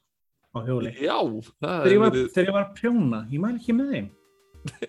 á 0.56 0.58
hjóli. 0.64 0.94
Já, 1.04 1.18
það 1.20 1.68
þegar 1.68 1.92
ég, 1.92 1.92
er 1.92 2.00
var, 2.00 2.14
verið, 2.16 2.32
var 2.56 2.66
prjóna, 2.78 3.20
ég 3.28 3.42
mæl 3.44 3.52
ekki 3.58 3.76
með 3.76 3.92
þeim. 3.92 4.08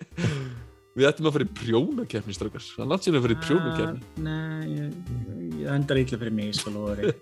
Við 1.00 1.06
ættum 1.06 1.28
að 1.28 1.34
fara 1.36 1.44
í 1.46 1.52
prjónakefni 1.60 2.34
strákar, 2.34 2.64
það 2.66 2.82
er 2.82 2.88
síðan 3.04 3.20
að 3.20 3.26
fara 3.26 3.34
í 3.36 3.38
Ah, 3.38 3.44
Nei, 4.24 4.64
ég, 4.74 4.96
ég 5.60 5.68
endar 5.76 6.00
ítla 6.00 6.18
fyrir 6.24 6.34
mig, 6.40 6.50
þér. 6.98 7.14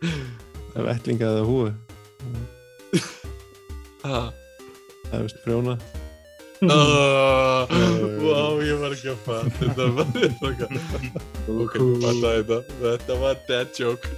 Ef 0.79 0.89
ætlingaði 0.95 1.43
að 1.43 1.51
húi 1.51 1.71
það 4.03 5.19
er 5.19 5.25
vist 5.27 5.43
prjóna 5.45 5.75
Vá, 6.59 8.41
ég 8.67 8.81
var 8.81 8.95
ekki 8.97 9.13
að 9.13 9.19
fatta 9.23 9.51
þetta 9.61 9.85
var 9.95 10.09
ok, 11.55 11.77
fatta 12.03 12.33
þetta. 12.33 12.57
Þetta 12.81 13.19
var 13.21 13.37
dead 13.47 13.79
joke. 13.79 14.11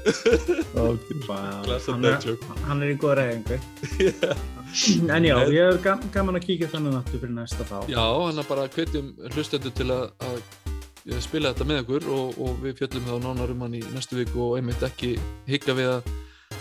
Klassa 0.72 1.92
hann, 1.92 2.06
dead 2.06 2.14
er, 2.14 2.24
joke. 2.30 2.56
hann 2.64 2.80
er 2.80 2.94
í 2.94 2.96
góða 3.00 3.18
reyðingu 3.20 3.58
En 5.16 5.26
já, 5.26 5.34
ég 5.50 5.60
er 5.66 5.80
gam, 5.84 6.00
gaman 6.14 6.38
að 6.38 6.46
kíkja 6.46 6.70
þannig 6.72 6.96
aftur 7.00 7.20
fyrir 7.24 7.36
næsta 7.36 7.66
þá 7.68 7.76
Já, 7.90 8.00
hann 8.00 8.40
að 8.40 8.48
bara 8.48 8.64
hvetjum 8.72 9.12
hlustendur 9.34 9.74
til 9.76 9.88
að, 9.92 10.06
að 10.30 11.20
spila 11.26 11.52
þetta 11.52 11.68
með 11.68 11.82
okkur 11.84 12.08
og, 12.14 12.40
og 12.40 12.64
við 12.64 12.80
fjöllum 12.80 13.08
þá 13.10 13.14
nánar 13.26 13.52
um 13.52 13.66
hann 13.66 13.76
í 13.76 13.84
næstu 13.90 14.16
viku 14.20 14.46
og 14.46 14.56
einmitt 14.60 14.84
ekki 14.86 15.16
higga 15.50 15.76
við 15.76 15.92
að, 15.98 16.10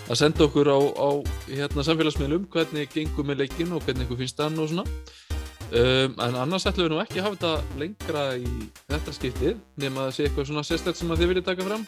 að 0.10 0.22
senda 0.26 0.48
okkur 0.50 0.74
á, 0.74 0.80
á 0.82 1.10
hérna, 1.54 1.88
samfélagsmiðlum 1.88 2.50
hvernig 2.52 2.92
gengum 2.98 3.32
með 3.32 3.46
leikin 3.46 3.72
og 3.78 3.86
hvernig 3.86 4.10
ykkur 4.10 4.24
finnst 4.26 4.42
þann 4.42 4.60
og 4.60 4.72
svona 4.74 4.88
um, 5.70 6.16
en 6.26 6.40
annars 6.44 6.68
ætlum 6.70 6.88
við 6.88 6.94
nú 6.96 7.02
ekki 7.04 7.20
að 7.22 7.28
hafa 7.30 7.40
þetta 7.40 7.82
lengra 7.82 8.24
í 8.38 8.54
þetta 8.90 9.18
skiptið 9.18 9.60
nema 9.84 10.06
að 10.06 10.10
það 10.10 10.16
sé 10.18 10.30
eitthvað 10.30 10.50
svona 10.52 10.68
sérstætt 10.68 11.02
sem 11.02 11.12
að 11.14 11.24
þið 11.24 11.34
viljið 11.34 11.50
taka 11.52 11.68
fram 11.68 11.84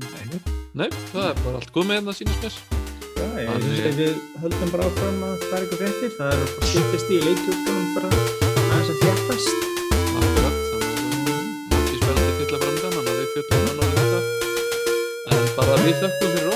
Nei. 0.00 0.44
Nei, 0.74 0.90
það 1.10 1.24
er 1.32 1.42
bara 1.44 1.58
allt 1.58 1.74
komið 1.74 1.98
hérna 1.98 2.14
sínast 2.14 2.46
mér 2.46 2.78
Já, 3.20 3.26
ég 3.44 3.50
finnst 3.52 3.84
að 3.84 3.98
við 4.00 4.20
höldum 4.40 4.70
bara 4.72 4.86
áfram 4.88 5.18
að 5.26 5.42
það 5.42 5.56
er 5.56 5.64
eitthvað 5.64 5.80
fréttir. 5.82 6.12
Það 6.16 6.30
er 6.32 6.38
bara 6.54 6.68
skiptist 6.70 7.10
í 7.10 7.18
leikjúrkunum 7.20 7.90
bara 7.96 8.08
aðeins 8.14 8.92
að 8.94 9.02
þjættast. 9.02 9.50
Akkurat, 10.20 10.56
þannig 10.70 10.88
að 10.94 11.42
margir 11.74 11.98
spennandi 12.00 12.32
tilla 12.38 12.62
framöndan, 12.62 12.96
þannig 12.96 13.12
að 13.12 13.20
við 13.20 13.28
fjöldum 13.34 13.66
hann 13.66 13.76
á 13.76 13.86
þetta. 13.98 14.20
En 15.36 15.52
bara 15.58 15.76
við 15.84 16.00
þökkum 16.00 16.32
fyrir 16.36 16.49